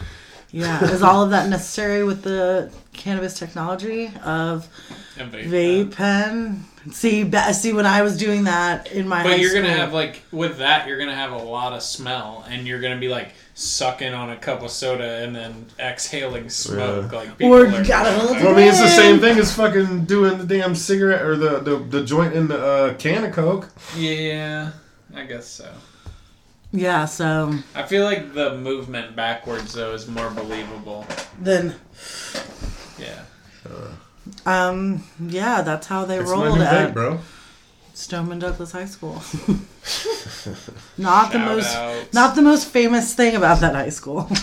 Yeah, 0.52 0.84
is 0.84 1.02
all 1.02 1.24
of 1.24 1.30
that 1.30 1.50
necessary 1.50 2.04
with 2.04 2.24
the 2.24 2.72
cannabis 2.94 3.40
technology 3.40 4.12
of 4.24 4.68
vape 5.16 5.46
vape 5.50 5.92
pen. 5.92 6.66
pen? 6.84 6.94
See, 6.94 7.32
see, 7.54 7.74
when 7.74 7.86
I 7.86 8.02
was 8.02 8.18
doing 8.18 8.46
that 8.46 8.92
in 8.92 9.08
my 9.08 9.24
But 9.24 9.34
high 9.34 9.36
you're 9.38 9.54
gonna 9.54 9.72
have 9.72 9.94
like 9.94 10.24
with 10.32 10.58
that, 10.58 10.88
you're 10.88 10.98
gonna 10.98 11.16
have 11.16 11.32
a 11.32 11.38
lot 11.38 11.74
of 11.74 11.82
smell, 11.84 12.46
and 12.50 12.68
you're 12.68 12.82
gonna 12.82 13.00
be 13.00 13.08
like 13.08 13.34
sucking 13.54 14.14
on 14.14 14.32
a 14.32 14.38
cup 14.38 14.62
of 14.64 14.72
soda 14.72 15.24
and 15.24 15.36
then 15.36 15.68
exhaling 15.80 16.50
smoke. 16.50 17.12
Yeah. 17.12 17.18
Like 17.18 17.38
people 17.38 17.54
Or 17.54 17.68
are 17.68 17.84
gotta 17.84 18.12
hold 18.12 18.38
Well, 18.38 18.50
I 18.50 18.56
mean, 18.56 18.68
it's 18.68 18.80
the 18.80 18.88
same 18.88 19.20
thing 19.20 19.38
as 19.38 19.56
fucking 19.56 20.06
doing 20.06 20.38
the 20.38 20.46
damn 20.46 20.76
cigarette 20.76 21.22
or 21.22 21.38
the, 21.38 21.60
the, 21.60 21.78
the 21.78 22.04
joint 22.04 22.34
in 22.34 22.48
the 22.48 22.66
uh, 22.66 22.94
can 22.96 23.24
of 23.24 23.34
Coke. 23.34 23.70
Yeah, 23.96 24.72
I 25.14 25.26
guess 25.26 25.48
so. 25.48 25.72
Yeah. 26.72 27.06
So 27.06 27.54
I 27.76 27.84
feel 27.84 28.04
like 28.04 28.34
the 28.34 28.58
movement 28.58 29.16
backwards 29.16 29.74
though 29.74 29.94
is 29.94 30.08
more 30.08 30.30
believable. 30.30 31.06
then, 31.40 31.76
Yeah. 33.00 33.22
um, 34.46 35.04
yeah, 35.20 35.62
that's 35.62 35.88
how 35.88 36.06
they 36.06 36.20
It's 36.20 36.30
my 36.30 36.36
rolled 36.36 36.58
new 36.60 36.64
at 36.66 36.90
vape, 36.90 36.94
bro. 36.94 37.20
Stoneman 37.94 38.40
Douglas 38.40 38.72
High 38.72 38.86
School. 38.86 39.14
not 40.98 41.32
the 41.32 41.38
Shout 41.40 41.48
most, 41.56 41.76
out. 41.76 42.14
not 42.14 42.36
the 42.36 42.42
most 42.42 42.68
famous 42.68 43.14
thing 43.14 43.36
about 43.36 43.60
that 43.62 43.76
high 43.76 43.90
school. 43.90 44.30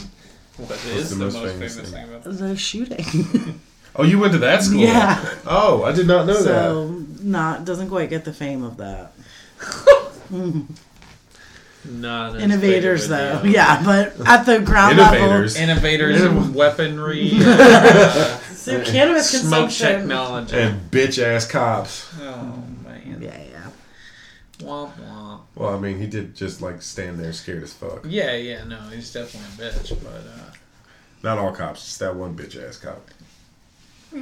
What 0.59 0.72
is 0.86 1.10
the 1.10 1.14
the, 1.16 1.24
most 1.26 1.34
most, 1.34 1.52
famous 1.52 1.74
famous, 1.76 1.90
thing? 1.92 2.06
thing 2.06 2.14
about 2.16 2.38
the 2.38 2.56
shooting. 2.56 3.60
Oh, 3.96 4.05
you 4.05 4.18
went 4.20 4.32
to 4.32 4.38
that 4.40 4.62
school? 4.62 4.78
Yeah. 4.80 5.18
Oh, 5.46 5.82
I 5.82 5.90
did 5.92 6.06
not 6.06 6.26
know 6.26 6.34
that. 6.34 6.44
so 6.44 6.88
not 7.20 7.64
doesn't 7.64 7.88
quite 7.88 8.10
get 8.10 8.24
the 8.24 8.32
fame 8.32 8.62
of 8.62 8.76
that. 8.76 9.12
Not 11.89 12.36
as 12.36 12.43
Innovators, 12.43 13.09
big 13.09 13.19
of 13.19 13.20
a 13.20 13.36
though. 13.39 13.43
deal. 13.44 13.52
Yeah, 13.52 13.82
but 13.85 14.28
at 14.28 14.44
the 14.44 14.60
ground 14.60 14.98
level, 14.98 15.16
Innovators. 15.19 15.56
Innovators 15.56 16.20
in 16.23 16.55
weaponry, 16.55 17.31
uh, 17.35 18.39
so 18.52 18.85
cannabis 18.85 19.31
smoke 19.31 19.40
consumption. 19.70 20.01
technology. 20.01 20.56
And 20.56 20.90
bitch 20.90 21.23
ass 21.23 21.47
cops. 21.47 22.09
Oh 22.20 22.62
man. 22.85 23.19
Yeah, 23.20 23.40
yeah. 23.51 23.70
Womp 24.59 24.93
womp. 25.01 25.40
Well, 25.55 25.74
I 25.74 25.78
mean, 25.78 25.98
he 25.98 26.06
did 26.06 26.35
just 26.36 26.60
like 26.60 26.82
stand 26.82 27.19
there 27.19 27.32
scared 27.32 27.62
as 27.62 27.73
fuck. 27.73 28.05
Yeah, 28.06 28.35
yeah, 28.36 28.65
no, 28.65 28.78
he's 28.93 29.12
definitely 29.12 29.66
a 29.66 29.70
bitch, 29.70 29.89
but 30.02 30.12
uh, 30.12 30.52
Not 31.23 31.39
all 31.39 31.52
cops, 31.52 31.85
just 31.85 31.98
that 32.01 32.15
one 32.15 32.36
bitch 32.36 32.56
ass 32.62 32.77
cop. 32.77 33.01
yeah, 34.12 34.20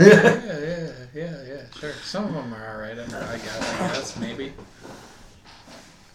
yeah, 0.00 0.90
yeah, 1.14 1.42
yeah, 1.46 1.62
sure. 1.78 1.92
Some 2.02 2.24
of 2.26 2.34
them 2.34 2.52
are 2.54 2.74
alright. 2.74 2.98
I 2.98 3.02
I 3.02 3.34
I 3.34 3.38
guess 3.94 4.16
maybe. 4.18 4.52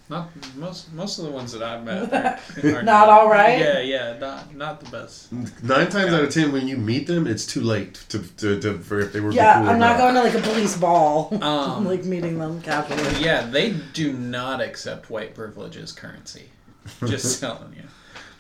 Not 0.07 0.30
most. 0.56 0.94
Most 0.94 1.18
of 1.18 1.26
the 1.26 1.32
ones 1.32 1.52
that 1.53 1.64
I've 1.64 1.84
met 1.84 2.14
are, 2.64 2.77
are 2.80 2.84
Not 2.84 3.10
all 3.10 3.27
right? 3.27 3.60
Yeah, 3.60 3.80
yeah, 3.80 4.18
not 4.19 4.56
not 4.56 4.80
the 4.80 4.90
best. 4.91 5.32
Nine 5.32 5.90
times 5.90 6.14
out 6.14 6.23
of 6.23 6.32
ten, 6.32 6.52
when 6.52 6.68
you 6.68 6.77
meet 6.77 7.07
them, 7.07 7.26
it's 7.26 7.45
too 7.45 7.61
late 7.61 7.95
to, 8.10 8.19
to, 8.38 8.60
to 8.61 8.77
for 8.77 8.99
if 8.99 9.14
they 9.14 9.19
were 9.19 9.32
Yeah, 9.32 9.60
cool 9.61 9.69
I'm 9.69 9.80
not 9.80 9.98
going 9.98 10.14
to 10.14 10.22
like 10.22 10.36
a 10.36 10.41
police 10.41 10.77
ball. 10.77 11.30
Um, 11.45 11.86
like 11.86 12.03
meeting 12.06 12.40
them 12.40 12.61
casually. 12.61 13.23
Yeah, 13.23 13.45
they 13.45 13.72
do 13.94 14.14
not 14.14 14.61
accept 14.61 15.10
white 15.10 15.36
privilege 15.36 15.77
as 15.77 15.91
currency. 15.91 16.49
Just 17.06 17.40
telling 17.40 17.73
you. 17.76 17.84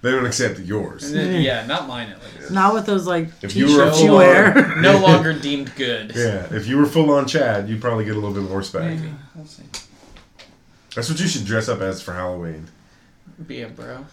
They 0.01 0.11
don't 0.11 0.25
accept 0.25 0.59
yours. 0.59 1.11
Then- 1.11 1.41
yeah, 1.41 1.65
not 1.65 1.87
mine 1.87 2.09
at 2.09 2.19
least. 2.23 2.51
Not 2.51 2.73
with 2.73 2.85
those 2.85 3.05
like 3.07 3.29
If 3.41 3.55
you 3.55 3.65
were 3.65 3.69
t-shirts 3.89 4.01
you 4.03 4.13
wear. 4.13 4.75
No 4.77 4.99
longer 4.99 5.33
deemed 5.33 5.75
good. 5.75 6.13
Yeah, 6.15 6.47
if 6.53 6.67
you 6.67 6.77
were 6.77 6.85
full 6.85 7.11
on 7.11 7.27
Chad, 7.27 7.67
you'd 7.69 7.81
probably 7.81 8.05
get 8.05 8.15
a 8.15 8.19
little 8.19 8.33
bit 8.33 8.47
more 8.49 8.59
respect. 8.59 8.85
Maybe. 9.01 9.13
We'll 9.35 9.45
see. 9.45 9.63
That's 10.95 11.09
what 11.09 11.19
you 11.19 11.27
should 11.27 11.45
dress 11.45 11.67
up 11.69 11.81
as 11.81 12.01
for 12.01 12.13
Halloween. 12.13 12.67
Be 13.47 13.61
a 13.61 13.67
bro. 13.69 14.05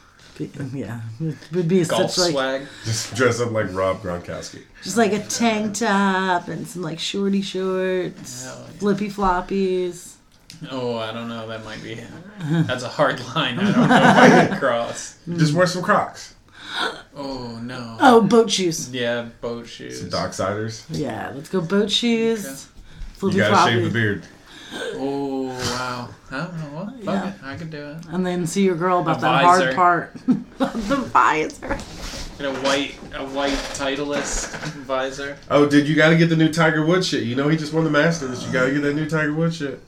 yeah, 0.73 1.01
it 1.21 1.37
would 1.53 1.69
be 1.69 1.85
Golf 1.85 2.11
such 2.11 2.19
like 2.25 2.33
swag. 2.33 2.63
Just 2.85 3.15
dress 3.15 3.41
up 3.41 3.53
like 3.53 3.73
Rob 3.73 4.03
Gronkowski. 4.03 4.63
just 4.83 4.97
like 4.97 5.13
a 5.13 5.21
tank 5.21 5.77
top 5.77 6.49
and 6.49 6.67
some 6.67 6.83
like 6.83 6.99
shorty 6.99 7.43
shorts, 7.43 8.45
Hell 8.45 8.67
yeah. 8.67 8.79
flippy 8.79 9.09
floppies. 9.09 10.15
Oh, 10.71 10.97
I 10.99 11.13
don't 11.13 11.29
know. 11.29 11.47
That 11.49 11.65
might 11.65 11.83
be. 11.83 12.01
That's 12.41 12.83
a 12.83 12.89
hard 12.89 13.21
line. 13.35 13.59
I 13.59 13.65
don't 13.73 13.77
know 13.77 13.85
if 13.85 13.91
I 14.17 14.47
can 14.49 14.59
cross. 14.61 15.19
Just 15.29 15.55
wear 15.55 15.67
some 15.67 15.83
Crocs. 15.83 16.35
Oh 17.15 17.59
no. 17.63 17.97
Oh, 18.01 18.23
boat 18.23 18.51
shoes. 18.51 18.91
Yeah, 18.93 19.29
boat 19.41 19.67
shoes. 19.69 20.01
Some 20.01 20.11
Docksiders. 20.11 20.85
Yeah, 20.89 21.31
let's 21.35 21.49
go 21.51 21.61
boat 21.61 21.91
shoes. 21.91 22.47
Okay. 22.47 22.57
Flippy 23.15 23.37
You 23.37 23.43
gotta 23.43 23.71
shave 23.71 23.83
the 23.85 23.89
floppies. 23.91 23.93
beard. 23.93 24.27
Oh 24.75 25.47
wow. 25.47 26.09
I 26.31 26.39
don't 26.39 26.57
know 26.57 26.79
what. 26.85 27.03
Yeah. 27.03 27.29
it. 27.29 27.35
I 27.43 27.57
could 27.57 27.71
do 27.71 27.91
it. 27.91 27.99
And 28.09 28.25
then 28.25 28.47
see 28.47 28.63
your 28.65 28.75
girl 28.77 29.01
about 29.01 29.19
A 29.19 29.21
that 29.23 29.45
hard 29.45 29.61
visor. 29.65 29.75
part. 29.75 30.15
the 30.59 30.97
visor. 31.13 31.79
Get 32.39 32.47
a 32.47 32.61
white, 32.61 32.95
a 33.15 33.25
white 33.27 33.53
Titleist 33.53 34.51
visor. 34.87 35.37
Oh, 35.51 35.69
dude, 35.69 35.87
you 35.87 35.95
gotta 35.95 36.17
get 36.17 36.29
the 36.29 36.37
new 36.37 36.51
Tiger 36.51 36.85
Woods 36.85 37.07
shit. 37.09 37.25
You 37.25 37.37
know 37.37 37.49
he 37.49 37.57
just 37.57 37.73
won 37.73 37.85
the 37.85 37.91
Masters. 37.91 38.45
You 38.47 38.53
gotta 38.53 38.73
get 38.73 38.81
that 38.83 38.95
new 38.95 39.09
Tiger 39.09 39.35
Woods 39.35 39.57
shit. 39.57 39.81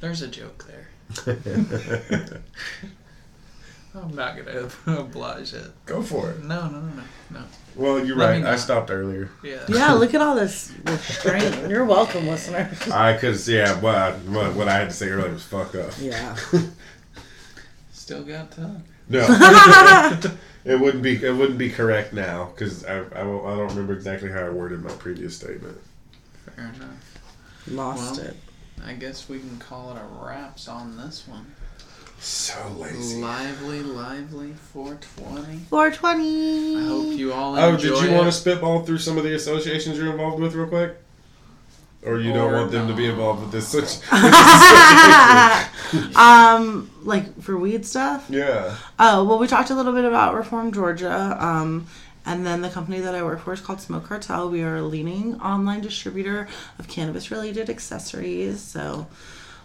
There's 0.00 0.22
a 0.22 0.28
joke 0.28 0.66
there. 0.66 0.88
I'm 4.02 4.14
not 4.14 4.36
gonna 4.36 4.68
oblige 5.00 5.52
it. 5.54 5.70
Go 5.86 6.02
for 6.02 6.30
it. 6.30 6.42
No, 6.44 6.68
no, 6.68 6.80
no, 6.80 6.92
no, 6.94 7.02
no. 7.30 7.42
Well, 7.76 8.04
you're 8.04 8.16
Let 8.16 8.36
me 8.36 8.42
right. 8.42 8.48
I 8.48 8.50
not. 8.52 8.58
stopped 8.58 8.90
earlier. 8.90 9.30
Yeah. 9.44 9.64
Yeah, 9.68 9.92
look 9.94 10.14
at 10.14 10.20
all 10.20 10.34
this 10.34 10.72
restraint. 10.84 11.68
You're 11.70 11.84
welcome, 11.84 12.26
listener. 12.26 12.70
I 12.92 13.14
could, 13.14 13.38
yeah. 13.46 13.78
What, 13.80 13.94
I- 13.94 14.12
what 14.12 14.54
what 14.54 14.68
I 14.68 14.74
had 14.74 14.88
to 14.90 14.94
say 14.94 15.08
earlier 15.08 15.32
was 15.32 15.42
fuck 15.44 15.74
up. 15.74 15.92
Yeah. 16.00 16.36
Still 17.92 18.22
got 18.24 18.50
time. 18.52 18.84
No, 19.10 19.26
it 20.64 20.78
wouldn't 20.80 21.02
be 21.02 21.22
it 21.24 21.34
wouldn't 21.34 21.58
be 21.58 21.70
correct 21.70 22.12
now 22.12 22.50
because 22.54 22.84
I, 22.84 22.98
I 23.14 23.22
won't- 23.22 23.46
I 23.46 23.56
don't 23.56 23.68
remember 23.68 23.94
exactly 23.94 24.30
how 24.30 24.40
I 24.46 24.50
worded 24.50 24.82
my 24.82 24.90
previous 24.92 25.36
statement. 25.36 25.78
Fair 26.56 26.72
enough. 26.74 27.18
Lost 27.68 28.16
Well. 28.20 28.26
it. 28.30 28.36
I 28.84 28.92
guess 28.94 29.28
we 29.28 29.38
can 29.40 29.58
call 29.58 29.90
it 29.96 29.98
a 30.00 30.24
wraps 30.24 30.68
on 30.68 30.96
this 30.96 31.26
one. 31.26 31.46
So 32.20 32.54
lazy. 32.76 33.20
Lively, 33.20 33.82
lively 33.82 34.52
420. 34.72 35.58
420. 35.70 36.76
I 36.76 36.80
hope 36.88 37.18
you 37.18 37.32
all 37.32 37.56
Oh, 37.58 37.74
enjoy 37.74 37.90
did 37.94 38.02
you 38.02 38.10
it. 38.10 38.14
want 38.16 38.26
to 38.26 38.32
spitball 38.32 38.84
through 38.84 38.98
some 38.98 39.16
of 39.18 39.24
the 39.24 39.34
associations 39.34 39.96
you're 39.98 40.10
involved 40.10 40.40
with 40.42 40.54
real 40.54 40.66
quick? 40.66 40.96
Or 42.04 42.18
you 42.18 42.32
don't 42.32 42.52
Or 42.52 42.56
want 42.56 42.70
them 42.72 42.88
to 42.88 42.94
be 42.94 43.04
not. 43.06 43.12
involved 43.12 43.42
with 43.42 43.52
this? 43.52 43.68
Such, 43.68 43.82
with 44.12 44.22
this 44.22 44.32
association? 45.92 46.16
um, 46.16 46.90
like 47.02 47.40
for 47.40 47.56
weed 47.56 47.84
stuff. 47.86 48.26
yeah. 48.28 48.76
Oh 48.98 49.24
well, 49.24 49.38
we 49.38 49.46
talked 49.46 49.70
a 49.70 49.74
little 49.74 49.92
bit 49.92 50.04
about 50.04 50.34
Reform 50.34 50.72
Georgia. 50.72 51.36
Um, 51.44 51.86
and 52.26 52.44
then 52.44 52.60
the 52.62 52.68
company 52.68 53.00
that 53.00 53.14
I 53.14 53.22
work 53.22 53.40
for 53.40 53.52
is 53.52 53.60
called 53.60 53.80
Smoke 53.80 54.04
Cartel. 54.04 54.50
We 54.50 54.62
are 54.62 54.76
a 54.76 54.82
leading 54.82 55.40
online 55.40 55.80
distributor 55.80 56.46
of 56.78 56.86
cannabis-related 56.88 57.70
accessories. 57.70 58.60
So 58.60 59.06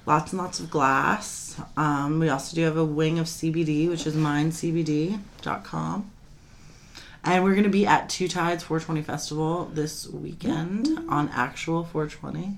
lots 0.06 0.32
and 0.34 0.42
lots 0.42 0.60
of 0.60 0.70
glass. 0.70 1.60
Um, 1.78 2.20
we 2.20 2.30
also 2.30 2.56
do 2.56 2.64
have 2.64 2.78
a 2.78 2.86
wing 2.86 3.20
of 3.20 3.28
CBD, 3.28 3.90
which 3.90 4.06
is 4.06 4.16
mindcbd.com. 4.16 6.12
And 7.26 7.44
we're 7.44 7.52
going 7.52 7.64
to 7.64 7.70
be 7.70 7.86
at 7.86 8.10
Two 8.10 8.28
Tides 8.28 8.64
420 8.64 9.02
Festival 9.02 9.66
this 9.74 10.08
weekend 10.10 11.00
on 11.08 11.30
actual 11.30 11.86
420. 11.86 12.58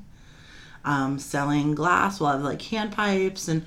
Um, 0.84 1.20
selling 1.20 1.76
glass. 1.76 2.20
We'll 2.20 2.32
have 2.32 2.42
like 2.42 2.62
hand 2.62 2.92
pipes 2.92 3.48
and 3.48 3.64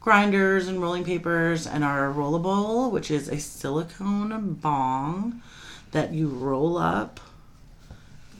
grinders 0.00 0.68
and 0.68 0.80
rolling 0.80 1.04
papers 1.04 1.66
and 1.66 1.84
our 1.84 2.12
rollable, 2.12 2.90
which 2.90 3.10
is 3.10 3.28
a 3.28 3.38
silicone 3.38 4.54
bong 4.54 5.42
that 5.92 6.12
you 6.12 6.28
roll 6.28 6.76
up, 6.76 7.20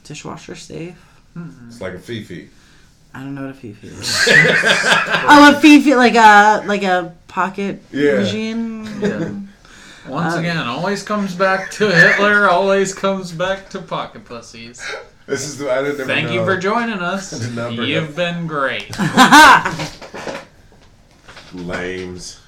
dishwasher 0.04 0.54
safe. 0.56 1.02
It's 1.68 1.80
like 1.80 1.94
a 1.94 1.98
fifi. 1.98 2.50
I 3.14 3.20
don't 3.20 3.34
know 3.34 3.42
what 3.42 3.50
a 3.50 3.54
fifi 3.54 3.88
is. 3.88 4.24
oh, 4.28 5.54
a 5.56 5.60
fifi, 5.60 5.94
like 5.94 6.14
a 6.14 6.64
like 6.66 6.82
a 6.82 7.14
pocket 7.28 7.82
Yeah. 7.92 8.18
machine. 8.20 8.84
Yeah. 9.00 9.30
Once 10.08 10.34
Um, 10.34 10.40
again, 10.40 10.56
always 10.56 11.02
comes 11.04 11.34
back 11.34 11.70
to 11.72 11.88
Hitler, 11.90 12.48
always 12.48 12.92
comes 12.94 13.30
back 13.30 13.68
to 13.70 13.80
pocket 13.80 14.24
pussies. 14.24 14.82
This 15.26 15.44
is 15.44 15.58
the 15.58 15.70
I 15.70 15.82
didn't. 15.82 16.06
Thank 16.06 16.30
you 16.32 16.44
for 16.44 16.56
joining 16.56 16.98
us. 16.98 17.30
did 17.38 17.54
not 17.54 17.76
bring 17.76 17.88
You've 17.88 18.10
up- 18.10 18.16
been 18.16 18.46
great. 18.48 18.90
Lames. 21.54 22.40